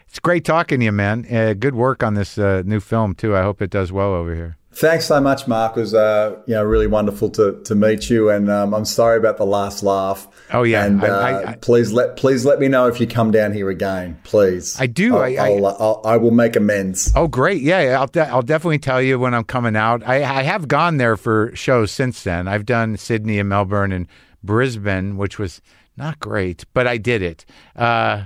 It's 0.07 0.19
great 0.19 0.45
talking 0.45 0.79
to 0.79 0.85
you, 0.85 0.91
man. 0.91 1.25
Uh, 1.31 1.53
good 1.53 1.73
work 1.75 2.03
on 2.03 2.13
this 2.13 2.37
uh, 2.37 2.61
new 2.65 2.79
film 2.79 3.15
too. 3.15 3.35
I 3.35 3.41
hope 3.41 3.61
it 3.63 3.71
does 3.71 3.91
well 3.91 4.13
over 4.13 4.35
here. 4.35 4.57
Thanks 4.75 5.05
so 5.05 5.21
much, 5.21 5.47
Marc. 5.47 5.77
It 5.77 5.81
was 5.81 5.93
uh, 5.93 6.35
you 6.47 6.55
know 6.55 6.63
really 6.63 6.87
wonderful 6.87 7.29
to 7.31 7.61
to 7.65 7.75
meet 7.75 8.09
you, 8.09 8.29
and 8.29 8.49
um, 8.49 8.73
I'm 8.73 8.85
sorry 8.85 9.17
about 9.17 9.37
the 9.37 9.45
last 9.45 9.83
laugh. 9.83 10.27
Oh, 10.51 10.63
yeah. 10.63 10.85
and 10.85 11.03
I- 11.03 11.07
uh, 11.07 11.19
I- 11.19 11.51
I- 11.51 11.55
please 11.57 11.91
let 11.93 12.15
please 12.17 12.43
let 12.45 12.59
me 12.59 12.67
know 12.67 12.87
if 12.87 12.99
you 12.99 13.05
come 13.07 13.29
down 13.31 13.53
here 13.53 13.69
again, 13.69 14.17
please. 14.23 14.75
I 14.79 14.87
do. 14.87 15.15
I'll, 15.15 15.21
I- 15.23 15.27
I- 15.35 15.49
I'll, 15.51 15.65
uh, 15.67 15.75
I'll, 15.79 16.01
I 16.05 16.17
will 16.17 16.31
make 16.31 16.55
amends. 16.55 17.11
Oh, 17.15 17.27
great! 17.27 17.61
Yeah, 17.61 17.97
I'll 17.99 18.07
de- 18.07 18.27
I'll 18.27 18.41
definitely 18.41 18.79
tell 18.79 19.01
you 19.01 19.19
when 19.19 19.33
I'm 19.33 19.43
coming 19.43 19.75
out. 19.75 20.01
I, 20.07 20.23
I 20.23 20.41
have 20.43 20.67
gone 20.67 20.97
there 20.97 21.17
for 21.17 21.55
shows 21.55 21.91
since 21.91 22.23
then. 22.23 22.47
I've 22.47 22.65
done 22.65 22.97
Sydney 22.97 23.37
and 23.39 23.49
Melbourne 23.49 23.91
and 23.91 24.07
Brisbane, 24.43 25.17
which 25.17 25.37
was 25.37 25.61
not 25.97 26.19
great, 26.19 26.65
but 26.73 26.87
I 26.87 26.97
did 26.97 27.21
it. 27.21 27.45
Uh, 27.75 28.23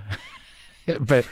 but 1.02 1.26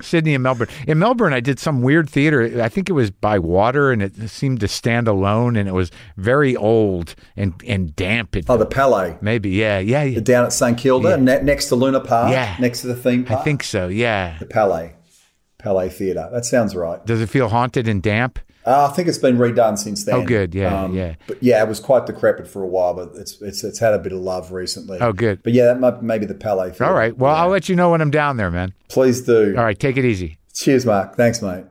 Sydney 0.00 0.34
and 0.34 0.42
Melbourne. 0.42 0.68
In 0.86 0.98
Melbourne, 0.98 1.32
I 1.32 1.40
did 1.40 1.58
some 1.58 1.82
weird 1.82 2.08
theater. 2.08 2.62
I 2.62 2.68
think 2.68 2.88
it 2.88 2.92
was 2.92 3.10
by 3.10 3.38
water, 3.38 3.90
and 3.92 4.02
it 4.02 4.28
seemed 4.30 4.60
to 4.60 4.68
stand 4.68 5.08
alone, 5.08 5.56
and 5.56 5.68
it 5.68 5.72
was 5.72 5.90
very 6.16 6.54
old 6.56 7.14
and 7.36 7.54
and 7.66 7.94
damp. 7.96 8.36
It, 8.36 8.46
Oh, 8.48 8.56
the 8.56 8.66
Palais 8.66 9.16
maybe, 9.20 9.50
yeah, 9.50 9.78
yeah, 9.78 10.02
yeah. 10.02 10.20
down 10.20 10.44
at 10.44 10.52
St 10.52 10.76
Kilda, 10.78 11.16
ne- 11.16 11.42
next 11.42 11.66
to 11.66 11.76
Luna 11.76 12.00
Park, 12.00 12.30
Yeah. 12.32 12.56
next 12.60 12.80
to 12.82 12.86
the 12.88 12.96
theme 12.96 13.24
park. 13.24 13.40
I 13.40 13.44
think 13.44 13.62
so. 13.62 13.88
Yeah. 13.88 14.36
the 14.38 14.46
Palais, 14.46 14.94
Palais 15.58 15.88
Theatre. 15.88 16.28
That 16.32 16.44
sounds 16.44 16.74
right. 16.76 17.04
Does 17.06 17.20
it 17.20 17.28
feel 17.28 17.48
haunted 17.48 17.88
and 17.88 18.02
damp? 18.02 18.38
Uh, 18.66 18.88
I 18.90 18.94
think 18.94 19.06
it's 19.06 19.18
been 19.18 19.38
redone 19.38 19.78
since 19.78 20.04
then. 20.04 20.16
Oh, 20.16 20.24
good. 20.24 20.52
Yeah, 20.52 20.82
Um, 20.84 20.92
yeah. 20.92 21.14
But 21.28 21.40
yeah, 21.40 21.62
it 21.62 21.68
was 21.68 21.78
quite 21.78 22.04
decrepit 22.06 22.48
for 22.48 22.62
a 22.64 22.66
while, 22.66 22.94
but 22.94 23.12
it's 23.14 23.40
it's 23.40 23.62
it's 23.62 23.78
had 23.78 23.94
a 23.94 23.98
bit 23.98 24.12
of 24.12 24.18
love 24.18 24.50
recently. 24.50 24.98
Oh, 25.00 25.12
good. 25.12 25.40
But 25.44 25.52
yeah, 25.52 25.66
that 25.66 25.78
might 25.78 26.02
maybe 26.02 26.26
the 26.26 26.34
Palais. 26.34 26.72
All 26.80 26.92
right. 26.92 27.16
Well, 27.16 27.32
I'll 27.34 27.48
let 27.48 27.68
you 27.68 27.76
know 27.76 27.90
when 27.92 28.00
I'm 28.00 28.10
down 28.10 28.36
there, 28.38 28.50
man. 28.50 28.74
Please 28.88 29.20
do. 29.22 29.54
All 29.56 29.62
right. 29.64 29.78
Take 29.78 29.96
it 29.96 30.04
easy. 30.04 30.38
Cheers, 30.52 30.84
Marc. 30.84 31.14
Thanks, 31.16 31.40
mate. 31.42 31.64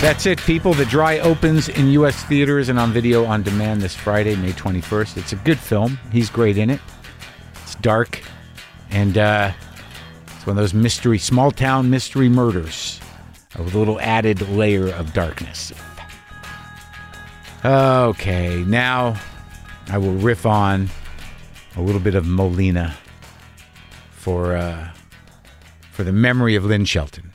That's 0.00 0.26
it, 0.26 0.38
people. 0.38 0.74
The 0.74 0.84
Dry 0.84 1.18
opens 1.18 1.68
in 1.68 1.88
U.S. 1.88 2.22
theaters 2.24 2.68
and 2.68 2.78
on 2.78 2.92
video 2.92 3.24
on 3.24 3.42
demand 3.42 3.82
this 3.82 3.96
Friday, 3.96 4.36
May 4.36 4.52
21st. 4.52 5.16
It's 5.16 5.32
a 5.32 5.36
good 5.36 5.58
film. 5.58 5.98
He's 6.12 6.30
great 6.30 6.56
in 6.56 6.70
it. 6.70 6.80
It's 7.64 7.74
dark, 7.76 8.22
and 8.90 9.18
uh, 9.18 9.50
one 10.48 10.56
of 10.56 10.62
those 10.62 10.72
mystery, 10.72 11.18
small 11.18 11.50
town 11.50 11.90
mystery 11.90 12.30
murders 12.30 13.00
with 13.58 13.74
a 13.74 13.78
little 13.78 14.00
added 14.00 14.40
layer 14.48 14.88
of 14.88 15.12
darkness. 15.12 15.74
Okay, 17.62 18.64
now 18.66 19.20
I 19.90 19.98
will 19.98 20.14
riff 20.14 20.46
on 20.46 20.88
a 21.76 21.82
little 21.82 22.00
bit 22.00 22.14
of 22.14 22.26
Molina 22.26 22.96
for 24.10 24.56
uh, 24.56 24.90
for 25.92 26.02
the 26.02 26.12
memory 26.12 26.56
of 26.56 26.64
Lynn 26.64 26.86
Shelton. 26.86 27.30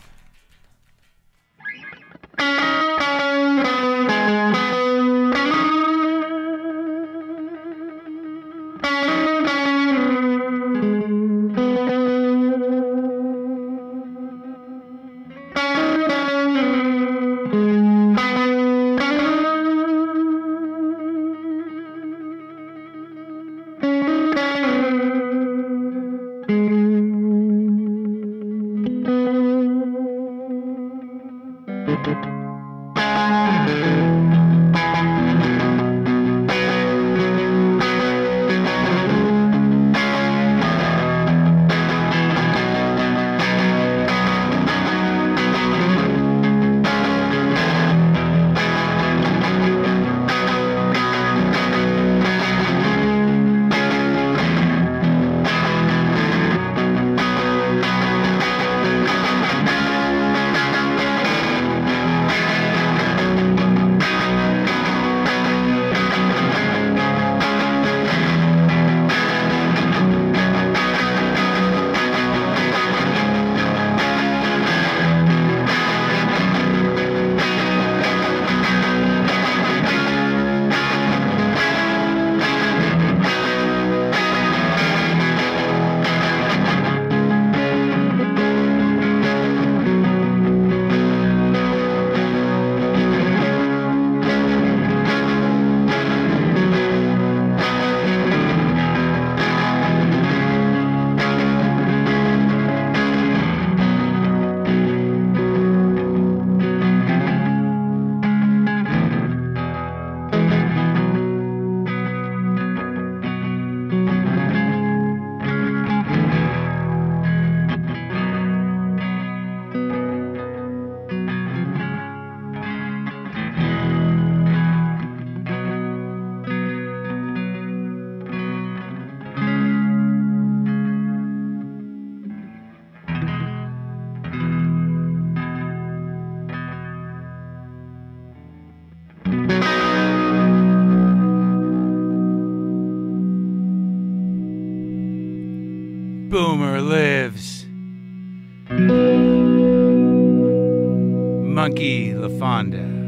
LaFonda. 152.63 153.03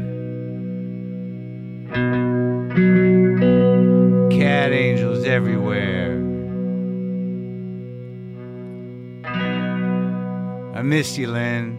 Cat 4.30 4.72
angels 4.72 5.24
everywhere. 5.24 6.14
I 10.74 10.82
miss 10.82 11.16
you, 11.16 11.30
Lynn. 11.30 11.75